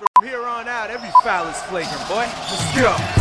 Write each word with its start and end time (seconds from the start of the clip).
From 0.00 0.24
here 0.26 0.46
on 0.46 0.66
out, 0.66 0.88
every 0.88 1.10
foul 1.22 1.46
is 1.48 1.60
flagrant, 1.64 2.08
boy. 2.08 2.24
Let's 2.24 2.80
go. 2.80 3.19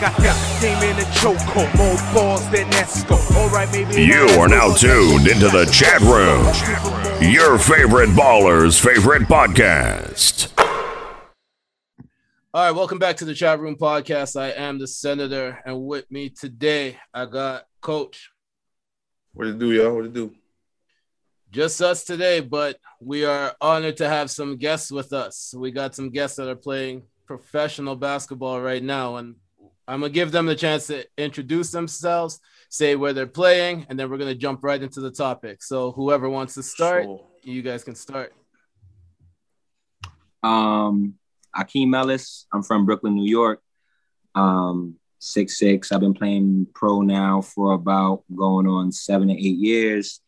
Yeah. 0.00 0.60
Game 0.60 0.82
in 0.90 0.96
a 0.98 1.06
chokehold, 1.10 1.76
more 1.76 1.96
balls 2.14 2.48
than 2.50 2.70
Esco. 2.70 3.18
All 3.36 3.48
right, 3.50 3.70
maybe. 3.72 4.02
You 4.02 4.26
are 4.40 4.48
now 4.48 4.74
tuned 4.74 5.26
into 5.26 5.48
the 5.48 5.64
chat 5.72 6.00
room. 6.02 6.44
Your 7.20 7.58
favorite 7.58 8.14
baller's 8.16 8.78
favorite 8.78 9.22
podcast. 9.22 10.52
All 12.54 12.64
right, 12.64 12.70
welcome 12.70 12.98
back 12.98 13.16
to 13.18 13.24
the 13.24 13.34
chat 13.34 13.60
room 13.60 13.76
podcast. 13.76 14.40
I 14.40 14.50
am 14.50 14.78
the 14.78 14.86
senator, 14.86 15.60
and 15.64 15.84
with 15.84 16.10
me 16.10 16.30
today, 16.30 16.96
I 17.12 17.26
got 17.26 17.64
Coach. 17.80 18.30
What 19.32 19.48
it 19.48 19.58
do, 19.58 19.72
y'all? 19.72 19.94
What 19.94 20.06
it 20.06 20.14
do? 20.14 20.34
Just 21.50 21.80
us 21.80 22.04
today, 22.04 22.40
but 22.40 22.78
we 23.00 23.24
are 23.24 23.54
honored 23.60 23.96
to 23.98 24.08
have 24.08 24.30
some 24.30 24.56
guests 24.56 24.90
with 24.90 25.12
us. 25.12 25.54
We 25.56 25.70
got 25.70 25.94
some 25.94 26.10
guests 26.10 26.36
that 26.36 26.48
are 26.48 26.56
playing 26.56 27.02
professional 27.26 27.96
basketball 27.96 28.60
right 28.60 28.82
now, 28.82 29.16
and 29.16 29.36
I'm 29.88 30.00
gonna 30.00 30.12
give 30.12 30.30
them 30.32 30.44
the 30.44 30.54
chance 30.54 30.86
to 30.88 31.06
introduce 31.16 31.70
themselves, 31.70 32.40
say 32.68 32.94
where 32.94 33.14
they're 33.14 33.26
playing, 33.26 33.86
and 33.88 33.98
then 33.98 34.10
we're 34.10 34.18
gonna 34.18 34.34
jump 34.34 34.62
right 34.62 34.80
into 34.82 35.00
the 35.00 35.10
topic. 35.10 35.62
So 35.62 35.92
whoever 35.92 36.28
wants 36.28 36.54
to 36.54 36.62
start, 36.62 37.04
Sure. 37.04 37.24
you 37.42 37.62
guys 37.62 37.82
can 37.84 37.94
start. 37.94 38.34
Um, 40.42 41.14
Akeem 41.56 41.96
Ellis. 41.96 42.46
I'm 42.52 42.62
from 42.62 42.84
Brooklyn, 42.86 43.14
New 43.14 43.28
York. 43.28 43.62
Um, 44.34 44.96
six 45.18 45.58
six. 45.58 45.90
I've 45.90 46.00
been 46.00 46.14
playing 46.14 46.66
pro 46.74 47.00
now 47.00 47.40
for 47.40 47.72
about 47.72 48.24
going 48.34 48.66
on 48.66 48.92
seven 48.92 49.28
to 49.28 49.34
eight 49.34 49.56
years. 49.58 50.20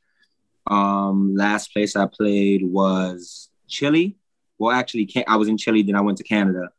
Um, 0.66 1.34
last 1.36 1.72
place 1.72 1.96
I 1.96 2.06
played 2.06 2.62
was 2.64 3.50
Chile. 3.68 4.16
Well, 4.58 4.74
actually, 4.74 5.08
I 5.26 5.36
was 5.36 5.48
in 5.48 5.56
Chile, 5.58 5.82
then 5.82 5.96
I 5.96 6.00
went 6.00 6.18
to 6.18 6.24
Canada. 6.24 6.70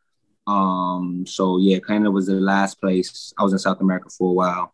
Um, 0.47 1.25
so 1.27 1.57
yeah, 1.59 1.79
Canada 1.79 2.11
was 2.11 2.27
the 2.27 2.33
last 2.33 2.79
place. 2.79 3.33
I 3.37 3.43
was 3.43 3.53
in 3.53 3.59
South 3.59 3.81
America 3.81 4.09
for 4.09 4.29
a 4.29 4.33
while. 4.33 4.73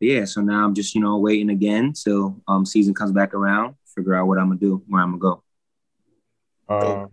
Yeah, 0.00 0.24
so 0.24 0.40
now 0.40 0.64
I'm 0.64 0.74
just 0.74 0.94
you 0.94 1.00
know 1.00 1.18
waiting 1.18 1.50
again 1.50 1.92
till 1.92 2.40
um 2.48 2.64
season 2.64 2.94
comes 2.94 3.12
back 3.12 3.34
around. 3.34 3.74
Figure 3.94 4.14
out 4.14 4.26
what 4.26 4.38
I'm 4.38 4.48
gonna 4.48 4.60
do, 4.60 4.82
where 4.88 5.02
I'm 5.02 5.18
gonna 5.18 5.20
go. 5.20 5.42
Uh, 6.68 7.06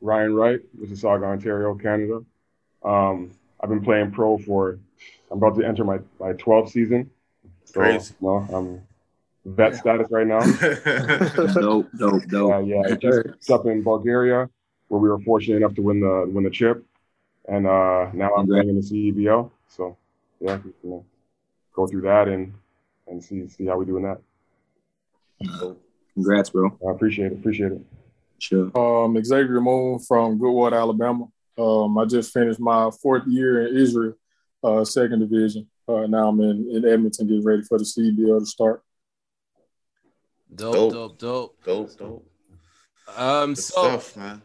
Ryan 0.00 0.34
Wright, 0.34 0.60
Mississauga, 0.78 1.24
Ontario, 1.24 1.74
Canada. 1.74 2.20
Um, 2.84 3.32
I've 3.60 3.70
been 3.70 3.82
playing 3.82 4.10
pro 4.12 4.38
for, 4.38 4.78
I'm 5.30 5.38
about 5.38 5.56
to 5.56 5.66
enter 5.66 5.84
my, 5.84 5.98
my 6.20 6.34
12th 6.34 6.70
season. 6.70 7.10
So, 7.64 7.80
Crazy. 7.80 8.14
you 8.20 8.28
know, 8.28 8.46
I'm 8.52 8.82
vet 9.44 9.76
status 9.76 10.08
right 10.10 10.26
now. 10.26 10.40
dope, 11.54 11.90
dope, 11.96 12.30
Uh, 12.32 12.58
yeah, 12.58 12.82
I 12.86 12.94
just 12.94 13.26
it's 13.26 13.50
up 13.50 13.66
in 13.66 13.82
Bulgaria 13.82 14.48
where 14.88 15.00
we 15.00 15.08
were 15.08 15.18
fortunate 15.20 15.56
enough 15.56 15.74
to 15.74 15.82
win 15.82 16.00
the 16.00 16.30
win 16.30 16.44
the 16.44 16.50
chip, 16.50 16.84
and 17.48 17.66
uh, 17.66 18.10
now 18.12 18.34
I'm 18.36 18.46
playing 18.46 18.68
in 18.68 18.76
the 18.76 18.82
CEBL. 18.82 19.50
So 19.68 19.96
yeah, 20.40 20.58
you 20.82 20.90
know, 20.90 21.04
go 21.74 21.86
through 21.86 22.02
that 22.02 22.28
and 22.28 22.54
and 23.06 23.22
see 23.22 23.48
see 23.48 23.66
how 23.66 23.78
we 23.78 23.84
do 23.84 23.96
in 23.96 24.02
that. 24.04 24.20
Congrats, 26.14 26.50
bro. 26.50 26.76
I 26.86 26.92
appreciate 26.92 27.32
it. 27.32 27.38
Appreciate 27.38 27.72
it. 27.72 27.80
Sure. 28.38 28.70
Um, 28.78 29.22
Xavier 29.22 29.60
Moon 29.60 29.98
from 29.98 30.38
Goodwater, 30.38 30.78
Alabama. 30.78 31.26
Um, 31.56 31.96
I 31.98 32.04
just 32.04 32.32
finished 32.32 32.60
my 32.60 32.90
fourth 33.02 33.26
year 33.26 33.66
in 33.66 33.76
Israel, 33.76 34.14
uh, 34.62 34.84
second 34.84 35.20
division. 35.20 35.68
Uh, 35.86 36.06
now 36.06 36.28
I'm 36.28 36.40
in, 36.40 36.68
in 36.70 36.84
Edmonton, 36.84 37.26
getting 37.26 37.44
ready 37.44 37.62
for 37.62 37.78
the 37.78 37.84
CBL 37.84 38.40
to 38.40 38.46
start. 38.46 38.82
Dope, 40.54 40.74
Dope. 40.74 40.92
dope, 40.92 41.18
dope. 41.18 41.64
dope, 41.64 41.98
dope. 41.98 42.30
Um, 43.16 43.54
Good 43.54 43.62
so 43.64 43.82
stuff, 43.82 44.16
man. 44.16 44.42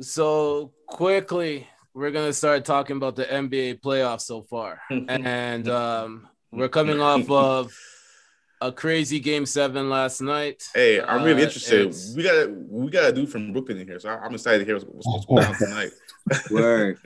So 0.00 0.72
quickly, 0.86 1.66
we're 1.94 2.10
gonna 2.10 2.32
start 2.32 2.64
talking 2.64 2.96
about 2.96 3.16
the 3.16 3.24
NBA 3.24 3.80
playoffs 3.80 4.22
so 4.22 4.42
far, 4.42 4.80
and 4.90 5.68
um, 5.68 6.28
we're 6.52 6.68
coming 6.68 7.00
off 7.00 7.28
of 7.30 7.72
a 8.62 8.70
crazy 8.70 9.20
Game 9.20 9.46
Seven 9.46 9.88
last 9.88 10.20
night. 10.20 10.62
Hey, 10.74 11.00
I'm 11.00 11.22
really 11.24 11.42
Uh, 11.42 11.46
interested. 11.46 11.94
We 12.16 12.22
got 12.22 12.50
we 12.50 12.90
got 12.90 13.10
a 13.10 13.12
dude 13.12 13.30
from 13.30 13.52
Brooklyn 13.52 13.78
in 13.78 13.86
here, 13.88 13.98
so 13.98 14.08
I- 14.10 14.18
I'm 14.24 14.34
excited 14.34 14.58
to 14.60 14.64
hear 14.64 14.74
what's, 14.74 15.06
what's 15.06 15.26
going 15.26 15.44
on 15.44 15.54
tonight. 15.56 15.90
Word. 16.50 16.98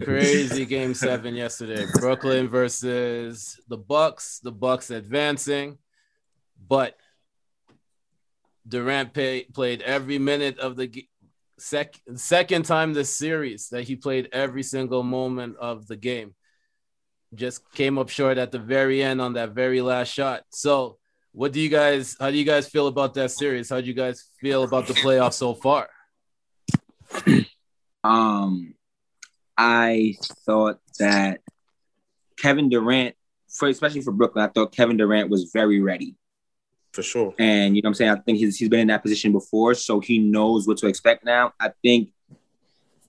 crazy 0.02 0.64
Game 0.64 0.94
Seven 0.94 1.34
yesterday. 1.34 1.84
Brooklyn 2.00 2.48
versus 2.48 3.60
the 3.68 3.76
Bucks. 3.76 4.40
The 4.40 4.52
Bucks 4.52 4.90
advancing, 4.90 5.78
but 6.66 6.96
Durant 8.66 9.12
pay, 9.14 9.44
played 9.44 9.82
every 9.82 10.18
minute 10.18 10.58
of 10.58 10.74
the 10.74 10.88
g- 10.88 11.08
sec, 11.58 11.94
second 12.14 12.64
time 12.64 12.92
this 12.92 13.16
series 13.16 13.68
that 13.70 13.84
he 13.84 13.96
played 13.96 14.28
every 14.32 14.62
single 14.62 15.02
moment 15.02 15.56
of 15.56 15.86
the 15.86 15.96
game. 15.96 16.34
Just 17.34 17.70
came 17.72 17.98
up 17.98 18.08
short 18.08 18.38
at 18.38 18.52
the 18.52 18.58
very 18.58 19.02
end 19.02 19.20
on 19.20 19.34
that 19.34 19.50
very 19.50 19.80
last 19.80 20.12
shot. 20.12 20.42
So, 20.50 20.98
what 21.32 21.52
do 21.52 21.60
you 21.60 21.68
guys? 21.68 22.16
How 22.18 22.30
do 22.30 22.36
you 22.36 22.44
guys 22.44 22.68
feel 22.68 22.86
about 22.86 23.14
that 23.14 23.30
series? 23.30 23.68
How 23.68 23.80
do 23.80 23.86
you 23.86 23.94
guys 23.94 24.30
feel 24.40 24.62
about 24.62 24.86
the 24.86 24.94
playoffs 24.94 25.34
so 25.34 25.54
far? 25.54 25.88
Um, 28.06 28.74
I 29.56 30.14
thought 30.44 30.78
that 31.00 31.40
Kevin 32.38 32.68
Durant, 32.68 33.16
for 33.48 33.68
especially 33.68 34.02
for 34.02 34.12
Brooklyn, 34.12 34.44
I 34.44 34.52
thought 34.52 34.70
Kevin 34.70 34.96
Durant 34.96 35.28
was 35.28 35.50
very 35.52 35.80
ready. 35.80 36.14
For 36.96 37.02
sure. 37.02 37.34
And 37.38 37.76
you 37.76 37.82
know 37.82 37.88
what 37.88 37.90
I'm 37.90 37.94
saying? 37.94 38.10
I 38.10 38.16
think 38.16 38.38
he's 38.38 38.56
he's 38.56 38.70
been 38.70 38.80
in 38.80 38.86
that 38.88 39.02
position 39.02 39.30
before, 39.32 39.74
so 39.74 40.00
he 40.00 40.18
knows 40.18 40.66
what 40.66 40.78
to 40.78 40.86
expect 40.86 41.26
now. 41.26 41.52
I 41.60 41.72
think 41.82 42.08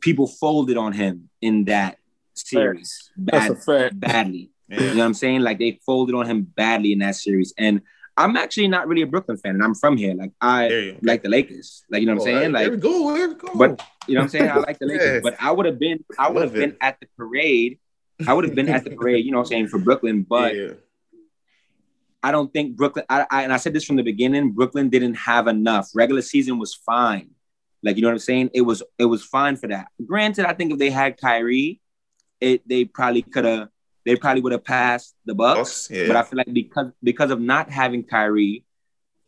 people 0.01 0.27
folded 0.27 0.75
on 0.75 0.91
him 0.91 1.29
in 1.41 1.63
that 1.65 1.97
series 2.33 3.11
That's 3.15 3.47
bad, 3.47 3.51
a 3.51 3.55
fact. 3.55 3.99
badly. 3.99 4.51
You 4.67 4.77
know 4.77 4.97
what 4.97 5.05
I'm 5.05 5.13
saying? 5.13 5.39
Like 5.39 5.57
they 5.57 5.79
folded 5.85 6.15
on 6.15 6.25
him 6.25 6.41
badly 6.41 6.91
in 6.91 6.99
that 6.99 7.15
series. 7.15 7.53
And 7.57 7.81
I'm 8.17 8.35
actually 8.35 8.67
not 8.67 8.89
really 8.89 9.03
a 9.03 9.07
Brooklyn 9.07 9.37
fan, 9.37 9.55
and 9.55 9.63
I'm 9.63 9.73
from 9.73 9.95
here. 9.95 10.13
Like 10.13 10.33
I 10.41 10.67
There 10.67 10.95
like 11.01 11.23
the 11.23 11.29
Lakers. 11.29 11.85
Like 11.89 12.01
you 12.01 12.07
know 12.07 12.15
what 12.15 12.27
I'm 12.27 12.35
oh, 12.35 12.39
saying? 12.39 12.55
Oh, 12.55 12.59
there 12.59 12.63
Like 12.63 12.71
we 12.71 12.77
go. 12.77 13.15
There 13.15 13.27
we 13.29 13.35
go. 13.35 13.55
But 13.55 13.81
you 14.05 14.15
know 14.15 14.19
what 14.19 14.23
I'm 14.23 14.29
saying? 14.31 14.49
I 14.49 14.57
like 14.57 14.79
the 14.79 14.85
Lakers, 14.87 15.13
Yeah. 15.13 15.19
but 15.23 15.37
I 15.39 15.51
would 15.51 15.65
have 15.65 15.79
been 15.79 16.03
I 16.19 16.29
would 16.29 16.43
have 16.43 16.53
been 16.53 16.75
at 16.81 16.99
the 16.99 17.07
parade. 17.17 17.79
I 18.27 18.33
would 18.33 18.43
have 18.43 18.55
been 18.55 18.67
at 18.67 18.83
the 18.83 18.89
parade, 18.99 19.23
you 19.23 19.31
know 19.31 19.37
what 19.37 19.45
I'm 19.45 19.49
saying, 19.49 19.67
for 19.69 19.77
Brooklyn, 19.79 20.23
but 20.23 20.55
yeah. 20.55 20.73
I 22.23 22.31
don't 22.31 22.51
think 22.51 22.75
Brooklyn 22.75 23.05
I, 23.09 23.25
I 23.29 23.44
and 23.44 23.53
I 23.53 23.57
said 23.57 23.73
this 23.73 23.85
from 23.85 23.95
the 23.95 24.03
beginning, 24.03 24.51
Brooklyn 24.51 24.89
didn't 24.89 25.16
have 25.16 25.47
enough. 25.47 25.89
Regular 25.94 26.22
season 26.22 26.57
was 26.59 26.73
fine. 26.73 27.29
Like 27.83 27.95
you 27.95 28.01
know 28.01 28.07
what 28.09 28.13
I'm 28.13 28.19
saying? 28.19 28.50
It 28.53 28.61
was 28.61 28.81
it 28.97 29.05
was 29.05 29.23
fine 29.23 29.55
for 29.55 29.67
that. 29.67 29.88
Granted, 30.05 30.45
I 30.45 30.53
think 30.53 30.72
if 30.73 30.79
they 30.79 30.89
had 30.89 31.17
Kyrie, 31.19 31.79
it 32.41 32.67
they 32.67 32.85
probably 32.85 33.22
could 33.22 33.45
have 33.45 33.69
they 34.05 34.16
probably 34.16 34.41
would 34.41 34.51
have 34.53 34.63
passed 34.63 35.16
the 35.25 35.35
Bucks. 35.35 35.88
Bucks, 35.88 35.91
yeah. 35.91 36.07
But 36.07 36.16
I 36.16 36.23
feel 36.23 36.38
like 36.38 36.51
because 36.53 36.91
because 37.03 37.29
of 37.31 37.39
not 37.39 37.69
having 37.69 38.03
Kyrie 38.03 38.63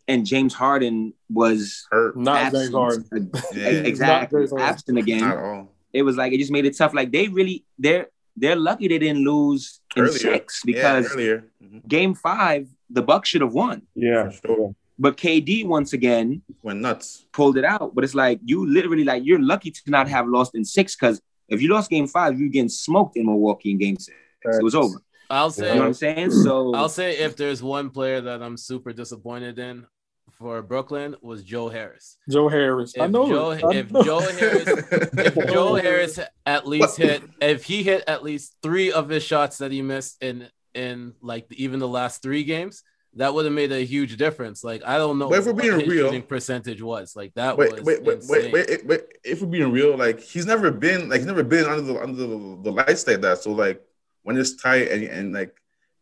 and 0.07 0.25
James 0.25 0.53
Harden 0.55 1.13
was 1.29 1.85
hurt. 1.91 2.17
Not 2.17 2.51
James 2.51 2.55
absent, 2.55 2.73
Harden. 2.73 3.31
Yeah. 3.53 3.67
exactly 3.67 4.39
Not 4.39 4.41
James 4.41 4.49
Harden. 4.51 4.67
absent 4.67 4.97
again 4.97 5.23
at 5.23 5.37
all. 5.37 5.73
it 5.93 6.01
was 6.01 6.17
like 6.17 6.33
it 6.33 6.39
just 6.39 6.51
made 6.51 6.65
it 6.65 6.75
tough. 6.75 6.93
Like 6.95 7.11
they 7.11 7.27
really 7.27 7.65
they're 7.77 8.07
they're 8.35 8.55
lucky 8.55 8.87
they 8.87 8.97
didn't 8.97 9.23
lose 9.23 9.79
in 9.95 10.03
Earlier. 10.03 10.17
six 10.17 10.61
Yeah, 10.65 10.73
because 10.73 11.13
earlier. 11.13 11.43
Mhm. 11.63 11.87
game 11.87 12.15
five 12.15 12.67
the 12.89 13.01
Bucks 13.01 13.29
should 13.29 13.41
have 13.41 13.53
won, 13.53 13.83
Yeah, 13.95 14.29
sure. 14.31 14.75
but 14.97 15.17
KD 15.17 15.65
once 15.65 15.93
again 15.93 16.41
Went 16.63 16.81
nuts. 16.81 17.25
pulled 17.31 17.57
it 17.57 17.65
out. 17.65 17.93
But 17.95 18.03
it's 18.03 18.15
like 18.15 18.39
you 18.43 18.65
literally 18.67 19.03
like 19.03 19.23
you're 19.25 19.41
lucky 19.41 19.71
to 19.71 19.81
not 19.87 20.07
have 20.09 20.27
lost 20.27 20.55
in 20.55 20.65
six 20.65 20.95
because 20.95 21.21
if 21.47 21.61
you 21.61 21.69
lost 21.73 21.89
game 21.89 22.07
five, 22.07 22.39
you're 22.39 22.49
getting 22.49 22.69
smoked 22.69 23.17
in 23.17 23.25
Milwaukee 23.25 23.71
in 23.71 23.77
game 23.77 23.97
six. 23.97 24.15
It 24.43 24.63
was 24.63 24.75
over. 24.75 24.97
I'll 25.29 25.47
You 25.47 25.51
say, 25.51 25.73
know 25.75 25.79
what 25.81 25.85
I'm 25.87 25.93
saying? 25.93 26.31
So 26.31 26.73
I'll 26.73 26.89
say, 26.89 27.17
if 27.17 27.35
there's 27.35 27.61
one 27.61 27.89
player 27.91 28.21
that 28.21 28.41
I'm 28.41 28.57
super 28.57 28.91
disappointed 28.93 29.59
in 29.59 29.85
for 30.31 30.61
Brooklyn 30.61 31.15
was 31.21 31.43
Joe 31.43 31.69
Harris. 31.69 32.17
Joe 32.29 32.47
Harris. 32.49 32.93
I 32.99 33.05
If 33.05 33.11
know. 33.11 33.27
Joe, 33.27 33.51
it. 33.51 33.63
I 33.63 33.73
if 33.75 33.91
know. 33.91 34.03
Joe 34.03 34.19
Harris, 34.21 34.67
if 34.67 35.35
Joe 35.53 35.75
Harris 35.75 36.19
at 36.45 36.67
least 36.67 36.97
hit, 36.97 37.21
if 37.41 37.63
he 37.65 37.83
hit 37.83 38.03
at 38.07 38.23
least 38.23 38.55
three 38.63 38.91
of 38.91 39.09
his 39.09 39.21
shots 39.23 39.57
that 39.59 39.71
he 39.71 39.81
missed 39.81 40.23
in 40.23 40.47
in 40.73 41.13
like 41.21 41.47
even 41.51 41.79
the 41.79 41.87
last 41.87 42.21
three 42.21 42.43
games, 42.43 42.83
that 43.15 43.33
would 43.33 43.45
have 43.45 43.53
made 43.53 43.71
a 43.71 43.83
huge 43.83 44.17
difference. 44.17 44.63
Like 44.63 44.83
I 44.85 44.97
don't 44.97 45.17
know 45.17 45.29
But 45.29 45.39
if 45.39 45.45
we're 45.45 45.53
being 45.53 45.87
real- 45.87 46.21
percentage 46.21 46.81
was. 46.81 47.15
Like 47.15 47.33
that 47.35 47.57
Wait, 47.57 47.71
was 47.73 47.81
wait, 47.81 48.03
wait, 48.03 48.23
wait, 48.29 48.53
wait, 48.53 48.85
wait. 48.85 49.01
If 49.23 49.41
we're 49.41 49.47
being 49.47 49.71
real, 49.71 49.97
like 49.97 50.19
he's 50.19 50.45
never 50.45 50.71
been 50.71 51.09
like 51.09 51.19
he's 51.19 51.27
never 51.27 51.43
been 51.43 51.65
under 51.65 51.81
the 51.81 52.01
under 52.01 52.17
the, 52.17 52.59
the 52.63 52.71
lights 52.71 53.07
like 53.07 53.21
that. 53.21 53.39
So 53.39 53.51
like 53.51 53.81
when 54.23 54.37
it's 54.37 54.55
tight 54.55 54.89
and 54.91 55.03
and 55.03 55.33
like 55.33 55.55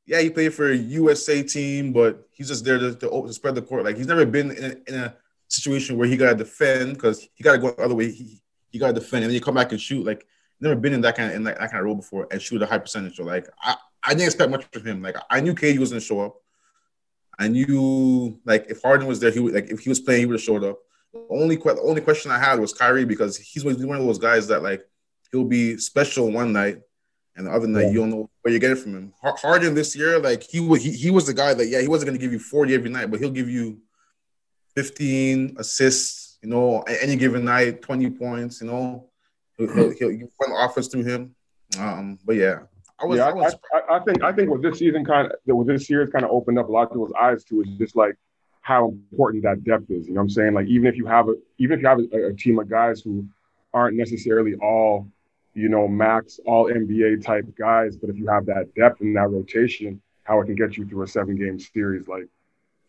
yeah, 0.06 0.22
he 0.22 0.30
played 0.30 0.54
for 0.54 0.72
a 0.72 0.76
USA 0.76 1.44
team, 1.44 1.92
but 1.92 2.28
he's 2.32 2.48
just 2.48 2.64
there 2.64 2.80
to, 2.80 2.96
to, 2.96 3.10
to 3.10 3.34
spread 3.34 3.56
the 3.56 3.62
court. 3.62 3.84
Like 3.84 3.98
he's 3.98 4.08
never 4.08 4.26
been 4.26 4.52
in 4.52 4.64
a, 4.64 4.90
in 4.90 4.96
a 5.04 5.16
situation 5.50 5.98
where 5.98 6.08
he 6.08 6.16
got 6.16 6.30
to 6.30 6.36
defend 6.36 6.94
because 6.94 7.28
he 7.36 7.44
got 7.44 7.54
to 7.54 7.58
go 7.58 7.72
the 7.72 7.84
other 7.84 7.96
way. 7.96 8.12
He, 8.12 8.42
he 8.70 8.80
got 8.80 8.88
to 8.88 8.94
defend 8.94 9.24
and 9.24 9.30
then 9.30 9.36
you 9.36 9.42
come 9.42 9.56
back 9.56 9.72
and 9.72 9.82
shoot. 9.82 10.06
Like 10.06 10.26
never 10.62 10.76
been 10.76 10.94
in 10.94 11.02
that 11.02 11.16
kind 11.16 11.30
of 11.30 11.36
in 11.36 11.44
that, 11.44 11.60
that 11.60 11.72
kind 11.72 11.80
of 11.80 11.86
role 11.86 11.96
before 11.96 12.28
and 12.32 12.42
shoot 12.42 12.62
a 12.62 12.66
high 12.66 12.78
percentage. 12.78 13.18
So 13.18 13.24
like 13.24 13.48
I, 13.62 13.76
I 14.08 14.12
didn't 14.12 14.28
expect 14.28 14.50
much 14.50 14.66
from 14.72 14.86
him. 14.86 15.02
Like 15.02 15.18
I 15.30 15.42
knew 15.42 15.54
KD 15.54 15.78
was 15.78 15.90
gonna 15.90 16.00
show 16.00 16.22
up. 16.22 16.38
I 17.38 17.50
knew 17.50 18.40
like 18.46 18.66
if 18.70 18.82
Harden 18.82 19.06
was 19.08 19.20
there, 19.20 19.32
he 19.32 19.40
would 19.40 19.54
like 19.54 19.70
if 19.70 19.82
he 19.82 19.90
was 19.90 20.00
playing, 20.00 20.22
he 20.22 20.26
would 20.26 20.36
have 20.36 20.42
showed 20.42 20.64
up. 20.64 20.80
The 21.14 21.28
only 21.30 21.58
the 21.58 21.82
only 21.82 22.02
question 22.02 22.32
I 22.32 22.40
had 22.40 22.60
was 22.60 22.74
Kyrie 22.74 23.06
because 23.06 23.38
he's 23.38 23.66
one 23.66 23.76
of 23.76 24.06
those 24.06 24.18
guys 24.18 24.48
that 24.48 24.64
like 24.64 24.88
he'll 25.32 25.44
be 25.44 25.78
special 25.78 26.32
one 26.32 26.54
night 26.54 26.80
and 27.36 27.48
the 27.48 27.52
other 27.52 27.68
night 27.68 27.84
yeah. 27.84 27.90
you 27.90 28.00
don't 28.00 28.10
know 28.10 28.30
where 28.42 28.52
you're 28.52 28.60
getting 28.60 28.78
from 28.78 28.96
him. 28.96 29.14
Harden 29.22 29.76
this 29.76 29.96
year, 29.96 30.20
like 30.20 30.42
he 30.42 30.62
was 30.62 30.82
he, 30.82 30.92
he 30.92 31.12
was 31.12 31.28
the 31.28 31.34
guy 31.34 31.54
that 31.54 31.68
yeah 31.68 31.82
he 31.82 31.88
wasn't 31.90 32.08
gonna 32.08 32.18
give 32.18 32.32
you 32.32 32.40
40 32.40 32.74
every 32.74 32.90
night, 32.90 33.12
but 33.12 33.20
he'll 33.20 33.30
give 33.30 33.50
you 33.50 33.80
15 34.76 35.56
assists, 35.58 36.38
you 36.42 36.50
know, 36.50 36.82
any 36.82 37.16
given 37.16 37.44
night, 37.44 37.82
20 37.82 38.10
points, 38.12 38.62
you 38.62 38.68
know. 38.68 39.10
He'll, 39.58 39.74
he'll, 39.74 39.92
he'll 39.92 40.30
run 40.40 40.70
offense 40.70 40.88
through 40.88 41.04
him. 41.04 41.36
Um, 41.80 42.20
but 42.24 42.36
yeah, 42.36 42.60
I 43.00 43.06
was, 43.06 43.18
yeah, 43.18 43.28
I, 43.28 43.34
was 43.34 43.56
I, 43.74 43.96
I, 43.96 44.00
think 44.00 44.24
I 44.24 44.32
think 44.32 44.50
what 44.50 44.62
this 44.62 44.80
season 44.80 45.06
kind 45.06 45.32
of 45.32 45.38
what 45.46 45.68
this 45.68 45.90
year 45.90 46.02
has 46.02 46.10
kind 46.10 46.26
of 46.26 46.32
opened 46.32 46.58
up 46.58 46.68
a 46.68 46.72
lot 46.72 46.84
of 46.84 46.90
people's 46.90 47.14
eyes 47.14 47.44
to 47.46 47.62
is 47.62 47.68
just 47.78 47.96
like 47.96 48.16
how 48.62 48.90
important 48.90 49.44
that 49.44 49.64
depth 49.64 49.92
is. 49.92 50.08
You 50.08 50.14
know 50.14 50.22
what 50.22 50.24
I'm 50.24 50.30
saying? 50.30 50.54
Like 50.54 50.68
even 50.68 50.88
if 50.88 50.98
you 50.98 51.06
have 51.06 51.30
a 51.30 51.36
even 51.60 51.78
if 51.78 51.82
you 51.82 51.88
have 51.88 52.00
a, 52.00 52.28
a 52.30 52.34
team 52.34 52.58
of 52.60 52.70
guys 52.70 53.02
who 53.02 53.26
aren't 53.74 53.96
necessarily 53.96 54.56
all 54.56 55.08
you 55.54 55.70
know 55.70 55.88
max 55.88 56.40
all 56.46 56.66
NBA 56.66 57.24
type 57.24 57.46
guys, 57.58 57.96
but 57.98 58.10
if 58.10 58.18
you 58.18 58.28
have 58.28 58.48
that 58.48 58.74
depth 58.76 59.02
in 59.02 59.14
that 59.14 59.30
rotation, 59.30 60.02
how 60.24 60.42
it 60.42 60.46
can 60.46 60.56
get 60.56 60.76
you 60.76 60.86
through 60.86 61.04
a 61.04 61.08
seven 61.08 61.36
game 61.36 61.60
series. 61.60 62.08
Like 62.08 62.28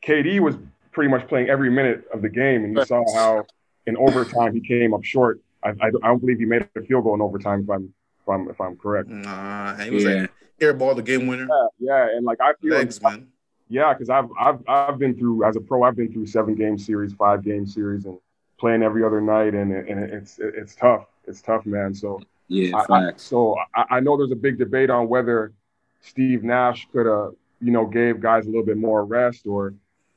KD 0.05 0.41
was 0.41 0.57
pretty 0.93 1.11
much 1.11 1.29
playing 1.29 1.49
every 1.51 1.71
minute 1.71 2.05
of 2.13 2.23
the 2.23 2.29
game, 2.31 2.65
and 2.65 2.77
you 2.77 2.85
saw 2.87 3.05
how 3.15 3.47
in 3.87 3.97
overtime 3.97 4.55
he 4.55 4.61
came 4.61 4.95
up 4.95 5.05
short. 5.05 5.41
I, 5.63 5.69
I, 5.69 5.89
I 6.03 6.09
don't 6.09 6.19
believe 6.19 6.39
he 6.39 6.45
made 6.45 6.69
a 6.77 6.83
field 6.83 7.05
goal 7.05 7.15
in 7.15 7.21
overtime. 7.21 7.63
If 7.63 7.71
I'm 7.71 7.93
if 8.29 8.35
I'm 8.35 8.51
if 8.51 8.61
I'm 8.61 8.77
correct. 8.77 9.09
Nah, 9.09 9.77
he 9.77 9.91
was 9.91 10.05
yeah. 10.05 10.23
like 10.23 10.31
air 10.61 10.75
the 10.75 11.03
game 11.03 11.27
winner. 11.27 11.49
Yeah, 11.79 12.07
yeah. 12.07 12.17
and 12.17 12.25
like 12.25 12.41
I 12.41 12.53
feel 12.61 12.75
Legs, 12.75 13.03
like, 13.03 13.15
man. 13.15 13.29
Yeah, 13.69 13.93
because 13.93 14.11
I've 14.11 14.29
I've 14.39 14.61
I've 14.69 14.99
been 14.99 15.17
through 15.17 15.45
as 15.45 15.57
a 15.57 15.61
pro. 15.61 15.83
I've 15.83 15.97
been 15.97 16.13
through 16.13 16.27
seven 16.27 16.55
game 16.55 16.79
series, 16.79 17.13
five 17.13 17.45
game 17.45 17.67
series, 17.67 18.05
and 18.05 18.19
playing 18.59 18.83
every 18.83 19.05
other 19.05 19.21
night, 19.21 19.55
and 19.55 19.73
and 19.73 20.05
it's 20.05 20.39
it's 20.39 20.75
tough. 20.75 21.07
It's 21.27 21.43
tough, 21.43 21.67
man. 21.67 21.95
So 21.95 22.21
yeah, 22.49 22.77
I, 22.77 22.95
I, 22.95 23.13
so 23.17 23.57
I, 23.75 23.85
I 23.91 24.01
know 24.01 24.17
there's 24.17 24.33
a 24.33 24.37
big 24.37 24.59
debate 24.59 24.91
on 24.91 25.09
whether 25.09 25.53
Steve 26.01 26.45
Nash 26.45 26.89
could 26.93 27.07
have 27.07 27.33
you 27.61 27.73
know 27.73 27.87
gave 27.87 28.21
guys 28.21 28.47
a 28.47 28.49
little 28.49 28.67
bit 28.67 28.77
more 28.77 29.05
rest 29.05 29.47
or. 29.47 29.75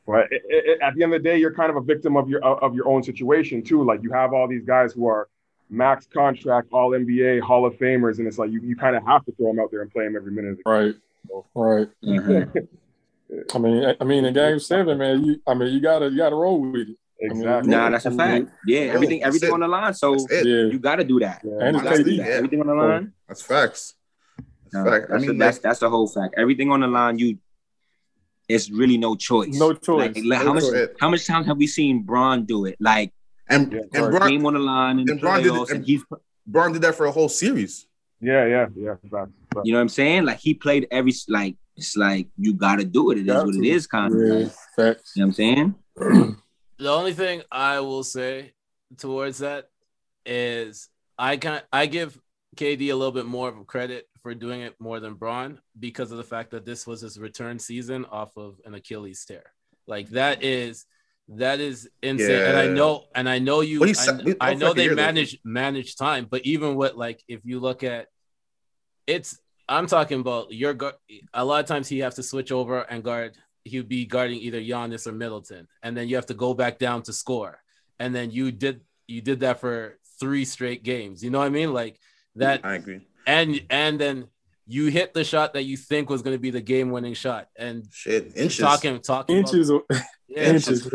But 0.08 0.32
it, 0.32 0.42
it, 0.50 0.82
at 0.82 0.96
the 0.96 1.04
end 1.04 1.14
of 1.14 1.22
the 1.22 1.30
day, 1.30 1.38
you're 1.38 1.54
kind 1.54 1.70
of 1.70 1.78
a 1.78 1.82
victim 1.82 2.18
of 2.18 2.28
your 2.28 2.44
of 2.44 2.74
your 2.74 2.88
own 2.88 3.04
situation 3.04 3.62
too. 3.62 3.86
Like 3.86 4.02
you 4.02 4.12
have 4.12 4.34
all 4.34 4.48
these 4.48 4.66
guys 4.66 4.92
who 4.94 5.06
are 5.06 5.30
max 5.72 6.06
contract, 6.06 6.68
all 6.72 6.92
NBA, 6.92 7.42
Hall 7.42 7.66
of 7.66 7.74
Famers, 7.76 8.20
and 8.20 8.28
it's 8.28 8.38
like 8.38 8.52
you, 8.52 8.62
you 8.62 8.76
kind 8.76 8.96
of 8.96 9.06
have 9.06 9.26
to 9.26 9.32
throw 9.32 9.48
them 9.48 9.60
out 9.60 9.72
there 9.72 9.82
and 9.82 9.92
play 9.92 10.04
them 10.04 10.16
every 10.16 10.32
minute. 10.32 10.60
Right, 10.66 10.96
so. 11.28 11.46
right. 11.56 11.90
Mm-hmm. 12.04 12.60
I 13.56 13.58
mean, 13.60 13.96
I 14.00 14.04
mean, 14.04 14.26
in 14.26 14.34
Game 14.34 14.60
Seven, 14.60 14.98
man, 14.98 15.24
you, 15.24 15.42
I 15.48 15.54
mean, 15.54 15.74
you 15.74 15.80
gotta, 15.80 16.10
you 16.10 16.18
gotta 16.18 16.36
roll 16.36 16.60
with 16.60 16.90
it. 16.90 16.98
Exactly. 17.22 17.50
I 17.50 17.62
mean, 17.62 17.70
nah, 17.70 17.90
that's 17.92 18.06
a 18.06 18.12
fact. 18.12 18.48
Yeah, 18.66 18.80
everything, 18.80 19.24
everything 19.24 19.52
on 19.52 19.60
the 19.60 19.68
line. 19.68 19.94
So 19.94 20.18
yeah. 20.30 20.42
you 20.42 20.80
got 20.80 20.96
to 20.96 21.04
do 21.04 21.20
that. 21.20 21.42
Yeah. 21.44 21.54
And 21.62 21.78
it's 21.78 21.86
KD. 21.86 22.18
That. 22.18 22.30
Everything 22.30 22.62
on 22.62 22.68
the 22.68 22.74
line. 22.74 23.14
That's 23.28 23.44
facts. 23.44 23.94
That's, 24.38 24.74
no, 24.74 24.86
fact. 24.86 25.10
that's, 25.10 25.24
I 25.24 25.28
mean, 25.28 25.38
that's 25.38 25.60
that's 25.60 25.80
the 25.80 25.90
whole 25.90 26.08
fact. 26.08 26.34
Everything 26.38 26.72
on 26.72 26.82
the 26.82 26.88
line, 26.88 27.20
you. 27.20 27.38
It's 28.50 28.70
really 28.70 28.98
no 28.98 29.16
choice. 29.16 29.58
No 29.58 29.74
choice. 29.74 30.16
Like, 30.16 30.26
like 30.26 30.40
how 30.40 30.54
much? 30.54 30.64
How 31.00 31.10
much 31.10 31.26
time 31.26 31.46
have 31.46 31.58
we 31.58 31.68
seen 31.68 32.02
Bron 32.02 32.44
do 32.46 32.66
it? 32.66 32.76
Like 32.80 33.14
and 33.52 33.72
yeah, 33.72 33.80
and 33.94 34.12
Bron, 34.12 34.30
game 34.30 34.46
on 34.46 34.54
the 34.54 34.60
line 34.60 35.00
and, 35.00 35.10
and 35.10 35.22
Bron 35.22 35.44
did 35.44 35.54
it, 35.54 35.70
and 35.70 35.86
he's 35.86 36.04
Bron 36.48 36.74
did 36.74 36.82
that 36.82 36.96
for 36.96 37.06
a 37.06 37.12
whole 37.12 37.30
series. 37.30 37.86
Yeah, 38.20 38.46
yeah, 38.46 38.68
yeah. 38.76 38.96
Fact, 39.10 39.32
fact. 39.54 39.66
You 39.66 39.74
know 39.74 39.80
what 39.80 39.84
I'm 39.84 39.90
saying? 39.90 40.26
Like 40.26 40.40
he 40.40 40.54
played 40.54 40.88
every 40.92 41.14
like 41.28 41.56
it's 41.76 41.96
like 41.98 42.28
you 42.38 42.54
got 42.54 42.78
to 42.78 42.86
do 42.86 43.12
it. 43.12 43.20
It 43.20 43.28
is 43.28 43.44
what 43.44 43.56
it 43.56 43.66
is, 43.66 43.88
kind 43.88 44.14
yeah, 44.14 44.34
of. 44.34 44.58
Like, 44.78 44.98
you 45.16 45.22
know 45.22 45.26
what 45.26 45.26
I'm 45.26 45.34
saying? 45.34 45.76
the 46.78 46.92
only 46.92 47.14
thing 47.14 47.42
I 47.52 47.80
will 47.80 48.04
say 48.04 48.54
towards 48.98 49.40
that 49.40 49.70
is 50.26 50.90
I 51.18 51.38
can 51.38 51.62
I 51.72 51.86
give 51.88 52.20
KD 52.56 52.92
a 52.92 52.96
little 52.96 53.12
bit 53.12 53.26
more 53.26 53.50
of 53.50 53.68
credit 53.68 54.08
for 54.22 54.36
doing 54.36 54.62
it 54.62 54.76
more 54.80 55.00
than 55.00 55.16
Bron 55.16 55.60
because 55.80 56.12
of 56.12 56.18
the 56.18 56.24
fact 56.24 56.52
that 56.52 56.66
this 56.66 56.86
was 56.86 57.02
his 57.02 57.20
return 57.20 57.58
season 57.58 58.06
off 58.06 58.38
of 58.38 58.60
an 58.66 58.76
Achilles 58.76 59.26
tear. 59.26 59.44
Like 59.88 60.10
that 60.10 60.44
is 60.44 60.86
that 61.38 61.60
is 61.60 61.90
insane. 62.02 62.30
Yeah. 62.30 62.50
And 62.50 62.58
I 62.58 62.68
know, 62.68 63.06
and 63.16 63.30
I 63.30 63.40
know 63.40 63.62
you. 63.62 63.80
Well, 63.80 63.94
I, 64.42 64.52
I, 64.52 64.54
know 64.54 64.74
they 64.74 64.94
manage 64.94 65.40
manage 65.44 65.96
time, 65.96 66.28
but 66.30 66.46
even 66.46 66.76
with 66.76 66.96
like, 66.96 67.24
if 67.28 67.42
you 67.44 67.60
look 67.60 67.84
at, 67.84 68.08
it's. 69.08 69.40
I'm 69.70 69.88
talking 69.88 70.20
about 70.20 70.52
your 70.52 70.74
guard. 70.74 70.96
A 71.34 71.46
lot 71.46 71.62
of 71.62 71.66
times 71.66 71.88
he 71.88 72.00
has 72.00 72.16
to 72.16 72.24
switch 72.24 72.52
over 72.52 72.82
and 72.82 73.04
guard. 73.04 73.38
He'll 73.64 73.84
be 73.84 74.06
guarding 74.06 74.40
either 74.40 74.60
Giannis 74.60 75.08
or 75.08 75.14
Middleton, 75.14 75.68
and 75.82 75.96
then 75.96 76.10
you 76.10 76.16
have 76.16 76.26
to 76.26 76.34
go 76.34 76.54
back 76.54 76.78
down 76.78 77.04
to 77.04 77.14
score. 77.14 77.62
And 78.00 78.14
then 78.14 78.32
you 78.32 78.52
did 78.52 78.82
you 79.08 79.22
did 79.22 79.42
that 79.42 79.62
for 79.62 79.98
three 80.20 80.44
straight 80.44 80.84
games. 80.84 81.24
You 81.24 81.30
know 81.30 81.40
what 81.40 81.46
I 81.46 81.50
mean? 81.50 81.74
Like 81.74 82.00
that. 82.36 82.66
I 82.66 82.76
agree. 82.76 83.08
And 83.26 83.62
and 83.70 84.00
then 84.00 84.28
you 84.68 84.88
hit 84.88 85.14
the 85.14 85.24
shot 85.24 85.54
that 85.54 85.64
you 85.64 85.76
think 85.76 86.10
was 86.10 86.22
going 86.22 86.36
to 86.36 86.40
be 86.40 86.50
the 86.50 86.62
game-winning 86.62 87.14
shot, 87.14 87.50
and 87.58 87.86
shit, 87.92 88.38
inches. 88.38 88.58
Talking, 88.58 89.02
talking 89.02 89.38
inches, 89.38 89.70
about, 89.70 89.84
yeah, 90.32 90.44
inches, 90.54 90.90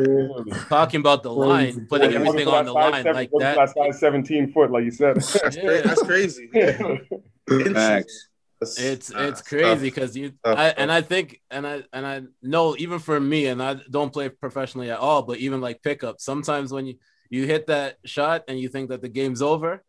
talking 0.69 1.01
about 1.01 1.23
the 1.23 1.33
line, 1.33 1.87
putting 1.87 2.11
yeah, 2.11 2.21
everything 2.21 2.49
on 2.49 2.65
the 2.65 2.73
line 2.73 3.03
seven, 3.03 3.15
like 3.15 3.31
that. 3.39 3.71
Size 3.71 4.01
seventeen 4.01 4.51
foot, 4.53 4.71
like 4.71 4.85
you 4.85 4.91
said. 4.91 5.17
That's, 5.17 5.57
yeah. 5.57 5.83
that's 5.83 6.03
crazy. 6.03 6.49
Facts. 7.73 8.29
It's 8.63 9.11
it's 9.15 9.43
crazy 9.43 9.81
because 9.83 10.17
you 10.17 10.33
I, 10.43 10.69
and 10.71 10.91
I 10.91 11.03
think 11.03 11.43
and 11.51 11.67
I 11.67 11.83
and 11.93 12.07
I 12.07 12.23
know 12.43 12.75
even 12.79 12.99
for 12.99 13.21
me 13.21 13.47
and 13.47 13.63
I 13.63 13.77
don't 13.91 14.13
play 14.13 14.31
professionally 14.31 14.91
at 14.91 14.99
all, 14.99 15.23
but 15.23 15.39
even 15.39 15.61
like 15.61 15.83
pickup, 15.83 16.21
sometimes 16.21 16.73
when 16.73 16.87
you 16.87 16.95
you 17.29 17.45
hit 17.45 17.67
that 17.67 17.99
shot 18.07 18.45
and 18.49 18.59
you 18.59 18.69
think 18.69 18.89
that 18.89 19.03
the 19.03 19.11
game's 19.11 19.43
over, 19.43 19.85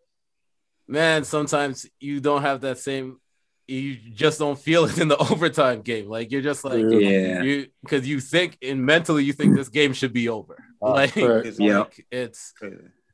man, 0.88 1.23
sometimes 1.23 1.85
you 2.01 2.19
don't 2.19 2.41
have 2.41 2.61
that 2.61 2.79
same 2.79 3.19
you 3.67 3.97
just 4.13 4.39
don't 4.39 4.57
feel 4.57 4.85
it 4.85 4.97
in 4.97 5.07
the 5.07 5.17
overtime 5.31 5.81
game. 5.81 6.07
Like 6.07 6.31
you're 6.31 6.42
just 6.42 6.63
like 6.63 6.85
yeah, 6.89 7.42
you 7.42 7.68
because 7.83 8.07
you 8.07 8.19
think 8.19 8.57
and 8.61 8.85
mentally 8.85 9.23
you 9.23 9.33
think 9.33 9.56
this 9.56 9.69
game 9.69 9.94
should 9.94 10.13
be 10.13 10.30
over. 10.30 10.57
Uh, 10.81 10.92
like 10.94 11.18
it's 11.18 11.59
yeah, 11.59 11.80
like, 11.80 12.06
it's 12.11 12.53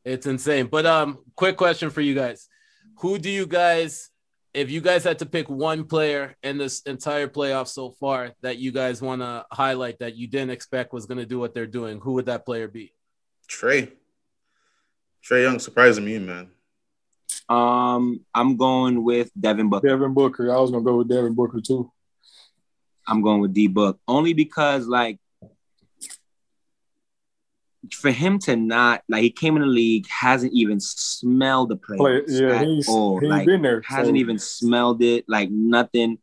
it's 0.06 0.26
insane. 0.26 0.68
But 0.68 0.86
um, 0.86 1.20
quick 1.36 1.58
question 1.58 1.90
for 1.90 2.02
you 2.02 2.14
guys: 2.14 2.48
Who 3.00 3.18
do 3.18 3.30
you 3.30 3.48
guys, 3.48 4.10
if 4.54 4.70
you 4.70 4.82
guys 4.82 5.04
had 5.04 5.20
to 5.20 5.26
pick 5.26 5.50
one 5.50 5.86
player 5.86 6.36
in 6.44 6.58
this 6.58 6.82
entire 6.82 7.28
playoff 7.28 7.68
so 7.68 7.92
far 7.92 8.34
that 8.42 8.58
you 8.58 8.72
guys 8.72 9.02
want 9.02 9.22
to 9.22 9.46
highlight 9.52 10.00
that 10.00 10.16
you 10.16 10.28
didn't 10.28 10.52
expect 10.52 10.94
was 10.94 11.08
going 11.08 11.20
to 11.20 11.26
do 11.26 11.40
what 11.40 11.54
they're 11.54 11.66
doing, 11.68 12.00
who 12.00 12.14
would 12.14 12.28
that 12.28 12.46
player 12.46 12.68
be? 12.68 12.94
Trae. 13.50 13.92
Trae 15.24 15.44
Young 15.44 15.60
surprising 15.60 16.06
me, 16.06 16.20
man. 16.20 16.52
Um, 17.54 18.22
I'm 18.34 18.58
going 18.58 19.04
with 19.04 19.32
Devin 19.40 19.70
Booker. 19.70 19.88
Devin 19.88 20.14
Booker. 20.14 20.52
I 20.52 20.60
was 20.60 20.72
gonna 20.72 20.84
go 20.84 20.98
with 20.98 21.10
Devin 21.10 21.36
Booker 21.36 21.62
too. 21.62 21.92
I'm 23.08 23.22
going 23.22 23.42
with 23.42 23.54
D 23.54 23.68
Book 23.68 24.00
only 24.08 24.34
because 24.34 24.88
like 24.88 25.20
for 27.92 28.12
him 28.12 28.40
to 28.40 28.56
not 28.56 29.04
like 29.08 29.22
he 29.22 29.30
came 29.30 29.56
in 29.56 29.62
the 29.62 29.68
league 29.68 30.08
hasn't 30.08 30.54
even 30.54 30.80
smelled 30.80 31.70
the 31.70 31.76
place 31.76 32.00
Play, 32.00 32.22
yeah, 32.28 32.64
he's, 32.64 32.88
all. 32.88 33.20
He's 33.20 33.30
like, 33.30 33.46
been 33.46 33.62
there, 33.62 33.82
hasn't 33.86 34.16
so. 34.16 34.20
even 34.20 34.40
smelled 34.40 35.04
it 35.04 35.26
like 35.28 35.50
nothing. 35.52 36.18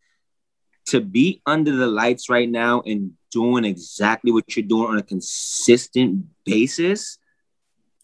To 0.86 1.00
be 1.00 1.40
under 1.46 1.76
the 1.76 1.86
lights 1.86 2.28
right 2.28 2.50
now 2.50 2.82
and 2.84 3.12
doing 3.30 3.64
exactly 3.64 4.32
what 4.32 4.56
you're 4.56 4.66
doing 4.66 4.90
on 4.90 4.98
a 4.98 5.02
consistent 5.02 6.24
basis, 6.44 7.18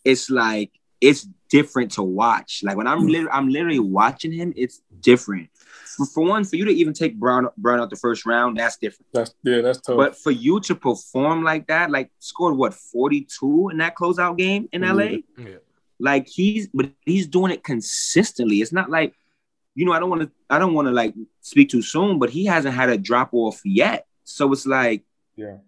it's 0.05 0.31
like 0.31 0.71
it's 1.01 1.27
different 1.49 1.93
to 1.93 2.03
watch. 2.03 2.63
Like 2.63 2.77
when 2.77 2.87
I'm 2.87 3.03
mm. 3.03 3.11
literally, 3.11 3.31
I'm 3.33 3.49
literally 3.49 3.79
watching 3.79 4.33
him, 4.33 4.53
it's 4.57 4.83
different. 5.01 5.51
For, 5.97 6.07
for, 6.07 6.25
one, 6.25 6.45
for 6.45 6.57
you 6.57 6.65
to 6.67 6.71
even 6.71 6.93
take 6.93 7.17
Bron 7.19 7.49
Bron 7.57 7.81
out 7.81 7.91
the 7.91 7.97
first 7.97 8.27
round, 8.27 8.59
that's 8.59 8.77
different. 8.77 9.07
That's 9.13 9.35
yeah, 9.43 9.61
that's 9.63 9.81
tough. 9.81 9.97
But 9.97 10.17
for 10.17 10.31
you 10.31 10.61
to 10.61 10.75
perform 10.75 11.43
like 11.43 11.67
that, 11.69 11.91
like 11.91 12.11
scored 12.19 12.57
what 12.57 12.75
42 12.75 13.71
in 13.71 13.79
that 13.79 13.95
closeout 13.97 14.37
game 14.37 14.69
in 14.73 14.83
LA, 14.83 15.19
yeah. 15.39 15.57
like 15.99 16.29
he's 16.29 16.69
but 16.69 16.91
he's 17.05 17.27
doing 17.27 17.53
it 17.53 17.65
consistently. 17.65 18.57
It's 18.57 18.73
not 18.73 18.91
like 18.91 19.15
you 19.75 19.85
know, 19.85 19.93
I 19.93 19.99
don't 19.99 20.11
want 20.11 20.23
to 20.23 20.31
I 20.51 20.59
don't 20.59 20.75
want 20.75 20.89
to 20.89 20.93
like 20.93 21.15
speak 21.41 21.71
too 21.71 21.83
soon, 21.83 22.19
but 22.19 22.31
he 22.31 22.45
hasn't 22.47 22.75
had 22.75 22.91
a 22.91 22.99
drop 22.99 23.31
off 23.33 23.61
yet. 23.65 24.07
So 24.25 24.53
it's 24.53 24.67
like 24.67 25.05
yeah. 25.37 25.59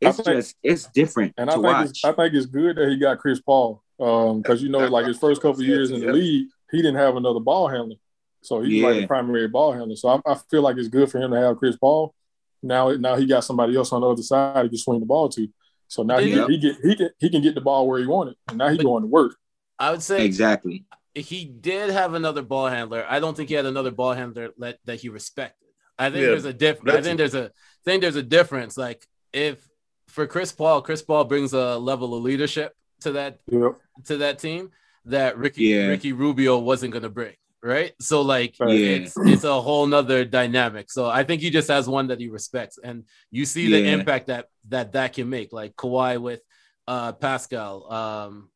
It's 0.00 0.16
think, 0.16 0.26
just 0.26 0.56
it's 0.62 0.86
different. 0.86 1.34
And 1.38 1.48
I 1.48 1.54
think 1.54 1.64
watch. 1.64 1.90
it's, 1.90 2.04
I 2.04 2.12
think 2.12 2.34
it's 2.34 2.46
good 2.46 2.76
that 2.76 2.88
he 2.88 2.96
got 2.96 3.18
Chris 3.18 3.40
Paul 3.40 3.83
um, 4.00 4.42
because 4.42 4.62
you 4.62 4.68
know, 4.68 4.86
like 4.88 5.06
his 5.06 5.18
first 5.18 5.40
couple 5.40 5.62
years 5.62 5.90
in 5.90 6.00
the 6.00 6.12
league, 6.12 6.48
he 6.70 6.78
didn't 6.78 6.96
have 6.96 7.16
another 7.16 7.40
ball 7.40 7.68
handler, 7.68 7.96
so 8.42 8.60
he's 8.60 8.82
yeah. 8.82 8.88
like 8.88 9.00
the 9.02 9.06
primary 9.06 9.48
ball 9.48 9.72
handler. 9.72 9.96
So 9.96 10.08
I, 10.08 10.32
I, 10.32 10.36
feel 10.50 10.62
like 10.62 10.76
it's 10.76 10.88
good 10.88 11.10
for 11.10 11.18
him 11.18 11.30
to 11.30 11.40
have 11.40 11.58
Chris 11.58 11.76
Paul. 11.76 12.14
now 12.62 12.90
now 12.92 13.16
he 13.16 13.26
got 13.26 13.44
somebody 13.44 13.76
else 13.76 13.92
on 13.92 14.00
the 14.00 14.08
other 14.08 14.22
side 14.22 14.64
he 14.64 14.68
can 14.68 14.78
swing 14.78 15.00
the 15.00 15.06
ball 15.06 15.28
to. 15.30 15.48
So 15.88 16.02
now 16.02 16.18
he, 16.18 16.34
Yep. 16.34 16.48
he 16.48 16.58
get 16.58 16.76
he 16.82 16.96
can 16.96 17.10
he 17.18 17.30
can 17.30 17.42
get 17.42 17.54
the 17.54 17.60
ball 17.60 17.86
where 17.86 18.00
he 18.00 18.06
wanted, 18.06 18.34
and 18.48 18.58
now 18.58 18.68
he's 18.68 18.78
But- 18.78 18.84
going 18.84 19.02
to 19.02 19.08
work. 19.08 19.36
I 19.78 19.90
would 19.90 20.02
say 20.02 20.24
Exactly. 20.24 20.84
he 21.14 21.44
did 21.44 21.90
have 21.90 22.14
another 22.14 22.42
ball 22.42 22.68
handler. 22.68 23.04
I 23.08 23.18
don't 23.18 23.36
think 23.36 23.48
he 23.48 23.56
had 23.56 23.66
another 23.66 23.90
ball 23.90 24.12
handler 24.12 24.50
that, 24.58 24.78
that 24.84 25.00
he 25.00 25.08
respected. 25.08 25.68
I 25.98 26.10
think 26.10 26.22
Yeah, 26.22 26.28
there's 26.28 26.44
a 26.44 26.52
difference. 26.52 26.96
I 26.96 27.02
think 27.02 27.18
there's 27.18 27.34
a 27.34 27.46
I 27.46 27.84
think 27.84 28.02
there's 28.02 28.16
a 28.16 28.22
difference. 28.22 28.76
Like 28.76 29.06
if 29.32 29.68
for 30.08 30.26
Chris 30.26 30.52
Paul, 30.52 30.82
Chris 30.82 31.02
Paul 31.02 31.24
brings 31.24 31.52
a 31.52 31.76
level 31.76 32.14
of 32.14 32.22
leadership 32.22 32.72
to 33.00 33.12
that 33.12 33.38
Yep. 33.46 33.72
to 34.06 34.16
that 34.18 34.38
team 34.38 34.70
that 35.06 35.36
Ricky 35.38 35.64
Yeah. 35.64 35.86
Ricky 35.88 36.12
Rubio 36.12 36.58
wasn't 36.58 36.92
gonna 36.92 37.08
bring. 37.10 37.34
Right. 37.62 37.92
So 38.00 38.20
like 38.22 38.58
Yeah. 38.60 38.66
it's 38.68 39.14
it's 39.16 39.44
a 39.44 39.60
whole 39.60 39.86
nother 39.86 40.24
dynamic. 40.24 40.90
So 40.90 41.06
I 41.06 41.24
think 41.24 41.40
he 41.40 41.50
just 41.50 41.68
has 41.68 41.88
one 41.88 42.08
that 42.08 42.20
he 42.20 42.28
respects, 42.28 42.78
and 42.82 43.04
you 43.30 43.44
see 43.46 43.70
the 43.70 43.88
impact 43.88 44.26
that 44.26 44.48
that 44.68 44.92
that 44.92 45.14
can 45.14 45.28
make. 45.30 45.52
Like 45.52 45.74
Kawhi 45.76 46.20
with 46.20 46.40
uh 46.86 47.12
Pascal, 47.12 47.90
um, 47.92 48.50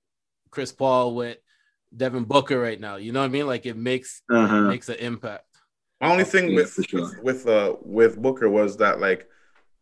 Chris 0.50 0.73
Paul 0.73 1.14
with 1.14 1.38
Devin 1.97 2.25
Booker 2.25 2.59
right 2.61 2.78
now. 2.78 2.97
You 2.97 3.12
know 3.12 3.21
what 3.21 3.26
I 3.26 3.28
mean? 3.28 3.47
Like 3.47 3.64
it 3.64 3.76
makes 3.78 4.23
it 4.28 4.35
Uh-huh. 4.37 4.61
makes 4.62 4.88
an 4.90 4.97
impact. 4.97 5.45
My 6.02 6.12
only 6.12 6.25
thing 6.25 6.50
Yeah, 6.50 6.57
with 6.57 6.85
sure. 6.88 7.21
with 7.23 7.47
uh 7.47 7.76
with 7.83 8.21
Booker 8.21 8.49
was 8.50 8.76
that 8.76 9.00
like 9.00 9.26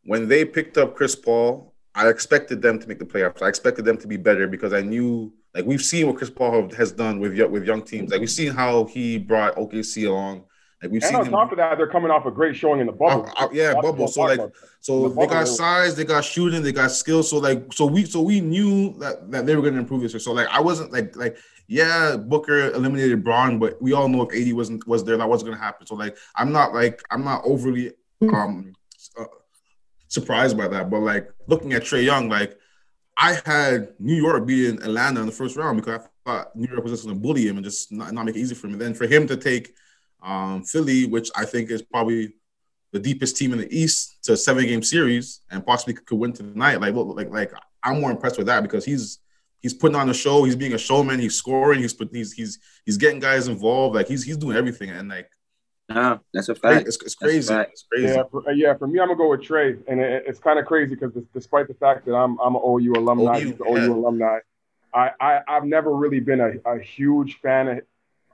when 0.05 0.29
they 0.29 0.45
picked 0.45 0.79
up 0.79 0.95
Chris 0.95 1.17
Paul, 1.17 1.75
I 1.97 2.09
expected 2.09 2.63
them 2.63 2.79
to 2.81 2.89
make 2.89 3.01
the 3.01 3.07
playoffs. 3.07 3.43
I 3.43 3.49
expected 3.49 3.85
them 3.87 3.99
to 3.99 4.09
be 4.09 4.19
better 4.19 4.47
because 4.49 4.73
I 4.75 4.83
knew 4.83 5.33
like 5.55 5.65
we've 5.67 5.83
seen 5.83 6.07
what 6.07 6.17
Chris 6.17 6.31
Paul 6.31 6.71
has 6.77 6.93
done 6.93 7.21
with 7.21 7.39
with 7.51 7.65
young 7.65 7.83
teams. 7.83 8.13
Like 8.13 8.21
we've 8.21 8.31
seen 8.31 8.53
how 8.53 8.85
he 8.87 9.19
brought 9.19 9.59
OKC 9.59 10.07
along. 10.07 10.45
Like 10.83 10.93
we've 10.93 11.03
And 11.03 11.11
seen 11.11 11.21
on 11.21 11.27
him. 11.27 11.31
top 11.31 11.53
of 11.53 11.59
that, 11.59 11.79
they're 11.79 11.87
coming 11.89 12.11
off 12.11 12.27
a 12.27 12.31
great 12.31 12.57
showing 12.57 12.81
in 12.81 12.87
the 12.87 12.93
bubble. 12.93 13.31
Uh, 13.37 13.45
uh, 13.45 13.49
yeah, 13.53 13.75
bubble. 13.75 14.09
So 14.09 14.25
like, 14.25 14.45
so 14.81 15.09
The 15.09 15.15
they 15.19 15.27
got 15.27 15.49
size, 15.49 15.97
they 15.97 16.05
got 16.05 16.25
shooting, 16.25 16.63
they 16.63 16.73
got 16.73 16.91
skill. 16.93 17.23
So 17.23 17.39
like, 17.39 17.73
so 17.73 17.87
we, 17.87 18.05
so 18.05 18.21
we 18.23 18.41
knew 18.41 18.99
that 18.99 19.31
that 19.31 19.47
they 19.47 19.57
were 19.57 19.63
going 19.63 19.75
to 19.75 19.81
improve 19.81 20.03
this 20.03 20.13
year. 20.13 20.21
So 20.21 20.33
like, 20.33 20.49
I 20.49 20.61
wasn't 20.61 20.93
like 20.93 21.17
like 21.17 21.39
yeah, 21.69 22.17
Booker 22.17 22.71
eliminated 22.73 23.25
Bron, 23.25 23.59
but 23.59 23.81
we 23.83 23.93
all 23.93 24.09
know 24.09 24.23
if 24.29 24.35
AD 24.35 24.53
wasn't 24.55 24.87
was 24.87 25.05
there, 25.05 25.17
that 25.17 25.29
wasn't 25.29 25.49
going 25.49 25.59
to 25.59 25.65
happen. 25.65 25.87
So 25.87 25.95
like, 25.95 26.17
I'm 26.35 26.53
not 26.53 26.75
like 26.75 27.03
I'm 27.11 27.25
not 27.25 27.43
overly 27.45 27.93
um 28.33 28.76
surprised 30.09 30.57
by 30.57 30.69
that. 30.69 30.91
But 30.91 31.01
like 31.01 31.29
looking 31.47 31.73
at 31.73 31.83
Trae 31.83 32.05
Young, 32.05 32.29
like 32.29 32.59
I 33.17 33.39
had 33.45 33.95
New 33.99 34.15
York 34.15 34.47
beating 34.47 34.83
Atlanta 34.83 35.21
in 35.21 35.27
the 35.27 35.33
first 35.33 35.57
round 35.57 35.77
because 35.77 36.01
I 36.01 36.31
thought 36.31 36.57
New 36.57 36.69
York 36.69 36.83
was 36.83 36.93
just 36.93 37.05
going 37.05 37.17
to 37.17 37.21
bully 37.21 37.47
him 37.47 37.57
and 37.57 37.65
just 37.65 37.91
not, 37.91 38.13
not 38.13 38.27
make 38.27 38.37
it 38.37 38.41
easy 38.41 38.55
for 38.55 38.67
him. 38.67 38.75
And 38.75 38.83
then 38.83 38.95
for 38.95 39.07
him 39.07 39.27
to 39.29 39.37
take 39.37 39.75
um, 40.23 40.65
Philly, 40.65 41.07
which 41.07 41.31
I 41.37 41.45
think 41.45 41.71
is 41.71 41.83
probably 41.83 42.35
the 42.93 42.99
deepest 42.99 43.37
team 43.37 43.53
in 43.53 43.59
the 43.59 43.77
East, 43.77 44.25
to 44.25 44.33
a 44.33 44.37
seven 44.37 44.67
game 44.67 44.83
series 44.83 45.41
and 45.51 45.65
possibly 45.65 45.95
could 45.95 46.19
win 46.19 46.33
tonight. 46.33 46.81
Like, 46.81 46.95
look, 46.95 47.17
like, 47.17 47.31
like 47.31 47.53
I'm 47.83 48.01
more 48.01 48.11
impressed 48.11 48.39
with 48.39 48.49
that 48.49 48.63
because 48.63 48.85
he's 48.85 49.21
he's 49.61 49.75
putting 49.75 49.97
on 49.97 50.11
a 50.11 50.15
show. 50.15 50.45
He's 50.45 50.57
being 50.57 50.75
a 50.75 50.79
showman. 50.79 51.21
He's 51.21 51.37
scoring. 51.37 51.81
He's 51.81 51.95
put 51.95 52.11
he's 52.13 52.33
he's 52.33 52.59
he's 52.85 52.97
getting 52.97 53.21
guys 53.21 53.49
involved. 53.49 53.95
Like 53.95 54.09
he's 54.09 54.25
he's 54.25 54.37
doing 54.37 54.57
everything. 54.57 54.91
And 54.91 55.09
like 55.09 55.31
Nah, 55.89 56.19
that's 56.35 56.49
a 56.49 56.55
fact. 56.55 56.89
it's, 56.89 57.01
it's 57.03 57.15
crazy. 57.15 57.55
fact. 57.55 57.71
It's 57.73 57.85
crazy. 57.85 58.15
Yeah, 58.15 58.23
for, 58.31 58.51
yeah. 58.51 58.75
For 58.75 58.89
me, 58.89 58.99
I'm 58.99 59.07
gonna 59.07 59.17
go 59.17 59.31
with 59.31 59.43
Trae, 59.43 59.81
and 59.87 60.01
it, 60.01 60.25
it's 60.27 60.41
kind 60.41 60.59
of 60.59 60.67
crazy 60.67 60.97
because 60.97 61.13
despite 61.33 61.69
the 61.69 61.75
fact 61.75 62.07
that 62.07 62.15
I'm 62.15 62.41
I'm 62.41 62.57
an 62.57 62.63
OU 62.65 62.95
alumni, 62.97 63.39
OU, 63.39 63.45
he's 63.45 63.61
an 63.61 63.67
OU 63.69 63.95
alumni, 63.95 64.39
I, 64.93 65.11
I 65.21 65.41
I've 65.47 65.65
never 65.65 65.95
really 65.95 66.21
been 66.21 66.41
a, 66.41 66.55
a 66.69 66.81
huge 66.81 67.39
fan 67.41 67.69
of, 67.69 67.81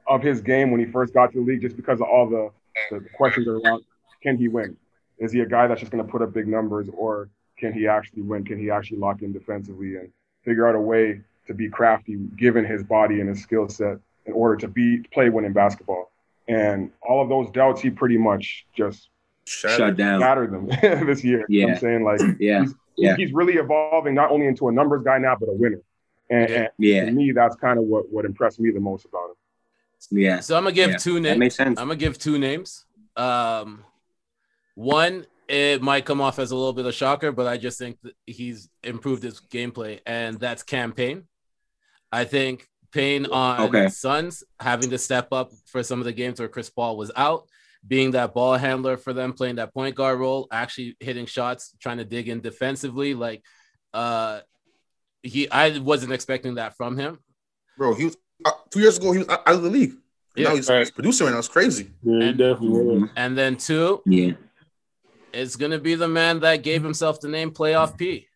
of 0.06 0.22
his 0.22 0.40
game 0.40 0.70
when 0.70 0.80
he 0.80 0.86
first 0.86 1.12
got 1.12 1.32
to 1.32 1.38
the 1.40 1.44
league, 1.44 1.60
just 1.60 1.76
because 1.76 2.00
of 2.00 2.08
all 2.08 2.28
the, 2.28 2.50
the 2.90 3.04
questions 3.16 3.46
around 3.46 3.84
can 4.22 4.38
he 4.38 4.48
win? 4.48 4.76
Is 5.18 5.32
he 5.32 5.40
a 5.40 5.46
guy 5.46 5.66
that's 5.66 5.80
just 5.80 5.92
gonna 5.92 6.04
put 6.04 6.22
up 6.22 6.32
big 6.32 6.48
numbers, 6.48 6.88
or 6.96 7.28
can 7.58 7.74
he 7.74 7.86
actually 7.86 8.22
win? 8.22 8.44
Can 8.44 8.58
he 8.58 8.70
actually 8.70 8.98
lock 8.98 9.20
in 9.20 9.32
defensively 9.32 9.96
and 9.96 10.10
figure 10.42 10.66
out 10.66 10.74
a 10.74 10.80
way 10.80 11.20
to 11.48 11.54
be 11.54 11.68
crafty, 11.68 12.16
given 12.36 12.64
his 12.64 12.82
body 12.82 13.20
and 13.20 13.28
his 13.28 13.42
skill 13.42 13.68
set, 13.68 13.98
in 14.24 14.32
order 14.32 14.56
to 14.56 14.68
be 14.68 15.00
play 15.12 15.28
winning 15.28 15.52
basketball? 15.52 16.11
And 16.48 16.90
all 17.02 17.22
of 17.22 17.28
those 17.28 17.50
doubts, 17.52 17.80
he 17.80 17.90
pretty 17.90 18.18
much 18.18 18.66
just 18.76 19.08
Shattered. 19.44 19.76
Shut 19.76 19.96
down. 19.96 20.20
shattered 20.20 20.52
them 20.52 20.66
this 21.06 21.24
year. 21.24 21.44
You 21.48 21.62
know 21.62 21.66
what 21.68 21.74
I'm 21.74 21.80
saying? 21.80 22.04
Like 22.04 22.20
Yeah. 22.40 22.60
he's, 22.62 22.74
Yeah. 22.96 23.16
he's 23.16 23.32
really 23.32 23.54
evolving 23.54 24.14
not 24.14 24.30
only 24.30 24.46
into 24.46 24.68
a 24.68 24.72
numbers 24.72 25.02
guy 25.04 25.18
now, 25.18 25.36
but 25.38 25.48
a 25.48 25.52
winner. 25.52 25.80
And, 26.30 26.50
and 26.50 26.68
Yeah. 26.78 27.04
to 27.06 27.10
me, 27.10 27.32
that's 27.32 27.56
kind 27.56 27.78
of 27.78 27.84
what, 27.86 28.08
what 28.12 28.24
impressed 28.24 28.60
me 28.60 28.70
the 28.70 28.78
most 28.80 29.04
about 29.04 29.30
him. 29.30 30.18
Yeah. 30.18 30.40
So 30.40 30.56
I'm 30.56 30.62
gonna 30.64 30.74
give 30.74 30.90
Yeah, 30.90 30.96
two 30.96 31.14
That 31.14 31.20
names. 31.20 31.38
makes 31.38 31.54
sense. 31.56 31.78
I'm 31.80 31.86
gonna 31.88 31.96
give 31.96 32.18
two 32.18 32.38
names. 32.38 32.84
Um, 33.16 33.84
one, 34.74 35.26
it 35.48 35.82
might 35.82 36.04
come 36.04 36.20
off 36.20 36.38
as 36.38 36.50
a 36.50 36.56
little 36.56 36.72
bit 36.72 36.86
of 36.86 36.94
shocker, 36.94 37.30
but 37.32 37.46
I 37.46 37.56
just 37.56 37.78
think 37.78 37.98
that 38.02 38.14
he's 38.26 38.68
improved 38.82 39.22
his 39.22 39.40
gameplay, 39.40 40.00
and 40.06 40.38
that's 40.40 40.62
Cam 40.62 40.92
Payne. 40.92 41.24
I 42.10 42.24
think 42.24 42.68
Payne 42.92 43.26
on 43.26 43.68
Okay. 43.68 43.88
Suns 43.88 44.44
having 44.60 44.90
to 44.90 44.98
step 44.98 45.28
up 45.32 45.50
for 45.66 45.82
some 45.82 45.98
of 45.98 46.04
the 46.04 46.12
games 46.12 46.38
where 46.38 46.48
Chris 46.48 46.70
Paul 46.70 46.96
was 46.96 47.10
out, 47.16 47.46
being 47.86 48.12
that 48.12 48.34
ball 48.34 48.54
handler 48.56 48.96
for 48.96 49.12
them, 49.12 49.32
playing 49.32 49.56
that 49.56 49.72
point 49.74 49.94
guard 49.96 50.20
role, 50.20 50.46
actually 50.52 50.96
hitting 51.00 51.26
shots, 51.26 51.74
trying 51.80 51.98
to 51.98 52.04
dig 52.04 52.28
in 52.28 52.40
defensively. 52.40 53.14
Like, 53.14 53.42
uh, 53.94 54.40
he, 55.22 55.48
I 55.50 55.78
wasn't 55.78 56.12
expecting 56.12 56.56
that 56.56 56.76
from 56.76 56.96
him. 56.98 57.18
Bro, 57.78 57.94
he 57.94 58.04
was 58.04 58.16
uh, 58.44 58.50
two 58.70 58.80
years 58.80 58.98
ago. 58.98 59.12
He 59.12 59.18
was 59.18 59.28
out 59.28 59.42
of 59.48 59.62
the 59.62 59.70
league. 59.70 59.94
Yeah. 60.36 60.48
now 60.48 60.54
he's, 60.56 60.68
Right. 60.68 60.78
he's 60.78 60.90
producing 60.90 61.26
right 61.26 61.32
now. 61.32 61.38
It's 61.38 61.48
crazy. 61.48 61.90
Yeah, 62.02 62.20
he 62.20 62.28
And- 62.28 62.38
definitely 62.38 62.68
was. 62.70 63.02
Mhm. 63.02 63.10
And 63.16 63.36
then 63.38 63.56
two, 63.56 64.02
Yeah. 64.06 64.32
it's 65.32 65.56
going 65.56 65.72
to 65.72 65.78
be 65.78 65.94
the 65.94 66.08
man 66.08 66.40
that 66.40 66.62
gave 66.62 66.82
himself 66.82 67.20
the 67.20 67.28
name 67.28 67.50
Playoff 67.50 67.96
P, 67.98 68.28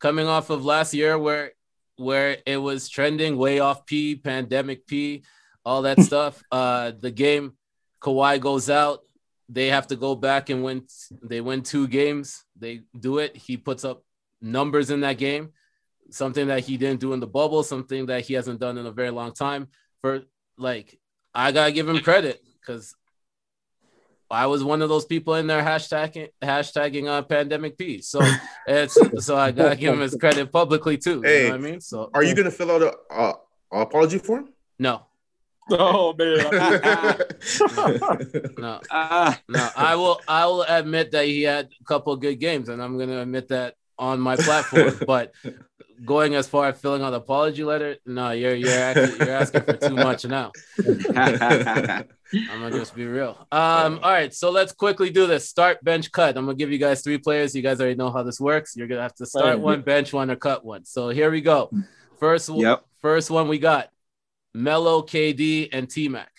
coming 0.00 0.26
off 0.26 0.50
of 0.50 0.64
last 0.64 0.94
year 0.94 1.18
where 1.18 1.52
where 1.96 2.38
it 2.46 2.56
was 2.56 2.88
trending 2.88 3.36
way 3.36 3.58
off 3.60 3.86
P, 3.86 4.16
pandemic 4.16 4.86
P, 4.86 5.22
all 5.64 5.82
that 5.82 6.00
stuff. 6.08 6.42
Uh, 6.50 6.92
the 6.98 7.10
game 7.10 7.54
Kawhi 8.00 8.40
goes 8.40 8.68
out, 8.68 9.00
they 9.48 9.68
have 9.68 9.86
to 9.88 9.96
go 9.96 10.14
back 10.14 10.48
and 10.48 10.64
win. 10.64 10.86
They 11.22 11.40
win 11.40 11.62
two 11.62 11.86
games. 11.86 12.44
They 12.58 12.82
do 12.98 13.18
it. 13.18 13.36
He 13.36 13.56
puts 13.56 13.84
up 13.84 14.02
numbers 14.40 14.90
in 14.90 15.00
that 15.00 15.18
game, 15.18 15.52
something 16.10 16.46
that 16.46 16.60
he 16.60 16.76
didn't 16.76 17.00
do 17.00 17.12
in 17.12 17.20
the 17.20 17.26
bubble, 17.26 17.62
something 17.62 18.06
that 18.06 18.22
he 18.22 18.34
hasn't 18.34 18.60
done 18.60 18.78
in 18.78 18.86
a 18.86 18.92
very 18.92 19.10
long 19.10 19.32
time. 19.32 19.68
For 20.00 20.22
like, 20.56 20.98
I 21.34 21.52
gotta 21.52 21.72
give 21.72 21.88
him 21.88 21.98
credit 22.00 22.42
because 22.60 22.94
I 24.32 24.46
was 24.46 24.64
one 24.64 24.82
of 24.82 24.88
those 24.88 25.04
people 25.04 25.34
in 25.34 25.46
there 25.46 25.62
hashtagging 25.62 26.28
hashtagging 26.42 27.06
uh, 27.06 27.22
pandemic 27.22 27.78
P. 27.78 28.00
So 28.00 28.20
it's 28.66 28.98
so 29.24 29.36
I 29.36 29.52
gotta 29.52 29.76
give 29.76 29.92
him 29.94 30.00
his 30.00 30.16
credit 30.16 30.50
publicly 30.50 30.98
too. 30.98 31.22
You 31.24 31.42
know 31.44 31.48
what 31.50 31.54
I 31.54 31.58
mean? 31.58 31.80
So 31.80 32.10
Are 32.14 32.24
you 32.24 32.34
gonna 32.34 32.50
fill 32.50 32.70
out 32.70 32.82
a 32.82 32.94
uh, 33.12 33.32
apology 33.72 34.18
form? 34.18 34.48
no, 34.78 35.06
Oh 35.70 36.12
man, 36.18 36.38
no, 38.58 38.80
Ah. 38.90 39.40
no. 39.48 39.68
I 39.76 39.94
will 39.96 40.20
I 40.26 40.46
will 40.46 40.62
admit 40.62 41.12
that 41.12 41.26
he 41.26 41.42
had 41.42 41.68
a 41.80 41.84
couple 41.84 42.12
of 42.12 42.20
good 42.20 42.36
games, 42.36 42.68
and 42.68 42.82
I'm 42.82 42.98
gonna 42.98 43.20
admit 43.20 43.48
that 43.48 43.74
on 43.98 44.20
my 44.20 44.36
platform. 44.36 44.98
but 45.06 45.32
going 46.04 46.34
as 46.34 46.48
far 46.48 46.68
as 46.68 46.80
filling 46.80 47.02
out 47.02 47.08
an 47.08 47.14
apology 47.14 47.64
letter, 47.64 47.96
no, 48.06 48.30
you're 48.30 48.54
you're 48.54 48.70
asking, 48.70 49.16
you're 49.26 49.34
asking 49.36 49.62
for 49.62 49.72
too 49.76 49.94
much 49.96 50.24
now. 50.24 50.50
I'm 50.86 52.06
gonna 52.32 52.70
just 52.70 52.94
be 52.94 53.04
real. 53.06 53.36
Um, 53.52 54.00
all 54.02 54.10
right, 54.12 54.32
so 54.32 54.50
let's 54.50 54.72
quickly 54.72 55.10
do 55.10 55.26
this. 55.26 55.48
Start, 55.48 55.82
bench, 55.84 56.10
cut. 56.12 56.36
I'm 56.36 56.46
gonna 56.46 56.56
give 56.56 56.70
you 56.72 56.78
guys 56.78 57.02
three 57.02 57.18
players. 57.18 57.54
You 57.54 57.62
guys 57.62 57.80
already 57.80 57.96
know 57.96 58.10
how 58.10 58.22
this 58.22 58.40
works. 58.40 58.74
You're 58.76 58.86
gonna 58.88 59.02
have 59.02 59.14
to 59.16 59.26
start 59.26 59.58
one, 59.60 59.82
bench 59.82 60.12
one, 60.12 60.30
or 60.30 60.36
cut 60.36 60.64
one. 60.64 60.84
So 60.84 61.10
here 61.10 61.30
we 61.30 61.40
go. 61.40 61.70
First, 62.18 62.48
one- 62.48 62.60
Yep. 62.60 62.84
first 63.00 63.30
one 63.30 63.48
we 63.48 63.58
got 63.58 63.90
Melo, 64.54 65.02
KD, 65.02 65.68
and 65.72 65.88
T 65.90 66.08
Mac. 66.08 66.30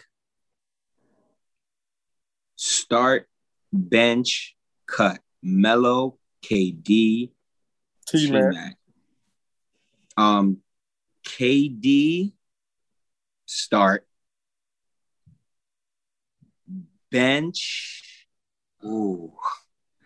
Start, 2.56 3.28
bench, 3.72 4.56
cut. 4.88 5.20
Melo, 5.42 6.18
KD, 6.44 7.32
T 8.08 8.32
Mac. 8.32 8.78
T-Mac. 10.18 10.28
Um, 10.28 10.58
KD, 11.26 12.34
start. 13.46 14.06
Bench. 17.12 18.28
Ooh. 18.84 19.34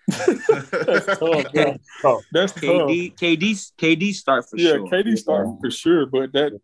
That's 0.08 1.06
tough. 1.20 1.52
bro. 1.54 1.78
Tough. 2.02 2.24
That's 2.32 2.54
tough. 2.54 2.62
KD, 2.62 3.16
KD, 3.16 3.72
KD 3.78 4.14
start 4.14 4.50
for 4.50 4.58
Yeah, 4.58 4.72
sure. 4.72 4.88
Yeah, 4.92 5.04
KD 5.04 5.18
starting 5.18 5.58
for 5.62 5.72
sure, 5.72 6.06
but 6.06 6.32
that 6.34 6.60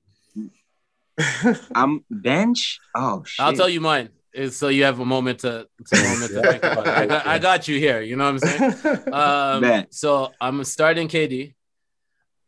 I'm 1.75 2.03
bench. 2.09 2.79
Oh 2.95 3.23
shit. 3.23 3.45
I'll 3.45 3.53
tell 3.53 3.69
you 3.69 3.81
mine. 3.81 4.09
Is 4.33 4.57
so 4.57 4.69
you 4.69 4.83
have 4.83 4.99
a 4.99 5.05
moment 5.05 5.39
to, 5.41 5.67
to 5.85 5.95
moment 5.95 6.31
to 6.33 6.41
think 6.41 6.63
about 6.63 6.87
it. 6.87 6.97
I 6.97 7.05
got, 7.07 7.27
I 7.27 7.37
got 7.37 7.67
you 7.67 7.77
here. 7.77 8.01
You 8.01 8.15
know 8.15 8.23
what 8.23 8.31
I'm 8.31 8.39
saying? 8.39 9.13
Um, 9.13 9.85
so 9.91 10.33
I'm 10.41 10.63
starting 10.63 11.07
KD. 11.07 11.53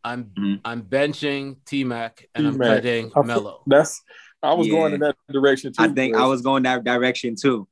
I'm 0.05 0.25
Mhm. 0.37 0.61
I'm 0.63 0.83
benching 0.83 1.57
T 1.65 1.83
Mac 1.83 2.29
and 2.35 2.45
I'm 2.47 2.53
T-Mac. 2.53 2.67
cutting 2.75 3.05
I 3.07 3.09
feel- 3.13 3.23
Melo. 3.23 3.63
that's 3.65 4.01
I 4.43 4.53
was 4.53 4.67
going 4.67 4.93
in 4.93 4.99
that 4.99 5.15
direction 5.31 5.73
too. 5.73 5.81
I 5.81 5.87
think 5.87 6.15
I 6.15 6.27
was 6.27 6.41
going 6.43 6.63
that 6.63 6.83
direction 6.83 7.35
too. 7.35 7.67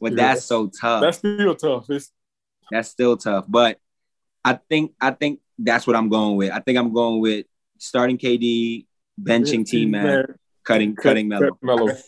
But 0.00 0.12
yeah, 0.12 0.16
that's 0.16 0.44
so 0.44 0.68
tough. 0.68 1.02
that's 1.02 1.18
still 1.18 1.54
tough. 1.54 1.88
It's 1.90 2.10
That's 2.70 2.88
still 2.88 3.16
tough. 3.18 3.44
But 3.48 3.78
I 4.44 4.54
think 4.70 4.94
I 5.00 5.10
think 5.10 5.40
that's 5.58 5.86
what 5.86 5.96
I'm 5.96 6.08
going 6.08 6.36
with. 6.36 6.50
I 6.50 6.60
think 6.60 6.78
I'm 6.78 6.92
going 6.94 7.20
with 7.20 7.46
starting 7.78 8.16
KD, 8.18 8.86
benching 9.20 9.66
T 9.66 9.84
Mac, 9.86 10.26
cutting 10.64 10.96
cutting 10.96 11.28
Melo. 11.28 11.58
Melo. 11.62 11.88
I, 11.88 11.92
th- 11.92 12.04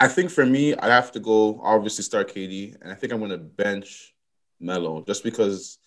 I 0.00 0.08
think 0.08 0.30
for 0.30 0.44
me, 0.46 0.74
I 0.74 0.86
have 0.88 1.12
to 1.12 1.20
go 1.20 1.60
obviously 1.62 2.02
start 2.04 2.32
KD, 2.34 2.76
and 2.82 2.90
I 2.90 2.94
think 2.96 3.12
I'm 3.12 3.18
going 3.20 3.30
to 3.30 3.38
bench 3.38 4.14
Melo 4.58 5.04
just 5.06 5.22
because 5.22 5.78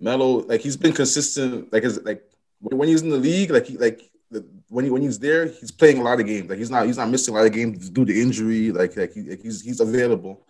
Melo, 0.00 0.40
like 0.46 0.60
he's 0.60 0.76
been 0.76 0.92
consistent, 0.92 1.72
like 1.72 1.82
his 1.84 2.02
like 2.04 2.22
when 2.60 2.78
when 2.78 2.88
he's 2.88 3.02
in 3.02 3.10
the 3.10 3.16
league, 3.18 3.50
like 3.50 3.66
he 3.66 3.76
like 3.76 4.10
the, 4.30 4.44
when 4.68 4.84
he 4.84 4.90
when 4.90 5.02
he's 5.02 5.18
there, 5.18 5.46
he's 5.46 5.70
playing 5.70 5.98
a 5.98 6.02
lot 6.02 6.18
of 6.20 6.26
games. 6.26 6.48
Like 6.50 6.58
he's 6.58 6.70
not 6.70 6.86
he's 6.86 6.96
not 6.96 7.08
missing 7.08 7.34
a 7.34 7.38
lot 7.38 7.46
of 7.46 7.52
games 7.52 7.88
due 7.90 8.04
to 8.04 8.20
injury. 8.20 8.72
Like 8.72 8.96
like, 8.96 9.12
he, 9.12 9.22
like 9.22 9.40
he's 9.40 9.60
he's 9.62 9.80
available, 9.80 10.46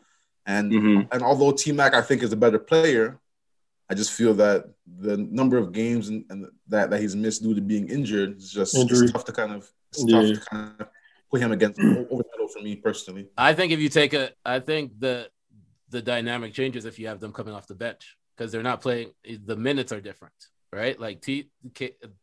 and 0.47 0.73
Mhm. 0.73 1.09
and 1.13 1.23
although 1.23 1.53
T 1.53 1.73
Mac 1.73 1.95
I 1.95 2.03
think 2.03 2.23
is 2.23 2.33
a 2.33 2.37
better 2.37 2.59
player, 2.59 3.19
I 3.91 3.95
just 3.95 4.13
feel 4.13 4.35
that 4.35 4.65
the 5.01 5.17
number 5.19 5.57
of 5.59 5.73
games 5.73 6.09
and, 6.09 6.25
and 6.31 6.47
that 6.69 6.91
that 6.91 7.01
he's 7.01 7.15
missed 7.15 7.43
due 7.43 7.55
to 7.55 7.61
being 7.61 7.89
injured 7.91 8.39
is 8.39 8.51
just 8.51 8.75
Injury. 8.75 9.05
it's 9.05 9.13
tough 9.13 9.25
to 9.27 9.33
kind 9.33 9.53
of 9.53 9.71
it's 9.93 10.05
Yeah. 10.07 10.23
tough 10.23 10.39
to 10.41 10.47
kind 10.51 10.81
of 10.81 10.89
put 11.31 11.41
him 11.41 11.53
against 11.53 11.79
over 11.81 12.23
Melo 12.37 12.49
for 12.53 12.63
me 12.63 12.77
personally. 12.77 13.29
I 13.37 13.53
think 13.53 13.73
if 13.73 13.81
you 13.81 13.89
take 13.91 14.15
a, 14.15 14.31
I 14.45 14.61
think 14.61 14.99
the 14.99 15.29
the 15.91 16.01
dynamic 16.01 16.55
changes 16.55 16.87
if 16.87 16.99
you 16.99 17.07
have 17.09 17.21
them 17.21 17.33
coming 17.33 17.55
off 17.55 17.67
the 17.67 17.75
bench 17.75 18.17
because 18.37 18.53
they're 18.53 18.63
not 18.63 18.81
playing. 18.81 19.13
The 19.25 19.57
minutes 19.57 19.93
are 19.93 20.01
different, 20.01 20.35
right? 20.73 20.99
Like 20.99 21.21
T 21.21 21.51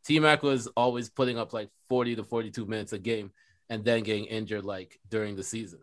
T 0.06 0.20
Mac 0.20 0.44
was 0.44 0.68
always 0.76 1.10
putting 1.10 1.38
up 1.38 1.54
like 1.54 1.70
forty 1.88 2.16
to 2.16 2.24
forty 2.24 2.52
two 2.52 2.66
minutes 2.66 2.94
a 2.94 3.00
game, 3.00 3.32
and 3.70 3.84
then 3.84 4.04
getting 4.04 4.26
injured 4.26 4.66
like 4.66 5.00
during 5.10 5.36
the 5.36 5.44
season. 5.44 5.80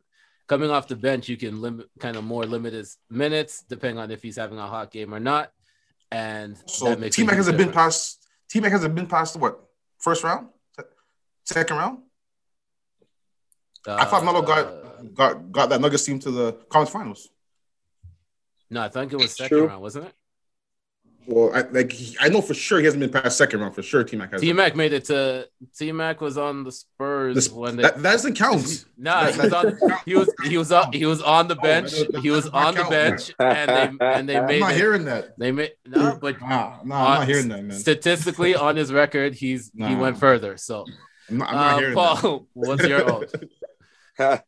Coming 0.48 0.70
off 0.70 0.88
the 0.88 0.96
bench, 0.96 1.28
you 1.28 1.36
can 1.36 1.60
limit 1.60 1.88
kind 2.00 2.16
of 2.16 2.24
more 2.24 2.44
limit 2.44 2.72
his 2.72 2.96
minutes 3.10 3.64
depending 3.68 3.98
on 3.98 4.10
if 4.10 4.22
he's 4.22 4.36
having 4.36 4.58
a 4.58 4.66
hot 4.66 4.90
game 4.90 5.14
or 5.14 5.20
not, 5.20 5.52
and 6.10 6.56
So 6.66 6.86
that 6.86 7.00
makes 7.00 7.16
a 7.16 7.20
T 7.20 7.26
Mac 7.26 7.36
hasn't 7.36 7.58
been 7.58 7.72
past 7.72 8.26
T 8.48 8.60
Mac 8.60 8.72
hasn't 8.72 8.94
been 8.94 9.06
past 9.06 9.36
what 9.36 9.60
first 9.98 10.24
round, 10.24 10.48
second 11.44 11.76
round. 11.76 11.98
I 13.86 14.04
thought 14.04 14.24
Melo 14.24 14.42
Uh, 14.42 14.42
got 14.42 15.14
got 15.14 15.52
got 15.52 15.68
that 15.70 15.80
Nuggets 15.80 16.04
team 16.04 16.18
to 16.20 16.30
the 16.30 16.52
conference 16.68 16.90
finals. 16.90 17.28
No, 18.70 18.82
I 18.82 18.88
think 18.88 19.12
it 19.12 19.16
was 19.16 19.34
second 19.34 19.56
True. 19.58 19.66
round, 19.66 19.82
wasn't 19.82 20.06
it? 20.06 20.12
Well, 21.26 21.50
I 21.54 21.60
like 21.60 21.92
he, 21.92 22.16
I 22.18 22.30
know 22.30 22.40
for 22.40 22.54
sure 22.54 22.78
he 22.78 22.86
hasn't 22.86 23.00
been 23.02 23.10
past 23.10 23.36
second 23.36 23.60
round 23.60 23.74
for 23.74 23.82
sure. 23.82 24.02
T 24.02 24.16
Mac 24.16 24.32
has. 24.32 24.40
T 24.40 24.50
Mac 24.54 24.74
made 24.74 24.94
it 24.94 25.04
to 25.06 25.46
T 25.76 25.92
Mac 25.92 26.22
was 26.22 26.38
on 26.38 26.64
the 26.64 26.72
Spurs 26.72 27.34
This, 27.34 27.50
when 27.50 27.76
they 27.76 27.82
that, 27.82 27.96
that 27.96 28.12
doesn't 28.12 28.34
count. 28.34 28.86
Nah, 28.96 29.26
he 29.30 29.38
was 29.38 29.52
on 29.52 29.78
he 30.06 30.14
was 30.16 30.34
he 30.44 30.56
was 30.56 30.72
on 30.72 30.90
he 30.94 31.04
was 31.04 31.20
on 31.20 31.46
the 31.48 31.56
bench. 31.56 31.90
that 31.90 32.12
does- 32.12 32.22
He 32.22 32.30
was 32.30 32.44
that 32.44 32.52
does 32.52 32.54
not 32.54 32.66
on 32.68 32.74
the 32.74 32.80
count, 32.80 32.90
bench 32.90 33.34
and 33.38 33.98
they 34.00 34.06
and 34.06 34.28
they 34.28 34.34
made. 34.34 34.38
I'm 34.40 34.46
made 34.46 34.60
not 34.60 34.72
it. 34.72 34.76
hearing 34.78 35.04
that. 35.04 35.38
They 35.38 35.52
made 35.52 35.72
no, 35.86 36.18
but 36.18 36.40
Nah, 36.40 36.48
nah, 36.48 36.56
uh, 37.04 37.08
I'm 37.08 37.18
not 37.18 37.28
hearing 37.28 37.48
that, 37.48 37.62
man. 37.62 37.76
statistically 37.76 38.54
on 38.54 38.76
his 38.76 38.90
record, 38.90 39.34
he's 39.34 39.70
he 39.76 39.94
went 39.96 40.16
further. 40.16 40.56
So, 40.56 40.86
I'm 41.28 41.36
not, 41.36 41.48
I'm 41.50 41.54
not 41.56 41.74
uh, 41.74 41.78
hearing 41.78 41.94
that. 41.94 42.44
What's 42.54 42.84
your 42.86 43.04
vote? 43.04 43.34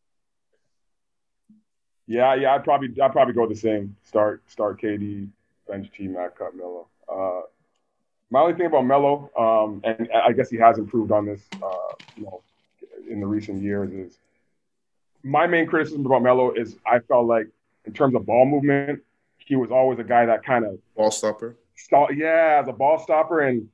Yeah, 2.11 2.35
yeah, 2.35 2.55
I'd 2.55 2.65
probably 2.65 2.89
I'd 3.01 3.13
probably 3.13 3.33
go 3.33 3.47
the 3.47 3.55
same. 3.55 3.95
Start 4.03 4.43
start 4.47 4.81
KD, 4.81 5.29
bench 5.65 5.89
T 5.95 6.09
Mac, 6.09 6.37
cut 6.37 6.53
Melo. 6.53 6.87
Uh, 7.07 7.41
my 8.29 8.41
only 8.41 8.53
thing 8.53 8.65
about 8.65 8.85
Melo, 8.85 9.31
um, 9.37 9.81
and 9.85 10.09
I 10.13 10.33
guess 10.33 10.49
he 10.49 10.57
has 10.57 10.77
improved 10.77 11.11
on 11.13 11.25
this, 11.25 11.41
uh, 11.63 11.93
you 12.17 12.23
know, 12.23 12.41
in 13.09 13.21
the 13.21 13.25
recent 13.25 13.61
years, 13.61 13.91
is 13.93 14.17
my 15.23 15.47
main 15.47 15.67
criticism 15.67 16.05
about 16.05 16.21
Melo 16.21 16.51
is 16.51 16.75
I 16.85 16.99
felt 16.99 17.27
like 17.27 17.47
in 17.85 17.93
terms 17.93 18.13
of 18.15 18.25
ball 18.25 18.45
movement, 18.45 19.01
he 19.37 19.55
was 19.55 19.71
always 19.71 19.97
a 19.99 20.03
guy 20.03 20.25
that 20.25 20.43
kind 20.43 20.65
of 20.65 20.79
Ball 20.97 21.11
stopper. 21.11 21.55
stall, 21.75 22.09
yeah, 22.13 22.59
as 22.61 22.67
a 22.67 22.73
ball 22.73 22.99
stopper, 22.99 23.39
and 23.39 23.69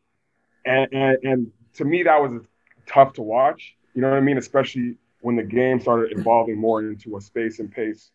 and 0.64 0.94
and, 0.94 1.18
and 1.24 1.52
to 1.74 1.86
me 1.86 2.04
that 2.04 2.22
was 2.22 2.40
tough 2.86 3.14
to 3.14 3.24
watch. 3.24 3.76
You 3.96 4.02
know 4.02 4.12
what 4.12 4.18
I 4.18 4.22
mean? 4.22 4.38
Especially 4.38 4.96
when 5.22 5.36
the 5.36 5.44
game 5.44 5.80
started 5.80 6.16
evolving 6.16 6.58
more 6.58 6.82
into 6.82 7.18
a 7.18 7.22
space 7.22 7.58
and 7.58 7.72
pace, 7.72 8.12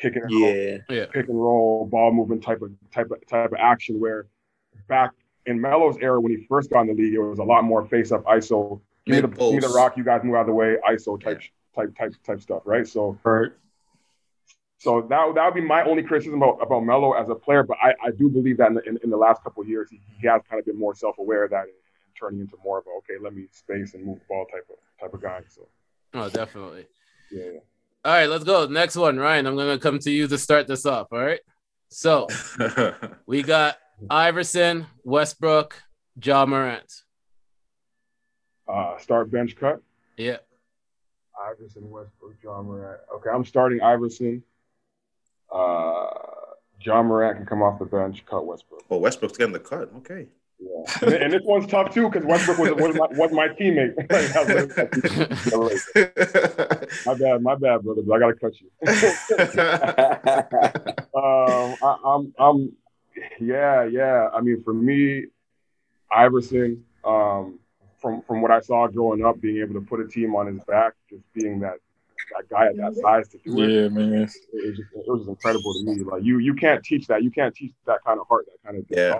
kick 0.00 0.16
and 0.16 0.24
roll, 0.24 0.54
Yeah. 0.54 0.78
Yeah, 0.88 1.06
pick 1.06 1.28
and 1.28 1.40
roll, 1.40 1.86
ball 1.86 2.12
movement 2.12 2.42
type 2.42 2.62
of 2.62 2.72
type 2.92 3.10
of 3.10 3.26
type 3.26 3.52
of 3.52 3.58
action. 3.58 4.00
Where 4.00 4.26
back 4.88 5.12
in 5.46 5.60
Melo's 5.60 5.96
era 6.00 6.20
when 6.20 6.36
he 6.36 6.46
first 6.48 6.70
got 6.70 6.82
in 6.82 6.88
the 6.88 6.94
league, 6.94 7.14
it 7.14 7.18
was 7.18 7.38
a 7.38 7.44
lot 7.44 7.64
more 7.64 7.84
face 7.86 8.12
up 8.12 8.24
ISO. 8.24 8.80
Give 9.06 9.16
me 9.16 9.20
the, 9.22 9.52
Mid 9.52 9.62
the 9.62 9.68
rock, 9.68 9.96
you 9.96 10.04
guys 10.04 10.22
move 10.22 10.34
out 10.34 10.42
of 10.42 10.46
the 10.48 10.52
way, 10.52 10.76
ISO 10.88 11.20
type 11.20 11.40
type 11.74 11.96
type 11.96 12.14
type 12.24 12.40
stuff, 12.40 12.62
right? 12.64 12.86
So 12.86 13.18
Right. 13.24 13.50
so 14.78 15.02
that 15.02 15.34
that 15.34 15.44
would 15.44 15.54
be 15.54 15.60
my 15.60 15.82
only 15.84 16.02
criticism 16.02 16.42
about, 16.42 16.58
about 16.62 16.80
Melo 16.80 17.12
as 17.12 17.28
a 17.28 17.34
player. 17.34 17.62
But 17.62 17.78
I, 17.82 17.94
I 18.02 18.10
do 18.10 18.28
believe 18.28 18.58
that 18.58 18.68
in 18.68 18.74
the, 18.74 18.82
in, 18.82 18.98
in 19.04 19.10
the 19.10 19.16
last 19.16 19.42
couple 19.42 19.62
of 19.62 19.68
years, 19.68 19.90
he, 19.90 20.00
he 20.20 20.26
has 20.26 20.42
kind 20.48 20.60
of 20.60 20.66
been 20.66 20.78
more 20.78 20.94
self 20.94 21.18
aware 21.18 21.44
of 21.44 21.50
that 21.50 21.64
and, 21.64 21.72
turning 22.18 22.40
into 22.40 22.56
more 22.62 22.78
of 22.78 22.84
a 22.86 22.90
okay, 22.98 23.14
let 23.22 23.34
me 23.34 23.46
space 23.50 23.94
and 23.94 24.04
move 24.04 24.18
the 24.18 24.24
ball 24.28 24.44
type 24.52 24.66
of 24.68 24.76
type 25.00 25.14
of 25.14 25.22
guy. 25.22 25.40
So 25.48 25.66
oh, 26.14 26.28
definitely. 26.28 26.86
yeah, 27.30 27.44
yeah. 27.54 27.60
All 28.04 28.12
right, 28.12 28.30
let's 28.30 28.44
go. 28.44 28.66
Next 28.66 28.96
one, 28.96 29.18
Ryan. 29.18 29.46
I'm 29.46 29.56
gonna 29.56 29.78
come 29.78 29.98
to 30.00 30.10
you 30.10 30.26
to 30.28 30.38
start 30.38 30.66
this 30.66 30.86
off. 30.86 31.08
All 31.12 31.18
right. 31.18 31.40
So 31.88 32.28
we 33.26 33.42
got 33.42 33.76
Iverson, 34.08 34.86
Westbrook, 35.04 35.74
Ja 36.22 36.46
Morant. 36.46 36.90
Uh, 38.66 38.96
start 38.98 39.30
bench 39.30 39.56
cut. 39.56 39.82
Yeah. 40.16 40.38
Iverson, 41.50 41.90
Westbrook, 41.90 42.36
Ja 42.42 42.62
Morant. 42.62 43.00
Okay, 43.16 43.30
I'm 43.30 43.44
starting 43.44 43.80
Iverson. 43.82 44.42
Uh, 45.52 46.06
Ja 46.80 47.02
Morant 47.02 47.36
can 47.36 47.46
come 47.46 47.62
off 47.62 47.78
the 47.78 47.84
bench. 47.84 48.24
Cut 48.24 48.46
Westbrook. 48.46 48.84
oh, 48.88 48.96
Westbrook's 48.98 49.36
getting 49.36 49.52
the 49.52 49.58
cut. 49.60 49.90
Okay. 49.98 50.28
Yeah, 50.60 50.84
and, 51.02 51.12
and 51.14 51.32
this 51.32 51.42
one's 51.44 51.66
tough 51.66 51.94
too 51.94 52.08
because 52.10 52.26
Westbrook 52.26 52.58
was, 52.58 52.72
was, 52.72 52.94
my, 52.94 53.06
was 53.12 53.32
my 53.32 53.48
teammate. 53.48 53.96
my 57.06 57.14
bad, 57.14 57.42
my 57.42 57.54
bad, 57.54 57.82
brother. 57.82 58.02
But 58.02 58.14
I 58.14 58.18
gotta 58.18 58.34
cut 58.34 58.60
you. 58.60 58.68
um, 61.18 61.76
I, 61.82 61.96
I'm, 62.04 62.34
I'm, 62.38 62.72
yeah, 63.40 63.84
yeah. 63.84 64.28
I 64.34 64.40
mean, 64.42 64.62
for 64.62 64.74
me, 64.74 65.26
Iverson, 66.10 66.84
um, 67.04 67.58
from 67.98 68.22
from 68.22 68.42
what 68.42 68.50
I 68.50 68.60
saw 68.60 68.86
growing 68.88 69.24
up, 69.24 69.40
being 69.40 69.58
able 69.58 69.74
to 69.74 69.80
put 69.80 70.00
a 70.00 70.06
team 70.06 70.34
on 70.34 70.46
his 70.46 70.62
back, 70.64 70.94
just 71.08 71.22
being 71.32 71.60
that 71.60 71.78
that 72.36 72.48
guy 72.48 72.66
at 72.66 72.76
that 72.76 72.94
size 72.96 73.28
to 73.28 73.38
do 73.38 73.60
it, 73.62 73.70
Yeah, 73.70 73.88
man. 73.88 74.12
it, 74.12 74.20
was 74.20 74.32
just, 74.32 74.46
it 74.52 75.04
was 75.06 75.20
just 75.20 75.30
incredible 75.30 75.72
to 75.74 75.84
me. 75.84 76.02
Like 76.02 76.22
you, 76.22 76.38
you 76.38 76.54
can't 76.54 76.82
teach 76.84 77.06
that. 77.08 77.22
You 77.22 77.30
can't 77.30 77.54
teach 77.54 77.72
that 77.86 78.02
kind 78.04 78.20
of 78.20 78.26
heart, 78.28 78.46
that 78.46 78.58
kind 78.64 78.78
of 78.78 78.84
Yeah. 78.88 79.18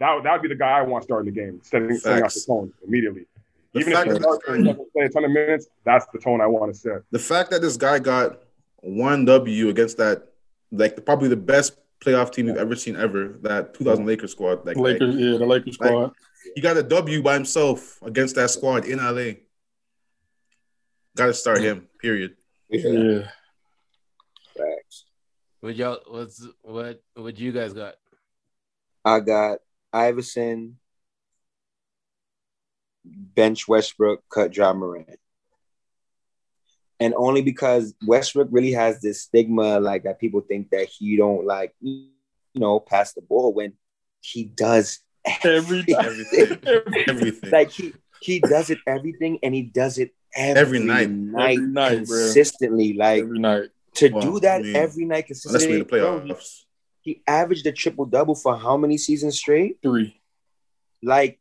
Dog. 0.00 0.08
That 0.08 0.14
would- 0.14 0.24
that 0.24 0.32
would 0.32 0.42
be 0.42 0.48
the 0.48 0.54
guy 0.56 0.78
I 0.78 0.82
want 0.82 1.04
starting 1.04 1.32
the 1.32 1.40
game, 1.40 1.60
setting 1.62 1.94
setting 1.96 2.22
out 2.24 2.30
the 2.30 2.34
Facts. 2.34 2.46
tone 2.46 2.72
immediately. 2.86 3.26
The 3.72 3.80
Even 3.80 3.92
if 3.92 3.98
fact 3.98 4.06
he 4.08 4.12
that 4.14 4.22
starts 4.22 4.44
this 4.46 4.54
and 4.56 4.64
guy- 4.64 4.72
doesn't 4.72 4.92
play 4.92 5.04
a 5.04 5.08
ton 5.10 5.24
of 5.24 5.30
minutes, 5.30 5.68
that's 5.84 6.06
the 6.06 6.18
tone 6.18 6.40
I 6.40 6.46
want 6.46 6.72
to 6.74 6.78
set. 6.78 7.02
the 7.12 7.18
fact 7.20 7.50
that 7.52 7.60
this 7.62 7.76
guy 7.76 7.98
got 8.00 8.42
one 8.80 9.24
W 9.26 9.68
against 9.68 9.96
that, 9.98 10.32
like 10.72 11.04
probably 11.04 11.28
the 11.28 11.36
best 11.36 11.76
playoff 12.00 12.32
team 12.32 12.46
we've 12.46 12.56
ever 12.56 12.74
seen 12.74 12.96
ever, 12.96 13.36
that 13.42 13.74
2000 13.74 14.06
Lakers 14.06 14.32
squad. 14.32 14.64
Like, 14.66 14.76
Lakers, 14.76 15.14
like, 15.14 15.22
yeah, 15.24 15.36
the 15.38 15.46
Lakers 15.46 15.78
like- 15.78 15.88
squad. 15.90 16.12
he 16.54 16.60
got 16.62 16.76
a 16.78 16.82
W 16.82 17.22
by 17.22 17.34
himself 17.34 18.00
against 18.02 18.34
that 18.36 18.50
squad 18.50 18.86
in 18.86 18.98
LA. 18.98 19.34
Got 21.16 21.26
to 21.26 21.34
start 21.34 21.60
him. 21.60 21.88
Period. 22.00 22.36
yeah. 22.70 23.30
Facts. 24.56 25.04
What 25.60 25.76
y'all? 25.76 26.00
What's 26.08 26.46
what? 26.62 27.02
What 27.14 27.38
you 27.38 27.52
guys 27.52 27.72
got? 27.74 27.96
I 29.04 29.20
got 29.20 29.58
Iverson, 29.92 30.78
bench 33.04 33.66
Westbrook, 33.68 34.22
cut 34.32 34.56
Ja 34.56 34.72
Morant. 34.72 35.18
And 36.98 37.14
only 37.16 37.40
because 37.40 37.94
Westbrook 38.06 38.48
really 38.50 38.72
has 38.72 39.00
this 39.00 39.22
stigma, 39.22 39.80
like 39.80 40.04
that 40.04 40.20
people 40.20 40.42
think 40.42 40.70
that 40.70 40.86
he 40.88 41.16
don't 41.16 41.46
like, 41.46 41.74
you 41.80 42.08
know, 42.54 42.78
pass 42.78 43.14
the 43.14 43.22
ball 43.22 43.54
when 43.54 43.72
he 44.20 44.44
does 44.44 45.00
Every 45.44 45.84
Everything. 45.88 46.58
Everything. 47.06 47.50
like 47.52 47.70
he 47.70 47.94
he 48.22 48.40
does 48.40 48.70
it 48.70 48.78
everything 48.86 49.38
and 49.42 49.54
he 49.54 49.62
does 49.62 49.98
it 49.98 50.14
every, 50.34 50.60
Every 50.60 50.78
night. 50.80 51.10
night, 51.10 51.58
Every 51.58 51.66
night, 51.66 52.06
bro. 52.06 52.16
consistently. 52.18 52.92
Like 52.94 53.22
every 53.22 53.38
night. 53.38 53.68
to 53.94 54.08
do 54.08 54.40
that 54.40 54.64
every 54.74 55.04
night 55.04 55.24
Unless 55.28 55.66
we 55.66 55.72
consistently. 55.72 55.72
in 55.74 55.78
the 55.80 55.84
bro, 55.84 56.20
playoffs. 56.20 56.64
He 57.02 57.22
averaged 57.26 57.66
a 57.66 57.72
triple 57.72 58.04
double 58.06 58.34
for 58.34 58.56
how 58.56 58.76
many 58.76 58.98
seasons 58.98 59.36
straight? 59.38 59.78
Three. 59.82 60.20
Like 61.02 61.38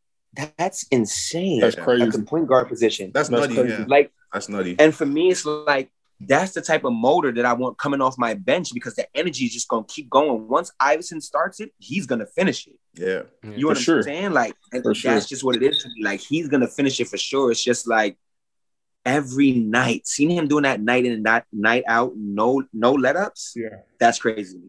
that's 0.58 0.84
insane. 0.92 1.60
That's 1.60 1.76
Yeah. 1.76 1.82
At 1.82 1.86
crazy. 1.86 2.10
the 2.18 2.24
point 2.24 2.48
guard 2.48 2.68
position. 2.70 3.12
That's, 3.14 3.30
That's 3.30 3.42
nutty. 3.42 3.56
crazy. 3.56 3.70
Yeah. 3.82 3.86
Like, 3.88 4.12
That's 4.32 4.48
nutty. 4.48 4.76
and 4.80 4.94
for 4.94 5.06
me, 5.06 5.32
it's 5.32 5.44
like 5.46 5.90
that's 6.22 6.52
the 6.52 6.62
type 6.62 6.84
of 6.84 6.92
motor 6.94 7.32
that 7.32 7.46
I 7.46 7.54
want 7.54 7.78
coming 7.78 8.02
off 8.02 8.18
my 8.18 8.34
bench 8.34 8.74
because 8.74 8.94
the 8.96 9.08
energy 9.18 9.46
is 9.46 9.54
just 9.54 9.68
gonna 9.70 9.86
keep 9.88 10.10
going. 10.10 10.48
Once 10.48 10.72
Iverson 10.80 11.20
starts 11.22 11.60
it, 11.62 11.72
he's 11.80 12.06
gonna 12.06 12.26
finish 12.28 12.68
it. 12.68 12.78
Yeah. 12.94 13.22
You 13.44 13.62
know 13.62 13.68
what 13.70 13.78
I'm 13.78 13.84
sure. 13.84 14.04
Like, 14.30 14.54
and 14.74 14.84
For 14.84 14.90
that's 14.90 15.00
sure. 15.00 15.20
just 15.22 15.44
what 15.44 15.56
it 15.56 15.64
is 15.64 15.82
to 15.84 15.90
me. 15.90 16.04
Like, 16.04 16.20
he's 16.20 16.48
gonna 16.50 16.68
finish 16.68 17.00
it 17.00 17.08
for 17.08 17.18
sure. 17.18 17.52
It's 17.52 17.64
just 17.64 17.88
like 17.88 18.18
every 19.06 19.54
night, 19.54 20.06
seeing 20.08 20.30
him 20.32 20.48
doing 20.48 20.64
that 20.64 20.82
night 20.82 21.06
in 21.06 21.14
and 21.14 21.26
that 21.26 21.46
night 21.54 21.84
out, 21.88 22.14
no 22.18 22.64
no 22.74 22.92
let 22.94 23.16
ups. 23.16 23.54
Yeah. 23.56 23.78
That's 24.00 24.20
crazy. 24.20 24.60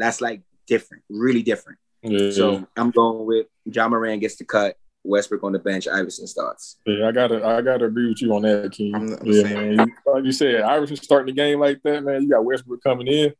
To 0.00 0.04
me. 0.04 0.06
That's 0.06 0.20
like 0.20 0.42
different, 0.66 1.02
really 1.10 1.42
different. 1.42 1.78
Yeah, 2.02 2.30
So 2.30 2.66
I'm 2.76 2.90
going 2.90 3.26
with 3.26 3.46
Ja 3.66 3.88
Morant 3.88 4.20
gets 4.20 4.36
the 4.36 4.44
cut, 4.44 4.76
Westbrook 5.04 5.42
on 5.44 5.52
the 5.52 5.58
bench, 5.58 5.86
Iverson 5.86 6.26
starts. 6.26 6.76
yeah, 6.86 7.08
I 7.08 7.12
gotta, 7.12 7.44
I 7.44 7.60
gotta 7.62 7.84
agree 7.86 8.08
with 8.08 8.22
you 8.22 8.34
on 8.34 8.42
that, 8.42 8.72
King. 8.72 8.94
I'm 8.94 9.12
I'm 9.14 9.26
yeah, 9.26 9.42
same. 9.42 9.76
man. 9.76 9.88
You- 9.88 10.12
Like 10.12 10.24
you 10.24 10.32
said, 10.32 10.60
Iverson 10.62 10.96
starting 10.96 11.26
the 11.26 11.32
game 11.40 11.58
like 11.60 11.82
that, 11.82 12.02
man. 12.04 12.22
You 12.22 12.30
got 12.30 12.44
Westbrook 12.44 12.82
coming 12.82 13.06
in. 13.06 13.32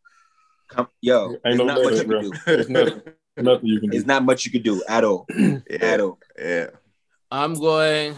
Come, 0.69 0.89
yo, 1.01 1.37
Ain't 1.45 1.59
no 1.59 1.65
not 1.65 1.83
much 1.83 1.95
better, 1.95 2.03
you 2.03 2.05
bro. 2.09 2.21
can 2.21 2.31
do. 2.31 2.73
Nothing, 2.73 3.03
nothing 3.39 3.67
you 3.67 3.81
can 3.81 3.89
do. 3.91 3.97
There's 3.97 4.07
not 4.07 4.25
much 4.25 4.45
you 4.47 4.53
can 4.53 4.63
do 4.63 4.83
at 4.89 5.03
all. 5.05 5.27
At 5.35 5.63
yeah, 5.71 5.97
all. 6.01 6.19
yeah. 6.39 6.67
I'm 7.31 7.55
going. 7.55 8.15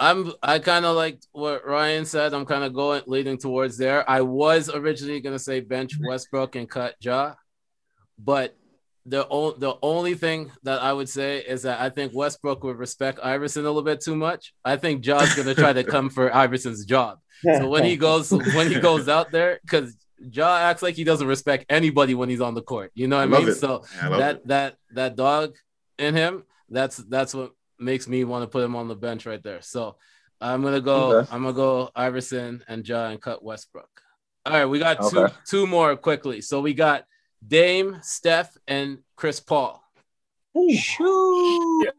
I'm. 0.00 0.32
I 0.42 0.58
kind 0.58 0.84
of 0.84 0.96
like 0.96 1.20
what 1.32 1.64
Ryan 1.66 2.04
said. 2.04 2.34
I'm 2.34 2.44
kind 2.46 2.64
of 2.64 2.74
going 2.74 3.02
leading 3.06 3.38
towards 3.38 3.78
there. 3.78 4.08
I 4.10 4.20
was 4.22 4.68
originally 4.68 5.20
gonna 5.20 5.38
say 5.38 5.60
bench 5.60 5.92
Westbrook 6.00 6.56
and 6.56 6.68
cut 6.68 6.94
Ja, 7.00 7.34
but 8.18 8.56
the 9.04 9.26
o- 9.28 9.52
the 9.58 9.74
only 9.82 10.14
thing 10.14 10.52
that 10.62 10.80
I 10.80 10.92
would 10.92 11.08
say 11.08 11.38
is 11.38 11.62
that 11.62 11.80
I 11.80 11.88
think 11.90 12.12
Westbrook 12.14 12.62
would 12.62 12.76
respect 12.78 13.18
Iverson 13.22 13.62
a 13.64 13.68
little 13.68 13.82
bit 13.82 14.00
too 14.00 14.14
much. 14.14 14.54
I 14.64 14.76
think 14.76 15.02
Ja's 15.02 15.34
gonna 15.34 15.54
try 15.54 15.72
to 15.72 15.82
come 15.84 16.08
for 16.10 16.32
Iverson's 16.34 16.84
job. 16.84 17.18
So 17.58 17.68
when 17.68 17.82
he 17.84 17.96
goes 17.96 18.30
when 18.30 18.68
he 18.70 18.78
goes 18.78 19.08
out 19.08 19.32
there, 19.32 19.58
because 19.62 19.96
Ja 20.30 20.56
acts 20.58 20.82
like 20.82 20.94
he 20.94 21.02
doesn't 21.02 21.26
respect 21.26 21.66
anybody 21.68 22.14
when 22.14 22.28
he's 22.28 22.40
on 22.40 22.54
the 22.54 22.62
court. 22.62 22.92
You 22.94 23.08
know 23.08 23.16
what 23.16 23.22
I 23.22 23.26
love 23.26 23.40
mean? 23.42 23.48
it. 23.50 23.56
So 23.56 23.82
I 24.00 24.08
that 24.18 24.36
it. 24.36 24.46
that 24.48 24.76
that 24.92 25.16
dog 25.16 25.56
in 25.98 26.14
him 26.14 26.44
that's 26.68 26.98
that's 26.98 27.34
what 27.34 27.50
makes 27.80 28.06
me 28.06 28.22
want 28.22 28.44
to 28.44 28.46
put 28.46 28.62
him 28.62 28.76
on 28.76 28.86
the 28.86 28.94
bench 28.94 29.26
right 29.26 29.42
there 29.42 29.60
so 29.60 29.96
i'm 30.40 30.62
gonna 30.62 30.80
go 30.80 31.16
Okay. 31.16 31.28
i'm 31.32 31.42
gonna 31.42 31.52
go 31.52 31.90
iverson 31.96 32.62
and 32.68 32.88
ja 32.88 33.08
and 33.08 33.20
cut 33.20 33.42
westbrook 33.42 33.90
all 34.46 34.52
right 34.52 34.64
we 34.66 34.78
got 34.78 34.98
two 35.10 35.16
two 35.48 35.66
more 35.66 35.96
quickly 35.96 36.40
so 36.40 36.60
we 36.60 36.72
got 36.72 37.04
dame 37.46 37.98
steph 38.02 38.56
and 38.66 38.98
chris 39.16 39.40
paul 39.40 39.82
Shoo. 40.74 41.86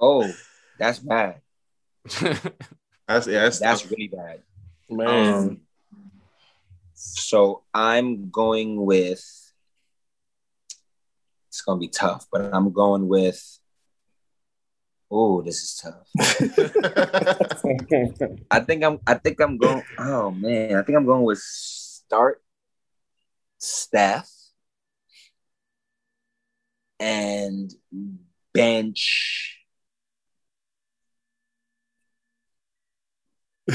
Oh, 0.00 0.32
that's 0.78 1.00
bad. 1.00 1.40
that's 2.20 3.26
yeah, 3.26 3.42
that's, 3.42 3.58
That's 3.58 3.90
really 3.90 4.06
bad. 4.08 4.42
Man, 4.88 5.08
Um, 5.08 5.60
so 6.94 7.64
I'm 7.74 8.30
going 8.30 8.84
with. 8.84 9.52
It's 11.48 11.60
gonna 11.62 11.80
be 11.80 11.88
tough, 11.88 12.28
but 12.30 12.54
I'm 12.54 12.70
going 12.72 13.08
with. 13.08 13.58
Oh, 15.10 15.42
this 15.42 15.62
is 15.62 15.74
tough. 15.82 16.08
I 18.50 18.60
think 18.60 18.84
I'm. 18.84 19.00
I 19.06 19.14
think 19.14 19.40
I'm 19.40 19.56
going. 19.58 19.82
Oh 19.98 20.30
man, 20.30 20.76
I 20.76 20.82
think 20.82 20.96
I'm 20.96 21.06
going 21.06 21.24
with 21.24 21.38
start 21.40 22.40
Steph 23.58 24.30
and 27.00 27.72
bench. 28.52 29.58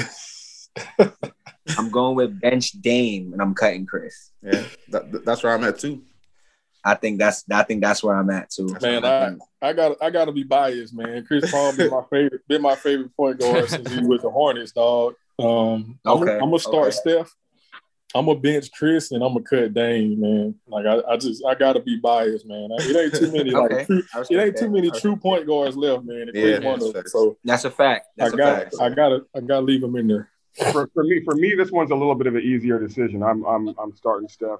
I'm 1.78 1.90
going 1.92 2.16
with 2.16 2.40
bench 2.40 2.72
Dame 2.72 3.34
and 3.34 3.42
I'm 3.42 3.54
cutting 3.54 3.86
Chris. 3.86 4.32
yeah, 4.42 4.64
that, 4.90 5.24
that's 5.26 5.44
where 5.44 5.54
I'm 5.54 5.64
at 5.64 5.80
too. 5.80 6.02
I 6.86 6.96
think 6.96 7.20
that's 7.20 7.46
I 7.50 7.64
think 7.64 7.82
that's 7.82 8.04
where 8.04 8.16
I'm 8.16 8.30
at 8.30 8.50
too. 8.50 8.76
Man, 8.82 9.06
I 9.06 9.36
I, 9.62 9.74
got 9.74 9.96
I 10.02 10.10
got 10.10 10.26
to 10.26 10.32
be 10.34 10.44
biased, 10.44 10.94
man. 10.94 11.26
Chris 11.26 11.50
Paul 11.50 11.72
been 11.74 11.90
my 11.90 12.04
favorite, 12.10 12.48
been 12.48 12.62
my 12.62 12.76
favorite 12.76 13.16
point 13.16 13.40
guard 13.40 13.70
since 13.70 13.90
he 13.90 14.02
was 14.02 14.22
the 14.22 14.30
Hornets, 14.30 14.74
dog. 14.74 15.16
Um, 15.40 16.00
I'm, 16.06 16.24
Okay, 16.24 16.34
I'm 16.34 16.50
gonna 16.50 16.60
start 16.60 16.88
okay. 16.88 16.92
Steph. 16.92 17.34
I'm 18.16 18.28
gonna 18.28 18.40
bench 18.40 18.72
Chris 18.72 19.12
and 19.12 19.24
I'm 19.24 19.34
gonna 19.34 19.44
cut 19.44 19.74
Dame, 19.74 20.20
man. 20.20 20.56
Like 20.68 20.86
I, 20.86 21.02
I 21.10 21.18
just 21.18 21.44
I 21.46 21.56
gotta 21.56 21.80
be 21.80 21.98
biased, 21.98 22.46
man. 22.46 22.70
It 22.72 22.96
ain't 22.96 23.16
too 23.16 23.32
many 23.32 23.52
like 23.52 23.88
true, 23.88 24.04
it 24.14 24.38
ain't 24.38 24.58
too 24.58 24.70
many 24.70 24.92
true 24.92 25.16
point 25.16 25.48
guards 25.48 25.76
left, 25.76 26.04
man. 26.04 26.30
Yeah, 26.34 26.60
Chris 26.60 26.64
one 26.64 26.80
that's 26.80 26.96
of 26.96 27.08
So 27.08 27.38
That's 27.44 27.66
a 27.66 27.72
fact. 27.72 28.08
I 28.20 28.24
That's 28.24 28.34
a 28.34 28.38
got 28.38 28.64
fact. 28.64 28.76
I 28.80 28.90
gotta 28.90 29.26
I 29.36 29.40
gotta 29.40 29.66
leave 29.66 29.84
him 29.84 29.96
in 29.96 30.08
there. 30.08 30.30
for, 30.72 30.88
for 30.94 31.04
me, 31.04 31.24
for 31.24 31.34
me, 31.34 31.56
this 31.56 31.72
one's 31.72 31.90
a 31.90 31.96
little 31.96 32.14
bit 32.14 32.28
of 32.28 32.36
an 32.36 32.44
easier 32.44 32.80
decision. 32.80 33.24
I'm 33.24 33.44
I'm 33.46 33.74
I'm 33.80 33.96
starting 33.96 34.30
Steph, 34.30 34.60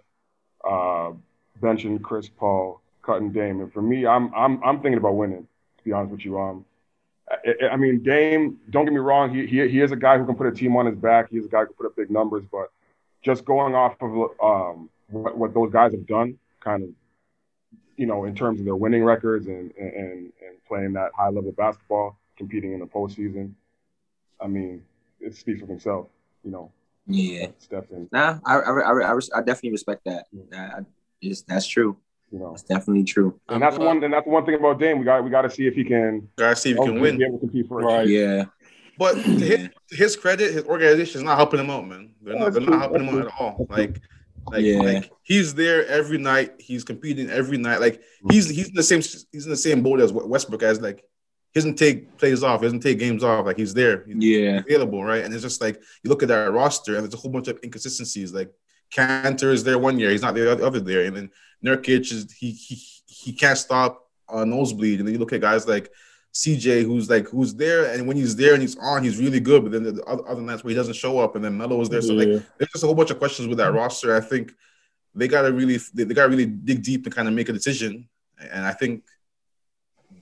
uh, 0.68 1.12
benching 1.62 2.02
Chris 2.02 2.30
Paul, 2.30 2.82
cutting 3.04 3.32
Dame, 3.32 3.62
and 3.62 3.72
for 3.72 3.84
me, 3.84 4.08
I'm 4.08 4.34
I'm 4.34 4.64
I'm 4.64 4.82
thinking 4.82 4.98
about 4.98 5.16
winning. 5.16 5.48
To 5.78 5.84
be 5.84 5.92
honest 5.92 6.12
with 6.12 6.26
you, 6.26 6.40
um, 6.40 6.66
I, 7.30 7.68
I 7.74 7.76
mean 7.76 8.02
Dame. 8.02 8.58
Don't 8.72 8.86
get 8.86 8.94
me 8.94 9.00
wrong, 9.00 9.32
he, 9.32 9.46
he 9.46 9.68
he 9.68 9.82
is 9.82 9.92
a 9.92 9.96
guy 9.96 10.18
who 10.18 10.26
can 10.26 10.34
put 10.34 10.48
a 10.48 10.52
team 10.52 10.76
on 10.76 10.88
his 10.88 10.96
back. 10.96 11.30
He's 11.30 11.46
a 11.46 11.50
guy 11.50 11.60
who 11.60 11.68
can 11.68 11.76
put 11.76 11.86
up 11.86 11.96
big 11.96 12.10
numbers, 12.10 12.46
but 12.52 12.72
just 13.24 13.46
going 13.46 13.74
off 13.76 13.96
of 14.02 14.12
um 14.42 14.90
what, 15.10 15.38
what 15.38 15.54
those 15.54 15.72
guys 15.72 15.92
have 15.92 16.06
done, 16.08 16.38
kind 16.60 16.84
of, 16.84 16.90
you 17.98 18.06
know, 18.06 18.26
in 18.26 18.36
terms 18.36 18.60
of 18.60 18.66
their 18.66 18.76
winning 18.76 19.04
records 19.04 19.48
and 19.48 19.72
and 19.78 20.32
and 20.42 20.64
playing 20.68 20.94
that 20.94 21.12
high 21.18 21.30
level 21.30 21.52
basketball, 21.52 22.18
competing 22.38 22.74
in 22.74 22.80
the 22.80 22.86
postseason. 22.86 23.54
I 24.42 24.48
mean, 24.48 24.84
it 25.20 25.36
speaks 25.36 25.62
for 25.62 25.68
himself, 25.68 26.08
you 26.44 26.52
know. 26.52 26.72
Yeah. 27.08 27.48
Steph 27.60 27.92
and 27.92 28.10
Nah, 28.12 28.40
I 28.46 28.56
I, 28.60 28.80
I, 28.80 29.14
I, 29.14 29.16
I 29.16 29.42
definitely 29.42 29.72
respect 29.72 30.04
that. 30.06 30.26
I, 30.54 30.58
I, 30.58 30.82
that's 31.48 31.68
true. 31.68 31.98
you 32.32 32.40
know, 32.40 32.52
That's 32.52 32.64
definitely 32.64 33.04
true. 33.06 33.40
and 33.48 33.62
that's 33.62 33.78
the 33.78 33.84
one. 33.86 34.04
And 34.04 34.14
that's 34.14 34.28
one 34.28 34.46
thing 34.46 34.56
about 34.56 34.80
Dame. 34.80 35.00
We 35.00 35.06
got 35.06 35.24
we 35.24 35.30
got 35.30 35.44
to 35.44 35.50
see 35.50 35.68
if 35.68 35.76
he 35.76 35.84
can. 35.84 36.28
Gotta 36.38 36.56
see 36.56 36.72
if 36.72 36.78
he 36.78 36.84
can 36.84 37.00
win. 37.00 37.18
Be 37.18 37.26
able 37.26 37.38
to 37.38 37.40
compete 37.42 37.68
for 37.68 37.80
a 37.82 37.84
Right. 37.86 38.08
Yeah. 38.08 38.46
But 38.98 39.16
to 39.16 39.22
his, 39.24 39.70
to 39.90 39.96
his 39.96 40.16
credit, 40.16 40.54
his 40.54 40.64
organization 40.66 41.20
is 41.20 41.24
not 41.24 41.38
helping 41.38 41.60
him 41.60 41.70
out, 41.70 41.88
man. 41.88 42.12
They're 42.22 42.38
not, 42.38 42.54
they're 42.54 42.62
not 42.62 42.80
helping 42.82 43.06
him 43.06 43.16
out 43.20 43.26
at 43.28 43.34
all. 43.40 43.66
Like, 43.70 44.00
like, 44.52 44.64
Yeah. 44.64 44.80
like 44.80 45.12
he's 45.24 45.54
there 45.56 45.86
every 45.88 46.18
night. 46.18 46.54
He's 46.60 46.84
competing 46.84 47.30
every 47.30 47.58
night. 47.58 47.80
Like 47.80 48.02
he's 48.30 48.50
he's 48.50 48.70
in 48.70 48.76
the 48.76 48.84
same 48.84 49.00
he's 49.32 49.46
in 49.46 49.52
the 49.52 49.58
same 49.58 49.82
boat 49.82 50.00
as 50.02 50.12
Westbrook 50.12 50.64
as 50.64 50.82
like 50.82 50.98
he 51.54 51.60
doesn't 51.60 51.76
take 51.76 52.18
plays 52.18 52.44
off, 52.44 52.60
he 52.62 52.66
doesn't 52.66 52.82
take 52.82 53.00
games 53.00 53.24
off. 53.24 53.46
Like 53.46 53.58
he's 53.58 53.74
there. 53.74 54.04
He's 54.06 54.16
Yeah. 54.18 54.58
available, 54.68 55.04
right? 55.04 55.24
And 55.24 55.34
it's 55.34 55.44
just 55.44 55.62
like 55.62 55.82
you 56.04 56.10
look 56.10 56.24
at 56.24 56.30
that 56.30 56.52
roster 56.52 56.96
and 56.96 57.04
there's 57.04 57.14
a 57.14 57.18
whole 57.18 57.32
bunch 57.32 57.48
of 57.48 57.58
inconsistencies. 57.64 58.34
Like 58.34 58.52
Kanter 58.94 59.52
is 59.54 59.64
there 59.64 59.80
one 59.80 59.98
year, 59.98 60.12
he's 60.12 60.22
not 60.22 60.36
the 60.36 60.52
other 60.52 60.66
other 60.66 60.80
there, 60.80 61.06
and 61.06 61.16
then 61.16 61.32
Nurkic 61.66 62.12
is 62.12 62.32
he 62.34 62.52
he 62.52 62.76
he 63.08 63.34
can't 63.34 63.58
stop 63.58 64.10
a 64.30 64.46
nosebleed. 64.46 65.00
And 65.00 65.08
then 65.08 65.14
you 65.14 65.20
look 65.20 65.32
at 65.34 65.42
guys 65.42 65.68
like 65.68 65.90
CJ, 66.34 66.84
who's 66.84 67.10
like 67.10 67.28
who's 67.28 67.54
there, 67.54 67.94
and 67.94 68.08
when 68.08 68.18
he's 68.18 68.36
there 68.36 68.54
and 68.54 68.62
he's 68.62 68.76
on, 68.78 69.04
he's 69.04 69.20
really 69.20 69.40
good. 69.40 69.62
But 69.64 69.72
then 69.72 69.84
the 69.84 70.04
other, 70.06 70.28
other 70.28 70.42
nights 70.42 70.64
where 70.64 70.70
he 70.72 70.76
doesn't 70.76 70.96
show 70.96 71.20
up, 71.20 71.36
and 71.36 71.46
then 71.46 71.58
Melo 71.58 71.80
is 71.82 71.90
there, 71.90 72.02
so 72.02 72.14
like 72.14 72.28
there's 72.58 72.72
just 72.72 72.84
a 72.84 72.88
whole 72.88 72.96
bunch 72.96 73.12
of 73.12 73.20
questions 73.20 73.48
with 73.48 73.60
that 73.60 73.74
roster. 73.74 74.16
I 74.16 74.20
think 74.22 74.54
they 75.14 75.28
gotta 75.28 75.52
really 75.54 75.78
they, 75.94 76.04
they 76.06 76.14
gotta 76.16 76.30
really 76.30 76.48
dig 76.48 76.82
deep 76.82 77.06
and 77.06 77.14
kind 77.14 77.28
of 77.28 77.34
make 77.36 77.50
a 77.50 77.54
decision. 77.54 78.08
And 78.52 78.66
I 78.66 78.72
think 78.74 79.04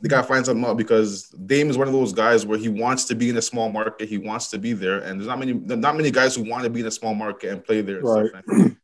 they 0.02 0.10
gotta 0.10 0.28
find 0.28 0.46
something 0.46 0.66
out 0.66 0.76
because 0.76 1.30
Dame 1.30 1.70
is 1.70 1.78
one 1.78 1.88
of 1.88 1.94
those 1.94 2.12
guys 2.12 2.46
where 2.46 2.58
he 2.58 2.68
wants 2.68 3.06
to 3.06 3.16
be 3.16 3.30
in 3.30 3.38
a 3.38 3.42
small 3.42 3.70
market, 3.72 4.10
he 4.10 4.18
wants 4.18 4.50
to 4.50 4.58
be 4.58 4.74
there, 4.74 5.00
and 5.00 5.18
there's 5.18 5.28
not 5.30 5.40
many 5.40 5.54
there's 5.54 5.80
not 5.80 5.96
many 5.96 6.12
guys 6.12 6.36
who 6.36 6.44
want 6.44 6.66
to 6.66 6.70
be 6.70 6.82
in 6.82 6.88
a 6.88 6.92
small 6.92 7.14
market 7.16 7.52
and 7.54 7.64
play 7.64 7.80
there. 7.82 8.00
and 8.00 8.06
Right. 8.08 8.30
stuff. 8.30 8.72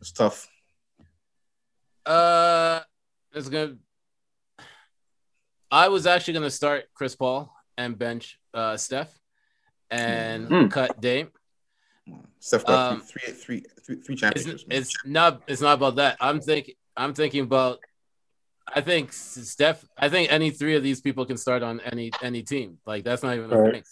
It's 0.00 0.12
tough. 0.12 0.48
Uh, 2.06 2.80
it's 3.34 3.48
gonna. 3.48 3.76
I 5.70 5.88
was 5.88 6.06
actually 6.06 6.34
gonna 6.34 6.50
start 6.50 6.84
Chris 6.94 7.14
Paul 7.14 7.52
and 7.76 7.98
bench 7.98 8.38
uh 8.52 8.76
Steph, 8.76 9.12
and 9.90 10.48
Hmm. 10.48 10.66
cut 10.68 11.00
Dame. 11.00 11.30
Steph 12.40 12.64
got 12.64 12.92
Um, 12.92 13.00
three, 13.02 13.20
three, 13.32 13.60
three, 13.60 13.60
three, 13.84 13.96
three 14.02 14.14
It's, 14.14 14.20
championships. 14.20 14.66
man. 14.66 14.78
it's 14.78 14.96
not. 15.04 15.42
It's 15.46 15.60
not 15.60 15.74
about 15.74 15.96
that. 15.96 16.16
I'm 16.20 16.40
thinking. 16.40 16.74
I'm 16.96 17.14
thinking 17.14 17.42
about. 17.42 17.78
I 18.72 18.80
think 18.80 19.12
Steph. 19.12 19.84
I 19.96 20.08
think 20.08 20.32
any 20.32 20.50
three 20.50 20.76
of 20.76 20.82
these 20.82 21.00
people 21.00 21.26
can 21.26 21.36
start 21.36 21.62
on 21.62 21.80
any 21.80 22.12
any 22.22 22.42
team. 22.42 22.78
Like 22.86 23.04
that's 23.04 23.22
not 23.22 23.36
even 23.36 23.52
a 23.52 23.56
Right. 23.56 23.72
thing. 23.74 23.84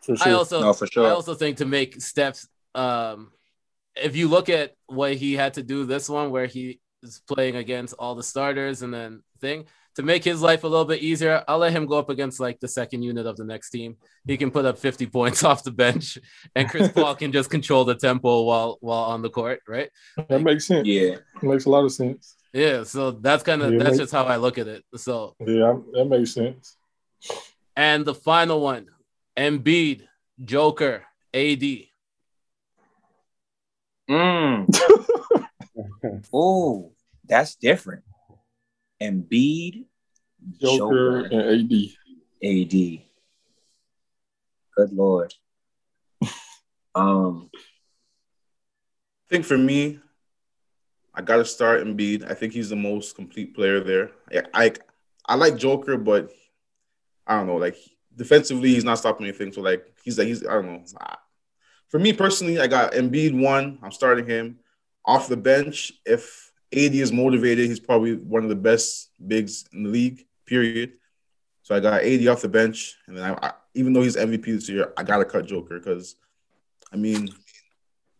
For 0.00 0.16
I 0.28 0.32
also 0.32 0.60
No, 0.62 0.72
for 0.72 0.86
sure. 0.86 1.06
I 1.06 1.10
also 1.10 1.34
think 1.34 1.58
to 1.58 1.64
make 1.66 2.00
Steph's 2.00 2.48
um 2.74 3.32
if 3.96 4.14
you 4.14 4.28
look 4.28 4.48
at 4.48 4.74
what 4.86 5.14
he 5.14 5.34
had 5.34 5.54
to 5.54 5.62
do 5.62 5.84
this 5.84 6.08
one 6.08 6.30
where 6.30 6.46
he 6.46 6.80
is 7.02 7.20
playing 7.26 7.56
against 7.56 7.94
all 7.98 8.14
the 8.14 8.22
starters 8.22 8.82
and 8.82 8.92
then 8.94 9.22
thing 9.40 9.66
to 9.98 10.04
make 10.04 10.22
his 10.22 10.40
life 10.40 10.62
a 10.62 10.68
little 10.68 10.84
bit 10.84 11.02
easier, 11.02 11.42
I'll 11.48 11.58
let 11.58 11.72
him 11.72 11.84
go 11.84 11.98
up 11.98 12.08
against 12.08 12.38
like 12.38 12.60
the 12.60 12.68
second 12.68 13.02
unit 13.02 13.26
of 13.26 13.36
the 13.36 13.42
next 13.44 13.70
team. 13.70 13.96
He 14.24 14.36
can 14.36 14.52
put 14.52 14.64
up 14.64 14.78
50 14.78 15.06
points 15.18 15.42
off 15.42 15.64
the 15.64 15.72
bench 15.72 16.16
and 16.54 16.68
Chris 16.70 16.86
Paul 16.94 17.16
can 17.16 17.32
just 17.32 17.50
control 17.50 17.84
the 17.84 17.96
tempo 17.96 18.42
while 18.42 18.78
while 18.80 19.02
on 19.10 19.22
the 19.22 19.28
court, 19.28 19.60
right? 19.66 19.90
that 20.28 20.40
makes 20.40 20.66
sense. 20.68 20.86
Yeah. 20.86 21.16
makes 21.42 21.64
a 21.64 21.70
lot 21.70 21.84
of 21.84 21.90
sense. 21.90 22.36
Yeah, 22.52 22.84
so 22.84 23.10
that's 23.10 23.42
kind 23.42 23.60
of 23.60 23.72
Yeah, 23.72 23.78
that's 23.80 23.90
make- 23.90 23.98
just 24.02 24.12
how 24.12 24.22
I 24.22 24.36
look 24.36 24.56
at 24.56 24.68
it. 24.68 24.84
So 24.94 25.34
Yeah, 25.40 25.78
that 25.94 26.04
makes 26.04 26.32
sense. 26.32 26.76
and 27.74 28.04
the 28.04 28.14
final 28.14 28.60
one, 28.60 28.86
Embiid, 29.36 30.02
Joker, 30.44 31.02
AD. 31.34 31.64
Mm. 34.08 34.64
oh, 36.32 36.92
that's 37.24 37.56
different. 37.56 38.04
Embiid, 39.00 39.84
Joker, 40.60 41.22
Joker, 41.22 41.24
and 41.26 41.72
AD. 41.72 41.72
AD. 42.42 43.02
Good 44.76 44.92
lord. 44.92 45.34
Um. 46.94 47.50
I 47.54 49.28
think 49.28 49.44
for 49.44 49.58
me, 49.58 50.00
I 51.14 51.20
got 51.20 51.36
to 51.36 51.44
start 51.44 51.84
Embiid. 51.84 52.30
I 52.30 52.34
think 52.34 52.52
he's 52.52 52.70
the 52.70 52.76
most 52.76 53.14
complete 53.14 53.54
player 53.54 53.80
there. 53.80 54.12
I, 54.32 54.42
I 54.54 54.72
I 55.26 55.34
like 55.34 55.56
Joker, 55.56 55.98
but 55.98 56.30
I 57.26 57.36
don't 57.36 57.46
know. 57.46 57.56
Like 57.56 57.76
defensively, 58.16 58.70
he's 58.70 58.84
not 58.84 58.98
stopping 58.98 59.26
anything. 59.26 59.52
So 59.52 59.60
like 59.60 59.84
he's 60.02 60.18
like 60.18 60.28
he's 60.28 60.46
I 60.46 60.54
don't 60.54 60.66
know. 60.66 60.84
For 61.88 61.98
me 61.98 62.12
personally, 62.12 62.58
I 62.58 62.66
got 62.66 62.92
Embiid 62.92 63.38
one. 63.38 63.78
I'm 63.82 63.92
starting 63.92 64.26
him 64.26 64.60
off 65.04 65.28
the 65.28 65.36
bench. 65.36 65.92
If 66.06 66.47
AD 66.72 66.94
is 66.94 67.12
motivated, 67.12 67.66
he's 67.66 67.80
probably 67.80 68.16
one 68.16 68.42
of 68.42 68.48
the 68.48 68.56
best 68.56 69.10
bigs 69.26 69.64
in 69.72 69.84
the 69.84 69.90
league. 69.90 70.26
Period. 70.46 70.92
So 71.62 71.74
I 71.74 71.80
got 71.80 72.02
AD 72.02 72.26
off 72.28 72.40
the 72.40 72.48
bench, 72.48 72.96
and 73.06 73.16
then 73.16 73.24
I, 73.24 73.48
I, 73.48 73.52
even 73.74 73.92
though 73.92 74.02
he's 74.02 74.16
MVP 74.16 74.44
this 74.44 74.68
year, 74.68 74.92
I 74.96 75.02
gotta 75.02 75.24
cut 75.24 75.46
Joker 75.46 75.78
because, 75.78 76.16
I 76.92 76.96
mean, 76.96 77.28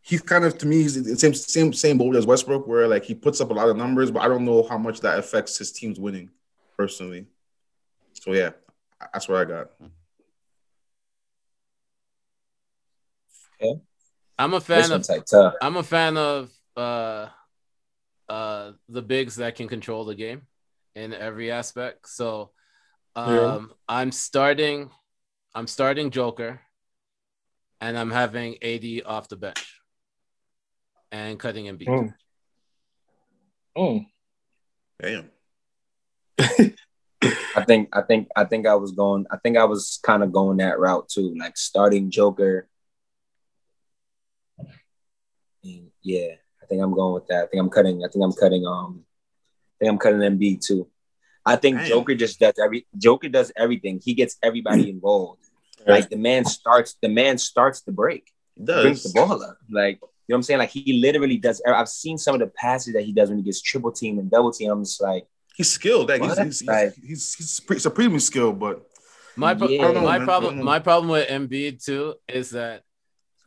he's 0.02 0.20
kind 0.22 0.44
of 0.44 0.56
to 0.58 0.66
me 0.66 0.82
he's 0.82 1.02
the 1.02 1.16
same 1.16 1.34
same 1.34 1.72
same 1.72 1.98
boat 1.98 2.16
as 2.16 2.26
Westbrook, 2.26 2.66
where 2.66 2.86
like 2.86 3.04
he 3.04 3.14
puts 3.14 3.40
up 3.40 3.50
a 3.50 3.54
lot 3.54 3.68
of 3.68 3.76
numbers, 3.76 4.10
but 4.10 4.22
I 4.22 4.28
don't 4.28 4.44
know 4.44 4.62
how 4.62 4.78
much 4.78 5.00
that 5.00 5.18
affects 5.18 5.56
his 5.56 5.72
team's 5.72 5.98
winning, 5.98 6.30
personally. 6.76 7.26
So 8.12 8.32
yeah, 8.32 8.50
that's 9.12 9.28
what 9.28 9.38
I 9.38 9.44
got. 9.44 9.70
Okay. 13.60 13.80
I'm 14.38 14.54
a 14.54 14.60
fan 14.60 14.92
of 14.92 15.06
one's. 15.08 15.54
I'm 15.60 15.76
a 15.76 15.82
fan 15.82 16.16
of 16.16 16.50
uh 16.76 17.28
uh 18.28 18.72
the 18.88 19.02
bigs 19.02 19.36
that 19.36 19.56
can 19.56 19.68
control 19.68 20.04
the 20.04 20.14
game 20.14 20.42
in 20.94 21.14
every 21.14 21.50
aspect. 21.50 22.08
So 22.08 22.50
um 23.16 23.32
Yeah. 23.34 23.58
I'm 23.88 24.12
starting 24.12 24.90
I'm 25.54 25.66
starting 25.66 26.10
Joker 26.10 26.60
and 27.80 27.96
I'm 27.96 28.10
having 28.10 28.56
AD 28.62 29.02
off 29.06 29.28
the 29.28 29.36
bench 29.36 29.80
and 31.10 31.38
cutting 31.38 31.66
Embiid. 31.66 31.88
Mm. 31.88 32.14
Mm. 33.76 34.06
Damn. 35.00 35.30
I 37.56 37.64
think 37.64 37.88
I 37.92 38.02
think 38.02 38.28
I 38.36 38.44
think 38.44 38.66
I 38.66 38.74
was 38.74 38.92
going 38.92 39.26
I 39.30 39.36
think 39.38 39.56
I 39.56 39.64
was 39.64 39.98
kind 40.02 40.22
of 40.22 40.32
going 40.32 40.58
that 40.58 40.78
route 40.78 41.08
too, 41.08 41.34
like 41.38 41.56
starting 41.56 42.10
Joker. 42.10 42.68
And 45.64 45.90
yeah, 46.02 46.34
I 46.34 46.47
think 46.68 46.82
I'm 46.82 46.94
going 46.94 47.14
with 47.14 47.26
that. 47.28 47.44
I 47.44 47.46
think 47.46 47.60
I'm 47.60 47.70
cutting. 47.70 48.04
I 48.04 48.08
think 48.08 48.24
I'm 48.24 48.32
cutting. 48.32 48.66
Um, 48.66 49.04
I 49.04 49.84
think 49.84 49.90
I'm 49.92 49.98
cutting 49.98 50.20
Embiid 50.20 50.60
too. 50.64 50.88
I 51.46 51.56
think 51.56 51.78
Damn. 51.78 51.88
Joker 51.88 52.14
just 52.14 52.38
does 52.38 52.54
every. 52.62 52.86
Joker 52.96 53.28
does 53.28 53.50
everything. 53.56 54.00
He 54.04 54.14
gets 54.14 54.36
everybody 54.42 54.90
involved. 54.96 55.44
Like 55.86 56.10
the 56.10 56.16
man 56.16 56.44
starts. 56.44 56.96
The 57.00 57.08
man 57.08 57.38
starts 57.38 57.80
the 57.82 57.92
break. 57.92 58.30
He 58.56 58.64
Brings 58.64 59.02
the 59.04 59.12
ball 59.14 59.42
up. 59.42 59.56
Like 59.70 59.94
you 59.96 60.00
know 60.02 60.08
what 60.26 60.36
I'm 60.36 60.42
saying. 60.42 60.58
Like 60.58 60.70
he 60.70 61.00
literally 61.00 61.38
does. 61.38 61.62
I've 61.66 61.88
seen 61.88 62.18
some 62.18 62.34
of 62.34 62.40
the 62.40 62.48
passes 62.48 62.92
that 62.94 63.04
he 63.04 63.12
does 63.12 63.28
when 63.30 63.38
he 63.38 63.44
gets 63.44 63.62
triple 63.62 63.92
team 63.92 64.18
and 64.18 64.30
double 64.30 64.52
team. 64.52 64.70
I'm 64.70 64.84
just 64.84 65.00
like, 65.00 65.26
He's 65.56 65.70
skilled. 65.70 66.08
Like, 66.08 66.20
he's, 66.22 66.28
What? 66.36 66.44
he's, 66.46 66.60
he's, 66.60 66.68
Like- 66.68 66.94
he's, 66.96 67.34
he's 67.34 67.60
pre- 67.60 67.78
supremely 67.78 68.18
skilled, 68.20 68.58
but 68.58 68.86
My 69.36 69.54
pro- 69.54 69.68
Yeah. 69.68 69.90
Know, 69.92 70.02
my 70.02 70.18
man. 70.18 70.26
Problem 70.26 70.62
my 70.62 70.78
problem 70.80 71.10
with 71.10 71.28
Embiid 71.28 71.82
too 71.84 72.14
is 72.28 72.50
that 72.50 72.82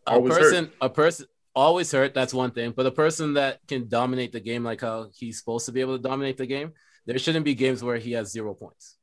a 0.08 0.12
Always 0.14 0.34
hurt. 0.34 0.42
person 0.42 0.72
a 0.82 0.90
person 0.90 1.26
always 1.56 1.92
hurt. 1.92 2.14
That's 2.14 2.34
one 2.34 2.52
thing, 2.52 2.74
but 2.76 2.86
a 2.86 2.92
person 2.92 3.34
that 3.34 3.60
can 3.68 3.88
dominate 3.88 4.32
the 4.32 4.40
game 4.40 4.64
like 4.64 4.82
how 4.82 5.10
he's 5.14 5.40
supposed 5.40 5.66
to 5.66 5.72
be 5.72 5.82
able 5.82 5.98
to 5.98 6.04
dominate 6.04 6.38
the 6.38 6.46
game, 6.46 6.74
there 7.06 7.18
shouldn't 7.18 7.46
be 7.46 7.56
games 7.56 7.84
where 7.84 7.98
he 7.98 8.14
has 8.14 8.32
zero 8.32 8.54
points. 8.54 8.98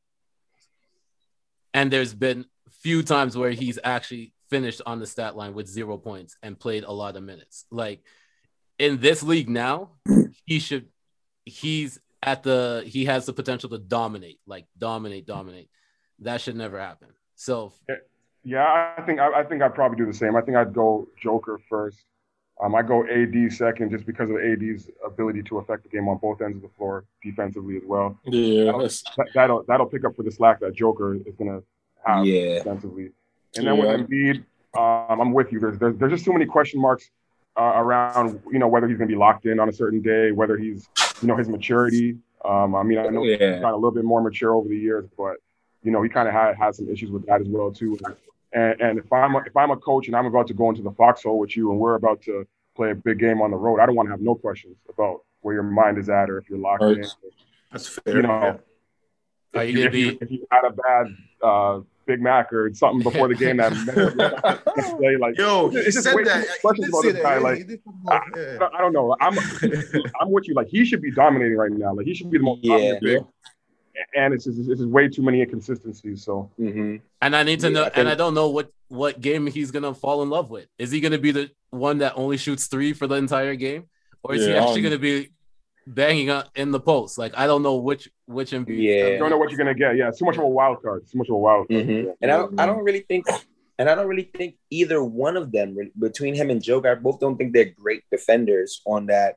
And 1.75 1.91
there's 1.91 2.15
been 2.15 2.47
few 2.83 3.03
times 3.03 3.37
where 3.37 3.51
he's 3.51 3.79
actually 3.83 4.33
finished 4.51 4.81
on 4.87 4.99
the 4.99 5.07
stat 5.07 5.37
line 5.37 5.55
with 5.55 5.67
zero 5.67 5.99
points 5.99 6.37
and 6.43 6.59
played 6.59 6.85
a 6.85 6.93
lot 6.93 7.17
of 7.17 7.23
minutes. 7.23 7.67
Like 7.71 8.03
in 8.79 9.01
this 9.01 9.23
league 9.23 9.49
now, 9.49 9.91
he 10.45 10.59
should 10.59 10.87
he's 11.45 11.99
at 12.23 12.43
the 12.43 12.83
he 12.87 13.05
has 13.07 13.27
the 13.27 13.33
potential 13.33 13.71
to 13.71 13.79
dominate, 13.79 14.41
like 14.47 14.67
dominate, 14.77 15.27
dominate. 15.27 15.71
That 16.21 16.41
should 16.41 16.57
never 16.57 16.79
happen. 16.79 17.09
So 17.35 17.73
Yeah, 18.45 18.65
I 18.97 19.03
think 19.03 19.21
I, 19.21 19.41
I 19.41 19.45
think 19.45 19.63
I'd 19.63 19.75
probably 19.75 19.99
do 19.99 20.07
the 20.07 20.17
same. 20.17 20.37
I 20.37 20.41
think 20.41 20.57
I'd 20.57 20.73
go 20.73 21.09
Joker 21.21 21.61
first. 21.69 22.05
Um, 22.61 22.75
I 22.75 22.83
go 22.83 23.07
AD 23.07 23.53
second 23.53 23.91
just 23.91 24.05
because 24.05 24.31
of 24.31 24.37
AD's 24.37 24.91
ability 25.07 25.43
to 25.45 25.59
affect 25.59 25.85
the 25.85 25.89
game 25.89 26.09
on 26.09 26.19
both 26.19 26.41
ends 26.43 26.57
of 26.57 26.63
the 26.63 26.69
floor 26.77 27.05
defensively 27.23 27.77
as 27.77 27.83
well. 27.87 28.19
Yeah, 28.25 28.73
that'll 29.35 29.63
that'll 29.69 29.87
pick 29.87 30.05
up 30.05 30.17
for 30.17 30.25
the 30.25 30.33
slack 30.33 30.59
that 30.61 30.75
Joker 30.75 31.15
is 31.15 31.37
gonna 31.39 31.63
have 32.05 32.27
yeah, 32.27 32.59
defensively. 32.59 33.11
And 33.57 33.67
then 33.67 33.79
with 33.79 33.89
Yeah. 33.89 33.97
Embiid, 34.75 35.11
um, 35.11 35.21
I'm 35.21 35.33
with 35.33 35.53
you. 35.53 35.61
There's, 35.61 35.79
there's 35.79 35.97
there's 35.99 36.13
just 36.13 36.25
too 36.25 36.33
many 36.33 36.47
question 36.47 36.81
marks 36.81 37.11
uh, 37.57 37.73
around 37.77 38.41
you 38.51 38.59
know 38.59 38.67
whether 38.69 38.89
he's 38.89 38.99
gonna 38.99 39.09
be 39.09 39.15
locked 39.17 39.47
in 39.47 39.61
on 39.61 39.69
a 39.69 39.73
certain 39.73 40.01
day, 40.01 40.33
whether 40.33 40.57
he's 40.57 40.89
you 41.23 41.29
know 41.29 41.37
his 41.37 41.49
maturity. 41.49 42.17
Um, 42.45 42.75
I 42.75 42.83
mean, 42.83 42.99
I 42.99 43.07
know 43.09 43.23
he's 43.23 43.39
Yeah. 43.41 43.61
gotten 43.61 43.75
a 43.75 43.77
little 43.77 43.93
bit 43.93 44.05
more 44.05 44.21
mature 44.21 44.55
over 44.55 44.69
the 44.69 44.77
years, 44.77 45.07
but 45.17 45.37
you 45.85 45.93
know 45.93 46.03
he 46.03 46.09
kind 46.09 46.27
of 46.27 46.35
had 46.35 46.57
had 46.57 46.75
some 46.75 46.89
issues 46.89 47.11
with 47.13 47.25
that 47.27 47.41
as 47.41 47.49
well 47.49 47.71
too. 47.71 47.97
And, 48.53 48.81
and 48.81 48.99
if 48.99 49.13
I'm 49.13 49.35
a, 49.35 49.39
if 49.41 49.57
I'm 49.57 49.71
a 49.71 49.77
coach 49.77 50.07
and 50.07 50.17
I'm 50.17 50.27
about 50.27 50.47
to 50.49 50.55
go 50.55 50.71
into 50.71 50.83
the 50.83 50.93
foxhole 50.93 51.39
with 51.39 51.57
you 51.57 51.71
and 51.71 51.79
we're 51.79 51.95
about 51.97 52.23
to 52.23 52.47
play 52.77 52.91
a 52.91 52.95
big 52.95 53.19
game 53.19 53.43
on 53.43 53.51
the 53.51 53.57
road, 53.57 53.79
I 53.81 53.87
don't 53.87 53.95
want 53.95 54.07
to 54.09 54.11
have 54.13 54.21
no 54.23 54.35
questions 54.35 54.77
about 54.89 55.23
where 55.43 55.55
your 55.55 55.63
mind 55.65 55.99
is 55.99 56.09
at 56.09 56.31
or 56.31 56.39
if 56.39 56.49
you're 56.49 56.59
locked 56.59 56.83
Right. 56.83 56.97
in. 56.99 57.05
that's 57.71 57.89
fair. 57.89 58.17
You 58.17 58.23
know, 58.23 58.31
Are 58.31 58.61
if 59.65 59.71
you 59.71 59.77
gonna 59.77 59.87
if 59.89 59.95
you, 59.95 60.19
if 60.21 60.31
you 60.31 60.47
had 60.51 60.65
a 60.65 60.71
bad 60.71 61.07
uh, 61.43 61.81
Big 62.07 62.23
Mac 62.23 62.51
or 62.55 62.73
something 62.73 63.03
before 63.03 63.29
the 63.29 63.35
game 63.35 63.59
that 63.59 63.71
play 64.99 65.17
like 65.19 65.37
Yo, 65.37 65.69
It's 65.75 65.95
just 65.95 66.05
said 66.05 66.15
way 66.15 66.23
too 66.25 66.31
that. 66.31 66.47
questions 66.63 66.89
about 66.89 67.03
say 67.03 67.13
this 67.13 67.23
that. 67.23 67.23
guy, 67.23 67.35
Yeah, 67.35 67.41
like, 67.41 67.69
he 67.69 67.77
I, 68.09 68.17
I 68.17 68.57
don't- 68.59 68.75
I 68.75 68.79
don't 68.81 68.93
know. 68.95 69.15
I'm 69.21 69.39
I'm 70.21 70.31
with 70.31 70.49
you. 70.49 70.55
Like 70.55 70.69
he 70.69 70.87
should 70.87 71.03
be 71.03 71.11
dominating 71.11 71.59
right 71.59 71.71
now. 71.71 71.93
Like 71.93 72.07
he 72.07 72.15
should 72.15 72.31
be 72.31 72.39
the 72.39 72.45
most 72.45 72.61
Yeah. 72.65 72.77
dominant 72.79 73.03
big. 73.03 73.23
And 74.15 74.35
it's 74.35 74.45
just, 74.45 74.59
it's 74.59 74.69
just 74.69 74.85
way 74.85 75.09
too 75.09 75.23
many 75.23 75.41
inconsistencies. 75.41 76.25
So 76.25 76.51
hmm 76.57 76.97
And 77.21 77.37
I 77.37 77.43
need 77.43 77.61
to 77.61 77.69
Yeah, 77.69 77.73
know, 77.75 77.85
I 77.85 77.91
and 77.95 78.09
I 78.09 78.15
don't 78.15 78.35
know 78.35 78.49
what 78.51 78.71
what 78.89 79.21
game 79.21 79.47
he's 79.47 79.71
gonna 79.71 79.95
fall 79.95 80.23
in 80.23 80.31
love 80.31 80.51
with. 80.51 80.67
Is 80.79 80.91
he 80.91 81.01
gonna 81.01 81.19
be 81.19 81.31
the 81.33 81.51
one 81.71 81.99
that 81.99 82.15
only 82.17 82.37
shoots 82.37 82.67
three 82.67 82.93
for 82.93 83.07
the 83.07 83.17
entire 83.17 83.55
game, 83.55 83.85
or 84.23 84.35
is 84.35 84.47
he 84.47 84.55
actually 84.55 84.77
um, 84.79 84.83
gonna 84.85 84.99
be 84.99 85.31
banging 85.87 86.31
up 86.31 86.51
in 86.55 86.71
the 86.71 86.81
post? 86.81 87.19
Like 87.19 87.37
I 87.37 87.47
don't 87.47 87.63
know 87.63 87.77
which 87.77 88.09
which 88.27 88.53
Embiid. 88.53 88.69
Yeah. 88.69 89.07
you 89.09 89.19
don't 89.19 89.31
know 89.31 89.39
what 89.39 89.51
you're 89.51 89.59
gonna 89.59 89.75
get. 89.75 89.97
Yeah, 89.97 90.09
it's 90.09 90.19
too 90.19 90.25
much 90.25 90.37
of 90.37 90.45
a 90.45 90.49
wild 90.49 90.83
card. 90.83 91.03
It's 91.03 91.13
too 91.13 91.19
much 91.19 91.29
of 91.29 91.35
a 91.35 91.39
wild 91.39 91.69
card. 91.69 91.87
Mhm. 91.87 92.05
Yeah. 92.05 92.13
And 92.23 92.31
I 92.31 92.37
don't, 92.37 92.61
I 92.61 92.67
don't 92.67 92.85
really 92.85 93.01
think, 93.01 93.27
and 93.79 93.89
I 93.91 93.95
don't 93.95 94.07
really 94.07 94.31
think 94.35 94.57
either 94.71 95.03
one 95.03 95.37
of 95.37 95.53
them 95.53 95.77
between 95.99 96.35
him 96.35 96.51
and 96.51 96.63
Joker. 96.63 96.91
I 96.91 96.95
both 96.95 97.21
don't 97.21 97.37
think 97.37 97.53
they're 97.53 97.73
great 97.77 98.05
defenders 98.11 98.81
on 98.87 99.07
that 99.07 99.37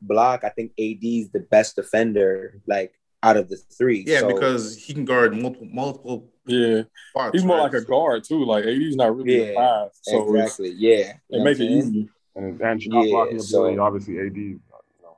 block. 0.00 0.44
I 0.44 0.48
think 0.50 0.72
AD 0.78 1.04
is 1.04 1.30
the 1.30 1.40
best 1.40 1.76
defender, 1.76 2.60
like 2.66 2.92
out 3.22 3.36
of 3.36 3.48
the 3.48 3.56
three. 3.56 4.04
Yeah, 4.06 4.20
So, 4.20 4.28
because 4.28 4.76
he 4.76 4.94
can 4.94 5.04
guard 5.04 5.36
multiple 5.36 5.68
multiple 5.70 6.28
yeah. 6.46 6.82
spots. 7.10 7.32
He's 7.32 7.44
more 7.44 7.58
right? 7.58 7.72
like 7.72 7.74
a 7.74 7.84
guard 7.84 8.24
too. 8.24 8.44
Like 8.44 8.64
AD's 8.64 8.96
not 8.96 9.14
really 9.16 9.50
a 9.52 9.54
five, 9.54 9.90
so 10.02 10.34
it's, 10.34 10.42
exactly, 10.58 10.70
yeah, 10.76 11.12
it 11.28 11.38
know 11.38 11.44
make 11.44 11.58
it 11.60 11.64
easy. 11.64 12.08
And 12.36 12.60
and 12.60 12.82
shot 12.82 13.04
Yeah, 13.04 13.10
blocking 13.10 13.40
so- 13.40 13.58
ability, 13.64 13.78
obviously 13.78 14.18
AD. 14.20 14.36
You 14.36 14.60
know. 15.02 15.16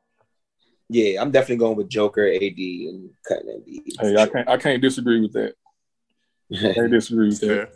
Yeah, 0.89 1.23
I'm 1.23 1.31
definitely 1.31 1.57
going 1.57 1.77
with 1.77 1.89
Joker, 1.89 2.27
AD, 2.27 2.41
and 2.59 3.11
cutting 3.27 3.49
Embiid. 3.49 3.93
Hey, 4.01 4.17
I 4.17 4.27
can't 4.27 4.49
I 4.49 4.57
can't 4.57 4.83
disagree 4.83 5.21
with 5.21 5.33
that. 5.35 5.55
I 6.53 6.73
can't 6.75 6.91
disagree 6.91 7.29
with 7.29 7.41
that. 7.41 7.71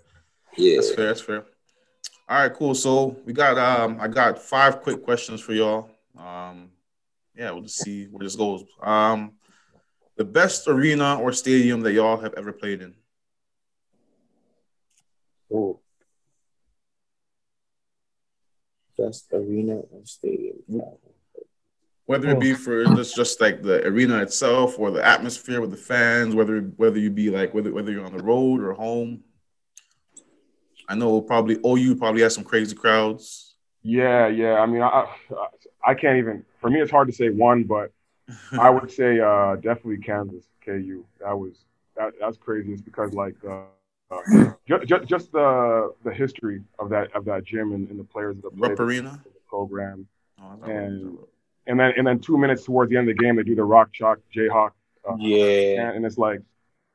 yeah, 0.57 0.77
That's 0.77 0.93
fair. 0.95 1.07
That's 1.07 1.21
fair. 1.21 1.45
All 2.29 2.41
right, 2.41 2.53
cool. 2.53 2.75
So 2.75 3.17
we 3.25 3.33
got 3.33 3.57
um 3.57 3.99
I 4.01 4.09
got 4.09 4.39
five 4.43 4.83
quick 4.83 5.03
questions 5.05 5.41
for 5.41 5.53
y'all. 5.53 5.89
Um 6.19 6.71
yeah, 7.37 7.51
we'll 7.53 7.63
just 7.63 7.79
see 7.79 8.07
where 8.07 8.25
this 8.25 8.35
goes. 8.37 8.65
Um 8.83 9.33
the 10.17 10.25
best 10.25 10.67
arena 10.67 11.19
or 11.21 11.33
stadium 11.33 11.81
that 11.83 11.93
y'all 11.93 12.19
have 12.19 12.35
ever 12.35 12.53
played 12.53 12.83
in. 12.83 12.95
Oh. 15.53 15.81
Best 18.99 19.27
arena 19.33 19.77
or 19.77 20.01
stadium. 20.05 20.63
Whether 22.07 22.31
it 22.31 22.41
be 22.41 22.55
for 22.55 22.85
just 22.85 23.17
just 23.17 23.41
like 23.41 23.63
the 23.63 23.85
arena 23.85 24.23
itself 24.23 24.79
or 24.79 24.91
the 24.91 25.05
atmosphere 25.05 25.61
with 25.61 25.73
the 25.73 25.77
fans, 25.77 26.35
whether 26.35 26.61
whether 26.61 26.99
you 26.99 27.11
be 27.11 27.31
like 27.31 27.53
whether 27.53 27.73
whether 27.73 27.91
you're 27.91 28.07
on 28.07 28.17
the 28.17 28.23
road 28.23 28.63
or 28.63 28.73
home. 28.73 29.25
I 30.89 30.95
know 30.95 31.21
probably 31.21 31.59
OU 31.67 31.97
probably 31.97 32.23
has 32.23 32.33
some 32.33 32.45
crazy 32.45 32.77
crowds. 32.77 33.57
Yeah, 33.83 34.29
yeah. 34.29 34.55
I 34.55 34.67
mean, 34.67 34.83
I, 34.83 34.87
I 34.87 35.47
I 35.85 35.95
can't 35.95 36.19
even. 36.19 36.45
For 36.61 36.71
me, 36.71 36.81
it's 36.81 36.93
hard 36.93 37.09
to 37.09 37.15
say 37.15 37.29
one, 37.29 37.65
but 37.65 37.91
I 38.59 38.71
would 38.71 38.91
say 39.01 39.21
uh, 39.21 39.57
definitely 39.57 39.99
Kansas 39.99 40.45
KU. 40.65 41.05
That 41.21 41.39
was 41.39 41.65
that, 41.97 42.13
that's 42.21 42.37
crazy. 42.37 42.73
It's 42.73 42.83
because 42.83 43.13
like 43.15 43.35
uh, 43.49 43.63
uh, 44.11 44.53
just, 44.69 44.87
just 44.87 45.05
just 45.09 45.33
the 45.33 45.93
the 46.05 46.13
history 46.13 46.63
of 46.79 46.89
that 46.91 47.15
of 47.15 47.25
that 47.27 47.45
gym 47.45 47.73
and, 47.73 47.89
and 47.89 47.99
the 47.99 48.05
players 48.05 48.37
that 48.43 48.57
play 48.57 48.71
Rupp 48.71 48.81
Arena. 48.81 49.21
the 49.25 49.31
program. 49.49 50.07
Oh, 50.41 50.59
And- 50.69 51.19
And 51.69 51.81
then 51.81 51.93
and 51.97 52.07
then 52.07 52.19
two 52.21 52.39
minutes 52.39 52.65
towards 52.65 52.91
the 52.91 52.97
end 52.97 53.09
of 53.11 53.17
the 53.17 53.23
game, 53.25 53.35
they 53.37 53.43
do 53.43 53.55
the 53.57 53.65
rock 53.65 53.93
chalk 53.93 54.19
Jayhawk. 54.35 54.71
Uh, 55.09 55.17
Yeah, 55.19 55.81
and, 55.89 55.97
and 55.97 56.07
it's 56.07 56.19
like 56.19 56.41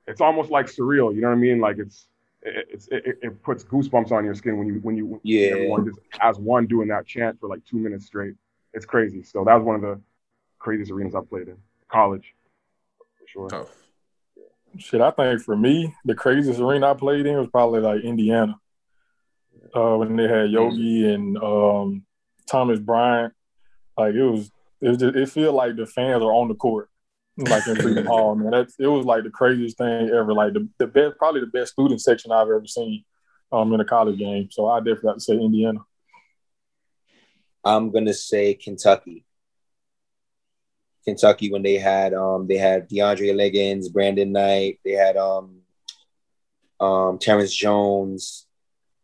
it's 0.07 0.21
almost 0.21 0.49
like 0.49 0.67
surreal. 0.67 1.13
You 1.13 1.21
know 1.21 1.27
what 1.29 1.33
I 1.35 1.47
mean? 1.47 1.59
Like 1.59 1.77
it's 1.77 2.07
it, 2.41 2.67
it's 2.73 2.87
it, 2.89 3.03
it 3.21 3.43
puts 3.43 3.63
goosebumps 3.65 4.11
on 4.11 4.23
your 4.25 4.33
skin 4.35 4.57
when 4.57 4.67
you 4.67 4.75
when 4.81 4.95
you 4.95 5.05
when 5.05 5.19
Yeah. 5.23 5.51
everyone 5.51 5.85
just 5.85 5.99
as 6.21 6.39
one 6.39 6.67
doing 6.67 6.87
that 6.89 7.05
chant 7.05 7.39
for 7.39 7.47
like 7.49 7.63
two 7.65 7.77
minutes 7.77 8.05
straight. 8.05 8.35
It's 8.73 8.85
crazy. 8.85 9.23
So 9.23 9.43
that 9.43 9.55
was 9.55 9.63
one 9.65 9.75
of 9.75 9.81
the 9.81 9.99
craziest 10.61 10.91
arenas 10.91 11.15
I've 11.15 11.29
played 11.29 11.47
in. 11.47 11.57
College, 11.89 12.33
for 13.17 13.27
sure. 13.27 13.49
Tough. 13.49 13.69
Shit, 14.77 15.01
I 15.01 15.11
think 15.11 15.41
for 15.41 15.57
me, 15.57 15.93
the 16.05 16.15
craziest 16.15 16.59
arena 16.59 16.91
I 16.91 16.93
played 16.93 17.25
in 17.25 17.37
was 17.37 17.49
probably 17.49 17.81
like 17.81 18.03
Indiana. 18.03 18.55
Uh, 19.75 19.95
when 19.97 20.15
they 20.15 20.27
had 20.27 20.49
Yogi 20.49 21.13
and 21.13 21.37
um, 21.37 22.05
Thomas 22.49 22.79
Bryant, 22.79 23.33
like 23.97 24.15
it 24.15 24.23
was, 24.23 24.51
it 24.81 24.89
was 24.89 24.97
just, 24.97 25.15
it 25.15 25.29
feel 25.29 25.53
like 25.53 25.75
the 25.75 25.85
fans 25.85 26.23
are 26.23 26.31
on 26.31 26.47
the 26.47 26.55
court, 26.55 26.89
like 27.37 27.67
in 27.67 27.75
Freedom 27.75 28.05
Hall, 28.07 28.35
man. 28.35 28.51
That's 28.51 28.75
it 28.79 28.87
was 28.87 29.05
like 29.05 29.23
the 29.23 29.29
craziest 29.29 29.77
thing 29.77 30.09
ever. 30.09 30.33
Like 30.33 30.53
the, 30.53 30.67
the 30.77 30.87
best, 30.87 31.17
probably 31.17 31.41
the 31.41 31.47
best 31.47 31.73
student 31.73 32.01
section 32.01 32.31
I've 32.31 32.47
ever 32.47 32.65
seen, 32.65 33.03
um, 33.51 33.73
in 33.73 33.79
a 33.81 33.85
college 33.85 34.17
game. 34.17 34.49
So 34.51 34.67
I 34.67 34.79
definitely 34.79 35.09
have 35.09 35.17
to 35.17 35.21
say 35.21 35.33
Indiana. 35.33 35.79
I'm 37.63 37.91
gonna 37.91 38.13
say 38.13 38.53
Kentucky. 38.53 39.25
Kentucky 41.03 41.51
when 41.51 41.63
they 41.63 41.75
had 41.75 42.13
um 42.13 42.47
they 42.47 42.57
had 42.57 42.89
DeAndre 42.89 43.35
Liggins, 43.35 43.89
Brandon 43.89 44.31
Knight, 44.31 44.79
they 44.83 44.91
had 44.91 45.17
um 45.17 45.61
um 46.79 47.17
Terrence 47.17 47.53
Jones. 47.53 48.47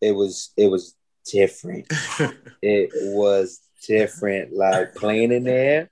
It 0.02 0.12
was 0.12 0.52
it 0.58 0.68
was 0.68 0.96
different. 1.26 1.88
it 2.62 2.90
was 3.16 3.62
different. 3.88 4.54
Like 4.54 4.96
playing 4.96 5.32
in 5.32 5.44
there, 5.44 5.90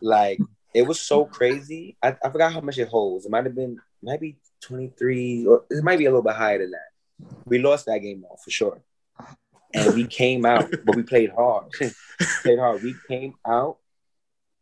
like 0.00 0.38
it 0.74 0.82
was 0.86 1.00
so 1.00 1.24
crazy. 1.24 1.96
I, 2.02 2.16
I 2.22 2.30
forgot 2.30 2.52
how 2.52 2.60
much 2.60 2.78
it 2.78 2.88
holds. 2.88 3.26
It 3.26 3.30
might 3.30 3.44
have 3.44 3.54
been 3.54 3.78
maybe 4.02 4.36
23 4.60 5.46
or 5.46 5.64
it 5.70 5.82
might 5.82 5.98
be 5.98 6.04
a 6.04 6.10
little 6.10 6.22
bit 6.22 6.34
higher 6.34 6.58
than 6.58 6.70
that. 6.72 7.28
We 7.44 7.58
lost 7.58 7.86
that 7.86 7.98
game 7.98 8.22
though 8.22 8.36
for 8.44 8.50
sure. 8.50 8.82
And 9.74 9.94
we 9.94 10.06
came 10.06 10.46
out, 10.46 10.70
but 10.84 10.96
we 10.96 11.02
played 11.02 11.30
hard. 11.30 11.70
played 12.42 12.58
hard. 12.58 12.82
We 12.82 12.94
came 13.08 13.34
out 13.46 13.78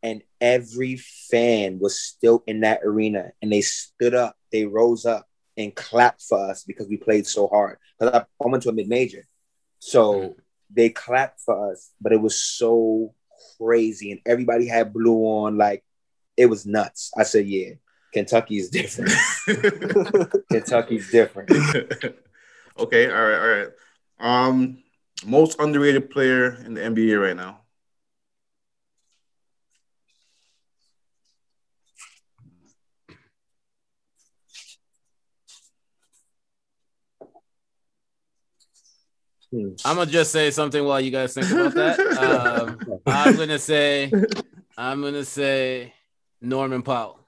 and 0.05 0.21
every 0.39 0.97
fan 1.31 1.79
was 1.79 1.99
still 1.99 2.43
in 2.45 2.59
that 2.59 2.81
arena 2.83 3.31
and 3.41 3.51
they 3.51 3.61
stood 3.61 4.13
up, 4.13 4.37
they 4.51 4.63
rose 4.63 5.03
up 5.03 5.27
and 5.57 5.73
clapped 5.73 6.21
for 6.21 6.51
us 6.51 6.63
because 6.63 6.87
we 6.87 6.95
played 6.95 7.25
so 7.25 7.47
hard. 7.47 7.79
Because 7.99 8.21
I, 8.39 8.47
went 8.47 8.61
to 8.63 8.69
a 8.69 8.73
mid 8.73 8.87
major. 8.87 9.25
So 9.79 10.35
they 10.69 10.89
clapped 10.89 11.41
for 11.41 11.71
us, 11.71 11.89
but 11.99 12.13
it 12.13 12.21
was 12.21 12.39
so 12.39 13.15
crazy 13.57 14.11
and 14.11 14.21
everybody 14.27 14.67
had 14.67 14.93
blue 14.93 15.23
on. 15.23 15.57
Like 15.57 15.83
it 16.37 16.45
was 16.45 16.67
nuts. 16.67 17.11
I 17.17 17.23
said, 17.23 17.47
yeah, 17.47 17.71
Kentucky 18.13 18.57
is 18.57 18.69
different. 18.69 19.11
Kentucky's 20.51 21.09
different. 21.09 21.49
okay, 22.77 23.09
all 23.09 23.25
right, 23.25 23.39
all 23.39 23.57
right. 23.57 23.69
Um, 24.19 24.83
most 25.25 25.59
underrated 25.59 26.11
player 26.11 26.53
in 26.63 26.75
the 26.75 26.81
NBA 26.81 27.19
right 27.19 27.35
now. 27.35 27.64
I'm 39.85 39.95
gonna 39.97 40.11
just 40.11 40.31
say 40.31 40.51
something 40.51 40.83
while 40.83 40.99
you 41.01 41.11
guys 41.11 41.33
think 41.33 41.49
about 41.51 41.73
that. 41.75 41.99
Um, 42.17 42.99
I'm 43.05 43.35
gonna 43.37 43.59
say, 43.59 44.11
I'm 44.77 45.01
gonna 45.01 45.25
say 45.25 45.93
Norman 46.41 46.81
Powell. 46.81 47.19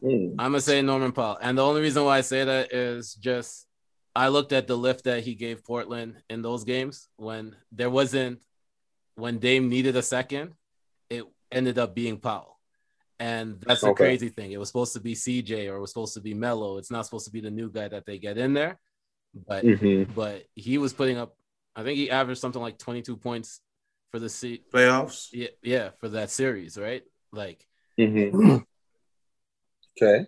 Hmm. 0.00 0.28
I'm 0.38 0.52
gonna 0.52 0.60
say 0.60 0.80
Norman 0.82 1.12
Powell, 1.12 1.38
and 1.40 1.58
the 1.58 1.64
only 1.64 1.80
reason 1.80 2.04
why 2.04 2.18
I 2.18 2.20
say 2.20 2.44
that 2.44 2.72
is 2.72 3.14
just 3.14 3.66
I 4.14 4.28
looked 4.28 4.52
at 4.52 4.66
the 4.66 4.76
lift 4.76 5.04
that 5.04 5.24
he 5.24 5.34
gave 5.34 5.64
Portland 5.64 6.16
in 6.30 6.40
those 6.42 6.64
games 6.64 7.08
when 7.16 7.54
there 7.72 7.90
wasn't 7.90 8.40
when 9.16 9.38
Dame 9.38 9.68
needed 9.68 9.96
a 9.96 10.02
second, 10.02 10.52
it 11.10 11.24
ended 11.50 11.78
up 11.78 11.94
being 11.94 12.18
Powell, 12.18 12.58
and 13.18 13.60
that's 13.60 13.80
the 13.80 13.88
Okay. 13.88 14.04
crazy 14.04 14.28
thing. 14.28 14.52
It 14.52 14.58
was 14.58 14.68
supposed 14.68 14.92
to 14.94 15.00
be 15.00 15.14
CJ 15.14 15.70
or 15.70 15.76
it 15.76 15.80
was 15.80 15.90
supposed 15.90 16.14
to 16.14 16.20
be 16.20 16.34
Melo. 16.34 16.78
It's 16.78 16.90
not 16.90 17.04
supposed 17.04 17.26
to 17.26 17.32
be 17.32 17.40
the 17.40 17.50
new 17.50 17.70
guy 17.70 17.88
that 17.88 18.06
they 18.06 18.18
get 18.18 18.38
in 18.38 18.54
there, 18.54 18.78
but 19.46 19.64
Mhm. 19.64 20.14
but 20.14 20.44
he 20.54 20.78
was 20.78 20.92
putting 20.92 21.16
up. 21.18 21.36
I 21.74 21.82
think 21.82 21.98
he 21.98 22.10
averaged 22.10 22.40
something 22.40 22.62
like 22.62 22.78
22 22.78 23.16
points 23.16 23.60
for 24.10 24.18
the 24.18 24.28
se- 24.28 24.62
Playoffs. 24.72 25.28
yeah, 25.32 25.48
yeah 25.62 25.90
for 26.00 26.08
that 26.10 26.30
series, 26.30 26.78
right? 26.78 27.02
Like 27.32 27.66
Mhm. 27.98 28.64
okay. 30.00 30.26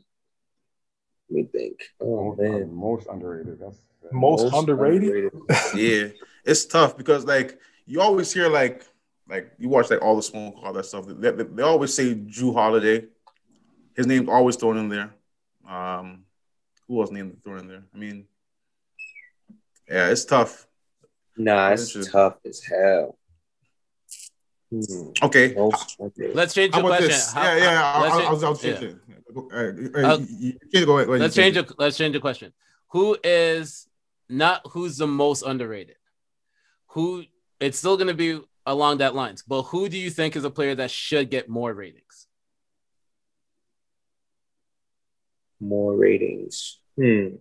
Let 1.30 1.36
me 1.36 1.42
think. 1.44 1.80
Oh 2.00 2.34
Most, 2.34 2.38
man. 2.40 2.74
most 2.74 3.06
underrated. 3.08 3.60
That's 3.60 3.78
Most, 4.12 4.54
underrated. 4.54 5.30
yeah, 5.74 6.08
it's 6.44 6.64
tough 6.66 6.96
because 6.96 7.24
like 7.24 7.58
you 7.86 8.00
always 8.00 8.32
hear 8.32 8.48
like 8.48 8.84
like 9.28 9.52
you 9.58 9.68
watch 9.68 9.90
like 9.90 10.00
all 10.02 10.16
the 10.16 10.22
smoke, 10.22 10.54
all 10.62 10.72
that 10.72 10.86
stuff. 10.86 11.06
They, 11.06 11.30
they, 11.30 11.42
they 11.44 11.62
always 11.62 11.92
say 11.92 12.14
Jrue 12.14 12.54
Holiday. 12.54 13.06
His 13.94 14.06
name's 14.06 14.28
always 14.28 14.56
thrown 14.56 14.78
in 14.78 14.88
there. 14.88 15.14
Um, 15.68 16.24
who 16.86 17.00
else 17.00 17.10
named 17.10 17.42
thrown 17.44 17.58
in 17.58 17.68
there? 17.68 17.82
I 17.94 17.98
mean, 17.98 18.26
yeah, 19.88 20.10
it's 20.10 20.24
tough. 20.24 20.66
Nah, 21.36 21.70
That's 21.70 21.94
it's 21.94 22.10
tough 22.10 22.36
as 22.44 22.62
hell. 22.64 23.18
Hmm. 24.70 25.10
Okay, 25.22 25.54
let's 26.34 26.52
change 26.52 26.74
the 26.74 26.80
question. 26.82 27.08
this? 27.08 27.32
How- 27.32 27.42
yeah, 27.44 27.56
yeah. 27.56 27.92
how- 27.92 27.98
I, 27.98 28.02
let's 28.02 28.14
I, 28.14 28.22
I 28.24 28.30
was, 28.32 28.44
I 28.44 28.48
was 28.50 28.60
changing. 28.60 29.00
All 29.34 29.42
right, 29.50 29.54
all 29.54 29.62
right, 29.62 30.04
Uh, 30.04 30.18
you, 30.18 30.26
you, 30.38 30.58
you 30.72 30.86
go 30.86 30.96
ahead. 30.96 31.06
Go 31.06 31.12
ahead 31.14 31.20
let's 31.22 31.34
change 31.34 31.56
it. 31.56 31.72
Let's 31.78 31.96
change 31.96 32.12
the 32.14 32.20
question. 32.20 32.52
Who 32.88 33.16
is 33.24 33.86
not 34.28 34.62
who's 34.72 34.96
the 34.98 35.06
most 35.06 35.42
underrated? 35.42 35.96
Who 36.88 37.24
it's 37.60 37.78
still 37.78 37.96
going 37.96 38.08
to 38.08 38.14
be 38.14 38.40
along 38.66 38.98
that 38.98 39.14
lines, 39.14 39.42
but 39.46 39.62
who 39.64 39.88
do 39.88 39.96
you 39.96 40.10
think 40.10 40.36
is 40.36 40.44
a 40.44 40.50
player 40.50 40.74
that 40.74 40.90
should 40.90 41.30
get 41.30 41.48
more 41.48 41.72
ratings? 41.72 42.26
More 45.60 45.96
ratings. 45.96 46.78
Hmm. 46.96 47.36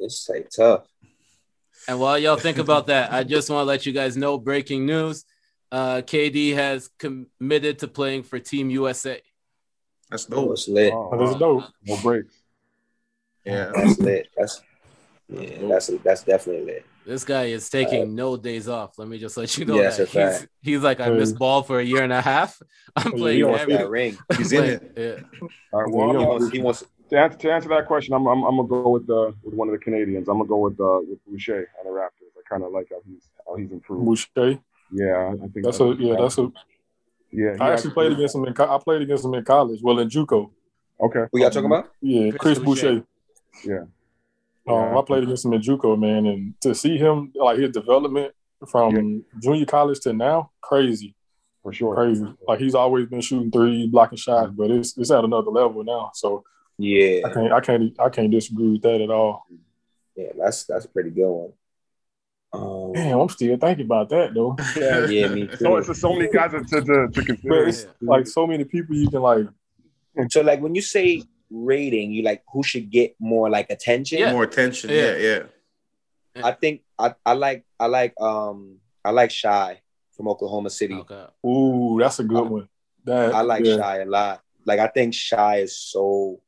It's 0.00 0.28
like 0.28 0.48
tough. 0.50 0.86
And 1.88 1.98
while 1.98 2.18
y'all 2.18 2.36
think 2.36 2.58
about 2.58 2.86
that, 2.88 3.12
I 3.12 3.24
just 3.24 3.48
want 3.50 3.62
to 3.62 3.68
let 3.68 3.86
you 3.86 3.92
guys 3.92 4.16
know 4.16 4.38
breaking 4.38 4.86
news. 4.86 5.24
Uh, 5.72 6.02
KD 6.04 6.54
has 6.54 6.90
committed 6.98 7.78
to 7.80 7.88
playing 7.88 8.24
for 8.24 8.38
Team 8.38 8.70
USA. 8.70 9.20
That's 10.10 10.26
Oh, 10.30 10.42
dope. 10.46 10.52
it's 10.52 10.68
lit. 10.68 10.92
Oh, 10.92 11.10
Oh, 11.12 11.18
that's 11.18 11.32
wow. 11.32 11.38
dope. 11.38 11.64
No 11.86 11.96
breaks. 12.02 12.34
Yeah, 13.44 13.72
That's 13.74 13.98
lit. 13.98 14.28
That's 14.36 14.60
yeah. 15.28 15.58
That's 15.68 15.86
that's 16.04 16.22
definitely 16.24 16.66
lit. 16.66 16.86
This 17.06 17.24
guy 17.24 17.44
is 17.46 17.70
taking 17.70 18.14
no 18.14 18.36
days 18.36 18.68
off. 18.68 18.98
Let 18.98 19.08
me 19.08 19.16
just 19.18 19.36
let 19.36 19.56
you 19.56 19.64
know 19.64 19.80
Yeah, 19.80 19.90
that. 19.90 20.08
He's, 20.08 20.48
he's 20.60 20.82
like, 20.82 21.00
I 21.00 21.08
missed 21.08 21.38
ball 21.38 21.62
for 21.62 21.80
a 21.80 21.84
year 21.84 22.02
and 22.02 22.12
a 22.12 22.20
half. 22.20 22.60
I'm 22.96 23.12
playing 23.12 23.38
He 23.38 23.44
wants 23.44 23.62
every- 23.62 23.74
that 23.76 23.88
ring. 23.88 24.18
he's 24.36 24.52
in 24.52 24.64
it. 24.64 24.92
yeah. 24.96 25.48
All 25.72 25.80
right. 25.82 25.88
He 25.90 25.96
Well, 25.96 26.10
I'm, 26.10 26.26
wants. 26.26 26.50
He 26.50 26.58
wants. 26.60 26.84
To, 27.10 27.18
answer, 27.18 27.38
to 27.38 27.52
answer 27.52 27.68
that 27.70 27.86
question, 27.86 28.14
I'm, 28.14 28.26
I'm, 28.26 28.42
I'm 28.44 28.56
gonna 28.56 28.68
go 28.68 28.88
with 28.90 29.08
uh, 29.10 29.32
with 29.42 29.54
one 29.54 29.68
of 29.68 29.72
the 29.72 29.78
Canadians. 29.78 30.28
I'm 30.28 30.38
gonna 30.38 30.48
go 30.48 30.58
with 30.58 30.80
uh, 30.80 31.00
with 31.08 31.18
Boucher 31.26 31.68
on 31.78 31.84
the 31.92 31.98
Raptors. 31.98 32.30
I 32.38 32.48
kind 32.48 32.62
of 32.64 32.72
like 32.72 32.88
how 32.90 33.00
he's 33.06 33.28
how 33.46 33.56
he's 33.56 33.72
improved. 33.72 34.04
Boucher. 34.04 34.58
Yeah, 34.92 35.34
I 35.34 35.46
think 35.48 35.64
That's 35.64 35.80
a 35.80 35.94
yeah. 35.98 36.16
That's 36.18 36.38
a. 36.38 36.50
yeah. 37.30 37.56
I 37.60 37.72
actually 37.72 37.92
played 37.92 38.12
against 38.12 38.34
him 38.34 38.44
in. 38.44 38.54
co- 38.54 38.74
I 38.74 38.78
played 38.82 39.02
against 39.02 39.24
him 39.24 39.34
in 39.34 39.44
college. 39.44 39.80
Well, 39.82 39.98
in 40.00 40.08
JUCO. 40.08 40.50
Okay. 41.00 41.24
Who 41.32 41.40
y'all 41.40 41.50
talking 41.50 41.66
about? 41.66 41.90
Yeah, 42.00 42.30
Chris 42.32 42.40
Chris, 42.40 42.58
Boucher. 42.58 42.94
Boucher. 42.94 43.04
Yeah. 43.64 43.80
Um, 43.80 43.88
Yeah. 44.66 44.98
I 44.98 45.02
played 45.02 45.22
against 45.22 45.44
him 45.44 45.52
in 45.52 45.62
JUCO, 45.62 45.98
man, 45.98 46.26
and 46.26 46.54
to 46.62 46.74
see 46.74 46.96
him 46.98 47.32
like 47.34 47.58
his 47.58 47.70
development 47.70 48.34
from 48.68 49.24
junior 49.40 49.64
college 49.64 50.00
to 50.00 50.12
now, 50.12 50.50
crazy, 50.60 51.14
For 51.62 51.72
sure. 51.72 51.94
crazy. 51.94 52.26
Like 52.46 52.58
he's 52.60 52.74
always 52.74 53.06
been 53.06 53.20
shooting 53.22 53.50
three, 53.50 53.86
blocking 53.86 54.18
shots, 54.18 54.52
but 54.54 54.70
it's 54.70 54.96
it's 54.98 55.10
at 55.10 55.24
another 55.24 55.50
level 55.50 55.82
now. 55.84 56.10
So 56.14 56.44
I 56.80 56.82
Yeah, 56.82 57.32
can't 57.34 57.52
I 57.52 57.60
can't 57.60 58.00
I 58.00 58.08
can't 58.08 58.30
disagree 58.30 58.72
with 58.72 58.82
that 58.82 59.00
at 59.00 59.10
all. 59.10 59.44
yeah. 60.16 60.28
That's 60.38 60.64
that's 60.64 60.84
a 60.84 60.88
pretty 60.88 61.10
good 61.10 61.28
one. 61.30 61.52
Um, 62.52 62.92
Damn, 62.94 63.20
I'm 63.20 63.28
still 63.28 63.56
thinking 63.56 63.84
about 63.86 64.08
that 64.08 64.34
though. 64.34 64.56
yeah, 64.76 65.06
yeah, 65.06 65.28
me 65.28 65.48
So 65.56 65.76
it's 65.76 65.86
just 65.86 66.00
so 66.00 66.12
many 66.12 66.28
guys 66.32 66.50
to 66.52 66.60
to, 66.64 66.80
to, 66.80 67.08
to 67.08 67.08
But 67.12 67.26
consider. 67.26 67.68
it's 67.68 67.86
like 68.00 68.26
so 68.26 68.46
many 68.46 68.64
people 68.64 68.96
you 68.96 69.08
can 69.08 69.20
like. 69.22 69.46
So 70.30 70.40
like 70.40 70.60
when 70.60 70.74
you 70.74 70.82
say 70.82 71.22
rating, 71.50 72.10
you 72.12 72.22
like 72.22 72.42
who 72.52 72.62
should 72.62 72.90
get 72.90 73.14
more 73.20 73.48
like 73.48 73.70
attention? 73.70 74.18
Yeah. 74.18 74.32
More 74.32 74.42
attention. 74.44 74.90
Yeah. 74.90 75.16
Yeah, 75.16 75.42
yeah. 76.34 76.46
I 76.46 76.52
think 76.52 76.82
I, 76.98 77.14
I 77.24 77.32
like 77.34 77.64
I 77.78 77.86
like 77.86 78.14
um 78.20 78.78
I 79.04 79.10
like 79.10 79.30
Shai 79.30 79.80
from 80.16 80.28
Oklahoma 80.28 80.70
City. 80.70 80.94
Okay. 80.94 81.26
Ooh, 81.46 81.98
that's 82.00 82.18
a 82.18 82.24
good 82.24 82.48
one. 82.48 82.68
That 83.04 83.32
I 83.34 83.42
like 83.42 83.64
yeah. 83.64 83.76
Shai 83.76 83.98
a 83.98 84.06
lot. 84.06 84.42
Like 84.66 84.80
I 84.80 84.88
think 84.88 85.14
Shai 85.14 85.58
is 85.58 85.76
so 85.78 86.40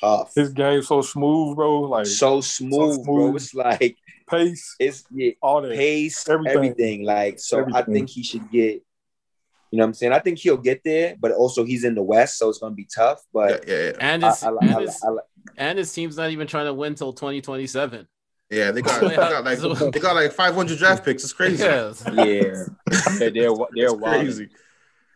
tough. 0.00 0.32
His 0.34 0.50
game 0.50 0.82
so 0.82 1.02
smooth, 1.02 1.56
bro. 1.56 1.80
Like 1.82 2.06
so 2.06 2.40
smooth, 2.40 3.04
bro. 3.04 3.28
smooth. 3.28 3.36
It's 3.36 3.54
like 3.54 3.96
pace, 4.28 4.76
it's 4.78 5.04
yeah, 5.10 5.32
all 5.40 5.62
that. 5.62 5.72
pace, 5.72 6.28
Everything. 6.28 6.56
everything. 6.56 7.04
Like 7.04 7.38
so 7.38 7.66
I 7.74 7.82
think 7.82 8.10
he 8.10 8.22
should 8.22 8.50
get 8.50 8.82
you 9.72 9.78
know 9.78 9.84
what 9.84 9.88
I'm 9.88 9.94
saying? 9.94 10.12
I 10.12 10.18
think 10.18 10.38
he'll 10.38 10.58
get 10.58 10.82
there, 10.84 11.16
but 11.18 11.32
also 11.32 11.64
he's 11.64 11.84
in 11.84 11.94
the 11.94 12.02
West, 12.02 12.36
so 12.36 12.50
it's 12.50 12.58
gonna 12.58 12.74
be 12.74 12.86
tough. 12.94 13.22
But 13.32 13.66
yeah, 13.66 13.84
yeah. 13.84 13.92
And 14.00 14.22
his, 14.22 14.42
I, 14.42 14.50
I, 14.50 14.56
and, 14.60 14.70
I, 14.74 14.80
his 14.82 15.02
and 15.56 15.78
his 15.78 15.92
team's 15.94 16.18
not 16.18 16.30
even 16.30 16.46
trying 16.46 16.66
to 16.66 16.74
win 16.74 16.94
till 16.94 17.14
2027. 17.14 18.06
Yeah, 18.50 18.70
they 18.70 18.82
got, 18.82 19.00
they 19.00 19.16
got 19.16 19.44
like 19.44 19.58
they 19.92 19.98
got 19.98 20.14
like 20.14 20.32
500 20.32 20.76
draft 20.76 21.06
picks. 21.06 21.24
It's 21.24 21.32
crazy. 21.32 21.64
Yes. 21.64 22.04
Yeah, 22.12 22.20
they're 22.20 23.30
they're, 23.30 23.30
they're 23.30 23.84
It's 23.86 23.94
wild. 23.94 24.20
crazy. 24.20 24.48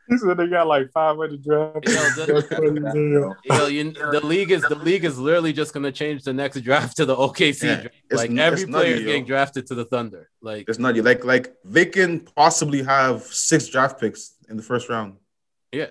He 0.08 0.16
said 0.18 0.36
they 0.36 0.46
got 0.46 0.66
like 0.68 0.90
500 0.92 1.42
draft. 1.42 1.74
Yo, 1.84 1.92
the- 1.92 2.32
That's 2.32 2.46
funny 2.48 2.86
as 2.86 2.94
hell. 2.94 3.36
Yo, 3.60 3.66
you, 3.66 3.90
the 3.92 4.20
league 4.24 4.52
is 4.52 4.62
the 4.62 4.76
league 4.76 5.04
is 5.04 5.18
literally 5.18 5.52
just 5.52 5.74
gonna 5.74 5.90
change 5.90 6.22
the 6.22 6.32
next 6.32 6.60
draft 6.60 6.96
to 6.98 7.04
the 7.04 7.16
OKC 7.16 7.62
Yeah, 7.64 7.74
draft. 7.82 7.94
it's 8.10 8.18
Like 8.20 8.30
n- 8.30 8.38
every 8.38 8.66
player 8.66 8.94
is 8.94 9.02
getting 9.04 9.24
drafted 9.24 9.66
to 9.66 9.74
the 9.74 9.84
Thunder. 9.84 10.30
Like 10.40 10.68
It's 10.68 10.78
nutty. 10.78 11.02
Like 11.02 11.24
like 11.24 11.54
they 11.64 11.86
can 11.86 12.20
possibly 12.20 12.82
have 12.84 13.22
six 13.24 13.66
draft 13.66 14.00
picks 14.00 14.34
in 14.48 14.56
the 14.56 14.62
first 14.62 14.88
round. 14.88 15.16
yeah, 15.72 15.86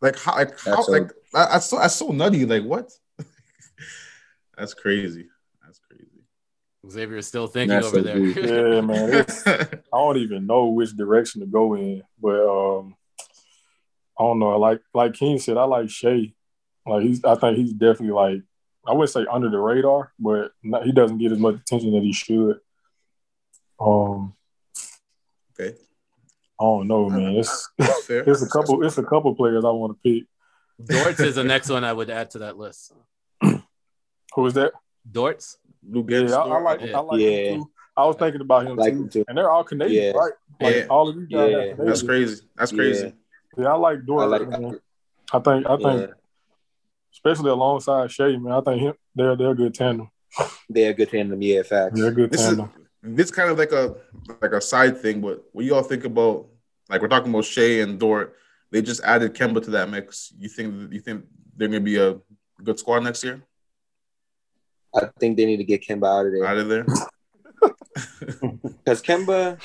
Like 0.00 0.18
how 0.18 0.34
like 0.36 0.58
how 0.60 0.76
That's 0.76 0.86
so- 0.86 0.92
like 0.92 1.08
that- 1.34 1.50
that's 1.52 1.66
so 1.66 1.78
that's 1.78 1.94
so 1.94 2.08
nutty. 2.08 2.46
Like 2.46 2.64
what? 2.64 2.90
that's 4.56 4.72
crazy. 4.74 5.26
That's 5.62 5.78
crazy. 5.78 6.24
Xavier's 6.88 7.26
still 7.26 7.46
thinking 7.48 7.74
That's 7.74 7.86
over 7.88 8.00
there. 8.00 8.18
Yeah, 8.18 8.80
man. 8.80 9.26
I 9.46 9.98
don't 9.98 10.16
even 10.18 10.46
know 10.46 10.66
which 10.66 10.96
direction 10.96 11.40
to 11.42 11.46
go 11.46 11.74
in, 11.74 12.02
but 12.20 12.40
um, 12.46 12.95
I 14.18 14.22
don't 14.22 14.38
know. 14.38 14.58
Like 14.58 14.80
like 14.94 15.14
King 15.14 15.38
said, 15.38 15.56
I 15.56 15.64
like 15.64 15.90
Shai. 15.90 16.32
Like 16.86 17.02
he's, 17.02 17.24
I 17.24 17.34
think 17.34 17.56
he's 17.58 17.72
definitely 17.72 18.10
like 18.14 18.42
I 18.86 18.92
would 18.92 19.08
say 19.10 19.26
under 19.30 19.50
the 19.50 19.58
radar, 19.58 20.12
but 20.18 20.52
not, 20.62 20.84
he 20.84 20.92
doesn't 20.92 21.18
get 21.18 21.32
as 21.32 21.38
much 21.38 21.56
attention 21.56 21.92
that 21.92 22.02
he 22.02 22.12
should. 22.12 22.60
Um, 23.80 24.34
okay. 25.58 25.76
I 26.58 26.64
don't 26.64 26.86
know, 26.88 27.10
man. 27.10 27.32
It's 27.36 27.68
fair. 28.04 28.22
it's 28.30 28.42
a 28.42 28.48
couple 28.48 28.84
it's 28.86 28.96
a 28.98 29.02
couple 29.02 29.34
players 29.34 29.64
I 29.64 29.70
want 29.70 29.98
to 30.02 30.08
pick. 30.08 30.26
Dortz 30.88 31.20
is 31.24 31.34
the 31.34 31.44
next 31.52 31.68
one 31.68 31.84
I 31.84 31.92
would 31.92 32.08
add 32.10 32.30
to 32.30 32.38
that 32.40 32.56
list. 32.56 32.92
Who 33.42 34.46
is 34.46 34.54
that? 34.54 34.72
Dortz. 35.10 35.56
Lu 35.88 36.04
Yeah, 36.08 36.34
I, 36.36 36.48
I 36.48 36.60
like 36.60 36.80
Yeah. 36.80 36.96
I 36.96 37.00
like 37.00 37.20
Yeah. 37.20 37.28
him 37.28 37.62
too. 37.64 37.70
I 37.96 38.04
was 38.04 38.16
thinking 38.16 38.40
about 38.40 38.66
him 38.66 38.76
Like 38.76 38.92
too. 38.94 38.98
him 39.02 39.08
too. 39.08 39.24
and 39.28 39.36
they're 39.36 39.50
all 39.50 39.64
Canadian, 39.64 40.14
Yeah. 40.14 40.20
right? 40.20 40.32
Like 40.60 40.74
Yeah. 40.76 40.86
all 40.88 41.08
of 41.08 41.16
these 41.16 41.28
guys. 41.28 41.50
Yeah. 41.50 41.58
are 41.82 41.84
That's 41.86 42.02
crazy. 42.02 42.42
That's 42.56 42.72
Yeah. 42.72 42.76
crazy. 42.76 43.14
Yeah, 43.56 43.72
I 43.72 43.76
like 43.76 43.98
I 43.98 44.06
Dort. 44.06 44.28
like 44.30 44.48
man. 44.48 44.80
I 45.32 45.38
think 45.40 45.66
I 45.66 45.76
think 45.76 46.00
yeah, 46.00 46.06
especially 47.12 47.50
alongside 47.50 48.10
Shai, 48.10 48.36
man. 48.36 48.52
I 48.52 48.60
think 48.60 48.80
him, 48.82 48.94
they're 49.14 49.36
they're 49.36 49.50
a 49.50 49.54
good 49.54 49.74
tandem. 49.74 50.10
they're 50.68 50.90
a 50.90 50.94
good 50.94 51.10
tandem. 51.10 51.40
Yeah, 51.42 51.62
facts. 51.62 51.98
They're 51.98 52.08
a 52.08 52.12
good 52.14 52.30
This 52.30 52.42
is 52.42 52.56
tandem. 52.56 52.70
this 53.02 53.30
kind 53.30 53.50
of 53.50 53.58
like 53.58 53.72
a 53.72 53.96
like 54.40 54.52
a 54.52 54.60
side 54.60 54.98
thing, 55.00 55.20
but 55.20 55.42
what 55.52 55.64
you 55.64 55.74
all 55.74 55.82
think 55.82 56.04
about 56.04 56.46
like 56.88 57.00
we're 57.02 57.08
talking 57.08 57.30
about 57.30 57.44
Shai 57.44 57.80
and 57.80 57.98
Dort. 57.98 58.34
They 58.70 58.82
just 58.82 59.02
added 59.04 59.32
Kemba 59.34 59.62
to 59.64 59.70
that 59.70 59.88
mix. 59.90 60.32
You 60.38 60.48
think 60.48 60.92
you 60.92 61.00
think 61.00 61.24
they're 61.56 61.68
gonna 61.68 61.80
be 61.80 61.96
a 61.96 62.18
good 62.62 62.78
squad 62.78 63.00
next 63.04 63.22
year? 63.24 63.42
I 64.94 65.08
think 65.20 65.36
they 65.36 65.44
need 65.46 65.58
to 65.58 65.64
get 65.64 65.82
Kemba 65.86 66.06
out 66.06 66.26
of 66.26 66.32
there 66.32 66.44
Out 66.46 66.56
of 66.58 66.68
there? 66.68 66.86
because 68.84 69.02
Kemba, 69.02 69.58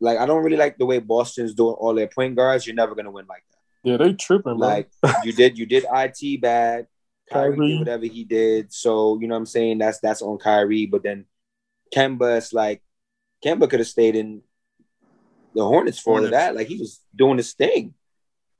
like, 0.00 0.18
I 0.18 0.26
don't 0.26 0.44
really 0.44 0.56
like 0.56 0.78
the 0.78 0.86
way 0.86 0.98
Boston's 0.98 1.54
doing 1.54 1.74
all 1.74 1.94
their 1.94 2.08
point 2.08 2.36
guards. 2.36 2.66
You're 2.66 2.76
never 2.76 2.94
gonna 2.94 3.10
win 3.10 3.26
like 3.28 3.44
that. 3.50 3.90
Yeah, 3.90 3.96
they 3.96 4.12
tripping, 4.14 4.58
bro. 4.58 4.68
Like 4.68 4.90
you 5.24 5.32
did, 5.32 5.58
you 5.58 5.66
did 5.66 5.84
it 5.90 6.40
bad. 6.40 6.86
Kyrie, 7.30 7.56
Kyrie. 7.56 7.68
did 7.68 7.78
whatever 7.80 8.06
he 8.06 8.24
did. 8.24 8.72
So 8.72 9.18
you 9.20 9.28
know 9.28 9.34
what 9.34 9.40
I'm 9.40 9.46
saying. 9.46 9.78
That's 9.78 10.00
that's 10.00 10.22
on 10.22 10.38
Kyrie. 10.38 10.86
But 10.86 11.02
then 11.02 11.26
Kemba, 11.94 12.38
it's 12.38 12.52
like 12.52 12.82
Kemba 13.44 13.68
could 13.68 13.80
have 13.80 13.88
stayed 13.88 14.16
in 14.16 14.42
the 15.54 15.64
Hornets 15.64 15.98
for 15.98 16.14
Hornets. 16.14 16.32
that. 16.32 16.54
Like 16.54 16.68
he 16.68 16.78
was 16.78 17.00
doing 17.14 17.36
his 17.36 17.52
thing. 17.52 17.94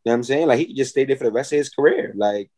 You 0.05 0.11
know 0.11 0.12
what 0.12 0.14
I'm 0.14 0.22
saying? 0.24 0.49
Like 0.49 0.59
he 0.59 0.66
could 0.66 0.76
just 0.76 0.91
stay 0.91 1.05
there 1.05 1.16
for 1.16 1.24
the 1.24 1.32
rest 1.32 1.53
of 1.53 1.59
his 1.59 1.70
career. 1.70 2.12
Like 2.14 2.51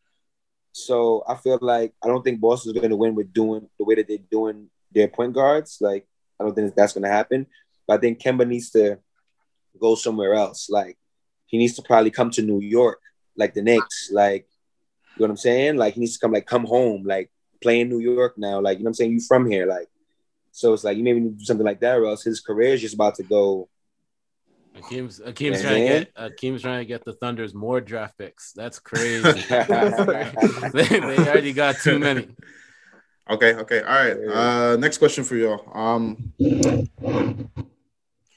so, 0.73 1.25
I 1.27 1.35
feel 1.35 1.59
like 1.61 1.95
I 2.03 2.09
don't 2.09 2.23
think 2.23 2.41
Boston's 2.41 2.75
going 2.75 2.91
to 2.91 2.97
win 2.97 3.15
with 3.15 3.33
doing 3.33 3.69
the 3.79 3.85
way 3.85 3.97
that 3.97 4.09
they're 4.09 4.19
doing 4.31 4.69
their 4.93 5.09
point 5.09 5.33
guards. 5.33 5.79
Like 5.81 6.07
I 6.39 6.45
don't 6.45 6.55
think 6.55 6.75
that's 6.75 6.93
going 6.93 7.05
to 7.05 7.11
happen. 7.11 7.47
But 7.91 7.97
I 7.97 8.03
think 8.03 8.21
Kemba 8.21 8.47
needs 8.47 8.71
to 8.71 9.01
go 9.81 9.97
somewhere 9.97 10.35
else. 10.35 10.71
Like 10.71 10.97
he 11.47 11.59
needs 11.59 11.75
to 11.75 11.83
probably 11.83 12.13
come 12.13 12.31
to 12.31 12.43
New 12.43 12.61
York, 12.61 13.01
like 13.37 13.53
the 13.53 13.63
Knicks. 13.63 14.13
Like 14.13 14.47
you 15.17 15.23
know 15.23 15.25
what 15.25 15.31
I'm 15.31 15.37
saying? 15.39 15.77
Like 15.77 15.95
he 15.95 16.01
needs 16.01 16.13
to 16.13 16.21
come, 16.21 16.31
like 16.31 16.47
come 16.47 16.67
home, 16.67 17.03
like 17.05 17.33
play 17.61 17.81
in 17.81 17.89
New 17.89 17.99
York 17.99 18.39
now. 18.39 18.61
Like 18.61 18.79
you 18.79 18.85
know 18.85 18.91
what 18.91 18.91
I'm 18.91 18.95
saying? 18.95 19.11
You 19.11 19.21
from 19.21 19.51
here, 19.51 19.67
like 19.67 19.89
so 20.53 20.73
it's 20.73 20.85
like 20.85 20.99
you 20.99 21.03
maybe 21.03 21.19
need 21.19 21.31
to 21.31 21.39
do 21.39 21.45
something 21.45 21.67
like 21.67 21.81
that, 21.81 21.99
or 21.99 22.07
else 22.07 22.23
his 22.23 22.39
career 22.41 22.75
is 22.75 22.81
just 22.81 22.95
about 22.95 23.17
to 23.17 23.25
go. 23.25 23.69
Akeem's 24.77 25.19
Akeem's 25.19 25.61
trying 25.61 25.83
to 25.83 25.89
get 25.89 26.15
Akeem's 26.15 26.63
trying 26.63 26.79
to 26.79 26.85
get 26.85 27.05
the 27.05 27.15
Thunder's 27.15 27.55
more 27.55 27.81
draft 27.81 28.17
picks. 28.19 28.53
That's 28.53 28.79
crazy. 28.79 29.23
they, 29.49 30.85
they 30.85 31.19
already 31.19 31.53
got 31.53 31.75
too 31.79 31.99
many. 31.99 32.29
Okay, 33.29 33.55
okay, 33.55 33.81
all 33.83 33.89
right. 33.89 34.17
Uh, 34.29 34.77
next 34.77 34.99
question 34.99 35.25
for 35.25 35.35
y'all. 35.35 35.69
Um, 35.75 36.33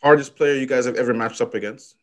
hardest 0.03 0.35
player 0.35 0.55
you 0.55 0.67
guys 0.67 0.85
have 0.85 0.95
ever 0.95 1.13
matched 1.13 1.41
up 1.41 1.53
against? 1.53 1.95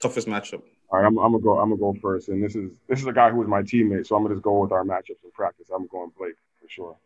Toughest 0.00 0.28
matchup. 0.28 0.62
All 0.90 1.00
right, 1.00 1.06
I'm, 1.06 1.18
I'm 1.18 1.32
gonna 1.32 1.42
go. 1.42 1.58
I'm 1.58 1.70
gonna 1.70 1.80
go 1.80 1.94
first, 2.00 2.28
and 2.28 2.42
this 2.42 2.54
is 2.54 2.70
this 2.88 3.00
is 3.00 3.06
a 3.06 3.12
guy 3.12 3.30
who 3.30 3.38
was 3.38 3.48
my 3.48 3.62
teammate, 3.62 4.06
so 4.06 4.16
I'm 4.16 4.22
gonna 4.22 4.34
just 4.34 4.44
go 4.44 4.60
with 4.60 4.72
our 4.72 4.84
matchups 4.84 5.24
in 5.24 5.30
practice. 5.34 5.68
I'm 5.74 5.86
going 5.88 6.12
Blake 6.16 6.36
for 6.60 6.68
sure. 6.68 6.96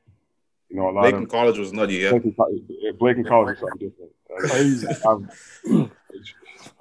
You 0.69 0.77
know, 0.77 0.91
a 0.91 0.93
lot 0.93 1.03
Blake 1.03 1.15
of 1.15 1.23
in 1.23 1.27
college 1.27 1.59
was 1.59 1.73
nutty, 1.73 1.95
yeah. 1.95 2.11
Blake 2.11 2.25
in, 2.25 2.97
Blake 2.99 3.17
in 3.17 3.25
college 3.25 3.59
was 3.61 3.71
something 3.71 3.89
different. 3.89 4.13
I'm, 5.67 5.91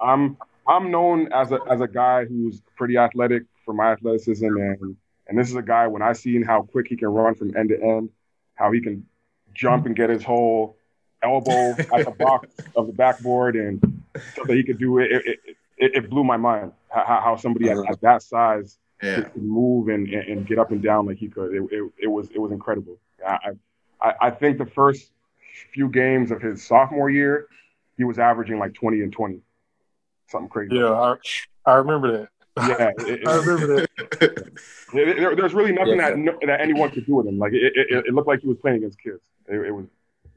I'm 0.00 0.36
I'm 0.66 0.90
known 0.90 1.32
as 1.32 1.50
a 1.50 1.58
as 1.68 1.80
a 1.80 1.88
guy 1.88 2.24
who's 2.24 2.60
pretty 2.76 2.98
athletic 2.98 3.44
for 3.64 3.74
my 3.74 3.92
athleticism, 3.92 4.46
and 4.46 4.96
and 5.26 5.38
this 5.38 5.48
is 5.48 5.56
a 5.56 5.62
guy 5.62 5.86
when 5.86 6.02
I 6.02 6.12
seen 6.12 6.42
how 6.42 6.62
quick 6.62 6.86
he 6.88 6.96
can 6.96 7.08
run 7.08 7.34
from 7.34 7.56
end 7.56 7.70
to 7.70 7.82
end, 7.82 8.10
how 8.54 8.70
he 8.70 8.80
can 8.80 9.06
jump 9.54 9.86
and 9.86 9.96
get 9.96 10.08
his 10.08 10.22
whole 10.22 10.76
elbow 11.22 11.70
at 11.94 12.04
the 12.04 12.14
box 12.18 12.48
of 12.76 12.86
the 12.86 12.92
backboard, 12.92 13.56
and 13.56 13.80
stuff 14.32 14.46
that 14.46 14.56
he 14.56 14.62
could 14.62 14.78
do 14.78 14.98
it. 14.98 15.12
It, 15.12 15.22
it, 15.26 15.38
it, 15.78 15.94
it 15.96 16.10
blew 16.10 16.22
my 16.24 16.36
mind 16.36 16.72
how, 16.90 17.20
how 17.24 17.36
somebody 17.36 17.68
at, 17.70 17.78
at 17.88 18.00
that 18.02 18.22
size 18.22 18.78
Yeah. 19.02 19.22
could 19.22 19.42
move 19.42 19.88
and, 19.88 20.06
and, 20.08 20.28
and 20.28 20.46
get 20.46 20.58
up 20.58 20.70
and 20.70 20.82
down 20.82 21.06
like 21.06 21.18
he 21.18 21.28
could. 21.28 21.52
It, 21.54 21.62
it, 21.72 21.92
it 22.04 22.06
was 22.08 22.30
it 22.30 22.38
was 22.38 22.52
incredible. 22.52 22.98
I, 23.26 23.52
I 24.00 24.12
I 24.20 24.30
think 24.30 24.58
the 24.58 24.66
first 24.66 25.10
few 25.72 25.88
games 25.88 26.30
of 26.30 26.40
his 26.42 26.64
sophomore 26.66 27.10
year, 27.10 27.46
he 27.96 28.04
was 28.04 28.18
averaging 28.18 28.58
like 28.58 28.74
20 28.74 29.00
and 29.00 29.12
20, 29.12 29.40
something 30.28 30.48
crazy. 30.48 30.76
Yeah, 30.76 30.90
I, 30.92 31.14
I 31.66 31.74
remember 31.74 32.12
that. 32.12 32.28
yeah. 32.56 32.90
it- 33.06 33.20
it- 33.22 33.28
I 33.28 33.36
remember 33.36 33.66
that. 33.76 33.88
it- 34.20 35.16
there- 35.16 35.36
there's 35.36 35.54
really 35.54 35.72
nothing 35.72 35.98
Yeah. 35.98 36.10
that 36.12 36.36
that 36.46 36.60
anyone 36.60 36.90
could 36.90 37.06
do 37.06 37.14
with 37.16 37.26
him. 37.26 37.38
Like 37.38 37.52
it, 37.54 37.72
it, 37.74 38.06
it 38.08 38.14
looked 38.14 38.28
like 38.28 38.40
he 38.40 38.48
was 38.48 38.58
playing 38.58 38.78
against 38.78 39.00
kids. 39.00 39.20
It, 39.48 39.56
it 39.68 39.70
was 39.72 39.86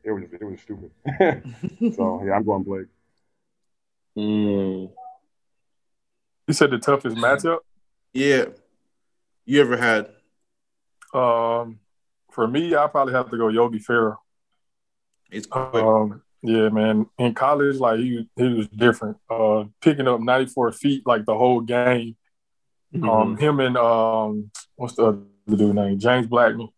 it 0.05 0.11
was 0.11 0.23
it 0.31 0.43
was 0.43 0.61
stupid. 0.61 0.91
so 1.95 2.23
yeah, 2.23 2.33
I'm 2.33 2.45
going 2.45 2.63
Blake. 2.63 2.87
Mm. 4.17 4.91
You 6.47 6.53
said 6.53 6.71
the 6.71 6.77
toughest 6.77 7.17
matchup. 7.17 7.59
yeah. 8.13 8.45
You 9.47 9.61
ever 9.61 9.77
had? 9.77 10.09
Um, 11.13 11.79
for 12.31 12.47
me, 12.47 12.75
I 12.75 12.87
probably 12.87 13.13
have 13.13 13.29
to 13.29 13.37
go 13.37 13.49
Yogi 13.49 13.79
Ferrell. 13.79 14.23
It's 15.31 15.45
quick. 15.45 15.75
Um, 15.75 16.21
yeah, 16.41 16.69
man. 16.69 17.07
In 17.17 17.33
college, 17.33 17.77
like 17.77 17.99
he 17.99 18.29
he 18.35 18.53
was 18.53 18.67
different. 18.67 19.17
Uh, 19.29 19.65
picking 19.81 20.07
up 20.07 20.21
94 20.21 20.71
feet 20.71 21.03
like 21.05 21.25
the 21.25 21.35
whole 21.35 21.61
game. 21.61 22.15
Um, 23.03 23.35
him 23.35 23.59
and 23.59 23.75
um, 23.75 24.51
what's 24.75 24.95
the 24.95 25.05
other 25.05 25.19
dude 25.49 25.75
name? 25.75 25.99
James 25.99 26.27
Blackmon. 26.27 26.69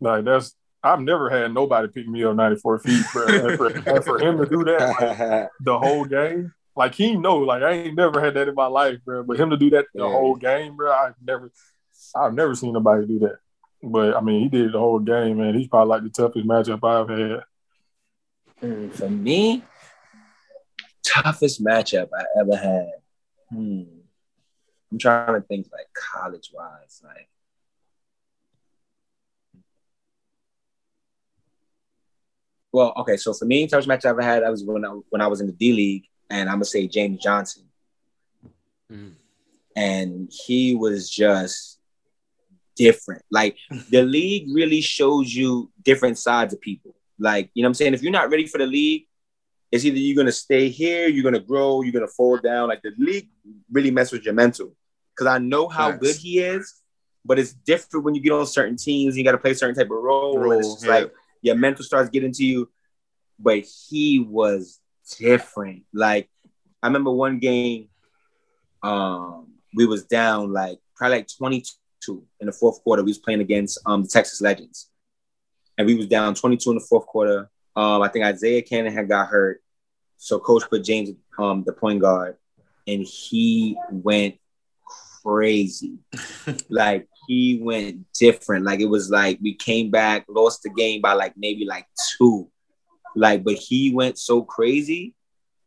Like 0.00 0.24
that's 0.24 0.54
I've 0.92 1.00
never 1.00 1.28
had 1.30 1.52
nobody 1.52 1.88
pick 1.88 2.06
me 2.08 2.24
up 2.24 2.36
94 2.36 2.78
feet, 2.80 3.04
bro. 3.12 3.26
and, 3.26 3.56
for, 3.56 3.66
and 3.66 4.04
for 4.04 4.18
him 4.20 4.38
to 4.38 4.46
do 4.46 4.64
that 4.64 5.00
like, 5.00 5.48
the 5.60 5.78
whole 5.78 6.04
game, 6.04 6.52
like 6.76 6.94
he 6.94 7.16
know, 7.16 7.38
like 7.38 7.62
I 7.62 7.72
ain't 7.72 7.96
never 7.96 8.20
had 8.20 8.34
that 8.34 8.48
in 8.48 8.54
my 8.54 8.66
life, 8.66 8.98
bro. 9.04 9.22
But 9.22 9.38
him 9.40 9.50
to 9.50 9.56
do 9.56 9.70
that 9.70 9.86
the 9.94 10.02
Yeah. 10.04 10.10
whole 10.10 10.36
game, 10.36 10.76
bro, 10.76 10.92
I've 10.92 11.14
never, 11.24 11.50
I've 12.14 12.34
never 12.34 12.54
seen 12.54 12.72
nobody 12.72 13.06
do 13.06 13.18
that. 13.20 13.38
But 13.82 14.16
I 14.16 14.20
mean, 14.20 14.42
he 14.42 14.48
did 14.48 14.66
it 14.66 14.72
the 14.72 14.78
whole 14.78 14.98
game, 14.98 15.38
man. 15.38 15.54
He's 15.54 15.68
probably 15.68 15.90
like 15.90 16.02
the 16.02 16.10
toughest 16.10 16.46
matchup 16.46 16.82
I've 16.84 17.08
had. 17.08 17.44
Mm, 18.62 18.92
For 18.94 19.10
me, 19.10 19.62
toughest 21.02 21.62
matchup 21.64 22.08
I 22.18 22.24
ever 22.40 22.56
had. 22.56 22.90
Hmm. 23.50 23.82
I'm 24.92 24.98
trying 24.98 25.34
to 25.34 25.46
think 25.46 25.66
like 25.72 25.86
college 25.94 26.50
wise, 26.54 27.00
like. 27.04 27.28
Well, 32.76 32.92
okay, 32.98 33.16
so 33.16 33.32
for 33.32 33.46
me, 33.46 33.66
toughest 33.66 33.88
match 33.88 34.04
I 34.04 34.10
ever 34.10 34.20
had, 34.20 34.42
I 34.42 34.50
was 34.50 34.62
when 34.62 34.84
I 34.84 34.88
when 35.08 35.22
I 35.22 35.28
was 35.28 35.40
in 35.40 35.46
the 35.46 35.54
D 35.54 35.72
League, 35.72 36.04
and 36.28 36.46
I'm 36.50 36.56
gonna 36.56 36.66
say 36.66 36.86
James 36.86 37.22
Johnson, 37.22 37.62
Mhm. 38.92 39.12
and 39.74 40.30
he 40.46 40.74
was 40.74 41.08
just 41.08 41.78
different. 42.76 43.22
Like 43.30 43.56
the 43.90 44.02
league 44.18 44.48
really 44.52 44.82
shows 44.82 45.34
you 45.34 45.72
different 45.82 46.18
sides 46.18 46.52
of 46.52 46.60
people. 46.60 46.94
Like 47.18 47.48
you 47.54 47.62
know 47.62 47.68
what 47.68 47.70
I'm 47.70 47.74
saying. 47.80 47.94
If 47.94 48.02
you're 48.02 48.12
not 48.12 48.30
ready 48.30 48.46
for 48.46 48.58
the 48.58 48.66
league, 48.66 49.04
it's 49.72 49.86
either 49.86 49.96
you're 49.96 50.16
gonna 50.22 50.30
stay 50.30 50.68
here, 50.68 51.08
you're 51.08 51.24
gonna 51.24 51.40
grow, 51.40 51.80
you're 51.80 51.92
gonna 51.98 52.06
fall 52.20 52.36
down. 52.36 52.68
Like 52.68 52.82
the 52.82 52.92
league 52.98 53.30
really 53.72 53.90
messes 53.90 54.12
with 54.12 54.24
your 54.26 54.34
mental. 54.34 54.76
Because 55.14 55.28
I 55.28 55.38
know 55.38 55.66
how 55.66 55.92
Facts. 55.92 56.02
good 56.02 56.16
he 56.16 56.40
is, 56.40 56.82
but 57.24 57.38
it's 57.38 57.54
different 57.54 58.04
when 58.04 58.14
you 58.14 58.20
get 58.20 58.32
on 58.32 58.46
certain 58.46 58.76
teams. 58.76 59.16
You 59.16 59.24
got 59.24 59.32
to 59.32 59.38
play 59.38 59.52
a 59.52 59.54
certain 59.54 59.74
type 59.74 59.90
of 59.90 59.96
role. 59.96 60.42
and 60.52 60.60
it's 60.60 60.74
just 60.74 60.84
yeah. 60.84 60.90
like 60.90 61.12
your 61.46 61.54
mental 61.56 61.84
starts 61.84 62.10
getting 62.10 62.32
to 62.32 62.44
you. 62.44 62.68
But 63.38 63.64
he 63.88 64.18
was 64.18 64.80
different. 65.18 65.84
Like 65.92 66.28
I 66.82 66.88
remember 66.88 67.12
one 67.12 67.38
game, 67.38 67.88
um, 68.82 69.48
we 69.74 69.86
was 69.86 70.04
down 70.04 70.52
like 70.52 70.78
probably 70.96 71.18
like 71.18 71.28
22 71.38 72.24
in 72.40 72.46
the 72.46 72.52
fourth 72.52 72.82
quarter. 72.82 73.02
We 73.02 73.10
was 73.10 73.18
playing 73.18 73.40
against 73.40 73.78
um 73.86 74.02
the 74.02 74.08
Texas 74.08 74.40
Legends. 74.40 74.90
And 75.78 75.86
we 75.86 75.94
was 75.94 76.06
down 76.06 76.34
22 76.34 76.70
in 76.70 76.78
the 76.78 76.84
fourth 76.84 77.06
quarter. 77.06 77.50
Um, 77.74 78.00
I 78.00 78.08
think 78.08 78.24
Isaiah 78.24 78.62
Canaan 78.62 78.94
had 78.94 79.08
got 79.08 79.28
hurt. 79.28 79.62
So 80.16 80.38
coach 80.38 80.64
put 80.68 80.84
James 80.84 81.10
um 81.38 81.62
the 81.64 81.72
point 81.72 82.00
guard 82.00 82.36
and 82.86 83.02
he 83.02 83.76
went 83.90 84.38
crazy. 85.22 85.98
like 86.68 87.08
he 87.26 87.58
went 87.62 88.12
different. 88.12 88.64
Like 88.64 88.80
it 88.80 88.86
was 88.86 89.10
like 89.10 89.38
we 89.42 89.54
came 89.54 89.90
back, 89.90 90.24
lost 90.28 90.62
the 90.62 90.70
game 90.70 91.00
by 91.00 91.12
like 91.12 91.34
maybe 91.36 91.64
like 91.64 91.86
two. 92.18 92.50
Like, 93.14 93.44
but 93.44 93.54
he 93.54 93.92
went 93.94 94.18
so 94.18 94.42
crazy. 94.42 95.14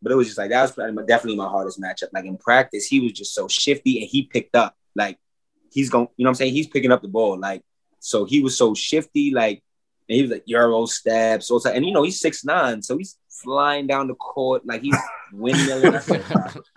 But 0.01 0.13
it 0.13 0.15
was 0.15 0.27
just 0.27 0.37
like 0.37 0.51
that 0.51 0.75
was 0.77 1.05
definitely 1.07 1.37
my 1.37 1.49
hardest 1.49 1.81
matchup. 1.81 2.09
Like 2.13 2.25
in 2.25 2.37
practice, 2.37 2.85
he 2.85 2.99
was 3.01 3.11
just 3.11 3.33
so 3.33 3.47
shifty 3.47 3.99
and 3.99 4.07
he 4.07 4.23
picked 4.23 4.55
up. 4.55 4.75
Like 4.95 5.17
he's 5.71 5.89
going, 5.89 6.07
you 6.15 6.23
know 6.23 6.29
what 6.29 6.31
I'm 6.31 6.35
saying? 6.35 6.53
He's 6.53 6.67
picking 6.67 6.91
up 6.91 7.01
the 7.01 7.07
ball. 7.07 7.37
Like, 7.37 7.63
so 7.99 8.25
he 8.25 8.41
was 8.41 8.57
so 8.57 8.73
shifty, 8.73 9.31
like, 9.33 9.61
and 10.07 10.15
he 10.15 10.21
was 10.21 10.31
like 10.31 10.43
Euro 10.45 10.85
steps, 10.85 11.51
also, 11.51 11.69
and 11.69 11.85
you 11.85 11.91
know, 11.91 12.03
he's 12.03 12.19
six 12.19 12.43
nine, 12.43 12.81
so 12.81 12.97
he's 12.97 13.17
flying 13.29 13.87
down 13.87 14.07
the 14.07 14.15
court, 14.15 14.65
like 14.65 14.81
he's 14.81 14.97
windmilling. 15.33 15.95
I 15.95 15.99
said, 15.99 16.23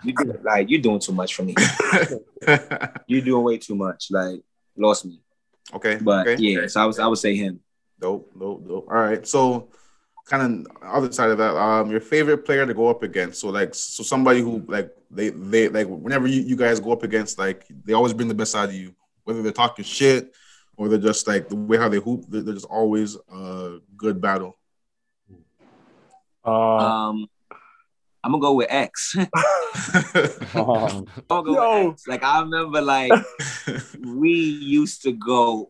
you 0.03 0.13
do, 0.13 0.39
like 0.43 0.69
you're 0.69 0.81
doing 0.81 0.99
too 0.99 1.13
much 1.13 1.33
for 1.33 1.43
me. 1.43 1.55
You're 3.07 3.21
doing 3.21 3.43
way 3.43 3.57
too 3.57 3.75
much. 3.75 4.07
Like, 4.11 4.41
lost 4.77 5.05
me. 5.05 5.19
okay, 5.73 5.99
But 6.01 6.27
okay. 6.27 6.41
yeah, 6.41 6.67
so 6.67 6.81
I 6.81 6.85
was 6.85 6.99
I 6.99 7.07
would 7.07 7.17
say 7.17 7.35
him. 7.35 7.59
Dope, 7.99 8.31
dope, 8.37 8.67
dope. 8.67 8.87
All 8.89 8.95
right. 8.95 9.25
So 9.25 9.69
kind 10.25 10.65
of 10.67 10.77
other 10.83 11.11
side 11.11 11.29
of 11.29 11.37
that, 11.37 11.55
um, 11.55 11.91
your 11.91 11.99
favorite 11.99 12.39
player 12.45 12.65
to 12.65 12.73
go 12.73 12.87
up 12.87 13.03
against. 13.03 13.41
So 13.41 13.49
like 13.49 13.75
so 13.75 14.03
somebody 14.03 14.41
who 14.41 14.63
like 14.67 14.91
they 15.11 15.29
they 15.29 15.69
like 15.69 15.87
whenever 15.87 16.27
you, 16.27 16.41
you 16.41 16.55
guys 16.55 16.79
go 16.79 16.91
up 16.91 17.03
against, 17.03 17.37
like 17.37 17.65
they 17.85 17.93
always 17.93 18.13
bring 18.13 18.27
the 18.27 18.33
best 18.33 18.55
out 18.55 18.69
of 18.69 18.75
you, 18.75 18.93
whether 19.23 19.41
they're 19.41 19.51
talking 19.51 19.85
shit 19.85 20.33
or 20.75 20.87
they're 20.87 20.97
just 20.99 21.27
like 21.27 21.49
the 21.49 21.55
way 21.55 21.77
how 21.77 21.87
they 21.87 21.97
hoop, 21.99 22.25
they're, 22.27 22.41
they're 22.41 22.53
just 22.55 22.65
always 22.65 23.15
a 23.31 23.77
good 23.95 24.19
battle. 24.19 24.57
Uh, 26.45 26.49
Um, 26.49 27.27
I'm 28.23 28.31
gonna 28.31 28.41
go 28.41 28.53
with 28.53 28.67
X. 28.69 29.15
I'm 29.17 29.27
um, 30.55 31.05
gonna 31.27 31.43
go 31.43 31.53
Yo. 31.53 31.85
with 31.87 31.93
X. 31.93 32.07
Like 32.07 32.23
I 32.23 32.39
remember, 32.41 32.81
like 32.81 33.11
we 33.99 34.31
used 34.31 35.03
to 35.03 35.11
go 35.11 35.67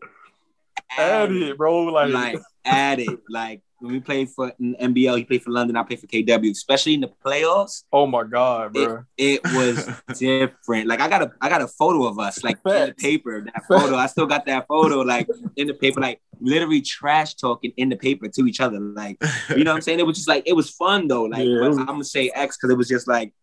at 0.96 1.30
it, 1.32 1.56
bro. 1.58 1.84
Like, 1.84 2.12
like 2.12 2.40
at 2.64 3.00
it. 3.00 3.18
Like 3.28 3.62
when 3.84 3.92
we 3.92 4.00
played 4.00 4.30
for 4.30 4.50
in 4.58 4.74
NBL, 4.80 5.18
he 5.18 5.24
played 5.24 5.42
for 5.42 5.50
London, 5.50 5.76
I 5.76 5.82
played 5.82 6.00
for 6.00 6.06
KW, 6.06 6.50
especially 6.50 6.94
in 6.94 7.02
the 7.02 7.10
playoffs. 7.24 7.84
oh 7.92 8.06
my 8.06 8.24
god, 8.24 8.72
bro. 8.72 9.04
It 9.18 9.42
was 9.44 9.86
different. 10.18 10.88
Like 10.88 11.00
I 11.00 11.08
got 11.08 11.22
a 11.22 11.30
I 11.40 11.50
got 11.50 11.60
a 11.60 11.68
photo 11.68 12.06
of 12.06 12.18
us 12.18 12.42
like 12.42 12.58
in 12.64 12.86
the 12.86 12.94
paper. 12.96 13.44
That 13.44 13.64
photo, 13.68 13.96
I 13.96 14.06
still 14.06 14.26
got 14.26 14.46
that 14.46 14.66
photo 14.66 15.00
like 15.00 15.28
in 15.56 15.66
the 15.66 15.74
paper, 15.74 16.00
like 16.00 16.22
literally 16.40 16.80
trash 16.80 17.34
talking 17.34 17.72
in 17.76 17.90
the 17.90 17.96
paper 17.96 18.26
to 18.26 18.46
each 18.46 18.60
other. 18.60 18.80
Like 18.80 19.22
you 19.50 19.64
know 19.64 19.72
what 19.72 19.76
I'm 19.76 19.82
saying? 19.82 20.00
It 20.00 20.06
was 20.06 20.16
just 20.16 20.28
like 20.28 20.44
it 20.46 20.54
was 20.54 20.70
fun 20.70 21.06
though. 21.06 21.24
Like 21.24 21.46
Yeah, 21.46 21.66
it 21.66 21.78
I'm 21.78 21.84
gonna 21.84 22.04
say 22.04 22.30
X 22.34 22.56
because 22.56 22.72
it 22.72 22.78
was 22.78 22.88
just 22.88 23.06
like 23.06 23.34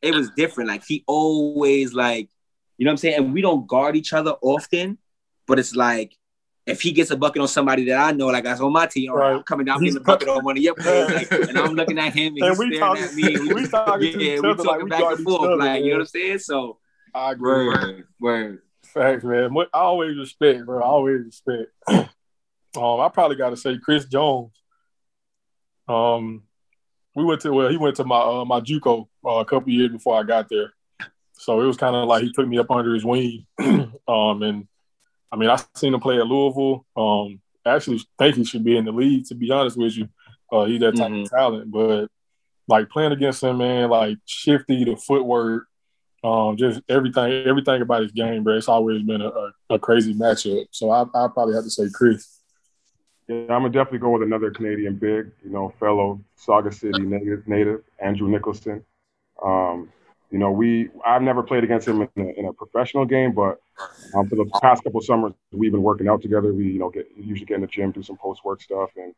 it 0.00 0.14
was 0.14 0.30
different. 0.36 0.68
Like 0.68 0.84
he 0.86 1.02
always 1.08 1.92
like 1.92 2.30
you 2.76 2.84
know 2.84 2.90
what 2.90 2.92
I'm 2.92 2.98
saying. 2.98 3.16
And 3.16 3.34
we 3.34 3.42
don't 3.42 3.66
guard 3.66 3.96
each 3.96 4.12
other 4.12 4.34
often, 4.42 4.98
but 5.48 5.58
it's 5.58 5.74
like. 5.74 6.14
If 6.68 6.82
he 6.82 6.92
gets 6.92 7.10
a 7.10 7.16
bucket 7.16 7.40
on 7.40 7.48
somebody 7.48 7.84
that 7.86 7.98
I 7.98 8.12
know, 8.12 8.26
like 8.26 8.44
that's 8.44 8.60
on 8.60 8.72
my 8.72 8.86
team, 8.86 9.10
or 9.10 9.22
I'm 9.22 9.42
coming 9.42 9.64
down 9.66 9.82
He's 9.82 9.94
getting 9.94 10.02
a 10.02 10.04
bucket 10.04 10.28
on 10.28 10.44
one 10.44 10.56
of 10.58 10.62
your 10.62 10.74
players, 10.74 11.08
like, 11.30 11.30
and 11.48 11.58
I'm 11.58 11.74
looking 11.74 11.98
at 11.98 12.12
him 12.14 12.34
and, 12.40 12.44
And 12.44 12.56
he's 12.56 12.56
staring 12.56 12.78
talking- 12.78 13.04
at 13.04 13.14
me. 13.14 13.34
and 13.34 13.52
we 13.54 13.66
talking 13.68 14.12
to 14.12 14.24
yeah, 14.24 14.34
each 14.34 14.42
we 14.42 14.54
talking 14.54 14.66
like 14.66 14.88
back 14.90 15.00
guard 15.00 15.16
and 15.18 15.24
forth, 15.24 15.42
other, 15.42 15.56
like 15.56 15.82
you 15.82 15.90
know 15.90 15.96
what 15.96 16.00
I'm 16.02 16.06
saying. 16.06 16.38
So 16.40 16.78
I 17.14 17.32
agree. 17.32 17.68
word, 17.68 18.06
word. 18.20 18.62
Facts, 18.84 19.24
man. 19.24 19.50
I 19.72 19.78
always 19.78 20.16
respect, 20.16 20.64
bro. 20.66 20.80
I 20.82 20.86
always 20.86 21.24
respect. 21.24 21.70
um, 21.88 22.06
I 22.76 23.08
probably 23.08 23.36
got 23.36 23.50
to 23.50 23.56
say 23.56 23.78
Chris 23.78 24.04
Jones. 24.04 24.52
Um, 25.88 26.42
we 27.14 27.24
went 27.24 27.40
to 27.42 27.52
well, 27.52 27.68
he 27.68 27.76
went 27.76 27.96
to 27.96 28.04
my 28.04 28.18
uh, 28.20 28.44
my 28.44 28.60
JUCO 28.60 29.08
uh, 29.26 29.30
a 29.30 29.44
couple 29.44 29.70
years 29.72 29.90
before 29.90 30.18
I 30.20 30.22
got 30.22 30.48
there, 30.48 30.72
so 31.32 31.60
it 31.60 31.66
was 31.66 31.76
kind 31.76 31.96
of 31.96 32.06
like 32.06 32.22
he 32.22 32.32
took 32.32 32.46
me 32.46 32.58
up 32.58 32.70
under 32.70 32.92
his 32.94 33.04
wing. 33.04 33.46
um, 33.58 34.42
and 34.42 34.68
I 35.30 35.36
mean, 35.36 35.50
I 35.50 35.60
seen 35.74 35.94
him 35.94 36.00
play 36.00 36.18
at 36.18 36.26
Louisville. 36.26 36.84
Um, 36.96 37.40
actually 37.66 38.00
think 38.18 38.36
he 38.36 38.44
should 38.44 38.64
be 38.64 38.76
in 38.76 38.84
the 38.86 38.92
league. 38.92 39.26
To 39.26 39.34
be 39.34 39.50
honest 39.50 39.76
with 39.76 39.96
you, 39.96 40.08
uh, 40.50 40.64
he's 40.64 40.80
that 40.80 40.96
type 40.96 41.10
Mhm. 41.10 41.24
of 41.24 41.30
talent. 41.30 41.70
But 41.70 42.08
like 42.66 42.88
playing 42.88 43.12
against 43.12 43.42
him, 43.42 43.58
man, 43.58 43.90
like 43.90 44.18
shifty, 44.24 44.84
the 44.84 44.96
footwork, 44.96 45.66
um, 46.24 46.56
just 46.56 46.80
everything, 46.88 47.30
everything 47.46 47.82
about 47.82 48.02
his 48.02 48.12
game, 48.12 48.42
bro. 48.42 48.54
It's 48.56 48.68
always 48.68 49.02
been 49.02 49.20
a, 49.20 49.28
a, 49.28 49.52
a 49.70 49.78
crazy 49.78 50.14
matchup. 50.14 50.66
So 50.70 50.90
I 50.90 51.02
I 51.02 51.28
probably 51.28 51.54
have 51.54 51.64
to 51.64 51.70
say 51.70 51.88
Chris. 51.92 52.36
Yeah, 53.28 53.40
I'm 53.42 53.62
gonna 53.62 53.70
definitely 53.70 53.98
go 53.98 54.10
with 54.10 54.22
another 54.22 54.50
Canadian 54.50 54.94
big, 54.96 55.30
you 55.44 55.50
know, 55.50 55.68
fellow 55.78 56.20
Sauga 56.38 56.72
City 56.72 57.00
native, 57.02 57.46
native 57.46 57.82
Andrew 57.98 58.26
Nicholson. 58.28 58.82
Um, 59.42 59.92
you 60.30 60.38
know, 60.38 60.50
we 60.50 60.90
I've 61.06 61.22
never 61.22 61.42
played 61.42 61.64
against 61.64 61.88
him 61.88 62.02
in 62.02 62.08
a, 62.16 62.28
in 62.38 62.44
a 62.46 62.52
professional 62.52 63.06
game, 63.06 63.32
but 63.32 63.60
um, 64.14 64.28
for 64.28 64.36
the 64.36 64.50
past 64.60 64.84
couple 64.84 65.00
summers 65.00 65.32
we've 65.52 65.72
been 65.72 65.82
working 65.82 66.08
out 66.08 66.20
together. 66.20 66.52
We 66.52 66.66
you 66.66 66.78
know 66.78 66.90
get 66.90 67.08
usually 67.16 67.46
get 67.46 67.56
in 67.56 67.60
the 67.62 67.66
gym, 67.66 67.92
do 67.92 68.02
some 68.02 68.16
post 68.16 68.44
work 68.44 68.60
stuff, 68.60 68.90
and 68.96 69.14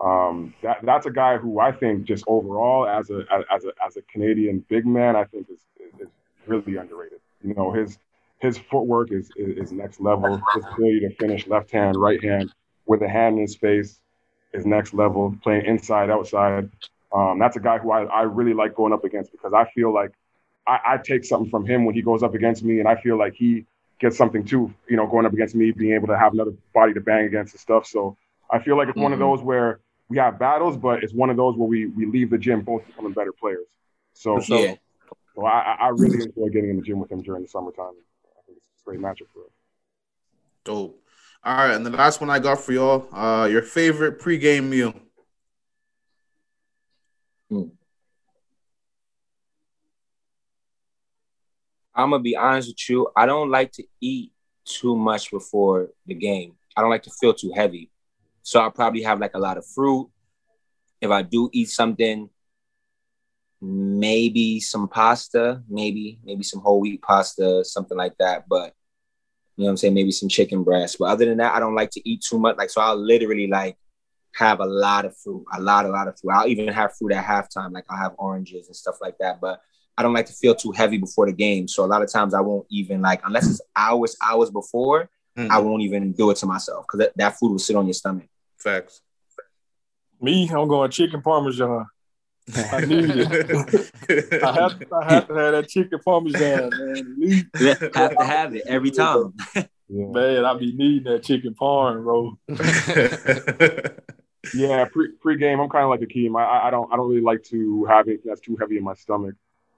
um, 0.00 0.54
that 0.62 0.78
that's 0.82 1.06
a 1.06 1.10
guy 1.10 1.38
who 1.38 1.58
I 1.58 1.72
think 1.72 2.04
just 2.04 2.24
overall 2.28 2.86
as 2.86 3.10
a 3.10 3.24
as 3.50 3.64
a 3.64 3.72
as 3.84 3.96
a 3.96 4.02
Canadian 4.02 4.64
big 4.68 4.86
man, 4.86 5.16
I 5.16 5.24
think 5.24 5.48
is 5.50 5.60
is 6.00 6.08
really 6.46 6.76
underrated. 6.76 7.20
You 7.42 7.54
know, 7.54 7.72
his 7.72 7.98
his 8.38 8.56
footwork 8.56 9.10
is 9.10 9.30
is, 9.36 9.72
next 9.72 10.00
level. 10.00 10.40
His 10.54 10.64
ability 10.72 11.00
to 11.00 11.10
finish 11.16 11.46
left 11.46 11.70
hand, 11.70 11.96
right 11.96 12.22
hand 12.22 12.52
with 12.86 13.02
a 13.02 13.08
hand 13.08 13.36
in 13.36 13.42
his 13.42 13.56
face 13.56 13.98
is 14.52 14.66
next 14.66 14.94
level. 14.94 15.34
Playing 15.42 15.64
inside, 15.66 16.10
outside. 16.10 16.70
Um, 17.12 17.38
that's 17.38 17.56
a 17.56 17.60
guy 17.60 17.78
who 17.78 17.92
I, 17.92 18.04
I 18.04 18.22
really 18.22 18.54
like 18.54 18.74
going 18.74 18.92
up 18.92 19.04
against 19.04 19.32
because 19.32 19.52
I 19.52 19.64
feel 19.74 19.92
like 19.92 20.12
I, 20.66 20.78
I 20.94 20.96
take 20.98 21.24
something 21.24 21.50
from 21.50 21.66
him 21.66 21.84
when 21.84 21.94
he 21.94 22.02
goes 22.02 22.22
up 22.22 22.34
against 22.34 22.62
me, 22.64 22.80
and 22.80 22.88
I 22.88 22.96
feel 22.96 23.18
like 23.18 23.34
he 23.34 23.66
gets 24.00 24.16
something 24.16 24.44
too. 24.44 24.72
You 24.88 24.96
know, 24.96 25.06
going 25.06 25.26
up 25.26 25.32
against 25.32 25.54
me, 25.54 25.70
being 25.72 25.94
able 25.94 26.08
to 26.08 26.18
have 26.18 26.32
another 26.32 26.52
body 26.72 26.94
to 26.94 27.00
bang 27.00 27.26
against 27.26 27.54
and 27.54 27.60
stuff. 27.60 27.86
So 27.86 28.16
I 28.50 28.58
feel 28.58 28.76
like 28.76 28.88
it's 28.88 28.98
one 28.98 29.12
of 29.12 29.18
Mhm. 29.18 29.22
those 29.22 29.42
where 29.42 29.80
we 30.08 30.18
have 30.18 30.38
battles, 30.38 30.76
but 30.76 31.02
it's 31.02 31.12
one 31.14 31.30
of 31.30 31.36
those 31.36 31.56
where 31.56 31.68
we 31.68 31.86
we 31.86 32.06
leave 32.06 32.30
the 32.30 32.38
gym 32.38 32.62
both 32.62 32.86
becoming 32.86 33.12
better 33.12 33.32
players. 33.32 33.66
So, 34.14 34.38
so, 34.40 34.60
Yeah. 34.60 34.74
so 35.34 35.44
I, 35.44 35.60
I- 35.74 35.78
I 35.86 35.88
really 35.88 36.20
enjoy 36.22 36.48
getting 36.50 36.70
in 36.70 36.76
the 36.76 36.82
gym 36.82 36.98
with 37.00 37.10
him 37.10 37.22
during 37.22 37.42
the 37.42 37.48
summertime. 37.48 37.94
I 38.38 38.40
think 38.46 38.58
it's 38.58 38.82
a 38.82 38.84
great 38.84 39.00
matchup 39.00 39.28
for 39.32 39.40
us. 39.44 39.50
Dope. 40.64 41.00
All 41.44 41.54
right, 41.56 41.74
and 41.74 41.84
the 41.84 41.90
last 41.90 42.20
one 42.22 42.30
I 42.30 42.38
got 42.38 42.58
for 42.60 42.72
y'all, 42.72 43.06
uh, 43.14 43.46
your 43.46 43.60
favorite 43.62 44.18
pregame 44.18 44.64
meal. 44.68 44.94
I'm 51.94 52.10
gonna 52.10 52.22
be 52.22 52.36
honest 52.36 52.68
with 52.68 52.88
you. 52.88 53.08
I 53.16 53.26
don't 53.26 53.50
like 53.50 53.72
to 53.72 53.84
eat 54.00 54.32
too 54.64 54.96
much 54.96 55.30
before 55.30 55.90
the 56.06 56.14
game. 56.14 56.54
I 56.76 56.80
don't 56.80 56.90
like 56.90 57.04
to 57.04 57.10
feel 57.10 57.34
too 57.34 57.52
heavy. 57.54 57.90
So 58.42 58.60
I'll 58.60 58.70
probably 58.70 59.02
have 59.02 59.20
like 59.20 59.34
a 59.34 59.38
lot 59.38 59.58
of 59.58 59.66
fruit. 59.66 60.10
If 61.00 61.10
I 61.10 61.22
do 61.22 61.50
eat 61.52 61.68
something, 61.68 62.28
maybe 63.60 64.60
some 64.60 64.88
pasta, 64.88 65.62
maybe, 65.68 66.18
maybe 66.24 66.42
some 66.42 66.60
whole 66.60 66.80
wheat 66.80 67.02
pasta, 67.02 67.64
something 67.64 67.96
like 67.96 68.16
that. 68.18 68.48
But 68.48 68.74
you 69.56 69.62
know 69.62 69.66
what 69.66 69.70
I'm 69.70 69.76
saying? 69.76 69.94
Maybe 69.94 70.10
some 70.10 70.28
chicken 70.28 70.64
breast. 70.64 70.96
But 70.98 71.06
other 71.06 71.26
than 71.26 71.38
that, 71.38 71.54
I 71.54 71.60
don't 71.60 71.74
like 71.74 71.90
to 71.90 72.08
eat 72.08 72.22
too 72.22 72.38
much. 72.38 72.56
Like, 72.56 72.70
so 72.70 72.80
I'll 72.80 72.96
literally 72.96 73.46
like 73.46 73.76
have 74.34 74.60
a 74.60 74.66
lot 74.66 75.04
of 75.04 75.16
fruit, 75.16 75.44
a 75.52 75.60
lot, 75.60 75.86
a 75.86 75.88
lot 75.88 76.08
of 76.08 76.18
fruit. 76.18 76.32
I'll 76.32 76.48
even 76.48 76.68
have 76.68 76.96
fruit 76.96 77.12
at 77.12 77.24
halftime. 77.24 77.72
Like 77.72 77.84
I'll 77.88 77.96
have 77.96 78.14
oranges 78.18 78.66
and 78.66 78.76
stuff 78.76 78.96
like 79.00 79.16
that. 79.18 79.40
But 79.40 79.60
I 79.96 80.02
don't 80.02 80.12
like 80.12 80.26
to 80.26 80.32
feel 80.32 80.54
too 80.54 80.72
heavy 80.72 80.98
before 80.98 81.26
the 81.26 81.32
game. 81.32 81.68
So 81.68 81.84
a 81.84 81.86
lot 81.86 82.02
of 82.02 82.10
times 82.10 82.34
I 82.34 82.40
won't 82.40 82.66
even 82.70 83.00
like, 83.00 83.20
unless 83.24 83.48
it's 83.48 83.60
hours, 83.76 84.16
hours 84.22 84.50
before, 84.50 85.08
Mhm. 85.36 85.50
I 85.50 85.58
won't 85.58 85.82
even 85.82 86.12
do 86.12 86.30
it 86.30 86.36
to 86.38 86.46
myself 86.46 86.84
because 86.86 86.98
that, 87.06 87.16
that 87.16 87.36
food 87.38 87.50
will 87.50 87.58
sit 87.58 87.74
on 87.74 87.86
your 87.86 87.94
stomach. 87.94 88.28
Facts. 88.56 89.02
Me, 90.20 90.48
I'm 90.48 90.68
going 90.68 90.90
chicken 90.92 91.20
parmesan. 91.22 91.86
I 92.72 92.80
need 92.84 93.10
it. 93.10 93.22
I 94.44 94.52
have, 94.52 94.78
to, 94.78 94.86
I 94.94 95.12
have 95.12 95.28
to 95.28 95.34
have 95.34 95.52
that 95.52 95.66
chicken 95.68 95.98
parmesan, 96.04 96.70
man. 96.70 97.50
Have 97.94 98.16
to 98.16 98.24
have 98.24 98.54
it 98.54 98.62
every 98.66 98.90
time. 98.90 99.32
Yeah. 99.54 99.62
Man, 99.88 100.44
I 100.44 100.54
be 100.56 100.72
needing 100.72 101.12
that 101.12 101.22
chicken 101.24 101.54
parm, 101.54 102.04
bro. 102.04 102.38
Yeah, 104.54 104.84
pre 104.92 105.12
pre-game, 105.20 105.58
I'm 105.60 105.68
kind 105.70 105.84
of 105.84 105.90
like 105.90 106.00
Akeem. 106.00 106.38
I, 106.38 106.44
I 106.44 106.68
I 106.68 106.70
don't 106.70 106.92
I 106.92 106.96
don't 106.96 107.08
really 107.08 107.22
like 107.22 107.42
to 107.44 107.84
have 107.86 108.08
it 108.08 108.20
that's 108.24 108.40
too 108.40 108.56
heavy 108.60 108.76
in 108.76 108.84
my 108.84 108.94
stomach. 108.94 109.34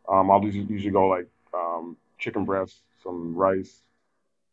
Um, 0.09 0.31
I'll 0.31 0.43
usually, 0.43 0.65
usually 0.65 0.93
go 0.93 1.09
like 1.09 1.27
um, 1.55 1.97
chicken 2.19 2.45
breast, 2.45 2.81
some 3.03 3.35
rice, 3.35 3.81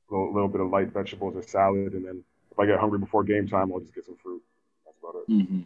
a 0.10 0.14
little, 0.14 0.34
little 0.34 0.48
bit 0.50 0.62
of 0.62 0.70
light 0.70 0.92
vegetables 0.92 1.36
or 1.36 1.42
salad, 1.42 1.94
and 1.94 2.06
then 2.06 2.24
if 2.52 2.60
I 2.60 2.66
get 2.66 2.80
hungry 2.80 3.00
before 3.00 3.24
game 3.24 3.48
time, 3.48 3.72
I'll 3.72 3.80
just 3.80 3.96
get 3.96 4.06
some 4.06 4.18
fruit. 4.22 4.42
That's 4.86 4.98
about 5.00 5.16
it. 5.22 5.32
Mm-hmm. 5.32 5.62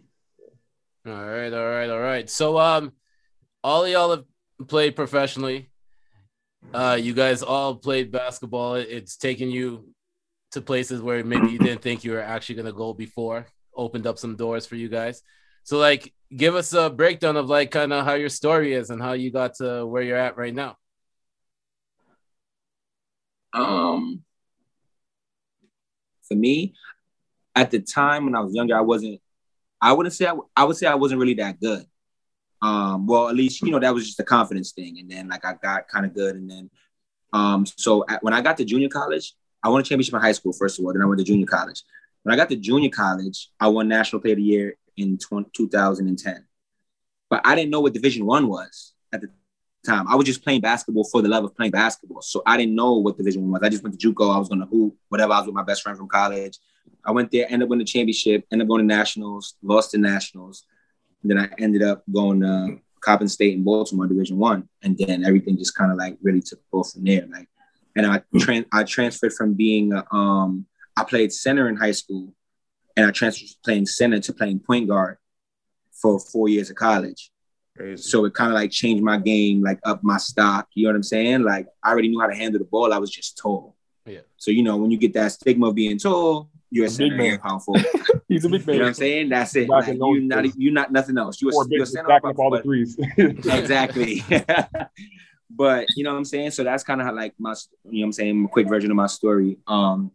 All 1.09 1.25
right, 1.25 1.53
all 1.53 1.69
right, 1.69 1.89
all 1.89 1.99
right. 1.99 2.29
So 2.29 2.57
um, 2.59 2.91
all 3.63 3.85
of 3.85 3.91
y'all 3.91 4.11
have 4.11 4.25
played 4.67 4.95
professionally. 4.95 5.69
Uh, 6.73 6.97
you 6.99 7.13
guys 7.13 7.43
all 7.43 7.75
played 7.75 8.11
basketball. 8.11 8.75
It's 8.75 9.15
taken 9.15 9.49
you 9.49 9.93
to 10.51 10.61
places 10.61 11.01
where 11.01 11.23
maybe 11.23 11.49
you 11.49 11.59
didn't 11.59 11.81
think 11.81 12.03
you 12.03 12.11
were 12.11 12.21
actually 12.21 12.55
gonna 12.55 12.73
go 12.73 12.93
before. 12.93 13.47
Opened 13.75 14.07
up 14.07 14.17
some 14.17 14.35
doors 14.35 14.65
for 14.65 14.75
you 14.75 14.89
guys. 14.89 15.21
So 15.67 15.77
like, 15.77 16.13
give 16.33 16.55
us 16.55 16.71
a 16.71 16.89
breakdown 16.89 17.35
of 17.35 17.49
like 17.49 17.71
kind 17.71 17.91
of 17.91 18.05
how 18.05 18.13
your 18.13 18.29
story 18.29 18.73
is 18.73 18.89
and 18.89 19.01
how 19.01 19.11
you 19.11 19.33
got 19.33 19.55
to 19.55 19.85
where 19.85 20.01
you're 20.01 20.15
at 20.15 20.37
right 20.37 20.55
now. 20.55 20.77
Um, 23.51 24.23
for 26.25 26.35
me, 26.35 26.73
at 27.53 27.69
the 27.69 27.81
time 27.81 28.23
when 28.23 28.33
I 28.33 28.39
was 28.39 28.55
younger, 28.55 28.77
I 28.77 28.81
wasn't. 28.81 29.19
I 29.81 29.91
wouldn't 29.91 30.15
say 30.15 30.27
I, 30.27 30.35
I 30.55 30.63
would 30.63 30.77
say 30.77 30.87
I 30.87 30.95
wasn't 30.95 31.19
really 31.19 31.33
that 31.33 31.59
good. 31.59 31.85
Um, 32.61 33.05
well, 33.05 33.27
at 33.27 33.35
least 33.35 33.61
you 33.61 33.69
know 33.69 33.79
that 33.81 33.93
was 33.93 34.05
just 34.05 34.21
a 34.21 34.23
confidence 34.23 34.71
thing, 34.71 34.99
and 34.99 35.11
then 35.11 35.27
like 35.27 35.43
I 35.43 35.55
got 35.61 35.89
kind 35.89 36.05
of 36.05 36.13
good, 36.13 36.37
and 36.37 36.49
then 36.49 36.69
um, 37.33 37.65
so 37.65 38.05
at, 38.07 38.23
when 38.23 38.33
I 38.33 38.39
got 38.39 38.55
to 38.57 38.63
junior 38.63 38.87
college, 38.87 39.33
I 39.61 39.67
won 39.67 39.81
a 39.81 39.83
championship 39.83 40.13
in 40.13 40.21
high 40.21 40.31
school 40.31 40.53
first 40.53 40.79
of 40.79 40.85
all. 40.85 40.93
Then 40.93 41.01
I 41.01 41.05
went 41.07 41.19
to 41.19 41.25
junior 41.25 41.45
college. 41.45 41.83
When 42.23 42.33
I 42.33 42.37
got 42.37 42.47
to 42.51 42.55
junior 42.55 42.89
college, 42.89 43.49
I 43.59 43.67
won 43.67 43.89
National 43.89 44.21
Player 44.21 44.35
of 44.35 44.37
the 44.37 44.43
Year 44.43 44.77
in 44.97 45.17
20, 45.17 45.49
2010. 45.55 46.45
But 47.29 47.41
I 47.45 47.55
didn't 47.55 47.71
know 47.71 47.81
what 47.81 47.93
Division 47.93 48.25
One 48.25 48.47
was 48.47 48.93
at 49.13 49.21
the 49.21 49.29
time. 49.85 50.07
I 50.07 50.15
was 50.15 50.25
just 50.25 50.43
playing 50.43 50.61
basketball 50.61 51.03
for 51.05 51.21
the 51.21 51.29
love 51.29 51.43
of 51.43 51.55
playing 51.55 51.71
basketball. 51.71 52.21
So 52.21 52.41
I 52.45 52.57
didn't 52.57 52.75
know 52.75 52.93
what 52.95 53.17
Division 53.17 53.43
One 53.43 53.51
was. 53.51 53.61
I 53.63 53.69
just 53.69 53.83
went 53.83 53.99
to 53.99 54.13
JUCO. 54.13 54.33
I 54.33 54.37
was 54.37 54.49
going 54.49 54.61
to 54.61 54.67
hoop, 54.67 54.95
whatever. 55.09 55.33
I 55.33 55.39
was 55.39 55.47
with 55.47 55.55
my 55.55 55.63
best 55.63 55.83
friend 55.83 55.97
from 55.97 56.07
college. 56.07 56.57
I 57.05 57.11
went 57.11 57.31
there, 57.31 57.45
ended 57.45 57.63
up 57.63 57.69
winning 57.69 57.85
the 57.85 57.91
championship, 57.91 58.45
ended 58.51 58.65
up 58.65 58.69
going 58.69 58.87
to 58.87 58.95
nationals, 58.95 59.55
lost 59.61 59.91
to 59.91 59.97
nationals. 59.97 60.65
And 61.21 61.31
then 61.31 61.37
I 61.37 61.49
ended 61.57 61.83
up 61.83 62.03
going 62.11 62.41
to 62.41 62.79
Coppin 63.01 63.27
State 63.27 63.53
in 63.53 63.63
Baltimore, 63.63 64.07
Division 64.07 64.37
One, 64.37 64.67
and 64.83 64.97
then 64.97 65.23
everything 65.23 65.57
just 65.57 65.75
kind 65.75 65.91
of 65.91 65.97
like 65.97 66.17
really 66.21 66.41
took 66.41 66.59
off 66.71 66.91
from 66.91 67.03
there. 67.05 67.25
Like, 67.31 67.47
and 67.95 68.05
I 68.05 68.21
tran- 68.35 68.65
I 68.71 68.83
transferred 68.83 69.33
from 69.33 69.53
being 69.53 69.93
a, 69.93 70.05
um 70.13 70.65
I 70.95 71.03
played 71.03 71.31
center 71.31 71.69
in 71.69 71.75
high 71.75 71.91
school, 71.91 72.33
and 72.97 73.05
I 73.05 73.11
transferred 73.11 73.47
from 73.47 73.57
playing 73.63 73.85
center 73.85 74.19
to 74.19 74.33
playing 74.33 74.59
point 74.59 74.89
guard 74.89 75.17
for 75.93 76.19
four 76.19 76.49
years 76.49 76.69
of 76.69 76.75
college. 76.75 77.31
Crazy. 77.77 78.01
So 78.01 78.25
it 78.25 78.33
kind 78.33 78.51
of 78.51 78.55
like 78.55 78.71
changed 78.71 79.03
my 79.03 79.17
game, 79.17 79.61
like 79.61 79.79
up 79.85 80.03
my 80.03 80.17
stock. 80.17 80.67
You 80.73 80.83
know 80.85 80.89
what 80.89 80.95
I'm 80.97 81.03
saying? 81.03 81.43
Like 81.43 81.67
I 81.83 81.91
already 81.91 82.09
knew 82.09 82.19
how 82.19 82.27
to 82.27 82.35
handle 82.35 82.59
the 82.59 82.65
ball. 82.65 82.91
I 82.91 82.97
was 82.97 83.11
just 83.11 83.37
tall. 83.37 83.75
Yeah. 84.05 84.21
So 84.37 84.51
you 84.51 84.63
know 84.63 84.77
when 84.77 84.89
you 84.91 84.97
get 84.97 85.13
that 85.13 85.31
stigma 85.31 85.67
of 85.67 85.75
being 85.75 85.99
tall, 85.99 86.49
you're 86.71 86.85
a 86.85 86.87
A 86.87 86.89
big 86.89 86.97
center, 86.97 87.17
man. 87.17 87.25
you're 87.27 87.39
powerful. 87.39 87.75
He's 88.27 88.43
a 88.45 88.49
big 88.49 88.65
man. 88.65 88.73
You 88.73 88.79
know 88.79 88.85
what 88.85 88.89
I'm 88.89 88.93
saying? 88.95 89.29
That's 89.29 89.55
it. 89.55 89.69
Like, 89.69 89.87
in 89.87 89.99
those 89.99 90.15
you 90.15 90.21
not 90.23 90.43
days. 90.43 90.55
you 90.57 90.71
not 90.71 90.91
nothing 90.91 91.17
else. 91.17 91.41
You 91.41 91.51
Four 91.51 91.63
a, 91.63 91.67
you're 91.69 91.83
a 91.83 91.85
big 91.85 91.87
center 91.87 92.07
stacking 92.07 92.29
up 92.31 92.39
all 92.39 92.49
the 92.49 92.63
threes. 92.63 92.97
exactly. 93.17 94.23
but 95.49 95.85
you 95.95 96.03
know 96.03 96.11
what 96.11 96.17
I'm 96.17 96.25
saying? 96.25 96.51
So 96.51 96.63
that's 96.63 96.83
kind 96.83 96.99
of 96.99 97.07
how 97.07 97.13
like 97.13 97.33
my 97.37 97.51
you 97.85 97.99
know 97.99 97.99
what 98.01 98.05
I'm 98.07 98.11
saying, 98.13 98.45
a 98.45 98.47
quick 98.47 98.67
version 98.67 98.91
of 98.91 98.97
my 98.97 99.07
story. 99.07 99.59
Um 99.67 100.11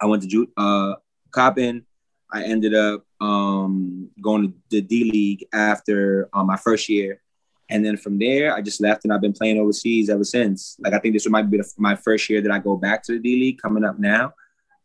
I 0.00 0.06
went 0.06 0.22
to 0.22 0.28
Ju- 0.28 0.52
uh 0.56 0.94
Coppin. 1.30 1.84
I 2.30 2.44
ended 2.44 2.74
up 2.74 3.04
um 3.20 4.10
going 4.20 4.48
to 4.48 4.54
the 4.70 4.80
D 4.80 5.10
League 5.10 5.46
after 5.52 6.28
um, 6.32 6.46
my 6.46 6.56
first 6.56 6.88
year. 6.88 7.22
And 7.70 7.84
then 7.84 7.98
from 7.98 8.18
there, 8.18 8.54
I 8.54 8.62
just 8.62 8.80
left 8.80 9.04
and 9.04 9.12
I've 9.12 9.20
been 9.20 9.34
playing 9.34 9.58
overseas 9.58 10.08
ever 10.08 10.24
since. 10.24 10.76
Like 10.78 10.94
I 10.94 10.98
think 10.98 11.14
this 11.14 11.28
might 11.28 11.50
be 11.50 11.60
my 11.76 11.96
first 11.96 12.28
year 12.30 12.40
that 12.40 12.50
I 12.50 12.58
go 12.58 12.76
back 12.76 13.02
to 13.04 13.12
the 13.12 13.18
D 13.18 13.36
League 13.36 13.60
coming 13.60 13.84
up 13.84 13.98
now, 13.98 14.34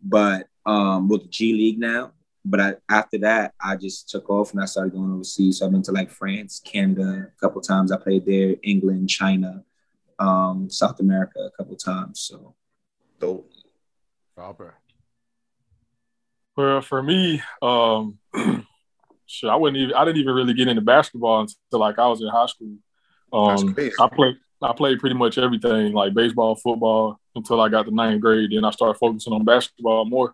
but 0.02 0.48
um 0.66 1.08
with 1.08 1.24
the 1.24 1.30
G 1.30 1.54
League 1.54 1.80
now. 1.80 2.12
But 2.46 2.60
I, 2.60 2.76
after 2.90 3.18
that, 3.20 3.54
I 3.62 3.78
just 3.78 4.10
took 4.10 4.30
off 4.30 4.52
and 4.52 4.62
I 4.62 4.66
started 4.66 4.94
going 4.94 5.14
overseas. 5.14 5.60
So 5.60 5.66
I've 5.66 5.72
been 5.72 5.82
to 5.84 5.94
like 5.94 6.12
France, 6.12 6.60
Canada 6.60 7.30
a 7.30 7.40
couple 7.40 7.62
times. 7.62 7.90
I 7.90 7.98
played 7.98 8.26
there, 8.26 8.56
England, 8.64 9.10
China, 9.10 9.64
um, 10.20 10.70
South 10.70 11.00
America 11.00 11.40
a 11.40 11.52
couple 11.52 11.78
times. 11.78 12.20
So 12.20 12.54
Dope. 13.20 13.50
Proper. 14.36 14.76
Well, 16.56 16.82
for 16.82 17.02
me, 17.02 17.42
um, 17.62 18.20
shit, 19.26 19.50
I 19.50 19.56
wouldn't 19.56 19.82
even. 19.82 19.96
I 19.96 20.06
didn't 20.06 20.22
even 20.22 20.36
really 20.36 20.54
get 20.54 20.68
into 20.68 20.82
basketball 20.82 21.42
until 21.42 21.80
like 21.80 21.98
I 22.00 22.08
was 22.08 22.22
in 22.22 22.28
high 22.28 22.46
school. 22.48 22.78
Um. 23.32 23.76
I 24.00 24.08
played. 24.08 24.36
I 24.62 24.72
played 24.74 25.00
pretty 25.00 25.16
much 25.16 25.38
everything, 25.38 25.92
like 25.94 26.14
baseball, 26.14 26.56
football, 26.56 27.20
until 27.36 27.60
I 27.60 27.68
got 27.68 27.86
to 27.86 27.92
ninth 27.94 28.22
grade. 28.22 28.52
Then 28.52 28.64
I 28.64 28.72
started 28.72 28.98
focusing 28.98 29.34
on 29.34 29.44
basketball 29.44 30.06
more. 30.06 30.34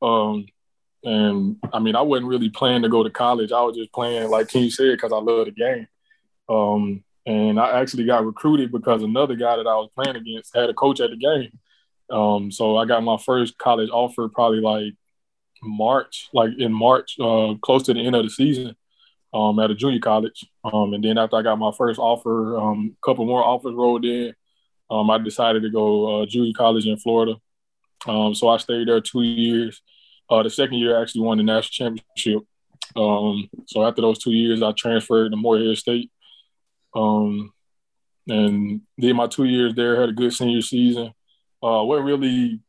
Um, 0.00 0.46
and 1.02 1.56
I 1.72 1.80
mean, 1.80 1.96
I 1.96 2.02
wasn't 2.02 2.28
really 2.28 2.50
planning 2.50 2.82
to 2.82 2.88
go 2.88 3.02
to 3.02 3.10
college. 3.10 3.52
I 3.52 3.62
was 3.62 3.76
just 3.76 3.92
playing, 3.92 4.30
like 4.30 4.48
King 4.48 4.70
said, 4.70 4.92
because 4.92 5.12
I 5.12 5.16
love 5.16 5.46
the 5.46 5.50
game. 5.50 5.88
Um, 6.48 7.04
and 7.26 7.58
I 7.58 7.80
actually 7.80 8.04
got 8.04 8.24
recruited 8.24 8.70
because 8.70 9.02
another 9.02 9.34
guy 9.34 9.56
that 9.56 9.66
I 9.66 9.74
was 9.76 9.90
playing 9.94 10.16
against 10.16 10.54
had 10.54 10.70
a 10.70 10.74
coach 10.74 11.00
at 11.00 11.10
the 11.10 11.16
game. 11.16 11.58
Um, 12.10 12.50
so 12.50 12.76
I 12.76 12.84
got 12.84 13.02
my 13.02 13.16
first 13.16 13.58
college 13.58 13.90
offer 13.90 14.28
probably 14.28 14.60
like 14.60 14.94
March, 15.64 16.28
like 16.32 16.50
in 16.58 16.72
March, 16.72 17.16
uh, 17.20 17.54
close 17.62 17.84
to 17.84 17.94
the 17.94 18.00
end 18.00 18.16
of 18.16 18.24
the 18.24 18.30
season, 18.30 18.76
um, 19.32 19.58
at 19.58 19.70
a 19.70 19.74
junior 19.74 20.00
college. 20.00 20.46
Um, 20.62 20.94
and 20.94 21.02
then 21.02 21.18
after 21.18 21.36
I 21.36 21.42
got 21.42 21.58
my 21.58 21.72
first 21.76 21.98
offer, 21.98 22.56
um, 22.58 22.96
a 22.96 23.06
couple 23.06 23.26
more 23.26 23.44
offers 23.44 23.74
rolled 23.74 24.04
in. 24.04 24.34
Um, 24.90 25.10
I 25.10 25.18
decided 25.18 25.62
to 25.62 25.70
go 25.70 26.22
uh, 26.22 26.26
junior 26.26 26.52
college 26.56 26.86
in 26.86 26.96
Florida. 26.98 27.36
Um, 28.06 28.34
so 28.34 28.48
I 28.48 28.58
stayed 28.58 28.88
there 28.88 29.00
two 29.00 29.22
years. 29.22 29.80
Uh, 30.28 30.42
the 30.42 30.50
second 30.50 30.78
year, 30.78 30.96
I 30.98 31.02
actually 31.02 31.22
won 31.22 31.38
the 31.38 31.44
national 31.44 31.88
championship. 31.88 32.46
Um, 32.96 33.48
so 33.66 33.84
after 33.84 34.02
those 34.02 34.18
two 34.18 34.32
years, 34.32 34.62
I 34.62 34.72
transferred 34.72 35.30
to 35.30 35.36
Morehead 35.36 35.76
State. 35.78 36.10
Um, 36.94 37.52
and 38.28 38.82
did 38.98 39.14
my 39.14 39.26
two 39.26 39.44
years 39.44 39.74
there. 39.74 40.00
Had 40.00 40.10
a 40.10 40.12
good 40.12 40.32
senior 40.32 40.62
season. 40.62 41.12
Uh, 41.62 41.82
wasn't 41.82 42.06
really, 42.06 42.60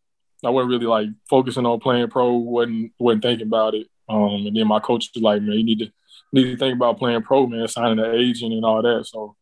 I 0.45 0.49
wasn't 0.49 0.71
really 0.71 0.85
like 0.85 1.09
focusing 1.29 1.65
on 1.65 1.79
playing 1.79 2.09
pro. 2.09 2.33
wasn't 2.33 2.93
wasn't 2.99 3.23
thinking 3.23 3.47
about 3.47 3.73
it. 3.73 3.87
Um, 4.07 4.45
and 4.47 4.55
then 4.55 4.67
my 4.67 4.79
coach 4.79 5.09
was 5.13 5.23
like, 5.23 5.41
"Man, 5.41 5.57
you 5.57 5.63
need 5.63 5.79
to 5.79 5.91
need 6.31 6.51
to 6.51 6.57
think 6.57 6.75
about 6.75 6.99
playing 6.99 7.23
pro, 7.23 7.47
man, 7.47 7.67
signing 7.67 7.99
an 7.99 8.15
agent 8.15 8.53
and 8.53 8.63
all 8.63 8.81
that." 8.81 9.05
So 9.07 9.35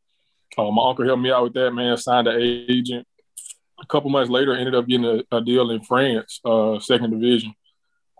uh, 0.58 0.72
my 0.72 0.90
uncle 0.90 1.06
helped 1.06 1.22
me 1.22 1.32
out 1.32 1.44
with 1.44 1.54
that, 1.54 1.72
man. 1.72 1.98
Signed 1.98 2.28
an 2.28 2.42
agent. 2.42 3.08
A 3.82 3.86
couple 3.86 4.10
months 4.10 4.30
later, 4.30 4.56
ended 4.56 4.76
up 4.76 4.88
getting 4.88 5.06
a, 5.06 5.36
a 5.36 5.42
deal 5.42 5.70
in 5.72 5.82
France, 5.84 6.40
uh, 6.46 6.80
second 6.80 7.12
division. 7.12 7.54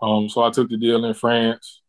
Um, 0.02 0.28
so 0.28 0.42
I 0.42 0.50
took 0.50 0.68
the 0.68 0.76
deal 0.76 1.04
in 1.04 1.14
France. 1.14 1.80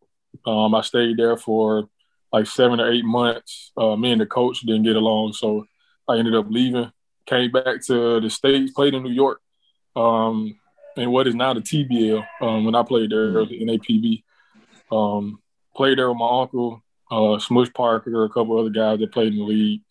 Um, 0.45 0.73
I 0.73 0.81
stayed 0.81 1.17
there 1.17 1.35
for 1.35 1.89
like 2.31 2.47
seven 2.47 2.79
or 2.79 2.91
eight 2.91 3.03
months. 3.05 3.71
Uh, 3.75 3.95
me 3.95 4.11
and 4.11 4.21
the 4.21 4.25
coach 4.25 4.61
didn't 4.61 4.83
get 4.83 4.95
along, 4.95 5.33
so 5.33 5.65
I 6.07 6.17
ended 6.17 6.35
up 6.35 6.45
leaving. 6.49 6.91
Came 7.25 7.51
back 7.51 7.83
to 7.87 8.19
the 8.21 8.29
states, 8.29 8.71
played 8.71 8.93
in 8.93 9.03
New 9.03 9.11
York, 9.11 9.41
um, 9.95 10.59
in 10.97 11.11
what 11.11 11.27
is 11.27 11.35
now 11.35 11.53
the 11.53 11.61
TBL. 11.61 12.25
Um, 12.41 12.65
when 12.65 12.75
I 12.75 12.83
played 12.83 13.11
there 13.11 13.39
in 13.39 13.67
APB, 13.67 14.23
um, 14.91 15.39
played 15.75 15.97
there 15.97 16.09
with 16.09 16.17
my 16.17 16.41
uncle, 16.41 16.81
uh, 17.11 17.39
Smush 17.39 17.71
Parker, 17.73 18.23
a 18.23 18.29
couple 18.29 18.59
other 18.59 18.69
guys 18.69 18.99
that 18.99 19.11
played 19.11 19.33
in 19.33 19.39
the 19.39 19.45
league. 19.45 19.81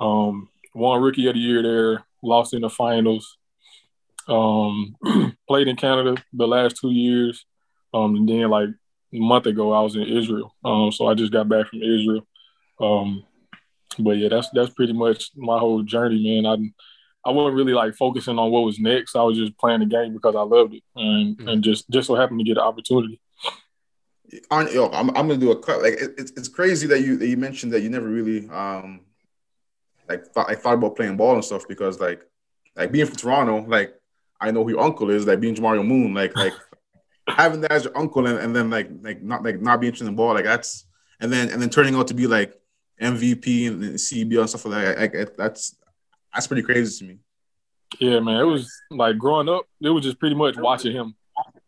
Um, 0.00 0.48
won 0.74 1.00
Rookie 1.00 1.28
of 1.28 1.34
the 1.34 1.40
Year 1.40 1.62
there, 1.62 2.04
lost 2.22 2.54
in 2.54 2.62
the 2.62 2.70
finals. 2.70 3.38
Um, 4.28 4.96
played 5.48 5.68
in 5.68 5.76
Canada 5.76 6.22
the 6.32 6.46
last 6.46 6.76
two 6.80 6.90
years. 6.90 7.44
Um, 7.94 8.16
and 8.16 8.28
then 8.28 8.48
like 8.48 8.68
a 8.68 9.18
month 9.18 9.46
ago, 9.46 9.72
I 9.72 9.80
was 9.80 9.96
in 9.96 10.02
Israel. 10.02 10.54
Um, 10.64 10.92
so 10.92 11.06
I 11.06 11.14
just 11.14 11.32
got 11.32 11.48
back 11.48 11.68
from 11.68 11.82
Israel. 11.82 12.26
Um, 12.80 13.24
but 13.98 14.12
yeah, 14.12 14.28
that's 14.28 14.48
that's 14.50 14.72
pretty 14.72 14.92
much 14.92 15.30
my 15.36 15.58
whole 15.58 15.82
journey, 15.82 16.22
man. 16.22 16.46
I 16.46 16.56
I 17.24 17.30
wasn't 17.30 17.56
really 17.56 17.72
like 17.72 17.94
focusing 17.94 18.38
on 18.38 18.50
what 18.50 18.64
was 18.64 18.78
next. 18.80 19.14
I 19.14 19.22
was 19.22 19.38
just 19.38 19.56
playing 19.56 19.80
the 19.80 19.86
game 19.86 20.12
because 20.12 20.34
I 20.34 20.42
loved 20.42 20.74
it, 20.74 20.82
and 20.96 21.38
and 21.48 21.62
just 21.62 21.88
just 21.90 22.08
so 22.08 22.14
happened 22.14 22.40
to 22.40 22.44
get 22.44 22.56
an 22.56 22.64
opportunity. 22.64 23.20
On, 24.50 24.72
yo, 24.72 24.88
I'm, 24.88 25.10
I'm 25.10 25.28
gonna 25.28 25.36
do 25.36 25.52
a 25.52 25.58
cut. 25.58 25.82
Like 25.82 25.94
it, 25.94 26.14
it's 26.18 26.32
it's 26.32 26.48
crazy 26.48 26.86
that 26.88 27.00
you 27.00 27.16
that 27.18 27.28
you 27.28 27.36
mentioned 27.36 27.72
that 27.72 27.82
you 27.82 27.90
never 27.90 28.08
really 28.08 28.48
um 28.48 29.00
like 30.08 30.26
thought 30.26 30.50
I 30.50 30.54
thought 30.54 30.74
about 30.74 30.96
playing 30.96 31.16
ball 31.16 31.34
and 31.34 31.44
stuff 31.44 31.68
because 31.68 32.00
like 32.00 32.26
like 32.74 32.90
being 32.90 33.06
from 33.06 33.16
Toronto, 33.16 33.64
like 33.68 33.94
I 34.40 34.50
know 34.50 34.64
who 34.64 34.70
your 34.70 34.80
uncle 34.80 35.10
is, 35.10 35.26
like 35.26 35.40
being 35.40 35.54
Jamario 35.54 35.86
Moon, 35.86 36.14
like 36.14 36.34
like 36.36 36.54
having 37.28 37.60
that 37.60 37.72
as 37.72 37.84
your 37.84 37.96
uncle 37.96 38.26
and, 38.26 38.38
and 38.38 38.56
then 38.56 38.68
like 38.70 38.90
like 39.00 39.22
not 39.22 39.44
like 39.44 39.60
not 39.60 39.80
being 39.80 39.90
interested 39.90 40.08
in 40.08 40.16
ball, 40.16 40.34
like 40.34 40.44
that's 40.44 40.86
and 41.20 41.32
then 41.32 41.50
and 41.50 41.62
then 41.62 41.70
turning 41.70 41.94
out 41.94 42.08
to 42.08 42.14
be 42.14 42.26
like 42.26 42.58
MVP 43.00 43.68
and, 43.68 43.84
and 43.84 43.94
CBL 43.94 44.40
and 44.40 44.48
stuff 44.48 44.64
like 44.64 44.84
that. 44.84 44.98
Like, 44.98 45.14
like, 45.14 45.36
that's 45.36 45.76
that's 46.32 46.46
pretty 46.46 46.62
crazy 46.62 46.98
to 46.98 47.12
me. 47.12 47.18
Yeah, 48.00 48.20
man. 48.20 48.40
It 48.40 48.44
was 48.44 48.70
like 48.90 49.18
growing 49.18 49.48
up, 49.48 49.66
it 49.80 49.90
was 49.90 50.04
just 50.04 50.18
pretty 50.18 50.34
much 50.34 50.56
watching 50.56 50.92
him. 50.92 51.14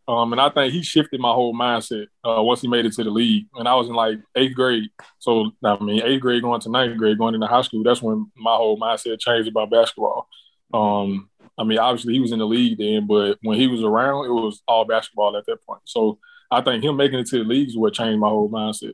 Um, 0.06 0.32
and 0.32 0.40
I 0.40 0.50
think 0.50 0.72
he 0.72 0.82
shifted 0.82 1.20
my 1.20 1.32
whole 1.32 1.54
mindset 1.54 2.06
uh, 2.24 2.42
once 2.42 2.60
he 2.60 2.68
made 2.68 2.84
it 2.84 2.92
to 2.94 3.04
the 3.04 3.10
league. 3.10 3.46
And 3.54 3.66
I 3.66 3.74
was 3.74 3.88
in 3.88 3.94
like 3.94 4.18
eighth 4.36 4.54
grade. 4.54 4.90
So, 5.18 5.52
I 5.64 5.82
mean, 5.82 6.02
eighth 6.02 6.20
grade 6.20 6.42
going 6.42 6.60
to 6.60 6.70
ninth 6.70 6.98
grade, 6.98 7.16
going 7.16 7.34
into 7.34 7.46
high 7.46 7.62
school, 7.62 7.82
that's 7.82 8.02
when 8.02 8.30
my 8.36 8.54
whole 8.54 8.78
mindset 8.78 9.18
changed 9.18 9.48
about 9.48 9.70
basketball. 9.70 10.28
Um, 10.74 11.30
I 11.56 11.64
mean, 11.64 11.78
obviously 11.78 12.14
he 12.14 12.20
was 12.20 12.32
in 12.32 12.38
the 12.38 12.46
league 12.46 12.78
then, 12.78 13.06
but 13.06 13.38
when 13.42 13.58
he 13.58 13.66
was 13.66 13.82
around, 13.82 14.26
it 14.26 14.32
was 14.32 14.62
all 14.68 14.84
basketball 14.84 15.36
at 15.36 15.46
that 15.46 15.64
point. 15.66 15.80
So 15.84 16.18
I 16.50 16.60
think 16.60 16.84
him 16.84 16.96
making 16.96 17.20
it 17.20 17.26
to 17.28 17.38
the 17.38 17.44
leagues 17.44 17.76
what 17.76 17.94
changed 17.94 18.20
my 18.20 18.28
whole 18.28 18.50
mindset. 18.50 18.92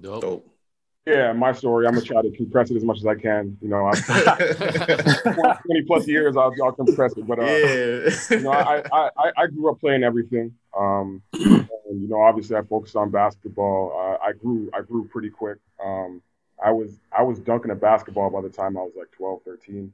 Dope. 0.00 0.22
Dope. 0.22 0.49
Yeah, 1.10 1.32
my 1.32 1.52
story. 1.52 1.86
I'm 1.86 1.94
gonna 1.94 2.06
try 2.06 2.22
to 2.22 2.30
compress 2.30 2.70
it 2.70 2.76
as 2.76 2.84
much 2.84 2.98
as 2.98 3.06
I 3.06 3.14
can. 3.14 3.56
You 3.60 3.68
know, 3.68 3.86
I'm 3.86 3.94
20 5.66 5.82
plus 5.86 6.06
years. 6.06 6.36
I'll, 6.36 6.52
I'll 6.62 6.72
compress 6.72 7.16
it, 7.16 7.26
but 7.26 7.38
uh, 7.38 7.44
yeah. 7.44 8.10
you 8.30 8.40
know, 8.40 8.52
I, 8.52 8.82
I, 8.92 9.10
I, 9.16 9.32
I 9.36 9.46
grew 9.46 9.70
up 9.70 9.80
playing 9.80 10.04
everything. 10.04 10.54
Um, 10.78 11.22
and, 11.32 11.68
you 12.00 12.08
know, 12.08 12.20
obviously 12.20 12.56
I 12.56 12.62
focused 12.62 12.96
on 12.96 13.10
basketball. 13.10 13.92
Uh, 13.96 14.24
I 14.24 14.32
grew, 14.32 14.70
I 14.72 14.82
grew 14.82 15.06
pretty 15.08 15.30
quick. 15.30 15.58
Um, 15.84 16.22
I 16.64 16.70
was, 16.70 17.00
I 17.16 17.22
was 17.22 17.40
dunking 17.40 17.70
a 17.70 17.74
basketball 17.74 18.30
by 18.30 18.42
the 18.42 18.50
time 18.50 18.76
I 18.76 18.82
was 18.82 18.92
like 18.96 19.10
12, 19.12 19.40
13. 19.44 19.92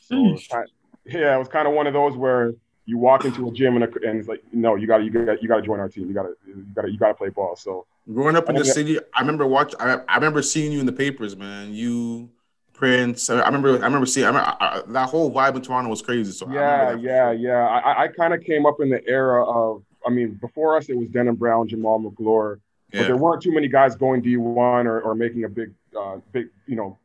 So 0.00 0.16
it 0.16 0.32
was 0.32 0.46
kind 0.46 0.68
yeah, 1.06 1.34
it 1.34 1.38
was 1.38 1.48
kind 1.48 1.68
of 1.68 1.74
one 1.74 1.86
of 1.86 1.92
those 1.92 2.16
where 2.16 2.54
you 2.86 2.98
walk 2.98 3.24
into 3.24 3.48
a 3.48 3.52
gym 3.52 3.76
and, 3.76 3.84
a, 3.84 4.08
and 4.08 4.18
it's 4.18 4.28
like, 4.28 4.42
no, 4.52 4.74
you 4.74 4.86
got 4.86 4.98
to, 4.98 5.04
you 5.04 5.10
got, 5.10 5.42
you 5.42 5.48
got 5.48 5.56
to 5.56 5.62
join 5.62 5.80
our 5.80 5.88
team. 5.88 6.06
You 6.08 6.14
got 6.14 6.22
to, 6.22 6.34
you 6.46 6.64
got 6.74 6.82
to, 6.82 6.90
you 6.90 6.98
got 6.98 7.08
to 7.08 7.14
play 7.14 7.28
ball. 7.28 7.56
So 7.56 7.86
Growing 8.12 8.36
up 8.36 8.48
in 8.50 8.56
the 8.56 8.64
city, 8.64 8.98
I 9.14 9.20
remember 9.20 9.46
watch. 9.46 9.74
I, 9.80 9.98
I 10.08 10.16
remember 10.16 10.42
seeing 10.42 10.72
you 10.72 10.80
in 10.80 10.86
the 10.86 10.92
papers, 10.92 11.36
man. 11.36 11.72
You, 11.72 12.28
Prince. 12.74 13.30
I 13.30 13.44
remember. 13.46 13.70
I 13.70 13.84
remember 13.86 14.04
seeing. 14.06 14.24
I 14.26 14.28
remember, 14.28 14.56
I, 14.60 14.82
that 14.88 15.08
whole 15.08 15.32
vibe 15.32 15.56
in 15.56 15.62
Toronto 15.62 15.88
was 15.88 16.02
crazy. 16.02 16.32
So 16.32 16.46
I 16.46 16.52
yeah, 16.54 16.80
remember 16.90 17.02
that. 17.02 17.08
yeah, 17.08 17.30
yeah. 17.32 17.66
I, 17.66 18.04
I- 18.04 18.08
kind 18.08 18.34
of 18.34 18.42
came 18.42 18.66
up 18.66 18.80
in 18.80 18.90
the 18.90 19.06
era 19.08 19.42
of, 19.44 19.82
I 20.06 20.10
mean, 20.10 20.34
before 20.34 20.76
us, 20.76 20.88
it 20.90 20.96
was 20.98 21.08
Denham 21.08 21.36
Brown, 21.36 21.66
Jamaal 21.68 22.02
Magloire, 22.02 22.60
but 22.92 23.06
there 23.06 23.16
weren't 23.16 23.42
too 23.42 23.52
many 23.52 23.68
guys 23.68 23.96
going 23.96 24.22
D1 24.22 24.56
or, 24.84 25.00
or 25.00 25.14
making 25.14 25.44
a 25.44 25.48
big, 25.48 25.72
uh, 25.98 26.16
big, 26.32 26.48
you 26.66 26.76
know, 26.76 26.98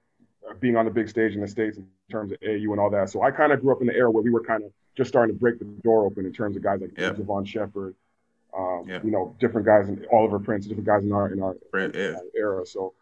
being 0.60 0.76
on 0.76 0.84
the 0.86 0.92
big 0.92 1.08
stage 1.08 1.34
in 1.34 1.40
the 1.42 1.48
States 1.48 1.78
in 1.78 1.88
terms 2.12 2.32
of 2.34 2.38
AU 2.44 2.72
and 2.72 2.80
all 2.80 2.90
that. 2.90 3.10
So 3.10 3.22
I 3.22 3.32
kind 3.32 3.54
of 3.54 3.62
grew 3.62 3.72
up 3.72 3.80
in 3.82 3.88
the 3.88 3.96
era 3.96 4.12
where 4.12 4.24
we 4.24 4.32
were 4.32 4.44
kind 4.44 4.64
of 4.64 4.72
just 4.98 5.08
starting 5.08 5.34
to 5.34 5.40
break 5.40 5.60
the 5.60 5.66
door 5.84 6.06
open 6.06 6.26
in 6.26 6.34
terms 6.34 6.58
of 6.58 6.64
guys 6.64 6.82
like 6.82 6.92
Yeah. 6.98 7.12
Jevohn 7.12 7.46
Shepherd, 7.48 7.96
um, 8.58 8.86
Yeah. 8.88 9.00
you 9.04 9.12
know, 9.12 9.36
different 9.40 9.66
guys 9.66 9.90
in 9.90 10.06
Oliver 10.12 10.40
Prince, 10.40 10.66
different 10.66 10.88
guys 10.88 11.04
in 11.04 11.12
our 11.12 11.32
in 11.32 11.42
our, 11.42 11.56
Right, 11.74 11.94
yeah. 11.96 12.18
era. 12.36 12.66
So 12.66 12.94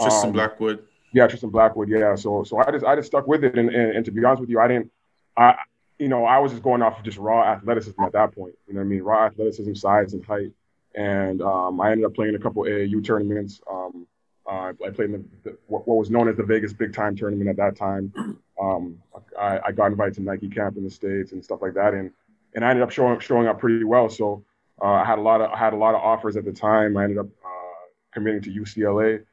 Tristan 0.00 0.28
um, 0.28 0.32
Blackwood. 0.32 0.84
yeah, 1.12 1.26
Tristan 1.26 1.50
Blackwood. 1.50 1.88
Yeah. 1.88 2.14
So 2.14 2.44
so 2.44 2.58
I 2.58 2.70
just 2.70 2.84
I 2.84 2.96
just 2.96 3.06
stuck 3.08 3.26
with 3.26 3.44
it, 3.44 3.56
and, 3.58 3.68
and, 3.70 3.96
and 3.96 4.04
to 4.04 4.10
be 4.10 4.24
honest 4.24 4.40
with 4.40 4.50
you, 4.50 4.60
I 4.60 4.68
didn't. 4.68 4.90
I 5.36 5.56
you 5.98 6.08
know 6.08 6.24
I 6.24 6.38
was 6.38 6.50
just 6.52 6.62
going 6.64 6.82
off 6.82 6.98
of 6.98 7.04
just 7.04 7.18
raw 7.18 7.44
athleticism 7.44 8.00
at 8.02 8.12
that 8.12 8.34
point. 8.34 8.54
You 8.66 8.74
know 8.74 8.80
what 8.80 8.86
I 8.86 8.88
mean? 8.88 9.02
Raw 9.02 9.26
athleticism, 9.26 9.74
size, 9.74 10.12
and 10.14 10.24
height. 10.24 10.52
And 10.96 11.42
um, 11.42 11.80
I 11.80 11.90
ended 11.90 12.06
up 12.06 12.14
playing 12.14 12.36
a 12.36 12.38
couple 12.38 12.62
AAU 12.62 13.04
tournaments. 13.04 13.60
Um, 13.70 14.06
uh, 14.48 14.72
I 14.86 14.90
played 14.92 15.10
in 15.10 15.12
the, 15.12 15.50
the, 15.50 15.58
what, 15.66 15.88
what 15.88 15.96
was 15.96 16.10
known 16.10 16.28
as 16.28 16.36
the 16.36 16.44
Vegas 16.44 16.72
Big 16.72 16.92
Time 16.92 17.16
tournament 17.16 17.48
at 17.50 17.56
that 17.56 17.76
time. 17.76 18.12
Um, 18.60 18.98
I, 19.38 19.58
I 19.66 19.72
got 19.72 19.86
invited 19.86 20.14
to 20.14 20.22
Nike 20.22 20.48
camp 20.48 20.76
in 20.76 20.84
the 20.84 20.90
states 20.90 21.32
and 21.32 21.42
stuff 21.42 21.62
like 21.62 21.74
that, 21.74 21.94
and 21.94 22.10
and 22.54 22.64
I 22.64 22.70
ended 22.70 22.82
up 22.84 22.90
showing 22.90 23.18
showing 23.20 23.48
up 23.48 23.58
pretty 23.58 23.82
well. 23.84 24.08
So 24.08 24.44
uh, 24.82 24.86
I 24.86 25.04
had 25.04 25.18
a 25.18 25.22
lot 25.22 25.40
of 25.40 25.56
had 25.56 25.72
a 25.72 25.76
lot 25.76 25.94
of 25.94 26.00
offers 26.00 26.36
at 26.36 26.44
the 26.44 26.52
time. 26.52 26.96
I 26.96 27.04
ended 27.04 27.18
up 27.18 27.26
uh, 27.26 27.86
committing 28.12 28.42
to 28.42 28.50
UCLA. 28.50 29.24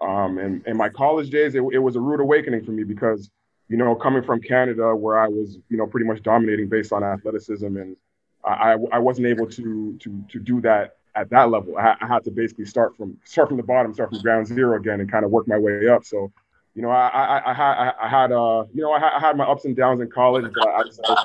Um, 0.00 0.38
and 0.38 0.64
in 0.66 0.76
my 0.76 0.88
college 0.88 1.30
days, 1.30 1.54
it, 1.54 1.62
it 1.72 1.78
was 1.78 1.96
a 1.96 2.00
rude 2.00 2.20
awakening 2.20 2.64
for 2.64 2.70
me 2.70 2.84
because, 2.84 3.30
you 3.68 3.76
know, 3.76 3.94
coming 3.96 4.22
from 4.22 4.40
Canada 4.40 4.94
where 4.94 5.18
I 5.18 5.26
was, 5.26 5.58
you 5.68 5.76
know, 5.76 5.86
pretty 5.86 6.06
much 6.06 6.22
dominating 6.22 6.68
based 6.68 6.92
on 6.92 7.02
athleticism, 7.02 7.66
and 7.66 7.96
I, 8.44 8.76
I, 8.92 8.98
wasn't 8.98 9.26
able 9.26 9.46
to 9.48 9.98
to 9.98 10.24
to 10.30 10.38
do 10.38 10.60
that 10.60 10.96
at 11.16 11.30
that 11.30 11.50
level. 11.50 11.76
I, 11.76 11.96
I 12.00 12.06
had 12.06 12.24
to 12.24 12.30
basically 12.30 12.64
start 12.64 12.96
from 12.96 13.18
start 13.24 13.48
from 13.48 13.56
the 13.56 13.64
bottom, 13.64 13.92
start 13.92 14.10
from 14.10 14.20
ground 14.20 14.46
zero 14.46 14.76
again, 14.76 15.00
and 15.00 15.10
kind 15.10 15.24
of 15.24 15.32
work 15.32 15.48
my 15.48 15.58
way 15.58 15.88
up. 15.88 16.04
So, 16.04 16.32
you 16.74 16.82
know, 16.82 16.90
I 16.90 17.08
I, 17.08 17.50
I 17.50 17.54
had 17.54 17.94
I, 18.00 18.08
had 18.08 18.32
uh 18.32 18.64
you 18.72 18.82
know 18.82 18.92
I 18.92 19.00
had, 19.00 19.12
I 19.14 19.20
had 19.20 19.36
my 19.36 19.44
ups 19.44 19.64
and 19.64 19.76
downs 19.76 20.00
in 20.00 20.08
college, 20.10 20.46
but 20.54 20.68
I, 20.68 20.82
I 21.08 21.24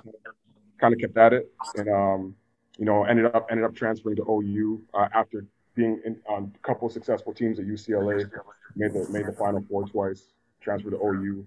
kind 0.81 0.93
of 0.93 0.99
kept 0.99 1.15
at 1.15 1.33
it, 1.33 1.53
and 1.75 1.89
um 1.89 2.35
you 2.77 2.85
know 2.85 3.03
ended 3.03 3.25
up 3.25 3.47
ended 3.49 3.65
up 3.65 3.75
transferring 3.75 4.15
to 4.17 4.23
OU 4.23 4.81
uh, 4.93 5.07
after 5.13 5.45
being 5.75 5.99
in, 6.05 6.19
on 6.27 6.51
a 6.53 6.67
couple 6.67 6.89
successful 6.89 7.33
teams 7.33 7.59
at 7.59 7.65
UCLA, 7.65 8.29
made 8.75 8.93
the 8.93 9.07
made 9.09 9.25
the 9.25 9.33
Final 9.33 9.63
Four 9.69 9.87
twice, 9.87 10.33
transferred 10.61 10.91
to 10.91 10.97
OU, 10.97 11.45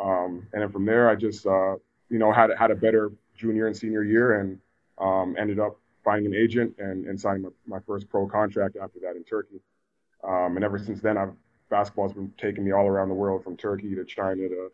um, 0.00 0.46
and 0.52 0.62
then 0.62 0.70
from 0.70 0.84
there 0.84 1.08
I 1.08 1.14
just 1.14 1.46
uh, 1.46 1.74
you 2.08 2.18
know 2.18 2.32
had 2.32 2.50
had 2.58 2.70
a 2.70 2.76
better 2.76 3.12
junior 3.36 3.66
and 3.66 3.76
senior 3.76 4.02
year, 4.02 4.40
and 4.40 4.58
um, 4.98 5.36
ended 5.38 5.58
up 5.58 5.78
finding 6.04 6.32
an 6.32 6.40
agent 6.40 6.72
and, 6.78 7.04
and 7.06 7.20
signing 7.20 7.42
my, 7.42 7.48
my 7.66 7.78
first 7.86 8.08
pro 8.08 8.28
contract 8.28 8.76
after 8.80 9.00
that 9.00 9.16
in 9.16 9.24
Turkey, 9.24 9.60
um, 10.24 10.56
and 10.56 10.64
ever 10.64 10.78
since 10.78 11.00
then 11.00 11.16
I've 11.16 11.32
basketball's 11.68 12.12
been 12.12 12.32
taking 12.38 12.64
me 12.64 12.72
all 12.72 12.86
around 12.86 13.08
the 13.08 13.14
world 13.14 13.42
from 13.42 13.56
Turkey 13.56 13.94
to 13.94 14.04
China 14.04 14.48
to 14.48 14.70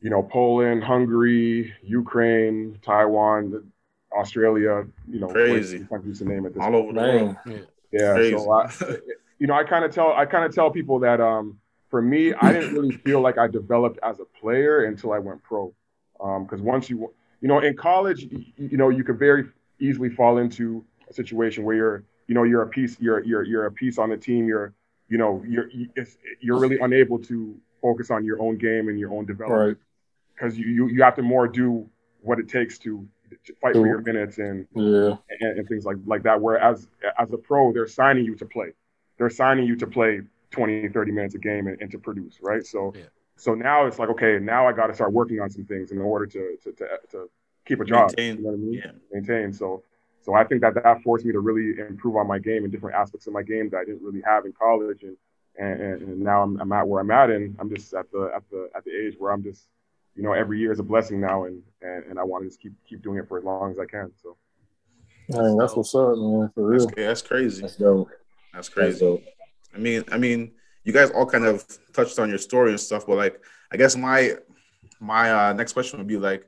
you 0.00 0.10
know 0.10 0.22
Poland, 0.22 0.84
Hungary, 0.84 1.74
Ukraine, 1.82 2.78
Taiwan. 2.82 3.72
Australia, 4.14 4.84
you 5.08 5.20
know, 5.20 5.28
Crazy. 5.28 5.84
countries 5.84 6.18
to 6.18 6.24
name 6.24 6.46
it. 6.46 6.56
All 6.58 6.74
over 6.76 6.92
the 6.92 7.00
world. 7.00 7.36
Man, 7.46 7.66
Yeah, 7.92 8.14
Crazy. 8.14 8.36
so 8.36 8.50
I, 8.52 8.70
you 9.38 9.46
know, 9.46 9.54
I 9.54 9.64
kind 9.64 9.84
of 9.84 9.92
tell 9.92 10.12
I 10.12 10.24
kind 10.26 10.44
of 10.44 10.54
tell 10.54 10.70
people 10.70 10.98
that 11.00 11.20
um, 11.20 11.58
for 11.90 12.00
me, 12.02 12.32
I 12.34 12.52
didn't 12.52 12.74
really 12.74 12.96
feel 13.06 13.20
like 13.20 13.38
I 13.38 13.46
developed 13.48 13.98
as 14.02 14.20
a 14.20 14.24
player 14.40 14.84
until 14.84 15.12
I 15.12 15.18
went 15.18 15.42
pro. 15.42 15.72
Because 16.18 16.62
once 16.62 16.88
you, 16.88 17.12
you 17.40 17.48
know, 17.48 17.58
in 17.58 17.76
college, 17.76 18.22
you, 18.30 18.44
you 18.56 18.76
know, 18.76 18.88
you 18.88 19.04
could 19.04 19.18
very 19.18 19.44
easily 19.80 20.08
fall 20.08 20.38
into 20.38 20.84
a 21.10 21.12
situation 21.12 21.64
where 21.64 21.76
you're, 21.76 22.04
you 22.28 22.34
know, 22.34 22.44
you're 22.44 22.62
a 22.62 22.68
piece, 22.68 22.96
you're 23.00 23.22
you're 23.24 23.42
you're 23.42 23.66
a 23.66 23.72
piece 23.72 23.98
on 23.98 24.10
the 24.10 24.16
team. 24.16 24.46
You're, 24.46 24.72
you 25.08 25.18
know, 25.18 25.42
you're 25.46 25.68
you- 25.70 25.90
it's, 25.96 26.16
you're 26.40 26.58
really 26.58 26.78
unable 26.78 27.18
to 27.20 27.54
focus 27.82 28.10
on 28.10 28.24
your 28.24 28.40
own 28.40 28.56
game 28.56 28.88
and 28.88 28.98
your 28.98 29.12
own 29.12 29.26
development 29.26 29.76
right. 29.76 29.76
because 30.34 30.56
you, 30.56 30.66
you 30.66 30.88
you 30.88 31.02
have 31.02 31.14
to 31.16 31.22
more 31.22 31.46
do 31.46 31.86
what 32.22 32.38
it 32.38 32.48
takes 32.48 32.78
to, 32.78 33.06
to 33.22 33.23
fight 33.60 33.74
for 33.74 33.86
your 33.86 34.00
minutes 34.00 34.38
and 34.38 34.66
Yeah. 34.74 35.16
and, 35.40 35.58
and 35.58 35.68
things 35.68 35.84
like 35.84 35.96
like 36.06 36.22
that. 36.24 36.40
Whereas 36.40 36.88
as 37.18 37.32
a 37.32 37.38
pro, 37.38 37.72
they're 37.72 37.86
signing 37.86 38.24
you 38.24 38.34
to 38.36 38.46
play. 38.46 38.72
They're 39.18 39.30
signing 39.30 39.66
you 39.66 39.76
to 39.76 39.86
play 39.86 40.22
20, 40.50 40.88
30 40.88 41.12
minutes 41.12 41.34
a 41.34 41.38
game 41.38 41.66
and, 41.66 41.80
and 41.80 41.90
to 41.90 41.98
produce, 41.98 42.38
right? 42.40 42.64
So 42.66 42.92
Yeah. 42.96 43.04
so 43.36 43.54
now 43.54 43.86
it's 43.86 43.98
like, 43.98 44.08
okay, 44.10 44.38
now 44.38 44.66
I 44.68 44.72
got 44.72 44.86
to 44.88 44.94
start 44.94 45.12
working 45.12 45.40
on 45.40 45.50
some 45.50 45.64
things 45.64 45.90
in 45.92 45.98
order 45.98 46.26
to 46.26 46.56
to 46.62 46.72
to, 46.72 46.86
to 47.10 47.30
keep 47.66 47.80
a 47.80 47.84
job. 47.84 48.10
Maintain. 48.16 48.36
You 48.38 48.42
know 48.44 48.50
what 48.50 48.54
I 48.54 48.58
mean? 48.58 48.74
Yeah. 48.74 48.92
Maintain. 49.12 49.52
So 49.52 49.82
so 50.20 50.34
I 50.34 50.44
think 50.44 50.62
that 50.62 50.74
that 50.74 51.02
forced 51.02 51.24
me 51.24 51.32
to 51.32 51.40
really 51.40 51.78
improve 51.78 52.16
on 52.16 52.26
my 52.26 52.38
game 52.38 52.64
and 52.64 52.72
different 52.72 52.96
aspects 52.96 53.26
of 53.26 53.32
my 53.32 53.42
game 53.42 53.68
that 53.70 53.78
I 53.78 53.84
didn't 53.84 54.02
really 54.02 54.22
have 54.22 54.44
in 54.46 54.52
college 54.52 55.02
and. 55.02 55.16
And, 55.56 55.80
and, 55.80 56.02
and 56.02 56.18
now 56.18 56.42
I'm, 56.42 56.60
I'm 56.60 56.72
at 56.72 56.88
where 56.88 57.00
I'm 57.00 57.12
at, 57.12 57.30
and 57.30 57.54
I'm 57.60 57.72
just 57.72 57.94
at 57.94 58.10
the 58.10 58.28
at 58.34 58.42
the 58.50 58.68
at 58.74 58.84
the 58.84 58.90
age 58.90 59.14
where 59.20 59.30
I'm 59.30 59.40
just, 59.44 59.68
you 60.14 60.22
know, 60.22 60.32
every 60.32 60.58
year 60.58 60.72
is 60.72 60.78
a 60.78 60.84
blessing 60.84 61.20
now, 61.20 61.44
and 61.44 61.62
and, 61.82 62.04
and 62.04 62.18
I 62.18 62.24
want 62.24 62.44
to 62.44 62.48
just 62.48 62.60
keep 62.60 62.72
keep 62.88 63.02
doing 63.02 63.18
it 63.18 63.28
for 63.28 63.38
as 63.38 63.44
long 63.44 63.72
as 63.72 63.78
I 63.78 63.86
can. 63.86 64.12
So 64.22 64.36
Man, 65.28 65.56
that's 65.56 65.74
what's 65.74 65.94
up, 65.94 66.16
man. 66.16 66.50
For 66.54 66.66
real. 66.66 66.86
That's, 66.86 66.94
that's 66.96 67.22
crazy. 67.22 67.62
That's 67.62 67.76
dope. 67.76 68.08
That's 68.52 68.68
That's 68.68 68.68
crazy. 68.68 69.00
dope. 69.00 69.24
I 69.74 69.78
mean, 69.78 70.04
I 70.12 70.18
mean, 70.18 70.52
you 70.84 70.92
guys 70.92 71.10
all 71.10 71.26
kind 71.26 71.46
of 71.46 71.64
touched 71.92 72.18
on 72.18 72.28
your 72.28 72.38
story 72.38 72.70
and 72.70 72.80
stuff, 72.80 73.06
but 73.06 73.16
like, 73.16 73.40
I 73.72 73.76
guess 73.76 73.96
my 73.96 74.34
my 75.00 75.32
uh, 75.32 75.52
next 75.54 75.72
question 75.72 75.98
would 75.98 76.06
be 76.06 76.18
like, 76.18 76.44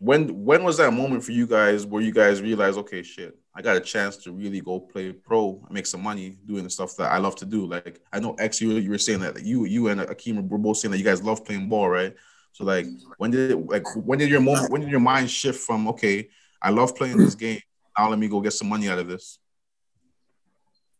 when 0.00 0.44
when 0.44 0.64
was 0.64 0.78
that 0.78 0.92
moment 0.92 1.22
for 1.22 1.32
you 1.32 1.46
guys 1.46 1.84
where 1.84 2.02
you 2.02 2.12
guys 2.12 2.40
realized, 2.40 2.78
okay, 2.78 3.02
shit, 3.02 3.38
I 3.54 3.60
got 3.60 3.76
a 3.76 3.80
chance 3.80 4.16
to 4.18 4.32
really 4.32 4.62
go 4.62 4.80
play 4.80 5.12
pro, 5.12 5.60
and 5.64 5.70
make 5.70 5.86
some 5.86 6.02
money 6.02 6.38
doing 6.46 6.64
the 6.64 6.70
stuff 6.70 6.96
that 6.96 7.12
I 7.12 7.18
love 7.18 7.36
to 7.36 7.44
do. 7.44 7.66
Like, 7.66 8.00
I 8.10 8.20
know 8.20 8.34
X, 8.34 8.60
you 8.62 8.72
you 8.72 8.90
were 8.90 8.98
saying 8.98 9.20
that 9.20 9.44
you 9.44 9.66
you 9.66 9.88
and 9.88 10.00
Akeem 10.00 10.48
were 10.48 10.58
both 10.58 10.78
saying 10.78 10.92
that 10.92 10.98
you 10.98 11.04
guys 11.04 11.22
love 11.22 11.44
playing 11.44 11.68
ball, 11.68 11.90
right? 11.90 12.14
So 12.58 12.64
like, 12.64 12.86
when 13.18 13.30
did 13.30 13.54
like 13.68 13.84
when 13.94 14.18
did 14.18 14.30
your 14.30 14.40
moment 14.40 14.72
when 14.72 14.80
did 14.80 14.90
your 14.90 14.98
mind 14.98 15.30
shift 15.30 15.60
from 15.60 15.86
okay, 15.90 16.28
I 16.60 16.70
love 16.70 16.96
playing 16.96 17.16
this 17.16 17.36
game, 17.36 17.60
now 17.96 18.10
let 18.10 18.18
me 18.18 18.26
go 18.26 18.40
get 18.40 18.52
some 18.52 18.68
money 18.68 18.88
out 18.88 18.98
of 18.98 19.06
this? 19.06 19.38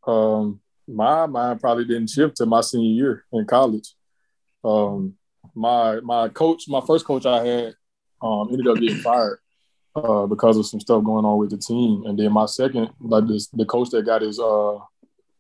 Um, 0.07 0.61
my 0.87 1.27
mind 1.27 1.61
probably 1.61 1.85
didn't 1.85 2.11
shift 2.11 2.37
to 2.37 2.47
my 2.47 2.61
senior 2.61 2.95
year 2.95 3.25
in 3.33 3.45
college. 3.45 3.93
Um, 4.65 5.17
my 5.53 5.99
my 5.99 6.29
coach, 6.29 6.69
my 6.69 6.81
first 6.87 7.05
coach 7.05 7.27
I 7.27 7.45
had, 7.45 7.75
um, 8.23 8.51
ended 8.53 8.69
up 8.69 8.79
getting 8.79 8.99
fired 8.99 9.41
uh, 9.97 10.27
because 10.27 10.59
of 10.59 10.67
some 10.67 10.79
stuff 10.79 11.03
going 11.03 11.25
on 11.25 11.39
with 11.39 11.51
the 11.51 11.59
team. 11.59 12.05
And 12.07 12.17
then 12.17 12.33
my 12.33 12.47
second, 12.47 12.91
like 13.01 13.27
this, 13.27 13.49
the 13.49 13.65
coach 13.65 13.91
that 13.91 14.07
got 14.07 14.23
his 14.23 14.39
uh 14.39 14.79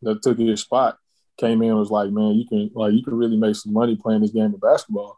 that 0.02 0.20
took 0.20 0.36
his 0.36 0.62
spot 0.62 0.98
came 1.38 1.62
in 1.62 1.76
was 1.76 1.92
like, 1.92 2.10
man, 2.10 2.34
you 2.34 2.44
can 2.44 2.72
like 2.74 2.92
you 2.92 3.04
can 3.04 3.14
really 3.14 3.36
make 3.36 3.54
some 3.54 3.72
money 3.72 3.94
playing 3.94 4.22
this 4.22 4.32
game 4.32 4.52
of 4.52 4.60
basketball. 4.60 5.17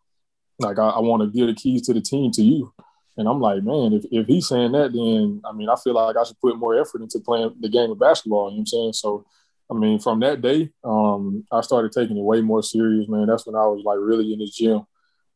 Like 0.60 0.78
I, 0.78 0.90
I 0.90 1.00
want 1.00 1.22
to 1.22 1.36
give 1.36 1.46
the 1.48 1.54
keys 1.54 1.82
to 1.86 1.94
the 1.94 2.00
team 2.00 2.30
to 2.32 2.42
you. 2.42 2.72
And 3.16 3.28
I'm 3.28 3.40
like, 3.40 3.62
man, 3.62 3.92
if, 3.92 4.04
if 4.10 4.26
he's 4.26 4.48
saying 4.48 4.72
that, 4.72 4.92
then 4.92 5.40
I 5.44 5.52
mean, 5.52 5.68
I 5.68 5.76
feel 5.82 5.94
like 5.94 6.16
I 6.16 6.24
should 6.24 6.40
put 6.40 6.56
more 6.56 6.78
effort 6.80 7.02
into 7.02 7.18
playing 7.20 7.54
the 7.60 7.68
game 7.68 7.90
of 7.90 7.98
basketball. 7.98 8.50
You 8.50 8.56
know 8.56 8.60
what 8.60 8.60
I'm 8.60 8.66
saying? 8.66 8.92
So, 8.94 9.26
I 9.70 9.74
mean, 9.74 9.98
from 9.98 10.20
that 10.20 10.40
day, 10.40 10.70
um, 10.84 11.44
I 11.50 11.60
started 11.60 11.92
taking 11.92 12.16
it 12.16 12.22
way 12.22 12.40
more 12.40 12.62
serious, 12.62 13.08
man. 13.08 13.26
That's 13.26 13.46
when 13.46 13.56
I 13.56 13.66
was 13.66 13.82
like 13.84 13.98
really 14.00 14.32
in 14.32 14.38
the 14.38 14.46
gym, 14.46 14.86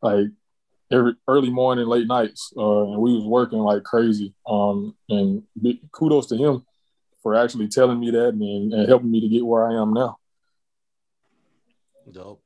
like 0.02 0.26
every 0.90 1.14
early 1.28 1.50
morning, 1.50 1.86
late 1.86 2.06
nights, 2.06 2.52
uh, 2.56 2.92
and 2.92 3.00
we 3.00 3.14
was 3.14 3.24
working 3.24 3.58
like 3.58 3.82
crazy. 3.82 4.34
Um, 4.46 4.94
and 5.08 5.42
kudos 5.92 6.26
to 6.28 6.36
him 6.36 6.64
for 7.22 7.34
actually 7.34 7.68
telling 7.68 7.98
me 7.98 8.10
that 8.10 8.28
and, 8.28 8.72
and 8.72 8.88
helping 8.88 9.10
me 9.10 9.20
to 9.20 9.28
get 9.28 9.44
where 9.44 9.66
I 9.66 9.80
am 9.80 9.92
now. 9.94 10.18
Dope. 12.10 12.43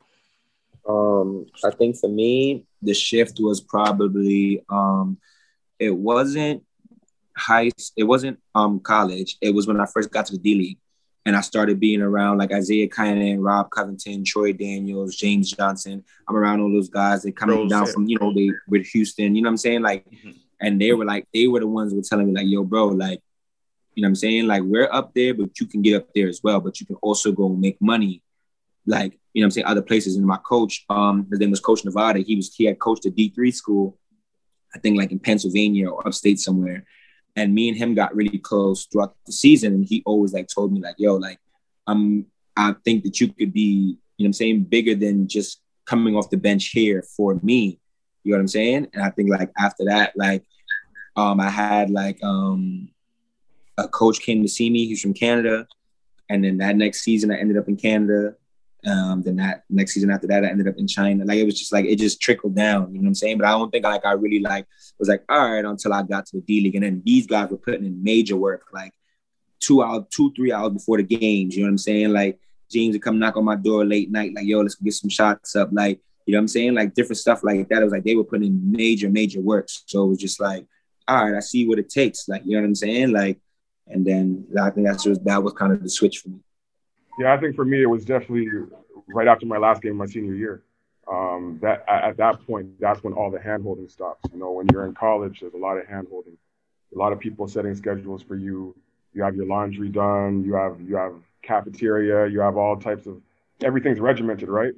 Um, 0.88 1.46
I 1.64 1.70
think 1.70 1.96
for 1.96 2.08
me, 2.08 2.64
the 2.82 2.94
shift 2.94 3.38
was 3.40 3.60
probably 3.60 4.64
um, 4.68 5.18
it 5.78 5.90
wasn't 5.90 6.64
high, 7.36 7.70
it 7.96 8.04
wasn't 8.04 8.40
um 8.54 8.80
college. 8.80 9.36
It 9.40 9.54
was 9.54 9.66
when 9.66 9.80
I 9.80 9.86
first 9.86 10.10
got 10.10 10.26
to 10.26 10.32
the 10.32 10.38
D 10.38 10.54
League, 10.54 10.78
and 11.26 11.36
I 11.36 11.42
started 11.42 11.78
being 11.78 12.00
around 12.00 12.38
like 12.38 12.52
Isaiah 12.52 12.88
Canaan, 12.88 13.42
Rob 13.42 13.70
Covington, 13.70 14.24
Troy 14.24 14.52
Daniels, 14.52 15.14
James 15.16 15.50
Johnson. 15.50 16.02
I'm 16.26 16.36
around 16.36 16.60
all 16.60 16.72
those 16.72 16.88
guys. 16.88 17.22
They 17.22 17.32
coming 17.32 17.68
down 17.68 17.86
from 17.86 18.08
you 18.08 18.18
know 18.18 18.32
they 18.32 18.50
with 18.66 18.86
Houston. 18.86 19.36
You 19.36 19.42
know 19.42 19.48
what 19.48 19.52
I'm 19.52 19.56
saying? 19.58 19.82
Like, 19.82 20.06
Mhm. 20.10 20.36
and 20.60 20.80
they 20.80 20.92
were 20.94 21.04
like 21.04 21.26
they 21.34 21.46
were 21.48 21.60
the 21.60 21.66
ones 21.68 21.92
who 21.92 21.98
were 21.98 22.02
telling 22.04 22.26
me 22.28 22.32
like, 22.32 22.46
yo, 22.48 22.64
bro, 22.64 22.88
like. 22.88 23.20
You 23.94 24.02
know 24.02 24.06
what 24.06 24.10
I'm 24.10 24.14
saying? 24.16 24.46
Like 24.46 24.62
we're 24.62 24.88
up 24.92 25.12
there, 25.12 25.34
but 25.34 25.58
you 25.58 25.66
can 25.66 25.82
get 25.82 25.96
up 25.96 26.06
there 26.14 26.28
as 26.28 26.40
well. 26.40 26.60
But 26.60 26.78
you 26.78 26.86
can 26.86 26.94
also 27.02 27.32
go 27.32 27.48
make 27.48 27.82
money 27.82 28.22
like 28.88 29.18
you 29.32 29.42
know 29.42 29.44
what 29.44 29.48
I'm 29.48 29.50
saying 29.52 29.66
other 29.66 29.82
places. 29.82 30.16
And 30.16 30.26
my 30.26 30.38
coach, 30.38 30.84
um, 30.90 31.26
his 31.30 31.38
name 31.38 31.50
was 31.50 31.60
Coach 31.60 31.84
Nevada. 31.84 32.20
He 32.20 32.34
was 32.34 32.52
he 32.54 32.64
had 32.64 32.78
coached 32.80 33.06
a 33.06 33.10
D3 33.10 33.54
school, 33.54 33.98
I 34.74 34.78
think 34.78 34.96
like 34.98 35.12
in 35.12 35.18
Pennsylvania 35.18 35.88
or 35.88 36.06
upstate 36.06 36.40
somewhere. 36.40 36.84
And 37.36 37.54
me 37.54 37.68
and 37.68 37.78
him 37.78 37.94
got 37.94 38.16
really 38.16 38.38
close 38.38 38.86
throughout 38.86 39.14
the 39.26 39.32
season. 39.32 39.74
And 39.74 39.84
he 39.84 40.02
always 40.04 40.32
like 40.32 40.48
told 40.48 40.72
me, 40.72 40.80
like, 40.80 40.96
yo, 40.98 41.14
like, 41.14 41.38
I'm 41.86 42.26
I 42.56 42.74
think 42.84 43.04
that 43.04 43.20
you 43.20 43.32
could 43.32 43.52
be, 43.52 43.60
you 44.16 44.24
know 44.24 44.24
what 44.24 44.26
I'm 44.26 44.32
saying, 44.32 44.64
bigger 44.64 44.96
than 44.96 45.28
just 45.28 45.60
coming 45.86 46.16
off 46.16 46.30
the 46.30 46.36
bench 46.36 46.70
here 46.70 47.04
for 47.16 47.38
me. 47.42 47.78
You 48.24 48.32
know 48.32 48.38
what 48.38 48.42
I'm 48.42 48.48
saying? 48.48 48.88
And 48.92 49.02
I 49.02 49.10
think 49.10 49.30
like 49.30 49.50
after 49.56 49.84
that, 49.84 50.14
like 50.16 50.44
um 51.16 51.38
I 51.38 51.50
had 51.50 51.90
like 51.90 52.18
um 52.24 52.88
a 53.78 53.86
coach 53.86 54.20
came 54.20 54.42
to 54.42 54.48
see 54.48 54.68
me, 54.68 54.88
he's 54.88 55.00
from 55.00 55.14
Canada. 55.14 55.68
And 56.28 56.44
then 56.44 56.58
that 56.58 56.76
next 56.76 57.02
season 57.02 57.30
I 57.30 57.38
ended 57.38 57.56
up 57.56 57.68
in 57.68 57.76
Canada. 57.76 58.34
Um, 58.86 59.22
then 59.22 59.36
that 59.36 59.64
next 59.68 59.94
season 59.94 60.10
after 60.10 60.28
that, 60.28 60.44
I 60.44 60.48
ended 60.48 60.68
up 60.68 60.76
in 60.78 60.86
China. 60.86 61.24
Like 61.24 61.38
it 61.38 61.44
was 61.44 61.58
just 61.58 61.72
like 61.72 61.84
it 61.84 61.96
just 61.96 62.20
trickled 62.20 62.54
down, 62.54 62.92
you 62.92 62.98
know 62.98 63.02
what 63.02 63.08
I'm 63.08 63.14
saying? 63.14 63.38
But 63.38 63.48
I 63.48 63.50
don't 63.50 63.70
think 63.70 63.84
like 63.84 64.04
I 64.04 64.12
really 64.12 64.40
like 64.40 64.66
was 64.98 65.08
like, 65.08 65.24
all 65.28 65.52
right, 65.52 65.64
until 65.64 65.92
I 65.92 66.02
got 66.02 66.26
to 66.26 66.36
the 66.36 66.42
D 66.42 66.60
League. 66.60 66.76
And 66.76 66.84
then 66.84 67.02
these 67.04 67.26
guys 67.26 67.50
were 67.50 67.56
putting 67.56 67.84
in 67.84 68.02
major 68.02 68.36
work, 68.36 68.66
like 68.72 68.92
two 69.60 69.82
hours, 69.82 70.04
two, 70.10 70.32
three 70.34 70.52
hours 70.52 70.72
before 70.72 70.98
the 70.98 71.02
games. 71.02 71.56
You 71.56 71.62
know 71.62 71.68
what 71.68 71.72
I'm 71.72 71.78
saying? 71.78 72.12
Like 72.12 72.38
James 72.70 72.94
would 72.94 73.02
come 73.02 73.18
knock 73.18 73.36
on 73.36 73.44
my 73.44 73.56
door 73.56 73.84
late 73.84 74.10
night, 74.10 74.34
like, 74.34 74.46
yo, 74.46 74.60
let's 74.60 74.76
get 74.76 74.94
some 74.94 75.10
shots 75.10 75.56
up. 75.56 75.70
Like, 75.72 76.00
you 76.26 76.32
know 76.32 76.38
what 76.38 76.42
I'm 76.42 76.48
saying? 76.48 76.74
Like 76.74 76.94
different 76.94 77.18
stuff 77.18 77.42
like 77.42 77.68
that. 77.68 77.80
It 77.80 77.84
was 77.84 77.92
like 77.92 78.04
they 78.04 78.14
were 78.14 78.24
putting 78.24 78.48
in 78.48 78.72
major, 78.72 79.08
major 79.08 79.40
works. 79.40 79.82
So 79.86 80.04
it 80.04 80.08
was 80.08 80.18
just 80.18 80.40
like, 80.40 80.66
all 81.06 81.24
right, 81.24 81.34
I 81.34 81.40
see 81.40 81.66
what 81.66 81.78
it 81.78 81.88
takes. 81.88 82.28
Like, 82.28 82.42
you 82.44 82.52
know 82.52 82.60
what 82.60 82.66
I'm 82.66 82.74
saying? 82.74 83.12
Like, 83.12 83.40
and 83.86 84.06
then 84.06 84.46
I 84.60 84.70
think 84.70 84.86
that's 84.86 85.04
just 85.04 85.24
that 85.24 85.42
was 85.42 85.54
kind 85.54 85.72
of 85.72 85.82
the 85.82 85.88
switch 85.88 86.18
for 86.18 86.28
me. 86.28 86.40
Yeah, 87.18 87.32
I 87.32 87.38
think 87.38 87.56
for 87.56 87.64
me 87.64 87.82
it 87.82 87.86
was 87.86 88.04
definitely 88.04 88.48
right 89.08 89.26
after 89.28 89.46
my 89.46 89.58
last 89.58 89.82
game 89.82 89.92
of 89.92 89.98
my 89.98 90.06
senior 90.06 90.34
year. 90.34 90.62
Um, 91.10 91.58
that 91.62 91.84
at, 91.88 92.04
at 92.04 92.16
that 92.18 92.46
point, 92.46 92.78
that's 92.80 93.02
when 93.02 93.14
all 93.14 93.30
the 93.30 93.38
handholding 93.38 93.90
stops. 93.90 94.20
You 94.32 94.38
know, 94.38 94.52
when 94.52 94.66
you're 94.70 94.84
in 94.86 94.94
college, 94.94 95.40
there's 95.40 95.54
a 95.54 95.58
lot 95.58 95.76
of 95.78 95.86
handholding, 95.86 96.36
a 96.94 96.98
lot 96.98 97.12
of 97.12 97.18
people 97.18 97.48
setting 97.48 97.74
schedules 97.74 98.22
for 98.22 98.36
you. 98.36 98.76
You 99.14 99.22
have 99.22 99.34
your 99.34 99.46
laundry 99.46 99.88
done. 99.88 100.44
You 100.44 100.54
have 100.54 100.80
you 100.80 100.96
have 100.96 101.14
cafeteria. 101.42 102.26
You 102.26 102.40
have 102.40 102.56
all 102.58 102.76
types 102.76 103.06
of 103.06 103.20
everything's 103.62 104.00
regimented, 104.00 104.48
right? 104.48 104.74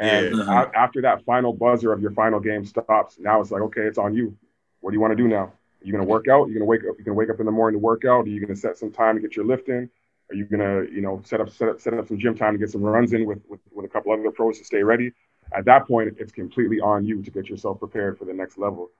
And 0.00 0.36
Yeah. 0.36 0.62
a- 0.64 0.76
after 0.76 1.00
that 1.02 1.24
final 1.24 1.52
buzzer 1.52 1.92
of 1.92 2.00
your 2.02 2.10
final 2.10 2.40
game 2.40 2.64
stops, 2.64 3.18
now 3.20 3.40
it's 3.40 3.50
like, 3.52 3.62
okay, 3.62 3.82
it's 3.82 3.98
on 3.98 4.14
you. 4.14 4.36
What 4.80 4.90
do 4.90 4.94
you 4.96 5.00
want 5.00 5.12
to 5.12 5.16
do 5.16 5.28
now? 5.28 5.44
Are 5.44 5.84
you 5.84 5.92
gonna 5.92 6.04
work 6.04 6.26
out? 6.26 6.46
You're 6.48 6.54
gonna 6.54 6.64
wake 6.64 6.80
up. 6.80 6.98
You 6.98 7.04
gonna 7.04 7.14
wake 7.14 7.30
up 7.30 7.38
in 7.38 7.46
the 7.46 7.52
morning 7.52 7.80
to 7.80 7.84
work 7.84 8.04
out. 8.04 8.26
Are 8.26 8.28
you 8.28 8.40
gonna 8.40 8.56
set 8.56 8.76
some 8.76 8.90
time 8.90 9.14
to 9.14 9.20
get 9.22 9.36
your 9.36 9.44
lift 9.44 9.68
in? 9.68 9.88
Are 10.30 10.34
you 10.34 10.44
gonna, 10.44 10.84
you 10.92 11.00
know, 11.00 11.22
set 11.24 11.40
up 11.40 11.50
set 11.50 11.68
up 11.68 11.80
set 11.80 11.94
up 11.94 12.06
some 12.06 12.18
gym 12.18 12.34
time 12.36 12.54
to 12.54 12.58
get 12.58 12.70
some 12.70 12.82
runs 12.82 13.12
in 13.12 13.24
with 13.26 13.40
with, 13.48 13.60
with 13.72 13.86
a 13.86 13.88
couple 13.88 14.12
other 14.12 14.30
pros 14.30 14.58
to 14.58 14.64
stay 14.64 14.82
ready? 14.82 15.12
At 15.52 15.64
that 15.64 15.86
point, 15.88 16.14
it's 16.18 16.32
completely 16.32 16.80
on 16.80 17.04
you 17.06 17.22
to 17.22 17.30
get 17.30 17.48
yourself 17.48 17.78
prepared 17.78 18.18
for 18.18 18.26
the 18.26 18.34
next 18.34 18.58
level. 18.58 18.90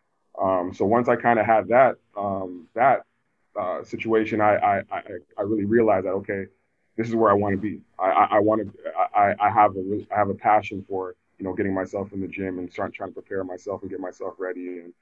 Um, 0.41 0.73
so 0.73 0.87
once 0.87 1.09
I 1.09 1.17
kind 1.17 1.39
of 1.39 1.45
had 1.47 1.69
that 1.69 1.97
um, 2.17 2.69
that 2.75 3.03
uh, 3.59 3.83
situation, 3.85 4.41
I, 4.41 4.57
I 4.57 4.83
I 4.91 5.03
I 5.39 5.43
really 5.43 5.67
realized 5.67 6.07
that 6.07 6.13
okay, 6.13 6.47
this 6.97 7.09
is 7.09 7.15
where 7.15 7.31
I 7.31 7.35
want 7.35 7.55
to 7.55 7.61
be. 7.61 7.81
I 7.99 8.11
I, 8.11 8.25
I 8.37 8.39
want 8.39 8.63
to 8.63 8.91
I 9.15 9.35
I 9.39 9.51
have 9.51 9.77
a 9.77 10.07
I 10.11 10.17
have 10.17 10.31
a 10.31 10.35
passion 10.35 10.85
for 10.89 11.15
you 11.39 11.45
know 11.45 11.53
getting 11.55 11.75
myself 11.75 12.13
in 12.13 12.21
the 12.21 12.29
gym 12.29 12.59
and 12.59 12.73
trying 12.73 12.93
trying 12.93 13.11
to 13.11 13.15
prepare 13.15 13.45
myself 13.45 13.83
and 13.83 13.91
get 13.91 14.01
myself 14.01 14.35
ready 14.39 14.79
and 14.79 14.95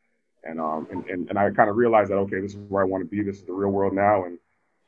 and 0.43 0.61
um 0.61 0.89
and 0.91 1.05
and, 1.07 1.29
and 1.29 1.39
I 1.39 1.51
kind 1.51 1.71
of 1.71 1.77
realized 1.77 2.11
that 2.11 2.17
okay, 2.17 2.41
this 2.41 2.53
is 2.55 2.59
where 2.69 2.83
I 2.83 2.87
want 2.87 3.03
to 3.03 3.09
be. 3.09 3.23
This 3.23 3.37
is 3.37 3.45
the 3.45 3.53
real 3.53 3.71
world 3.71 3.93
now 3.93 4.25
and 4.25 4.39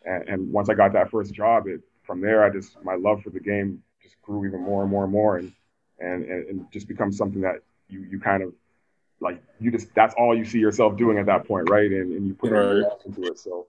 and, 0.09 0.29
and 0.29 0.53
once 0.53 0.69
I 0.69 0.75
got 0.75 0.93
that 0.95 1.11
first 1.11 1.33
job, 1.35 1.67
it 1.67 1.81
from 2.03 2.21
there 2.21 2.43
I 2.45 2.51
just 2.51 2.83
my 2.83 2.95
love 2.95 3.23
for 3.23 3.31
the 3.31 3.41
game 3.41 3.83
just 4.03 4.21
grew 4.23 4.47
even 4.47 4.61
more 4.61 4.83
and 4.83 4.91
more 4.91 5.05
and 5.05 5.13
more 5.13 5.37
and 5.39 5.53
and 6.01 6.25
and, 6.25 6.47
and 6.49 6.73
just 6.73 6.89
becomes 6.89 7.17
something 7.17 7.43
that 7.43 7.57
you 7.89 8.01
you 8.11 8.19
kind 8.19 8.43
of 8.43 8.53
like 9.21 9.43
you 9.61 9.71
just 9.71 9.95
that's 9.95 10.15
all 10.19 10.37
you 10.37 10.45
see 10.45 10.59
yourself 10.59 10.97
doing 10.97 11.19
at 11.19 11.27
that 11.27 11.47
point, 11.47 11.69
right? 11.71 11.91
And 11.91 12.13
and 12.17 12.27
you 12.27 12.35
put 12.35 12.51
Right. 12.51 12.65
everything 12.65 12.85
else 12.91 13.05
into 13.05 13.29
it. 13.31 13.39
So 13.39 13.67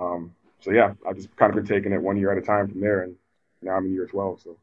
um 0.00 0.34
so 0.60 0.70
yeah, 0.70 0.94
I've 1.08 1.16
just 1.16 1.34
kind 1.36 1.50
of 1.50 1.56
been 1.56 1.66
taking 1.66 1.92
it 1.92 2.00
one 2.00 2.16
year 2.16 2.30
at 2.30 2.38
a 2.38 2.42
time 2.46 2.68
from 2.68 2.80
there 2.80 3.02
and 3.02 3.14
now 3.62 3.72
I'm 3.76 3.86
in 3.86 3.92
year 3.94 4.06
twelve. 4.06 4.40
So 4.40 4.56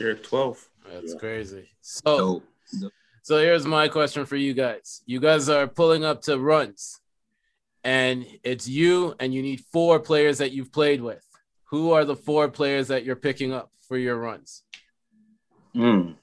You're 0.00 0.14
12. 0.14 0.68
That's 0.92 1.12
Yeah. 1.14 1.18
crazy. 1.18 1.68
So, 1.80 2.42
So 2.66 2.90
so 3.22 3.38
here's 3.38 3.66
my 3.66 3.88
question 3.88 4.24
for 4.26 4.36
you 4.36 4.54
guys. 4.54 5.02
You 5.06 5.20
guys 5.20 5.48
are 5.48 5.66
pulling 5.66 6.04
up 6.04 6.22
to 6.22 6.38
runs, 6.38 7.00
and 7.86 8.26
it's 8.42 8.66
you, 8.66 9.14
and 9.20 9.32
you 9.32 9.42
need 9.42 9.60
four 9.72 10.00
players 10.00 10.38
that 10.38 10.50
you've 10.50 10.72
played 10.72 11.00
with. 11.00 11.22
Who 11.66 11.92
are 11.92 12.04
the 12.04 12.16
four 12.16 12.48
players 12.48 12.88
that 12.88 13.04
you're 13.04 13.14
picking 13.14 13.52
up 13.52 13.70
for 13.86 13.96
your 13.96 14.16
runs? 14.16 14.64
mm. 15.74 16.16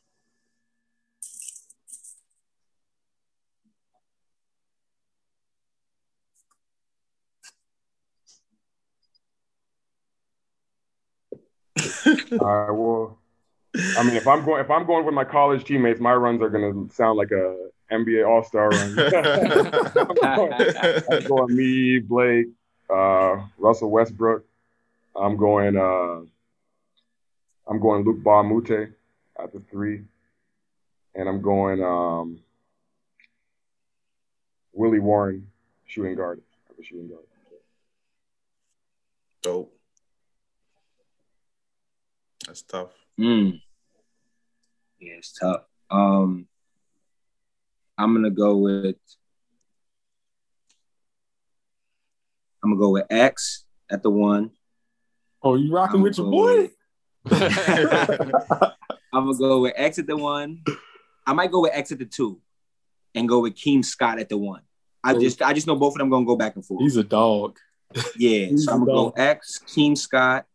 I 12.41 12.71
will 12.71 13.17
I 13.97 14.03
mean 14.03 14.15
if 14.15 14.27
I'm 14.27 14.43
going 14.43 14.61
if 14.63 14.69
I'm 14.69 14.85
going 14.85 15.05
with 15.05 15.15
my 15.15 15.23
college 15.23 15.63
teammates, 15.63 16.01
my 16.01 16.13
runs 16.13 16.41
are 16.41 16.49
gonna 16.49 16.89
sound 16.91 17.17
like 17.17 17.31
a 17.31 17.69
NBA 17.93 18.27
all 18.27 18.43
star 18.43 18.69
run. 18.69 18.99
I'm 21.11 21.27
going 21.27 21.55
me, 21.55 21.99
Blake, 21.99 22.47
uh, 22.89 23.37
Russell 23.57 23.91
Westbrook. 23.91 24.45
I'm 25.15 25.37
going 25.37 25.77
uh, 25.77 26.21
I'm 27.67 27.79
going 27.79 28.03
Luc 28.03 28.17
Mbah 28.17 28.41
a 28.41 28.43
Moute 28.43 28.89
at 29.39 29.53
the 29.53 29.61
three. 29.71 30.01
And 31.15 31.29
I'm 31.29 31.41
going 31.41 31.83
um, 31.83 32.39
Willie 34.73 34.99
Warren 34.99 35.47
shooting 35.85 36.15
guard 36.15 36.41
at 36.69 36.77
the 36.77 36.83
shooting 36.83 37.07
guard. 37.07 37.23
Dope. 39.43 39.77
That's 42.47 42.63
tough. 42.63 42.91
Mm. 43.19 43.61
Yeah, 44.99 45.13
it's 45.17 45.33
tough. 45.33 45.63
Um, 45.91 46.47
I'm 47.97 48.13
gonna 48.13 48.31
go 48.31 48.57
with. 48.57 48.95
I'm 52.63 52.71
gonna 52.71 52.79
go 52.79 52.89
with 52.91 53.05
X 53.09 53.65
at 53.91 54.01
the 54.03 54.09
one. 54.09 54.51
Oh, 55.41 55.55
you 55.55 55.73
rocking 55.73 56.01
with 56.01 56.17
your 56.17 56.29
going- 56.29 56.67
boy? 56.67 56.71
I'm 59.13 59.25
gonna 59.25 59.37
go 59.37 59.61
with 59.61 59.73
X 59.75 59.99
at 59.99 60.07
the 60.07 60.15
one. 60.17 60.63
I 61.25 61.33
might 61.33 61.51
go 61.51 61.61
with 61.61 61.71
X 61.73 61.91
at 61.91 61.99
the 61.99 62.05
two, 62.05 62.41
and 63.15 63.27
go 63.29 63.39
with 63.41 63.53
Keem 63.55 63.83
Scott 63.83 64.19
at 64.19 64.29
the 64.29 64.37
one. 64.37 64.61
I 65.03 65.13
Oh. 65.13 65.19
just 65.19 65.41
I 65.41 65.53
just 65.53 65.67
know 65.67 65.75
both 65.75 65.93
of 65.93 65.99
them 65.99 66.09
gonna 66.09 66.25
go 66.25 66.35
back 66.35 66.55
and 66.55 66.65
forth. 66.65 66.81
He's 66.81 66.97
a 66.97 67.03
dog. 67.03 67.57
Yeah, 68.17 68.45
He's 68.47 68.65
so 68.65 68.73
I'm 68.73 68.79
gonna 68.85 68.91
a 68.91 68.95
go. 69.11 69.13
X, 69.17 69.59
Keem 69.67 69.97
Scott. 69.97 70.45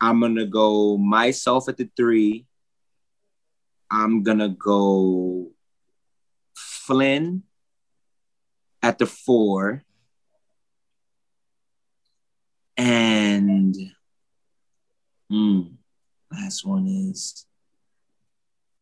I'm 0.00 0.20
gonna 0.20 0.46
go 0.46 0.96
myself 0.96 1.68
at 1.68 1.76
the 1.76 1.90
three. 1.96 2.46
I'm 3.90 4.22
gonna 4.22 4.48
go 4.48 5.50
Flynn 6.90 7.44
at 8.82 8.98
the 8.98 9.06
four. 9.06 9.84
And 12.76 13.76
hmm, 15.28 15.60
last 16.32 16.66
one 16.66 16.88
is 16.88 17.46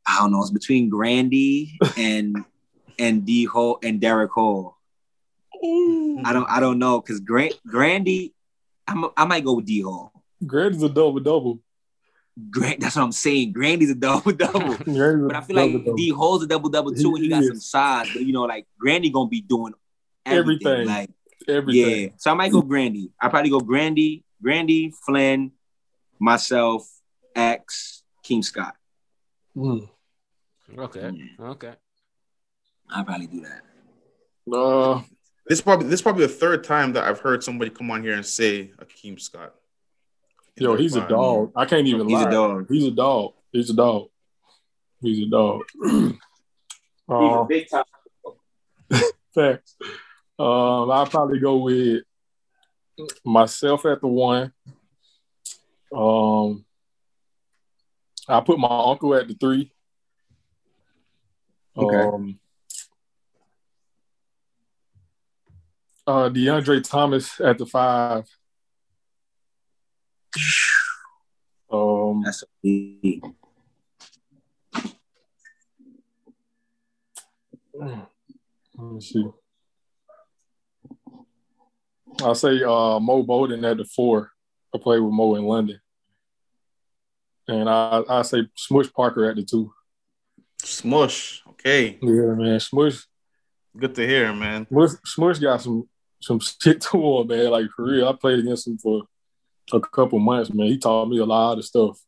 I 0.07 0.21
don't 0.21 0.33
know, 0.33 0.41
it's 0.41 0.51
between 0.51 0.89
Grandy 0.89 1.77
and 1.99 2.45
and 2.99 3.27
D 3.27 3.45
Hall 3.45 3.79
and 3.83 4.01
Derek 4.01 4.31
Hall. 4.31 4.79
I 5.63 6.33
don't 6.33 6.49
I 6.49 6.61
don't 6.61 6.79
know 6.79 7.03
because 7.03 7.21
Grant 7.21 7.61
Grandy, 7.67 8.33
I'm, 8.87 9.05
I 9.19 9.27
might 9.27 9.45
go 9.45 9.55
with 9.55 9.67
D 9.67 9.83
Hall. 9.83 10.13
Grandy's 10.47 10.83
a 10.83 10.89
double 10.89 11.21
double. 11.21 11.61
Grant, 12.51 12.80
that's 12.80 12.97
what 12.97 13.03
I'm 13.03 13.12
saying. 13.12 13.53
Grandy's 13.53 13.91
a 13.91 13.95
double 13.95 14.32
double. 14.45 14.76
But 15.26 15.36
I 15.36 15.41
feel 15.41 15.57
like 15.57 15.97
D 15.97 16.11
holds 16.11 16.45
a 16.45 16.47
double 16.47 16.68
double 16.68 16.93
too, 16.93 17.14
and 17.14 17.24
he 17.24 17.28
got 17.28 17.43
He 17.43 17.49
some 17.49 17.61
size. 17.61 18.09
But 18.12 18.22
you 18.22 18.32
know, 18.32 18.43
like 18.43 18.66
Grandy 18.78 19.11
gonna 19.11 19.28
be 19.28 19.41
doing 19.41 19.74
everything. 20.24 20.66
Everything. 20.66 20.86
Like 20.89 21.11
everything. 21.49 22.03
yeah, 22.03 22.09
so 22.16 22.30
I 22.30 22.34
might 22.34 22.53
go 22.53 22.62
Grandy. 22.62 23.11
I 23.20 23.28
probably 23.28 23.51
go 23.51 23.61
Grandy, 23.61 24.24
Grandy, 24.43 24.93
Flynn, 25.05 25.53
myself, 26.20 26.86
X, 27.34 28.03
Keem 28.24 28.45
Scott. 28.45 28.74
Mm. 29.57 29.89
Okay. 30.78 31.11
Okay. 31.41 31.72
I'll 32.91 33.05
probably 33.05 33.26
do 33.26 33.41
that. 33.43 33.62
Uh, 34.57 35.03
This 35.47 35.61
probably 35.61 35.89
this 35.89 36.03
probably 36.03 36.26
the 36.26 36.32
third 36.32 36.62
time 36.64 36.93
that 36.93 37.05
I've 37.05 37.20
heard 37.20 37.43
somebody 37.43 37.70
come 37.70 37.91
on 37.91 38.03
here 38.03 38.14
and 38.14 38.24
say 38.24 38.70
Akeem 38.78 39.20
Scott. 39.20 39.55
In 40.59 40.65
yo, 40.65 40.71
their 40.71 40.79
he's 40.79 40.97
a 40.97 41.07
dog. 41.09 41.53
I 41.55 41.67
can't 41.67 41.87
even 41.87 42.09
lie. 42.09 42.19
He's 42.19 42.27
a 42.27 42.31
dog. 42.31 42.67
He's 42.69 42.85
a 42.85 42.91
dog. 42.91 43.33
He's 43.53 43.71
a 43.71 43.75
dog. 43.75 44.09
He's 45.01 45.27
a 45.27 45.31
dog. 45.31 45.63
uh, 47.09 47.45
big 47.45 47.69
time. 47.71 47.85
Facts. 49.35 49.77
Um, 50.39 50.91
I'll 50.91 51.07
probably 51.07 51.39
go 51.39 51.59
with 51.59 52.03
myself 53.25 53.87
at 53.87 54.01
the 54.01 54.09
one. 54.09 54.53
Um, 55.95 56.65
I 58.29 58.41
put 58.41 58.59
my 58.59 58.69
uncle 58.69 59.15
at 59.15 59.29
the 59.29 59.35
three. 59.35 59.73
Okay. 61.77 61.97
Um, 61.97 62.41
uh, 66.05 66.31
DeAndre 66.31 66.83
Thomas 66.83 67.41
at 67.41 67.59
the 67.59 67.67
five. 67.67 68.25
Um, 71.70 72.22
That's 72.24 72.43
a 72.43 73.20
Let 77.74 78.93
me 78.93 79.01
see. 79.01 79.24
I'll 82.22 82.35
say 82.35 82.62
uh, 82.62 82.99
Mo 82.99 83.22
Bowden 83.22 83.64
at 83.64 83.76
the 83.76 83.85
four. 83.85 84.31
I 84.74 84.79
played 84.79 85.01
with 85.01 85.12
Mo 85.12 85.35
in 85.37 85.45
London. 85.45 85.81
And 87.47 87.68
I 87.68 88.03
I 88.09 88.22
say 88.22 88.47
Smush 88.55 88.93
Parker 88.93 89.24
at 89.31 89.37
the 89.37 89.45
two. 89.45 89.72
Smush. 90.62 91.43
Okay, 91.51 91.99
Yeah, 92.03 92.35
man. 92.35 92.61
Smush 92.61 93.05
good 93.76 93.95
to 93.95 94.07
hear, 94.07 94.33
man. 94.33 94.66
Smush, 94.68 94.91
Smush 95.05 95.39
got 95.39 95.61
some 95.62 95.89
some 96.20 96.41
shit 96.41 96.81
to 96.83 96.99
him, 97.20 97.26
man. 97.29 97.51
Like 97.51 97.66
for 97.74 97.85
real. 97.87 98.09
I 98.09 98.12
played 98.12 98.41
against 98.41 98.66
him 98.66 98.79
for 98.79 99.05
a 99.73 99.81
couple 99.81 100.19
months, 100.19 100.53
man. 100.53 100.66
He 100.69 100.79
taught 100.79 101.07
me 101.09 101.19
a 101.19 101.25
lot 101.25 101.59
of 101.59 101.64
stuff. 101.64 101.99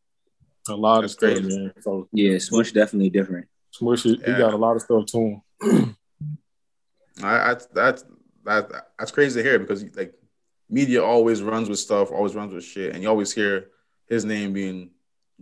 A 0.69 0.75
lot 0.75 1.01
That's 1.03 1.15
of 1.15 1.19
stuff, 1.19 1.33
crazy. 1.43 1.59
man. 1.59 1.73
So 1.81 2.09
Yeah, 2.13 2.39
Smush 2.39 2.73
definitely 2.73 3.11
different. 3.11 3.47
Smush, 3.73 4.03
he, 4.03 4.15
he 4.17 4.23
Yeah. 4.31 4.39
got 4.39 4.55
a 4.55 4.57
lot 4.57 4.77
of 4.77 4.83
stuff 4.83 5.07
to 5.07 5.19
him. 5.19 5.43
I, 7.23 7.51
I 7.53 7.57
that's 7.75 8.05
that 8.45 8.71
that's 8.99 9.11
crazy 9.11 9.43
to 9.43 9.49
hear 9.49 9.59
because 9.59 9.85
like 9.97 10.15
media 10.69 11.03
always 11.03 11.43
runs 11.43 11.69
with 11.69 11.79
stuff, 11.79 12.11
always 12.11 12.35
runs 12.35 12.53
with 12.55 12.65
shit, 12.65 12.95
and 12.95 13.03
you 13.03 13.09
always 13.09 13.33
hear 13.33 13.69
his 14.09 14.25
name 14.25 14.53
being 14.53 14.91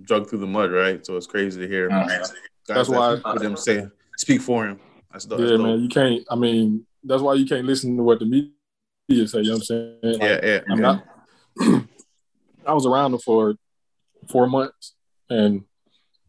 drugged 0.03 0.29
through 0.31 0.41
the 0.41 0.47
mud, 0.47 0.73
right? 0.73 1.05
So 1.05 1.16
it's 1.16 1.27
crazy 1.27 1.61
to 1.61 1.69
hear. 1.69 1.91
Uh, 1.91 2.07
guys 2.07 2.33
That's 2.66 2.89
that 2.89 2.97
why- 2.97 3.16
people 3.16 3.39
them 3.39 3.57
say 3.57 3.87
speak 4.16 4.41
for 4.41 4.66
him. 4.66 4.81
That's 5.12 5.25
dope. 5.25 5.41
Yeah, 5.41 5.47
dope. 5.57 5.61
man. 5.61 5.81
You 5.83 5.89
can't. 5.89 6.25
I 6.31 6.37
mean, 6.37 6.87
that's 7.05 7.23
why 7.23 7.35
you 7.35 7.47
can't 7.47 7.66
listen 7.66 7.97
to 7.97 8.03
what 8.03 8.19
the 8.19 8.27
media 8.27 9.27
say. 9.29 9.39
You 9.41 9.45
know 9.45 9.53
what 9.53 9.57
I'm 9.57 9.62
saying? 9.62 9.99
Like, 10.03 10.21
Yeah, 10.21 10.41
yeah. 10.43 10.61
I 10.69 10.75
mean, 10.75 10.85
I, 10.85 11.85
I 12.69 12.75
was 12.75 12.87
around 12.87 13.14
him 13.14 13.21
for 13.21 13.55
four 14.31 14.47
months, 14.47 14.95
and 15.31 15.64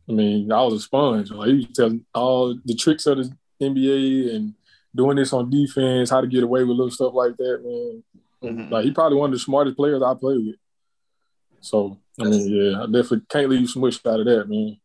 I 0.07 0.11
mean, 0.13 0.51
I 0.51 0.61
was 0.63 0.73
a 0.73 0.79
sponge. 0.79 1.31
Like 1.31 1.49
he 1.49 1.55
was 1.55 1.67
telling 1.75 2.05
all 2.15 2.57
the 2.65 2.75
tricks 2.75 3.05
of 3.05 3.17
the 3.17 3.35
NBA 3.61 4.35
and 4.35 4.53
doing 4.95 5.17
this 5.17 5.33
on 5.33 5.49
defense, 5.49 6.09
how 6.09 6.21
to 6.21 6.27
get 6.27 6.43
away 6.43 6.61
with 6.63 6.77
little 6.77 6.91
stuff 6.91 7.13
like 7.13 7.37
that, 7.37 7.61
man. 7.63 8.03
Mhm. 8.41 8.71
Like 8.71 8.85
he 8.85 8.91
probably 8.91 9.17
one 9.17 9.29
of 9.29 9.33
the 9.33 9.39
smartest 9.39 9.77
players 9.77 10.01
I 10.01 10.13
played 10.13 10.45
with. 10.45 10.55
So 11.61 11.99
I 12.19 12.23
mean, 12.23 12.49
yeah, 12.49 12.83
I 12.83 12.85
definitely 12.85 13.21
can't 13.29 13.49
leave 13.49 13.69
Smush 13.69 13.99
out 14.05 14.21
of 14.21 14.25
that, 14.25 14.47
man. 14.47 14.77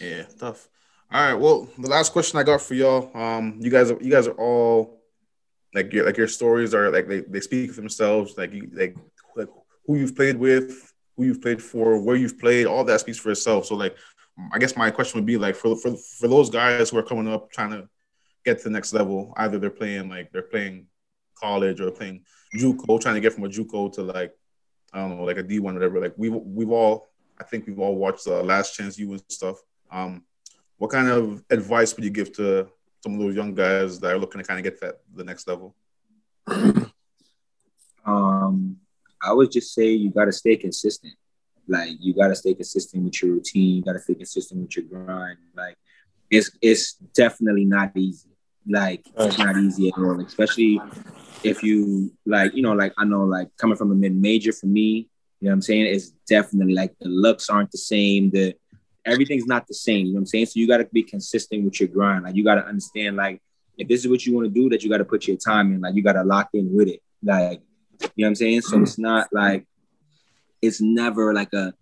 Yeah, 0.00 0.22
tough. 0.38 0.68
All 1.12 1.22
right. 1.22 1.34
Well, 1.34 1.68
the 1.78 1.88
last 1.88 2.12
question 2.12 2.38
I 2.38 2.42
got 2.42 2.60
for 2.60 2.74
y'all. 2.74 3.10
Um, 3.14 3.58
you 3.60 3.70
guys 3.70 3.90
are 3.90 4.02
you 4.02 4.10
guys 4.10 4.26
are 4.26 4.32
all 4.32 5.00
like 5.74 5.92
your 5.92 6.06
like 6.06 6.16
your 6.16 6.28
stories 6.28 6.74
are 6.74 6.90
like 6.90 7.06
they, 7.06 7.20
they 7.20 7.40
speak 7.40 7.70
for 7.72 7.80
themselves. 7.80 8.36
Like 8.36 8.52
you 8.52 8.68
like 8.72 8.96
who 9.86 9.96
you've 9.96 10.16
played 10.16 10.36
with, 10.36 10.92
who 11.16 11.24
you've 11.24 11.42
played 11.42 11.62
for, 11.62 12.00
where 12.00 12.16
you've 12.16 12.38
played, 12.38 12.66
all 12.66 12.84
that 12.84 13.00
speaks 13.00 13.18
for 13.18 13.30
itself. 13.30 13.66
So 13.66 13.74
like 13.74 13.96
I 14.52 14.58
guess 14.58 14.76
my 14.76 14.90
question 14.90 15.18
would 15.18 15.26
be 15.26 15.38
like 15.38 15.54
for 15.54 15.76
for 15.76 15.96
for 15.96 16.28
those 16.28 16.50
guys 16.50 16.90
who 16.90 16.98
are 16.98 17.02
coming 17.02 17.32
up 17.32 17.50
trying 17.50 17.70
to 17.70 17.88
get 18.44 18.58
to 18.58 18.64
the 18.64 18.70
next 18.70 18.92
level, 18.92 19.32
either 19.36 19.58
they're 19.58 19.70
playing 19.70 20.08
like 20.08 20.30
they're 20.32 20.42
playing 20.42 20.86
college 21.34 21.80
or 21.80 21.90
playing 21.90 22.24
JUCO, 22.56 23.00
trying 23.00 23.14
to 23.14 23.20
get 23.20 23.32
from 23.32 23.44
a 23.44 23.48
JUCO 23.48 23.92
to 23.94 24.02
like 24.02 24.32
I 24.92 25.00
don't 25.00 25.16
know, 25.16 25.24
like 25.24 25.38
a 25.38 25.42
D 25.42 25.58
one, 25.58 25.74
whatever. 25.74 26.00
Like 26.00 26.14
we've 26.16 26.34
we've 26.34 26.70
all 26.70 27.08
I 27.40 27.44
think 27.44 27.66
we've 27.66 27.78
all 27.78 27.96
watched 27.96 28.26
uh, 28.26 28.42
Last 28.42 28.74
Chance 28.74 28.98
U 28.98 29.12
and 29.12 29.22
stuff. 29.28 29.56
Um, 29.90 30.24
what 30.78 30.90
kind 30.90 31.08
of 31.08 31.42
advice 31.50 31.94
would 31.96 32.04
you 32.04 32.10
give 32.10 32.32
to 32.34 32.68
some 33.02 33.14
of 33.14 33.20
those 33.20 33.34
young 33.34 33.54
guys 33.54 33.98
that 34.00 34.12
are 34.12 34.18
looking 34.18 34.40
to 34.40 34.46
kind 34.46 34.58
of 34.58 34.64
get 34.64 34.80
that 34.80 35.00
the 35.14 35.24
next 35.24 35.48
level? 35.48 35.74
Um, 38.06 38.35
I 39.26 39.32
would 39.32 39.50
just 39.50 39.74
say 39.74 39.90
you 39.90 40.10
got 40.10 40.26
to 40.26 40.32
stay 40.32 40.56
consistent. 40.56 41.14
Like 41.68 41.90
you 42.00 42.14
got 42.14 42.28
to 42.28 42.34
stay 42.34 42.54
consistent 42.54 43.04
with 43.04 43.22
your 43.22 43.32
routine. 43.32 43.76
You 43.76 43.82
got 43.82 43.94
to 43.94 43.98
stay 43.98 44.14
consistent 44.14 44.60
with 44.60 44.76
your 44.76 44.86
grind. 44.86 45.38
Like 45.56 45.76
it's 46.30 46.50
it's 46.62 46.94
definitely 47.14 47.64
not 47.64 47.96
easy. 47.96 48.30
Like 48.68 49.04
it's 49.16 49.38
not 49.38 49.56
easy 49.56 49.88
at 49.88 49.98
all. 49.98 50.20
Especially 50.20 50.80
if 51.42 51.62
you 51.62 52.12
like 52.24 52.54
you 52.54 52.62
know 52.62 52.72
like 52.72 52.92
I 52.98 53.04
know 53.04 53.24
like 53.24 53.48
coming 53.56 53.76
from 53.76 53.92
a 53.92 53.94
mid 53.94 54.14
major 54.14 54.52
for 54.52 54.66
me. 54.66 55.08
You 55.40 55.48
know 55.48 55.50
what 55.50 55.54
I'm 55.54 55.62
saying? 55.62 55.86
It's 55.86 56.10
definitely 56.28 56.74
like 56.74 56.94
the 57.00 57.08
looks 57.08 57.50
aren't 57.50 57.70
the 57.70 57.78
same. 57.78 58.30
The 58.30 58.54
everything's 59.04 59.46
not 59.46 59.66
the 59.66 59.74
same. 59.74 60.06
You 60.06 60.12
know 60.12 60.18
what 60.18 60.20
I'm 60.22 60.26
saying? 60.26 60.46
So 60.46 60.60
you 60.60 60.68
got 60.68 60.78
to 60.78 60.86
be 60.86 61.02
consistent 61.02 61.64
with 61.64 61.80
your 61.80 61.88
grind. 61.88 62.24
Like 62.24 62.34
you 62.34 62.44
got 62.44 62.56
to 62.56 62.66
understand 62.66 63.16
like 63.16 63.40
if 63.78 63.88
this 63.88 64.00
is 64.00 64.08
what 64.08 64.24
you 64.24 64.34
want 64.34 64.46
to 64.46 64.54
do, 64.54 64.68
that 64.70 64.82
you 64.82 64.90
got 64.90 64.98
to 64.98 65.04
put 65.04 65.26
your 65.26 65.36
time 65.36 65.72
in. 65.72 65.80
Like 65.80 65.94
you 65.94 66.02
got 66.02 66.14
to 66.14 66.24
lock 66.24 66.48
in 66.54 66.74
with 66.74 66.88
it. 66.88 67.02
Like 67.22 67.60
you 68.00 68.08
know 68.24 68.26
what 68.26 68.28
I'm 68.28 68.34
saying? 68.34 68.60
So 68.62 68.80
it's 68.80 68.98
not 68.98 69.28
like 69.32 69.66
it's 70.62 70.80
never 70.80 71.34
like 71.34 71.52
a 71.52 71.74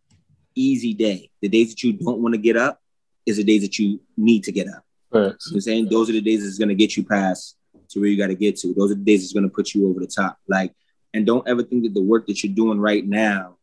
easy 0.55 0.95
day. 0.95 1.31
The 1.43 1.49
days 1.49 1.71
that 1.71 1.83
you 1.83 1.93
don't 1.93 2.21
want 2.21 2.35
to 2.35 2.41
get 2.41 2.57
up 2.57 2.81
is 3.27 3.37
the 3.37 3.45
days 3.45 3.63
that 3.63 3.79
you 3.79 4.01
need 4.17 4.45
to 4.45 4.53
get 4.53 4.69
up. 4.69 4.85
Facts. 5.13 5.13
You 5.13 5.23
know 5.23 5.29
what 5.29 5.55
I'm 5.55 5.61
saying? 5.61 5.89
Those 5.89 6.11
are 6.11 6.13
the 6.13 6.21
days 6.21 6.45
that's 6.45 6.59
gonna 6.59 6.75
get 6.75 6.97
you 6.97 7.05
past 7.05 7.57
to 7.91 8.01
where 8.01 8.09
you 8.09 8.19
gotta 8.19 8.35
get 8.35 8.57
to. 8.59 8.75
Those 8.75 8.93
are 8.93 8.97
the 8.97 9.05
days 9.05 9.23
that's 9.23 9.33
gonna 9.33 9.49
put 9.49 9.75
you 9.75 9.89
over 9.89 10.01
the 10.01 10.07
top. 10.07 10.39
Like, 10.49 10.75
and 11.13 11.27
don't 11.27 11.47
ever 11.49 11.63
think 11.63 11.85
that 11.85 11.95
the 11.95 12.03
work 12.03 12.27
that 12.27 12.43
you're 12.43 12.55
doing 12.55 12.79
right 12.79 13.07
now 13.07 13.57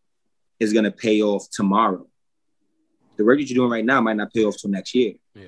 is 0.60 0.74
gonna 0.74 0.92
pay 0.92 1.22
off 1.22 1.50
tomorrow. 1.52 2.08
The 3.18 3.26
work 3.26 3.40
that 3.40 3.50
you're 3.50 3.56
doing 3.56 3.72
right 3.72 3.86
now 3.86 4.02
might 4.02 4.18
not 4.18 4.34
pay 4.34 4.44
off 4.44 4.58
till 4.58 4.70
next 4.70 4.96
year. 4.96 5.14
Yeah. 5.36 5.48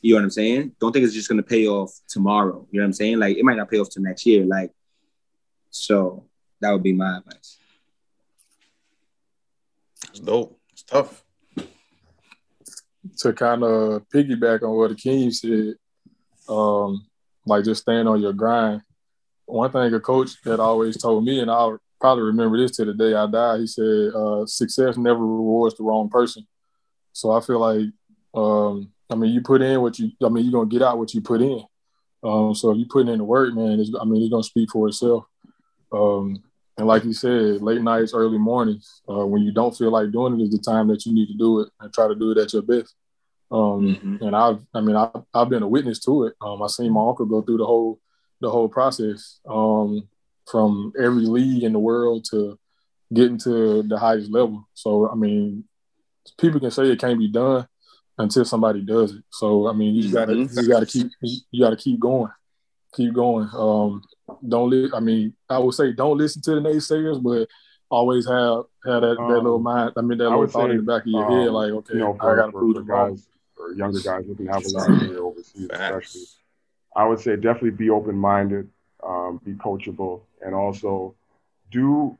You 0.00 0.14
know 0.14 0.20
what 0.20 0.24
I'm 0.24 0.30
saying? 0.30 0.72
Don't 0.80 0.92
think 0.92 1.04
it's 1.04 1.14
just 1.14 1.28
gonna 1.28 1.42
pay 1.42 1.66
off 1.66 1.92
tomorrow. 2.08 2.66
You 2.70 2.80
know 2.80 2.84
what 2.84 2.88
I'm 2.88 2.92
saying? 2.94 3.18
Like 3.18 3.36
it 3.36 3.44
might 3.44 3.56
not 3.56 3.70
pay 3.70 3.78
off 3.78 3.90
till 3.90 4.02
next 4.02 4.24
year. 4.26 4.44
Like, 4.44 4.72
so 5.76 6.24
that 6.60 6.72
would 6.72 6.82
be 6.82 6.92
my 6.92 7.18
advice. 7.18 7.58
It's 10.10 10.20
dope. 10.20 10.58
It's 10.72 10.82
tough. 10.82 11.22
to 13.18 13.32
kind 13.32 13.62
of 13.62 14.08
piggyback 14.08 14.62
on 14.62 14.76
what 14.76 14.90
Akeem 14.90 15.32
said, 15.32 15.74
um, 16.48 17.06
like 17.46 17.64
just 17.64 17.82
staying 17.82 18.06
on 18.06 18.20
your 18.20 18.32
grind. 18.32 18.82
One 19.46 19.70
thing 19.70 19.94
a 19.94 20.00
coach 20.00 20.42
that 20.42 20.60
always 20.60 20.96
told 20.96 21.24
me, 21.24 21.40
and 21.40 21.50
I'll 21.50 21.78
probably 22.00 22.24
remember 22.24 22.58
this 22.58 22.76
to 22.76 22.84
the 22.84 22.94
day 22.94 23.14
I 23.14 23.26
die, 23.26 23.58
he 23.58 23.66
said, 23.66 24.12
uh, 24.14 24.44
success 24.46 24.96
never 24.96 25.20
rewards 25.20 25.76
the 25.76 25.84
wrong 25.84 26.08
person. 26.08 26.46
So 27.12 27.30
I 27.30 27.40
feel 27.40 27.60
like, 27.60 27.86
um, 28.34 28.92
I 29.08 29.14
mean, 29.14 29.32
you 29.32 29.40
put 29.40 29.62
in 29.62 29.80
what 29.80 29.98
you, 29.98 30.10
I 30.22 30.28
mean, 30.28 30.44
you're 30.44 30.52
going 30.52 30.68
to 30.68 30.78
get 30.78 30.86
out 30.86 30.98
what 30.98 31.14
you 31.14 31.20
put 31.20 31.40
in. 31.40 31.62
Um, 32.22 32.54
so 32.54 32.72
if 32.72 32.78
you 32.78 32.86
put 32.86 33.08
in 33.08 33.18
the 33.18 33.24
work, 33.24 33.54
man, 33.54 33.78
it's, 33.78 33.92
I 33.98 34.04
mean, 34.04 34.20
it's 34.20 34.30
going 34.30 34.42
to 34.42 34.48
speak 34.48 34.70
for 34.70 34.88
itself. 34.88 35.24
Um, 35.92 36.42
and 36.78 36.86
like 36.86 37.04
you 37.04 37.12
said, 37.14 37.62
late 37.62 37.80
nights, 37.80 38.12
early 38.14 38.38
mornings, 38.38 39.00
uh, 39.08 39.24
when 39.26 39.42
you 39.42 39.52
don't 39.52 39.76
feel 39.76 39.90
like 39.90 40.10
doing 40.12 40.38
it 40.38 40.44
is 40.44 40.50
the 40.50 40.58
time 40.58 40.88
that 40.88 41.06
you 41.06 41.14
need 41.14 41.26
to 41.28 41.34
do 41.34 41.60
it 41.60 41.68
and 41.80 41.92
try 41.92 42.06
to 42.06 42.14
do 42.14 42.32
it 42.32 42.38
at 42.38 42.52
your 42.52 42.62
best. 42.62 42.94
Um, 43.50 43.96
Mhm. 43.96 44.20
And 44.22 44.36
I've, 44.36 44.60
I 44.74 44.80
mean, 44.80 44.96
I've, 44.96 45.22
I've 45.32 45.48
been 45.48 45.62
a 45.62 45.68
witness 45.68 46.00
to 46.00 46.24
it. 46.24 46.34
Um, 46.40 46.62
I 46.62 46.66
seen 46.66 46.92
my 46.92 47.06
uncle 47.06 47.26
go 47.26 47.40
through 47.42 47.58
the 47.58 47.66
whole, 47.66 47.98
the 48.40 48.50
whole 48.50 48.68
process 48.68 49.40
um, 49.48 50.06
from 50.50 50.92
every 50.98 51.24
league 51.26 51.62
in 51.62 51.72
the 51.72 51.78
world 51.78 52.26
to 52.30 52.58
getting 53.14 53.38
to 53.38 53.82
the 53.84 53.98
highest 53.98 54.30
level. 54.30 54.66
So, 54.74 55.08
I 55.08 55.14
mean, 55.14 55.64
people 56.38 56.60
can 56.60 56.70
say 56.72 56.90
it 56.90 56.98
can't 57.00 57.18
be 57.18 57.28
done 57.28 57.66
until 58.18 58.44
somebody 58.44 58.80
does 58.82 59.12
it. 59.12 59.22
So, 59.30 59.68
I 59.68 59.72
mean, 59.72 59.94
you 59.94 60.12
gotta, 60.12 60.34
you 60.34 60.46
Mhm. 60.46 60.68
gotta 60.68 60.86
keep, 60.86 61.10
you 61.22 61.64
gotta 61.64 61.76
keep 61.76 62.00
going, 62.00 62.32
keep 62.94 63.14
going. 63.14 63.48
Um, 63.54 64.02
don't 64.46 64.70
li- 64.70 64.90
I 64.92 65.00
mean, 65.00 65.34
I 65.48 65.58
would 65.58 65.74
say 65.74 65.92
don't 65.92 66.18
listen 66.18 66.42
to 66.42 66.54
the 66.56 66.60
naysayers, 66.60 67.22
but 67.22 67.48
always 67.88 68.26
have 68.26 68.64
have 68.84 69.02
that, 69.02 69.16
that 69.16 69.20
Um, 69.20 69.44
little 69.44 69.58
mind. 69.58 69.92
I 69.96 70.00
mean, 70.02 70.18
that 70.18 70.24
I 70.24 70.28
little 70.28 70.40
would 70.40 70.50
thought 70.50 70.70
in 70.70 70.78
the 70.78 70.82
back 70.82 71.02
of 71.02 71.08
your 71.08 71.24
um, 71.24 71.32
head, 71.32 71.50
like, 71.50 71.70
okay, 71.70 71.94
you 71.94 72.00
know, 72.00 72.14
I 72.14 72.18
for, 72.18 72.36
gotta 72.36 72.52
prove 72.52 72.76
for 72.76 72.80
them 72.80 72.90
wrong. 72.90 73.10
guys 73.10 73.28
or 73.58 73.72
younger 73.72 74.00
guys 74.00 74.24
looking 74.28 74.46
to 74.46 74.52
have 74.52 74.64
a 74.64 74.68
long 74.68 74.98
career 74.98 75.18
overseas, 75.20 75.68
especially. 75.70 76.22
I 76.94 77.06
would 77.06 77.20
say 77.20 77.36
definitely 77.36 77.70
be 77.70 77.90
open 77.90 78.16
minded, 78.16 78.68
um, 79.06 79.40
be 79.44 79.52
coachable, 79.52 80.22
and 80.40 80.54
also 80.54 81.14
do 81.70 82.16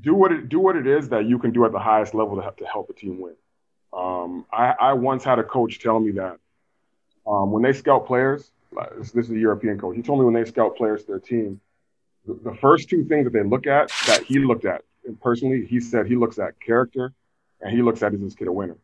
do 0.00 0.14
what 0.14 0.32
it 0.32 0.48
do 0.48 0.58
what 0.60 0.76
it 0.76 0.86
is 0.86 1.08
that 1.10 1.26
you 1.26 1.38
can 1.38 1.52
do 1.52 1.64
at 1.64 1.72
the 1.72 1.78
highest 1.78 2.14
level 2.14 2.36
to 2.36 2.42
help, 2.42 2.56
to 2.58 2.64
help 2.66 2.90
a 2.90 2.92
team 2.92 3.20
win. 3.20 3.34
Um, 3.92 4.44
I, 4.52 4.74
I 4.78 4.92
once 4.92 5.24
had 5.24 5.38
a 5.38 5.44
coach 5.44 5.78
tell 5.78 5.98
me 5.98 6.12
that 6.12 6.38
um, 7.26 7.50
when 7.52 7.62
they 7.62 7.72
scout 7.72 8.06
players, 8.06 8.42
like, 8.42 8.57
this, 8.98 9.14
is 9.14 9.30
a 9.30 9.38
European 9.38 9.78
coach. 9.78 9.96
He 9.96 10.02
told 10.02 10.18
me 10.18 10.24
when 10.24 10.34
they 10.34 10.44
scout 10.44 10.76
players 10.76 11.02
to 11.02 11.06
their 11.08 11.18
team, 11.18 11.60
the, 12.26 12.34
the 12.42 12.54
first 12.56 12.88
two 12.88 13.04
things 13.04 13.24
that 13.24 13.32
they 13.32 13.42
look 13.42 13.66
at 13.66 13.90
that 14.06 14.22
he 14.24 14.38
looked 14.38 14.64
at 14.64 14.82
and 15.08 15.20
personally, 15.20 15.66
he 15.66 15.80
said 15.80 16.06
he 16.06 16.16
looks 16.16 16.38
at 16.38 16.60
character 16.60 17.12
and 17.60 17.74
he 17.74 17.82
looks 17.82 18.02
at 18.02 18.14
is 18.14 18.20
this 18.20 18.34
kid 18.34 18.46
a 18.46 18.52
winner. 18.52 18.76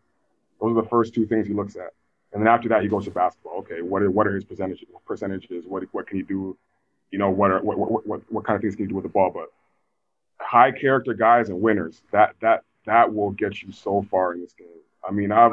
Those 0.60 0.72
are 0.72 0.82
the 0.82 0.88
first 0.88 1.14
two 1.14 1.26
things 1.26 1.46
he 1.46 1.52
looks 1.52 1.76
at. 1.76 1.92
And 2.32 2.42
then 2.42 2.48
after 2.48 2.68
that, 2.70 2.82
he 2.82 2.88
goes 2.88 3.04
to 3.04 3.12
basketball. 3.12 3.58
Okay, 3.58 3.82
what 3.82 4.02
are 4.02 4.10
what 4.10 4.26
are 4.26 4.34
his 4.34 4.44
percentages? 4.44 4.88
Percentages? 5.06 5.66
What 5.66 5.84
what 5.92 6.08
can 6.08 6.16
he 6.16 6.24
do? 6.24 6.56
You 7.12 7.18
know, 7.18 7.30
what 7.30 7.50
are 7.52 7.62
what 7.62 7.78
what 7.78 8.06
what, 8.06 8.20
what 8.28 8.44
kind 8.44 8.56
of 8.56 8.62
things 8.62 8.74
can 8.74 8.86
he 8.86 8.88
do 8.88 8.96
with 8.96 9.04
the 9.04 9.10
ball? 9.10 9.30
But 9.32 9.52
high 10.40 10.72
character 10.72 11.14
guys 11.14 11.48
and 11.48 11.60
winners 11.60 12.02
that 12.10 12.34
that 12.40 12.64
that 12.86 13.14
will 13.14 13.30
get 13.30 13.62
you 13.62 13.70
so 13.70 14.04
far 14.10 14.32
in 14.32 14.40
this 14.40 14.54
game. 14.54 14.66
I 15.06 15.12
mean, 15.12 15.30
I've 15.30 15.52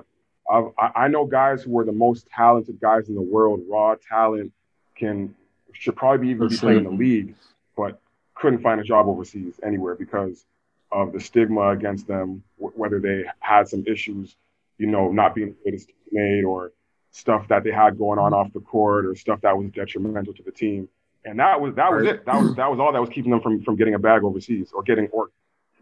I've 0.52 0.92
I 0.96 1.08
know 1.08 1.26
guys 1.26 1.64
who 1.64 1.78
are 1.80 1.86
the 1.86 1.92
most 1.92 2.28
talented 2.28 2.80
guys 2.80 3.08
in 3.08 3.16
the 3.16 3.22
world, 3.22 3.62
raw 3.70 3.96
talent, 3.96 4.52
can 4.96 5.34
should 5.74 5.96
probably 5.96 6.28
be 6.28 6.32
even 6.32 6.48
be 6.50 6.58
playing 6.58 6.80
in 6.80 6.84
the 6.84 6.92
league, 6.92 7.36
but 7.78 8.00
couldn't 8.36 8.62
find 8.62 8.82
a 8.82 8.84
job 8.84 9.08
overseas 9.08 9.60
anywhere 9.64 9.96
because 9.96 10.46
of 10.92 11.14
the 11.14 11.20
stigma 11.20 11.70
against 11.70 12.08
them, 12.08 12.44
whether 12.58 13.00
they 13.00 13.24
had 13.40 13.68
some 13.70 13.84
issues 13.88 14.36
you 14.82 14.88
know, 14.88 15.12
not 15.12 15.36
being 15.36 15.56
to 15.64 15.80
made 16.12 16.44
or 16.44 16.72
stuff 17.12 17.48
that 17.50 17.64
they 17.64 17.70
had 17.70 18.00
going 18.00 18.18
on 18.18 18.34
off 18.34 18.52
the 18.52 18.60
court 18.60 19.06
or 19.06 19.14
stuff 19.16 19.40
that 19.42 19.56
was 19.56 19.70
detrimental 19.70 20.34
to 20.34 20.42
the 20.42 20.52
team. 20.52 20.90
And 21.24 21.40
that 21.40 21.62
was 21.62 21.76
that 21.76 21.94
was 21.94 22.08
it. 22.08 22.26
That 22.26 22.42
was 22.42 22.56
that 22.56 22.72
was 22.72 22.80
all 22.80 22.92
that 22.92 23.00
was 23.00 23.12
keeping 23.12 23.30
them 23.30 23.42
from 23.42 23.62
from 23.62 23.76
getting 23.76 23.94
a 23.94 24.00
bag 24.00 24.24
overseas 24.24 24.72
or 24.74 24.82
getting 24.82 25.08
or 25.10 25.30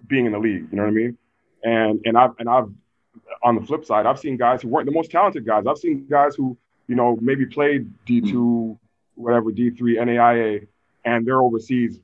being 0.06 0.26
in 0.26 0.34
the 0.34 0.38
league. 0.38 0.68
You 0.70 0.76
know 0.76 0.84
what 0.84 0.90
I 0.90 0.92
mean? 0.92 1.18
And 1.64 2.02
and 2.04 2.18
I've 2.18 2.32
and 2.40 2.50
I've 2.50 2.70
on 3.44 3.56
the 3.56 3.62
flip 3.62 3.86
side, 3.86 4.06
I've 4.06 4.20
seen 4.20 4.38
guys 4.38 4.62
who 4.62 4.70
weren't 4.70 4.86
the 4.86 4.92
most 4.92 5.12
talented 5.12 5.46
guys. 5.46 5.66
I've 5.68 5.78
seen 5.78 6.06
guys 6.10 6.36
who 6.36 6.58
you 6.88 6.96
know 6.96 7.18
maybe 7.22 7.46
played 7.46 7.92
D 8.06 8.22
two, 8.22 8.78
whatever 9.16 9.52
D 9.52 9.70
three, 9.70 9.98
NAIA, 9.98 10.68
and 11.06 11.26
they're 11.26 11.42
overseas 11.42 12.00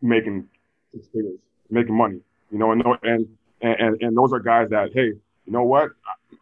making 0.00 0.48
six 0.92 1.06
figures, 1.08 1.38
making 1.70 1.94
money. 1.94 2.20
You 2.50 2.58
know, 2.58 2.72
and 2.72 2.82
and 3.02 3.26
and 3.60 4.02
and 4.02 4.16
those 4.16 4.32
are 4.32 4.40
guys 4.40 4.70
that 4.70 4.92
hey, 4.94 5.06
you 5.06 5.52
know 5.52 5.64
what? 5.64 5.90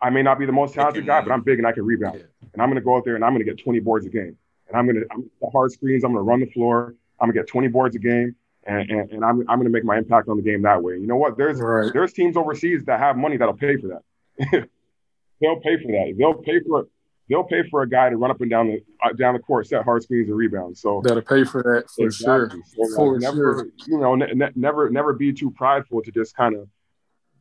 I 0.02 0.10
may 0.10 0.22
not 0.22 0.38
be 0.38 0.46
the 0.46 0.52
most 0.52 0.74
talented 0.74 1.06
guy, 1.06 1.20
but 1.20 1.32
I'm 1.32 1.42
big 1.42 1.58
and 1.58 1.66
I 1.66 1.72
can 1.72 1.84
rebound. 1.84 2.24
And 2.52 2.62
I'm 2.62 2.68
going 2.68 2.80
to 2.80 2.84
go 2.84 2.96
out 2.96 3.04
there 3.04 3.14
and 3.14 3.24
I'm 3.24 3.32
going 3.32 3.44
to 3.44 3.50
get 3.50 3.62
20 3.62 3.80
boards 3.80 4.04
a 4.06 4.08
game. 4.08 4.36
And 4.68 4.76
I'm 4.76 4.84
going 4.84 4.96
to 4.96 5.06
I'm, 5.12 5.30
the 5.40 5.48
hard 5.50 5.72
screens. 5.72 6.04
I'm 6.04 6.12
going 6.12 6.24
to 6.24 6.28
run 6.28 6.40
the 6.40 6.46
floor. 6.46 6.94
I'm 7.20 7.28
going 7.28 7.34
to 7.34 7.40
get 7.40 7.48
20 7.48 7.68
boards 7.68 7.96
a 7.96 7.98
game, 7.98 8.34
and, 8.64 8.90
and, 8.90 9.10
and 9.10 9.24
I'm 9.24 9.40
I'm 9.48 9.58
going 9.58 9.64
to 9.64 9.70
make 9.70 9.84
my 9.84 9.96
impact 9.96 10.28
on 10.28 10.36
the 10.36 10.42
game 10.42 10.62
that 10.62 10.82
way. 10.82 10.94
You 10.94 11.06
know 11.06 11.16
what? 11.16 11.38
There's 11.38 11.60
right. 11.60 11.92
there's 11.92 12.12
teams 12.12 12.36
overseas 12.36 12.84
that 12.84 13.00
have 13.00 13.16
money 13.16 13.36
that'll 13.36 13.54
pay 13.54 13.76
for 13.76 13.88
that. 13.88 14.02
They'll 14.38 15.60
pay 15.60 15.76
for 15.82 15.92
that. 15.92 16.14
They'll 16.18 16.34
pay 16.34 16.60
for 16.66 16.86
they'll 17.28 17.44
pay 17.44 17.62
for 17.70 17.82
a 17.82 17.88
guy 17.88 18.10
to 18.10 18.16
run 18.16 18.30
up 18.30 18.40
and 18.40 18.50
down 18.50 18.68
the 18.68 18.82
uh, 19.04 19.12
down 19.12 19.34
the 19.34 19.40
court, 19.40 19.66
set 19.66 19.84
hard 19.84 20.02
screens 20.02 20.28
and 20.28 20.36
rebounds. 20.36 20.80
So 20.80 21.00
that'll 21.04 21.22
pay 21.22 21.44
for 21.44 21.62
that 21.62 21.90
for 21.90 22.06
exactly. 22.06 22.60
sure. 22.74 22.88
So, 22.88 22.96
for 22.96 23.18
never, 23.18 23.36
sure. 23.36 23.66
You 23.86 24.00
know, 24.00 24.14
ne- 24.14 24.52
never 24.54 24.90
never 24.90 25.12
be 25.12 25.32
too 25.32 25.50
prideful 25.50 26.02
to 26.02 26.10
just 26.10 26.36
kind 26.36 26.56
of 26.56 26.68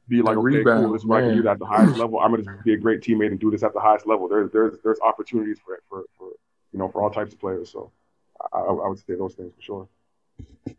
be 0.08 0.22
like, 0.22 0.38
okay, 0.38 0.44
rebound, 0.44 0.86
cool, 0.86 0.94
this 0.94 1.02
is 1.02 1.06
what 1.06 1.24
I 1.24 1.28
can 1.28 1.42
do 1.42 1.48
at 1.48 1.60
the 1.60 1.66
highest 1.66 1.98
level. 1.98 2.20
I'm 2.20 2.32
gonna 2.32 2.58
be 2.64 2.74
a 2.74 2.78
great 2.78 3.02
teammate 3.02 3.28
and 3.28 3.40
do 3.40 3.52
this 3.52 3.64
at 3.64 3.74
the 3.74 3.80
highest 3.80 4.08
level. 4.08 4.28
There's 4.28 4.52
there's 4.52 4.78
there's 4.84 5.00
opportunities 5.02 5.60
for 5.64 5.80
for, 5.90 6.04
for 6.18 6.30
you 6.72 6.80
know 6.80 6.90
for 6.90 7.02
all 7.02 7.10
types 7.10 7.34
of 7.34 7.40
players. 7.40 7.72
So 7.72 7.92
I, 8.54 8.60
I 8.60 8.88
would 8.88 9.00
say 9.00 9.16
those 9.16 9.36
things 9.36 9.54
for 9.56 9.62
sure. 9.62 9.88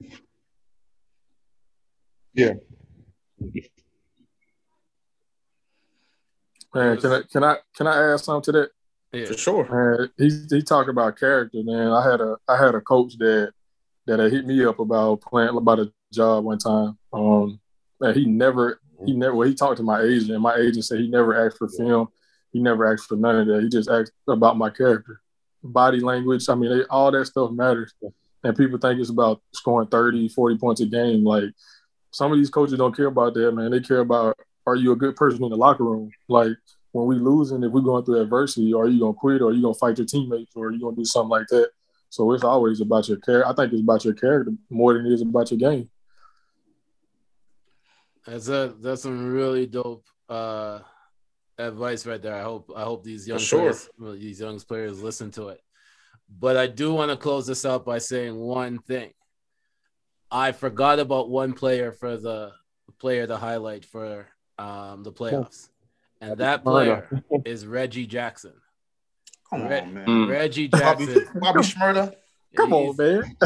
Yeah. 2.37 2.53
Man, 6.77 6.99
can 6.99 7.12
I 7.12 7.22
can 7.22 7.45
I 7.45 7.57
can 7.74 7.87
I 7.87 8.12
add 8.12 8.20
something 8.20 8.53
to 8.53 8.61
that? 8.61 8.70
Yeah, 9.12 9.27
for 9.27 9.37
sure. 9.39 9.66
Man, 9.70 10.11
he 10.18 10.57
he 10.57 10.62
talked 10.62 10.91
about 10.91 11.18
character, 11.18 11.62
man. 11.62 11.91
I 11.91 12.09
had 12.09 12.20
a 12.20 12.37
I 12.47 12.59
had 12.59 12.74
a 12.74 12.83
coach 12.83 13.16
that 13.18 13.53
that 14.07 14.18
hit 14.31 14.47
me 14.47 14.62
up 14.64 14.79
about 14.79 15.22
playing 15.22 15.57
about 15.57 15.79
a 15.79 15.93
job 16.12 16.45
one 16.45 16.59
time. 16.59 16.99
Um, 17.14 17.61
man, 17.99 18.14
he 18.14 18.27
never 18.27 18.81
he 19.07 19.14
never. 19.14 19.35
Well, 19.35 19.49
he 19.49 19.55
talked 19.55 19.79
to 19.79 19.83
my 19.83 20.03
agent, 20.03 20.33
and 20.33 20.43
my 20.43 20.57
agent 20.57 20.85
said 20.85 21.01
he 21.01 21.09
never 21.09 21.47
asked 21.47 21.57
for 21.57 21.68
film. 21.68 22.09
He 22.53 22.61
never 22.61 22.93
asked 22.93 23.07
for 23.07 23.16
none 23.16 23.37
of 23.41 23.47
that. 23.47 23.62
He 23.62 23.70
just 23.70 23.89
asked 23.89 24.12
about 24.29 24.59
my 24.59 24.68
character, 24.68 25.22
body 25.62 26.01
language. 26.01 26.47
I 26.49 26.55
mean, 26.57 26.70
they, 26.70 26.85
all 26.91 27.11
that 27.11 27.24
stuff 27.24 27.53
matters. 27.53 27.95
And 28.45 28.57
people 28.57 28.79
think 28.79 29.01
it's 29.01 29.11
about 29.11 29.41
scoring 29.53 29.89
30, 29.89 30.29
40 30.29 30.59
points 30.59 30.81
a 30.81 30.87
game. 30.87 31.24
Like 31.24 31.51
some 32.12 32.33
of 32.33 32.39
these 32.39 32.51
coaches 32.51 32.79
don't 32.79 32.95
care 32.95 33.07
about 33.07 33.35
that, 33.35 33.53
man. 33.53 33.70
They 33.70 33.81
care 33.81 34.01
about 34.01 34.39
are 34.67 34.77
you 34.77 34.93
a 34.93 34.97
good 34.97 35.17
person 35.17 35.45
in 35.45 35.51
the 35.51 35.57
locker 35.57 35.85
room? 35.85 36.11
Like 36.29 36.57
when 36.93 37.07
we 37.07 37.17
losing, 37.17 37.62
if 37.62 37.73
we're 37.73 37.81
going 37.81 38.05
through 38.05 38.21
adversity, 38.21 38.73
are 38.75 38.89
you 38.89 39.01
gonna 39.01 39.14
quit 39.14 39.43
or 39.43 39.49
are 39.49 39.53
you 39.53 39.62
gonna 39.62 39.75
fight 39.75 39.99
your 39.99 40.07
teammates 40.07 40.53
or 40.57 40.67
are 40.67 40.73
you 40.73 40.81
gonna 40.81 40.97
do 40.97 41.05
something 41.05 41.31
like 41.31 41.47
that? 41.49 41.71
So 42.09 42.33
it's 42.33 42.45
always 42.45 42.81
about 42.81 43.09
your 43.09 43.19
character. 43.19 43.49
I 43.49 43.55
think 43.55 43.73
it's 43.73 43.83
about 43.83 44.05
your 44.05 44.14
character 44.14 44.53
more 44.71 44.95
than 44.95 45.07
it 45.07 45.12
is 45.12 45.23
about 45.23 45.51
your 45.51 45.59
game. 45.59 45.91
That's 48.27 48.49
a 48.49 48.75
that's 48.81 49.03
some 49.03 49.33
really 49.33 49.67
dope 49.67 50.05
uh, 50.29 50.81
advice 51.59 52.07
right 52.07 52.21
there. 52.21 52.35
I 52.35 52.43
hope 52.43 52.73
I 52.75 52.83
hope 52.83 53.05
these 53.05 53.29
young 53.29 53.39
sure. 53.39 53.73
players, 53.99 54.19
these 54.21 54.41
young 54.41 54.59
players 54.61 55.01
listen 55.01 55.31
to 55.33 55.49
it. 55.49 55.61
But 56.29 56.57
I 56.57 56.67
do 56.67 56.93
want 56.93 57.11
to 57.12 57.17
close 57.17 57.47
this 57.47 57.64
out 57.64 57.85
by 57.85 57.99
saying 57.99 58.37
one 58.37 58.79
thing. 58.79 59.12
I 60.31 60.51
forgot 60.53 60.99
about 60.99 61.31
one 61.31 61.53
player 61.53 61.93
for 61.93 62.17
the 62.17 62.53
player 62.99 63.27
to 63.27 63.37
highlight 63.37 63.85
for 63.85 64.27
um, 64.59 65.02
the 65.02 65.12
playoffs, 65.12 65.68
and 66.20 66.38
that 66.38 66.62
player 66.62 67.09
is 67.44 67.66
Reggie 67.66 68.07
Jackson. 68.07 68.54
Come 69.50 69.68
Re- 69.68 69.80
on, 69.80 69.94
man. 69.94 70.07
Mm. 70.07 70.30
Reggie 70.30 70.68
Jackson. 70.68 71.07
Bobby, 71.07 71.40
Bobby 71.40 71.61
Shmurda. 71.61 72.14
Come 72.57 72.72
on, 72.72 72.96
man. 72.96 73.36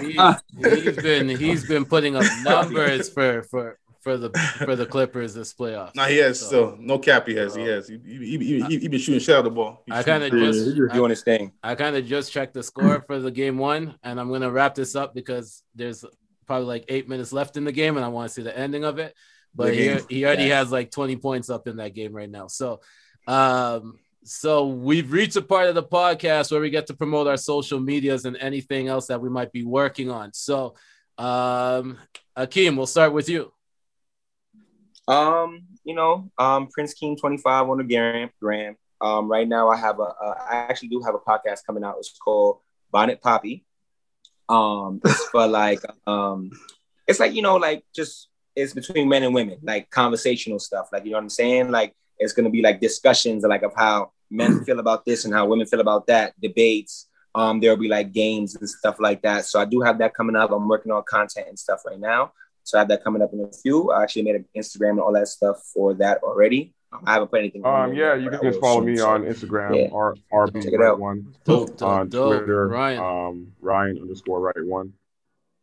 he's, 0.00 0.82
he's 0.82 0.96
been 0.96 1.28
he's 1.28 1.68
been 1.68 1.84
putting 1.84 2.16
up 2.16 2.24
numbers 2.42 3.08
for 3.08 3.42
for 3.44 3.78
for 4.04 4.18
the 4.18 4.30
for 4.64 4.76
the 4.76 4.84
Clippers 4.84 5.34
this 5.34 5.54
playoff. 5.54 5.94
No, 5.94 6.04
he 6.04 6.18
has 6.18 6.38
so, 6.38 6.46
still 6.46 6.76
no 6.78 6.98
cap. 6.98 7.26
He 7.26 7.34
has. 7.36 7.54
he 7.54 7.62
has. 7.62 7.88
He 7.88 7.98
he, 8.04 8.38
he, 8.38 8.62
he, 8.62 8.78
he 8.78 8.88
been 8.88 9.00
shooting 9.00 9.20
shit 9.20 9.34
out 9.34 9.44
the 9.44 9.50
ball. 9.50 9.82
I 9.90 10.02
kind 10.02 10.22
of 10.22 10.30
just 10.30 10.76
doing 10.92 11.10
his 11.10 11.22
thing. 11.22 11.52
I 11.62 11.74
kind 11.74 11.96
of 11.96 12.04
just 12.06 12.30
checked 12.30 12.54
the 12.54 12.62
score 12.62 13.02
for 13.06 13.18
the 13.18 13.30
game 13.30 13.56
one, 13.56 13.94
and 14.02 14.20
I'm 14.20 14.30
gonna 14.30 14.50
wrap 14.50 14.74
this 14.74 14.94
up 14.94 15.14
because 15.14 15.62
there's 15.74 16.04
probably 16.46 16.66
like 16.66 16.84
eight 16.88 17.08
minutes 17.08 17.32
left 17.32 17.56
in 17.56 17.64
the 17.64 17.72
game, 17.72 17.96
and 17.96 18.04
I 18.04 18.08
want 18.08 18.28
to 18.28 18.34
see 18.34 18.42
the 18.42 18.56
ending 18.56 18.84
of 18.84 18.98
it. 18.98 19.16
But 19.54 19.74
he, 19.74 19.96
he 20.08 20.24
already 20.24 20.48
has 20.48 20.72
like 20.72 20.90
20 20.90 21.16
points 21.16 21.48
up 21.48 21.68
in 21.68 21.76
that 21.76 21.94
game 21.94 22.12
right 22.12 22.30
now. 22.30 22.48
So, 22.48 22.80
um, 23.26 23.98
so 24.24 24.66
we've 24.66 25.12
reached 25.12 25.36
a 25.36 25.42
part 25.42 25.68
of 25.68 25.74
the 25.74 25.82
podcast 25.82 26.50
where 26.50 26.60
we 26.60 26.70
get 26.70 26.86
to 26.88 26.94
promote 26.94 27.26
our 27.26 27.36
social 27.36 27.78
medias 27.78 28.24
and 28.24 28.36
anything 28.38 28.88
else 28.88 29.06
that 29.08 29.20
we 29.20 29.28
might 29.28 29.52
be 29.52 29.64
working 29.64 30.10
on. 30.10 30.32
So, 30.32 30.74
um, 31.18 31.98
Akeem, 32.36 32.76
we'll 32.76 32.86
start 32.86 33.12
with 33.12 33.28
you. 33.28 33.52
Um, 35.06 35.66
you 35.84 35.94
know, 35.94 36.30
um, 36.38 36.68
Prince 36.68 36.94
Keem 36.94 37.18
25 37.18 37.68
on 37.68 37.78
the 37.78 37.84
gram. 37.84 38.30
gram. 38.40 38.76
Um, 39.00 39.28
right 39.28 39.46
now 39.46 39.68
I 39.68 39.76
have 39.76 40.00
a, 40.00 40.02
a, 40.02 40.36
I 40.50 40.66
actually 40.68 40.88
do 40.88 41.02
have 41.02 41.14
a 41.14 41.18
podcast 41.18 41.66
coming 41.66 41.84
out. 41.84 41.96
It's 41.98 42.16
called 42.18 42.60
Bonnet 42.90 43.20
Poppy. 43.20 43.64
Um, 44.48 45.00
it's 45.04 45.28
for 45.28 45.46
like, 45.48 45.80
um, 46.06 46.50
it's 47.06 47.20
like, 47.20 47.34
you 47.34 47.42
know, 47.42 47.56
like 47.56 47.84
just, 47.94 48.28
it's 48.56 48.72
between 48.72 49.08
men 49.08 49.22
and 49.22 49.34
women, 49.34 49.58
like 49.62 49.90
conversational 49.90 50.58
stuff. 50.58 50.88
Like, 50.92 51.04
you 51.04 51.10
know 51.10 51.18
what 51.18 51.24
I'm 51.24 51.30
saying? 51.30 51.70
Like, 51.70 51.94
it's 52.18 52.32
going 52.32 52.44
to 52.44 52.50
be 52.50 52.62
like 52.62 52.80
discussions 52.80 53.44
like 53.44 53.62
of 53.62 53.72
how 53.76 54.12
men 54.30 54.64
feel 54.64 54.78
about 54.78 55.04
this 55.04 55.24
and 55.24 55.34
how 55.34 55.46
women 55.46 55.66
feel 55.66 55.80
about 55.80 56.06
that, 56.06 56.38
debates. 56.40 57.08
Um, 57.34 57.58
there'll 57.58 57.76
be 57.76 57.88
like 57.88 58.12
games 58.12 58.54
and 58.54 58.68
stuff 58.68 58.96
like 59.00 59.22
that. 59.22 59.44
So 59.44 59.60
I 59.60 59.64
do 59.64 59.80
have 59.80 59.98
that 59.98 60.14
coming 60.14 60.36
up. 60.36 60.52
I'm 60.52 60.68
working 60.68 60.92
on 60.92 61.02
content 61.08 61.48
and 61.48 61.58
stuff 61.58 61.82
Wright 61.84 61.98
now. 61.98 62.32
So 62.62 62.78
I 62.78 62.82
have 62.82 62.88
that 62.88 63.02
coming 63.02 63.22
up 63.22 63.32
in 63.32 63.40
a 63.40 63.52
few. 63.52 63.90
I 63.90 64.02
actually 64.02 64.22
made 64.22 64.36
an 64.36 64.46
Instagram 64.56 64.90
and 64.90 65.00
all 65.00 65.12
that 65.12 65.28
stuff 65.28 65.60
for 65.74 65.94
that 65.94 66.22
already. 66.22 66.72
I 67.06 67.14
haven't 67.14 67.28
put 67.28 67.40
anything. 67.40 67.64
Um, 67.66 67.92
yeah, 67.92 68.14
you 68.14 68.30
can 68.30 68.40
just 68.40 68.60
follow 68.60 68.80
me 68.80 68.96
so. 68.96 69.08
on 69.08 69.22
Instagram, 69.24 69.76
yeah. 69.76 69.88
R 69.92 70.14
RB 70.32 70.62
Check 70.62 70.72
it 70.74 70.80
out. 70.80 71.00
one 71.00 71.34
dope, 71.44 71.76
dope, 71.76 71.82
on 71.88 72.08
dope. 72.08 72.38
Twitter, 72.38 72.68
Ryan. 72.68 72.98
um, 73.00 73.52
Ryan 73.60 73.98
underscore 74.00 74.40
right 74.40 74.64
one, 74.64 74.92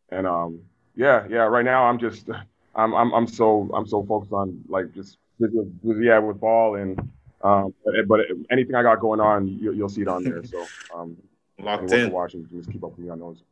and 0.10 0.28
um, 0.28 0.64
yeah, 0.96 1.26
yeah. 1.30 1.44
Right 1.44 1.66
now, 1.66 1.86
I'm 1.86 2.00
just, 2.00 2.28
I'm, 2.76 2.94
I'm, 2.94 3.14
I'm 3.14 3.28
so, 3.28 3.70
I'm 3.74 3.88
so 3.88 4.04
focused 4.04 4.34
on 4.34 4.64
like 4.68 4.94
just, 4.94 5.18
yeah, 5.40 6.20
with 6.20 6.40
ball 6.40 6.76
and, 6.76 7.00
um, 7.44 7.74
but, 7.84 7.94
but 8.08 8.20
anything 8.52 8.76
I 8.76 8.84
got 8.84 9.00
going 9.00 9.20
on, 9.20 9.48
you, 9.48 9.72
will 9.72 9.90
see 9.90 10.02
it 10.02 10.08
on 10.08 10.24
there. 10.24 10.44
So, 10.44 10.68
um, 10.94 11.18
locked 11.60 11.92
in. 11.92 12.12
Watching, 12.12 12.48
just 12.52 12.72
keep 12.72 12.84
up 12.84 12.92
with 12.92 13.00
me 13.00 13.10
on 13.10 13.20
those. 13.20 13.44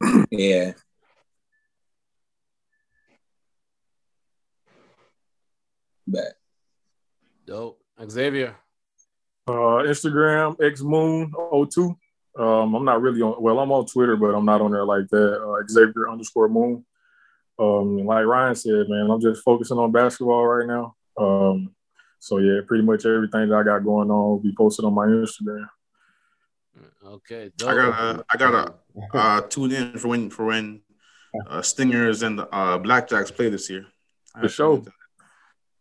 Yeah. 0.30 0.72
back. 6.08 6.34
Dope. 7.46 7.80
Xavier. 8.10 8.56
Uh, 9.46 9.82
Instagram, 9.84 10.56
xmoon02. 10.58 11.96
Um, 12.38 12.74
I'm 12.74 12.84
not 12.84 13.00
really 13.00 13.22
on, 13.22 13.42
well, 13.42 13.58
I'm 13.58 13.72
on 13.72 13.86
Twitter, 13.86 14.16
but 14.16 14.34
I'm 14.34 14.44
not 14.44 14.60
on 14.60 14.70
there 14.70 14.84
like 14.84 15.08
that. 15.08 15.42
Uh, 15.42 15.66
Xavier 15.68 16.08
underscore 16.10 16.48
moon. 16.48 16.84
Um, 17.58 18.04
like 18.04 18.24
Ryan 18.24 18.54
said, 18.54 18.88
man, 18.88 19.10
I'm 19.10 19.20
just 19.20 19.42
focusing 19.42 19.78
on 19.78 19.92
basketball 19.92 20.46
right 20.46 20.66
now. 20.66 20.94
Um, 21.18 21.74
So 22.20 22.38
yeah, 22.38 22.60
pretty 22.66 22.84
much 22.84 23.06
everything 23.06 23.48
that 23.48 23.56
I 23.56 23.62
got 23.62 23.84
going 23.84 24.10
on 24.10 24.28
will 24.30 24.38
be 24.40 24.54
posted 24.56 24.84
on 24.84 24.94
my 24.94 25.06
Instagram. 25.06 25.68
Okay. 27.04 27.50
I 27.64 27.74
gotta, 27.74 28.24
I 28.30 28.36
gotta 28.36 28.74
uh, 29.14 29.40
tune 29.42 29.72
in 29.72 29.98
for 29.98 30.08
when 30.08 30.30
for 30.30 30.46
when 30.46 30.82
uh, 31.48 31.62
Stingers 31.62 32.22
and 32.22 32.38
the 32.38 32.48
uh, 32.54 32.78
Blackjacks 32.78 33.34
play 33.34 33.48
this 33.48 33.70
year. 33.70 33.86
I 34.34 34.40
For 34.40 34.42
gotta 34.42 34.52
sure. 34.52 34.66
tune 34.68 34.76
into 34.78 34.90
that. 34.90 34.94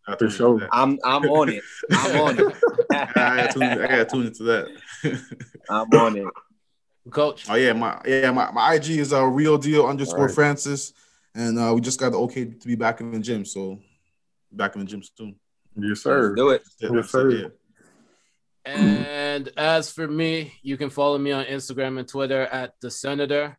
I 0.08 0.12
gotta 0.12 0.18
For 0.18 0.18
tune 0.18 0.28
into 0.28 0.38
sure. 0.38 0.60
that. 0.60 0.70
I'm 0.72 0.99
I'm 1.04 1.24
on 1.30 1.49
it. 1.49 1.64
I'm 1.91 2.22
on 2.22 2.40
it. 2.40 2.56
I 2.91 3.12
gotta 3.14 3.54
tune, 3.54 3.64
I 3.64 3.88
gotta 3.88 4.06
tune 4.06 4.28
into 4.28 4.44
that. 4.44 4.68
I'm 5.70 5.90
on 5.99 6.18
it. 6.18 6.28
Coach. 7.10 7.49
oh 7.49 7.56
yeah, 7.56 7.74
my 7.74 7.99
yeah, 8.06 8.32
my, 8.32 8.52
my 8.52 8.74
IG 8.76 8.90
is 8.90 9.14
a 9.14 9.20
uh, 9.20 9.24
real 9.24 9.58
deal 9.58 9.86
underscore 9.88 10.22
Alright. 10.22 10.36
Francis, 10.36 10.94
and 11.38 11.57
uh, 11.59 11.72
we 11.73 11.80
just 11.81 11.99
got 11.99 12.11
the 12.11 12.18
okay 12.19 12.45
to 12.45 12.68
be 12.68 12.76
back 12.76 12.99
in 13.01 13.11
the 13.11 13.19
gym, 13.19 13.45
so 13.45 13.80
back 14.51 14.76
in 14.76 14.81
the 14.81 14.88
gym 14.88 15.01
soon. 15.03 15.35
Yes, 15.76 16.01
sir. 16.01 16.30
Let's 16.30 16.35
do 16.35 16.49
it. 16.49 16.61
Yeah, 16.81 16.89
Yes, 16.93 16.95
that's 16.95 17.07
it, 17.07 17.11
sir. 17.11 17.31
yeah. 17.31 17.47
And 18.65 19.49
as 19.55 19.91
for 19.91 20.07
me, 20.07 20.53
you 20.61 20.76
can 20.77 20.89
follow 20.89 21.18
me 21.18 21.31
on 21.31 21.45
Instagram 21.45 21.99
and 21.99 22.07
Twitter 22.07 22.41
at 22.41 22.73
the 22.81 22.91
Senator. 22.91 23.57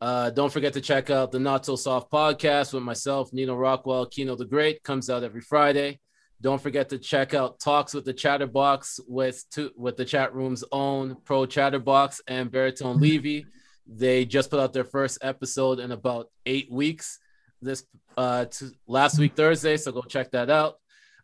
Uh, 0.00 0.30
don't 0.30 0.52
forget 0.52 0.72
to 0.72 0.80
check 0.80 1.10
out 1.10 1.30
the 1.30 1.38
Not 1.38 1.64
So 1.66 1.76
Soft 1.76 2.10
podcast 2.10 2.72
with 2.72 2.82
myself, 2.82 3.32
Nino 3.32 3.54
Rockwell, 3.54 4.06
Kino 4.06 4.34
the 4.36 4.44
Great. 4.46 4.82
Comes 4.82 5.10
out 5.10 5.22
every 5.22 5.40
Friday. 5.40 6.00
Don't 6.40 6.62
forget 6.62 6.88
to 6.90 6.98
check 6.98 7.34
out 7.34 7.58
Talks 7.60 7.94
with 7.94 8.04
the 8.04 8.12
Chatterbox 8.12 9.00
with 9.08 9.44
two, 9.50 9.70
with 9.76 9.96
the 9.96 10.04
chat 10.04 10.34
room's 10.34 10.62
own 10.70 11.16
pro 11.24 11.46
Chatterbox 11.46 12.20
and 12.28 12.50
Baritone 12.50 13.00
Levy. 13.00 13.44
They 13.88 14.24
just 14.24 14.50
put 14.50 14.60
out 14.60 14.72
their 14.72 14.84
first 14.84 15.18
episode 15.22 15.80
in 15.80 15.90
about 15.90 16.28
eight 16.46 16.70
weeks. 16.70 17.18
This 17.60 17.84
uh, 18.16 18.44
last 18.86 19.18
week 19.18 19.34
Thursday, 19.34 19.76
so 19.76 19.90
go 19.90 20.02
check 20.02 20.30
that 20.32 20.50
out. 20.50 20.76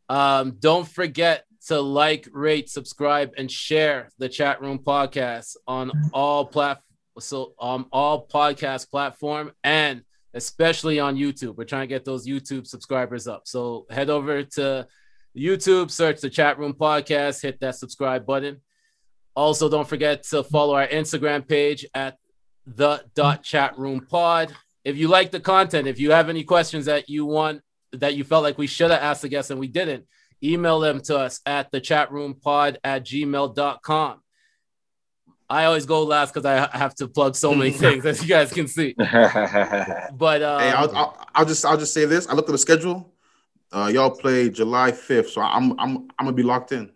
Um, 0.08 0.56
don't 0.58 0.88
forget 0.88 1.44
to 1.68 1.80
like, 1.80 2.28
rate, 2.32 2.68
subscribe, 2.68 3.32
and 3.36 3.50
share 3.50 4.10
the 4.18 4.28
chat 4.28 4.60
room 4.60 4.78
podcast 4.78 5.56
on 5.66 5.92
all 6.12 6.44
plat 6.46 6.80
so 7.20 7.54
um 7.60 7.86
all 7.92 8.26
podcast 8.26 8.90
platform 8.90 9.52
and 9.62 10.02
especially 10.34 10.98
on 10.98 11.16
YouTube. 11.16 11.56
We're 11.56 11.64
trying 11.64 11.82
to 11.82 11.94
get 11.94 12.04
those 12.04 12.26
YouTube 12.26 12.66
subscribers 12.66 13.28
up. 13.28 13.42
So 13.44 13.86
head 13.88 14.10
over 14.10 14.42
to 14.42 14.86
YouTube, 15.36 15.90
search 15.90 16.20
the 16.20 16.30
chat 16.30 16.58
room 16.58 16.74
podcast, 16.74 17.40
hit 17.40 17.60
that 17.60 17.76
subscribe 17.76 18.26
button. 18.26 18.60
Also, 19.36 19.68
don't 19.68 19.88
forget 19.88 20.24
to 20.24 20.42
follow 20.42 20.74
our 20.74 20.86
Instagram 20.86 21.46
page 21.46 21.86
at 21.94 22.18
the 22.66 23.04
dot 23.14 23.42
chat 23.42 23.78
room 23.78 24.06
pod. 24.08 24.54
If 24.84 24.96
you 24.96 25.08
like 25.08 25.30
the 25.30 25.40
content, 25.40 25.86
if 25.88 25.98
you 25.98 26.10
have 26.10 26.28
any 26.28 26.44
questions 26.44 26.86
that 26.86 27.08
you 27.08 27.24
want 27.26 27.62
that 27.92 28.14
you 28.14 28.24
felt 28.24 28.42
like 28.42 28.58
we 28.58 28.66
should 28.66 28.90
have 28.90 29.00
asked 29.02 29.22
the 29.22 29.28
guests 29.28 29.50
and 29.50 29.60
we 29.60 29.68
didn't, 29.68 30.04
email 30.42 30.80
them 30.80 31.00
to 31.00 31.16
us 31.18 31.40
at 31.46 31.70
the 31.70 31.80
chat 31.80 32.10
room 32.12 32.34
pod 32.34 32.78
at 32.84 33.04
gmail.com. 33.04 34.20
I 35.48 35.66
always 35.66 35.86
go 35.86 36.02
last 36.02 36.32
because 36.32 36.46
I 36.46 36.76
have 36.76 36.94
to 36.96 37.08
plug 37.08 37.36
so 37.36 37.54
many 37.54 37.70
things, 37.84 38.04
as 38.04 38.20
you 38.22 38.28
guys 38.28 38.52
can 38.52 38.66
see. 38.66 38.94
But 38.98 40.42
um, 40.42 40.60
Hey, 40.60 40.70
I'll, 40.72 40.96
I'll, 40.96 41.26
I'll 41.34 41.44
just 41.44 41.64
I'll 41.64 41.76
just 41.76 41.92
say 41.94 42.04
this. 42.06 42.26
I 42.26 42.34
looked 42.34 42.48
at 42.48 42.52
the 42.52 42.58
schedule. 42.58 43.12
Uh, 43.72 43.90
y'all 43.92 44.10
play 44.10 44.48
July 44.48 44.92
fifth, 44.92 45.30
so 45.30 45.40
I'm 45.42 45.72
I'm 45.78 45.96
I'm 46.18 46.24
gonna 46.26 46.32
be 46.32 46.42
locked 46.42 46.72
in. 46.72 46.90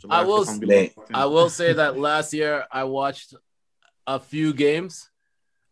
July 0.00 0.20
I 0.20 0.24
will 0.24 0.44
5th, 0.44 0.48
I'm 0.48 0.54
gonna 0.54 0.60
be 0.60 0.66
Late. 0.66 0.96
locked 0.96 1.10
in. 1.10 1.16
I 1.16 1.24
will 1.26 1.50
say 1.50 1.72
that 1.74 1.98
last 1.98 2.32
year 2.32 2.64
I 2.72 2.84
watched 2.84 3.34
a 4.14 4.18
few 4.18 4.52
games. 4.52 5.08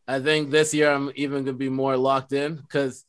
I 0.06 0.20
think 0.20 0.50
this 0.50 0.72
year 0.72 0.90
I'm 0.90 1.10
even 1.16 1.44
gonna 1.44 1.56
be 1.56 1.68
more 1.68 1.96
locked 1.96 2.32
in 2.32 2.56
because 2.56 3.04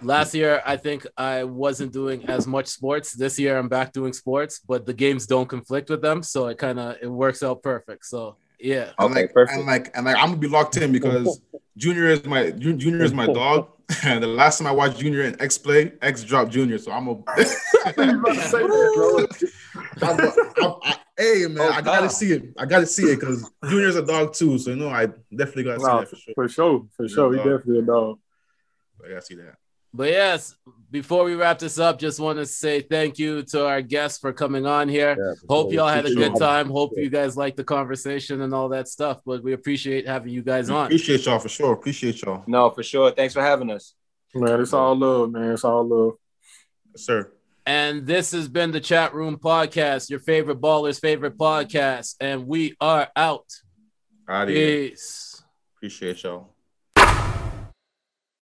last 0.00 0.34
year 0.34 0.62
I 0.64 0.76
think 0.76 1.06
I 1.16 1.44
wasn't 1.44 1.92
doing 1.92 2.24
as 2.28 2.46
much 2.46 2.66
sports. 2.66 3.12
This 3.12 3.38
year 3.38 3.58
I'm 3.58 3.68
back 3.68 3.92
doing 3.92 4.12
sports, 4.12 4.60
but 4.60 4.86
the 4.86 4.94
games 4.94 5.26
don't 5.26 5.48
conflict 5.48 5.90
with 5.90 6.02
them, 6.02 6.22
so 6.22 6.46
it 6.46 6.58
kind 6.58 6.78
of 6.78 6.96
it 7.02 7.10
works 7.10 7.42
out 7.42 7.62
perfect. 7.62 8.06
So 8.06 8.36
yeah, 8.58 8.92
And 8.98 9.10
Okay, 9.10 9.22
like, 9.22 9.34
perfect. 9.34 9.56
And 9.58 9.66
like, 9.66 9.96
and 9.96 10.06
like, 10.06 10.16
I'm 10.16 10.26
gonna 10.26 10.36
be 10.36 10.48
locked 10.48 10.76
in 10.76 10.92
because 10.92 11.40
Junior 11.76 12.06
is 12.06 12.24
my 12.24 12.50
Junior 12.50 13.02
is 13.02 13.12
my 13.12 13.26
dog. 13.26 13.68
And 14.04 14.22
the 14.22 14.26
last 14.26 14.58
time 14.58 14.66
I 14.66 14.72
watched 14.72 14.98
Junior 14.98 15.22
in 15.22 15.40
X 15.40 15.58
play, 15.58 15.92
X 16.02 16.24
dropped 16.24 16.50
Junior. 16.52 16.78
So 16.78 16.92
I'm 16.92 17.08
a. 17.08 17.14
I'm 20.02 20.18
a 20.18 20.32
I'm, 20.58 20.72
I, 20.82 20.96
hey 21.16 21.46
man, 21.48 21.58
Oh, 21.58 21.72
I 21.72 21.80
gotta 21.82 22.02
God. 22.02 22.12
see 22.12 22.32
it. 22.32 22.54
I 22.58 22.66
gotta 22.66 22.86
see 22.86 23.10
it 23.10 23.20
because 23.20 23.50
Junior's 23.68 23.96
a 23.96 24.02
dog 24.04 24.32
too. 24.34 24.58
So 24.58 24.70
you 24.70 24.76
know, 24.76 24.88
I 24.88 25.06
definitely 25.34 25.64
gotta 25.64 25.80
see 25.80 25.86
Nah, 25.86 26.00
that 26.00 26.08
for 26.08 26.16
sure. 26.16 26.34
For 26.34 26.48
sure. 26.48 26.86
For 26.96 27.08
sure. 27.08 27.32
He 27.32 27.38
definitely 27.38 27.78
a 27.80 27.82
dog. 27.82 28.18
I 29.04 29.08
gotta 29.08 29.22
see 29.22 29.36
that. 29.36 29.56
But 29.96 30.10
yes, 30.10 30.54
before 30.90 31.24
we 31.24 31.34
wrap 31.34 31.58
this 31.58 31.78
up, 31.78 31.98
just 31.98 32.20
want 32.20 32.38
to 32.38 32.46
say 32.46 32.80
thank 32.80 33.18
you 33.18 33.42
to 33.44 33.66
our 33.66 33.82
guests 33.82 34.18
for 34.18 34.32
coming 34.32 34.66
on 34.66 34.88
here. 34.88 35.16
Yeah, 35.18 35.34
Hope 35.48 35.72
y'all 35.72 35.88
had 35.88 36.06
a 36.06 36.14
good 36.14 36.36
time. 36.36 36.68
Hope 36.70 36.92
you 36.96 37.10
guys 37.10 37.36
liked 37.36 37.56
the 37.56 37.64
conversation 37.64 38.42
and 38.42 38.54
all 38.54 38.68
that 38.70 38.88
stuff. 38.88 39.20
But 39.24 39.42
we 39.42 39.52
appreciate 39.52 40.06
having 40.06 40.32
you 40.32 40.42
guys 40.42 40.70
on. 40.70 40.86
Appreciate 40.86 41.24
y'all 41.26 41.38
for 41.38 41.48
sure. 41.48 41.72
Appreciate 41.72 42.22
y'all, 42.22 42.44
no, 42.46 42.70
for 42.70 42.82
sure. 42.82 43.10
Thanks 43.10 43.34
for 43.34 43.42
having 43.42 43.70
us. 43.70 43.94
Man, 44.34 44.60
it's 44.60 44.72
all 44.72 44.94
love, 44.94 45.32
man. 45.32 45.52
It's 45.52 45.64
all 45.64 45.86
love. 45.86 46.14
yes, 46.92 47.04
sir. 47.04 47.32
And 47.64 48.06
this 48.06 48.30
has 48.30 48.48
been 48.48 48.70
the 48.70 48.80
Chat 48.80 49.12
Room 49.12 49.38
Podcast, 49.38 50.08
your 50.08 50.20
favorite 50.20 50.60
baller's 50.60 51.00
favorite 51.00 51.36
podcast. 51.36 52.14
And 52.20 52.46
we 52.46 52.76
are 52.80 53.08
out. 53.16 53.46
Out 54.28 54.48
of 54.48 54.54
here. 54.54 54.90
Peace. 54.90 55.42
Appreciate 55.76 56.22
y'all. 56.22 56.55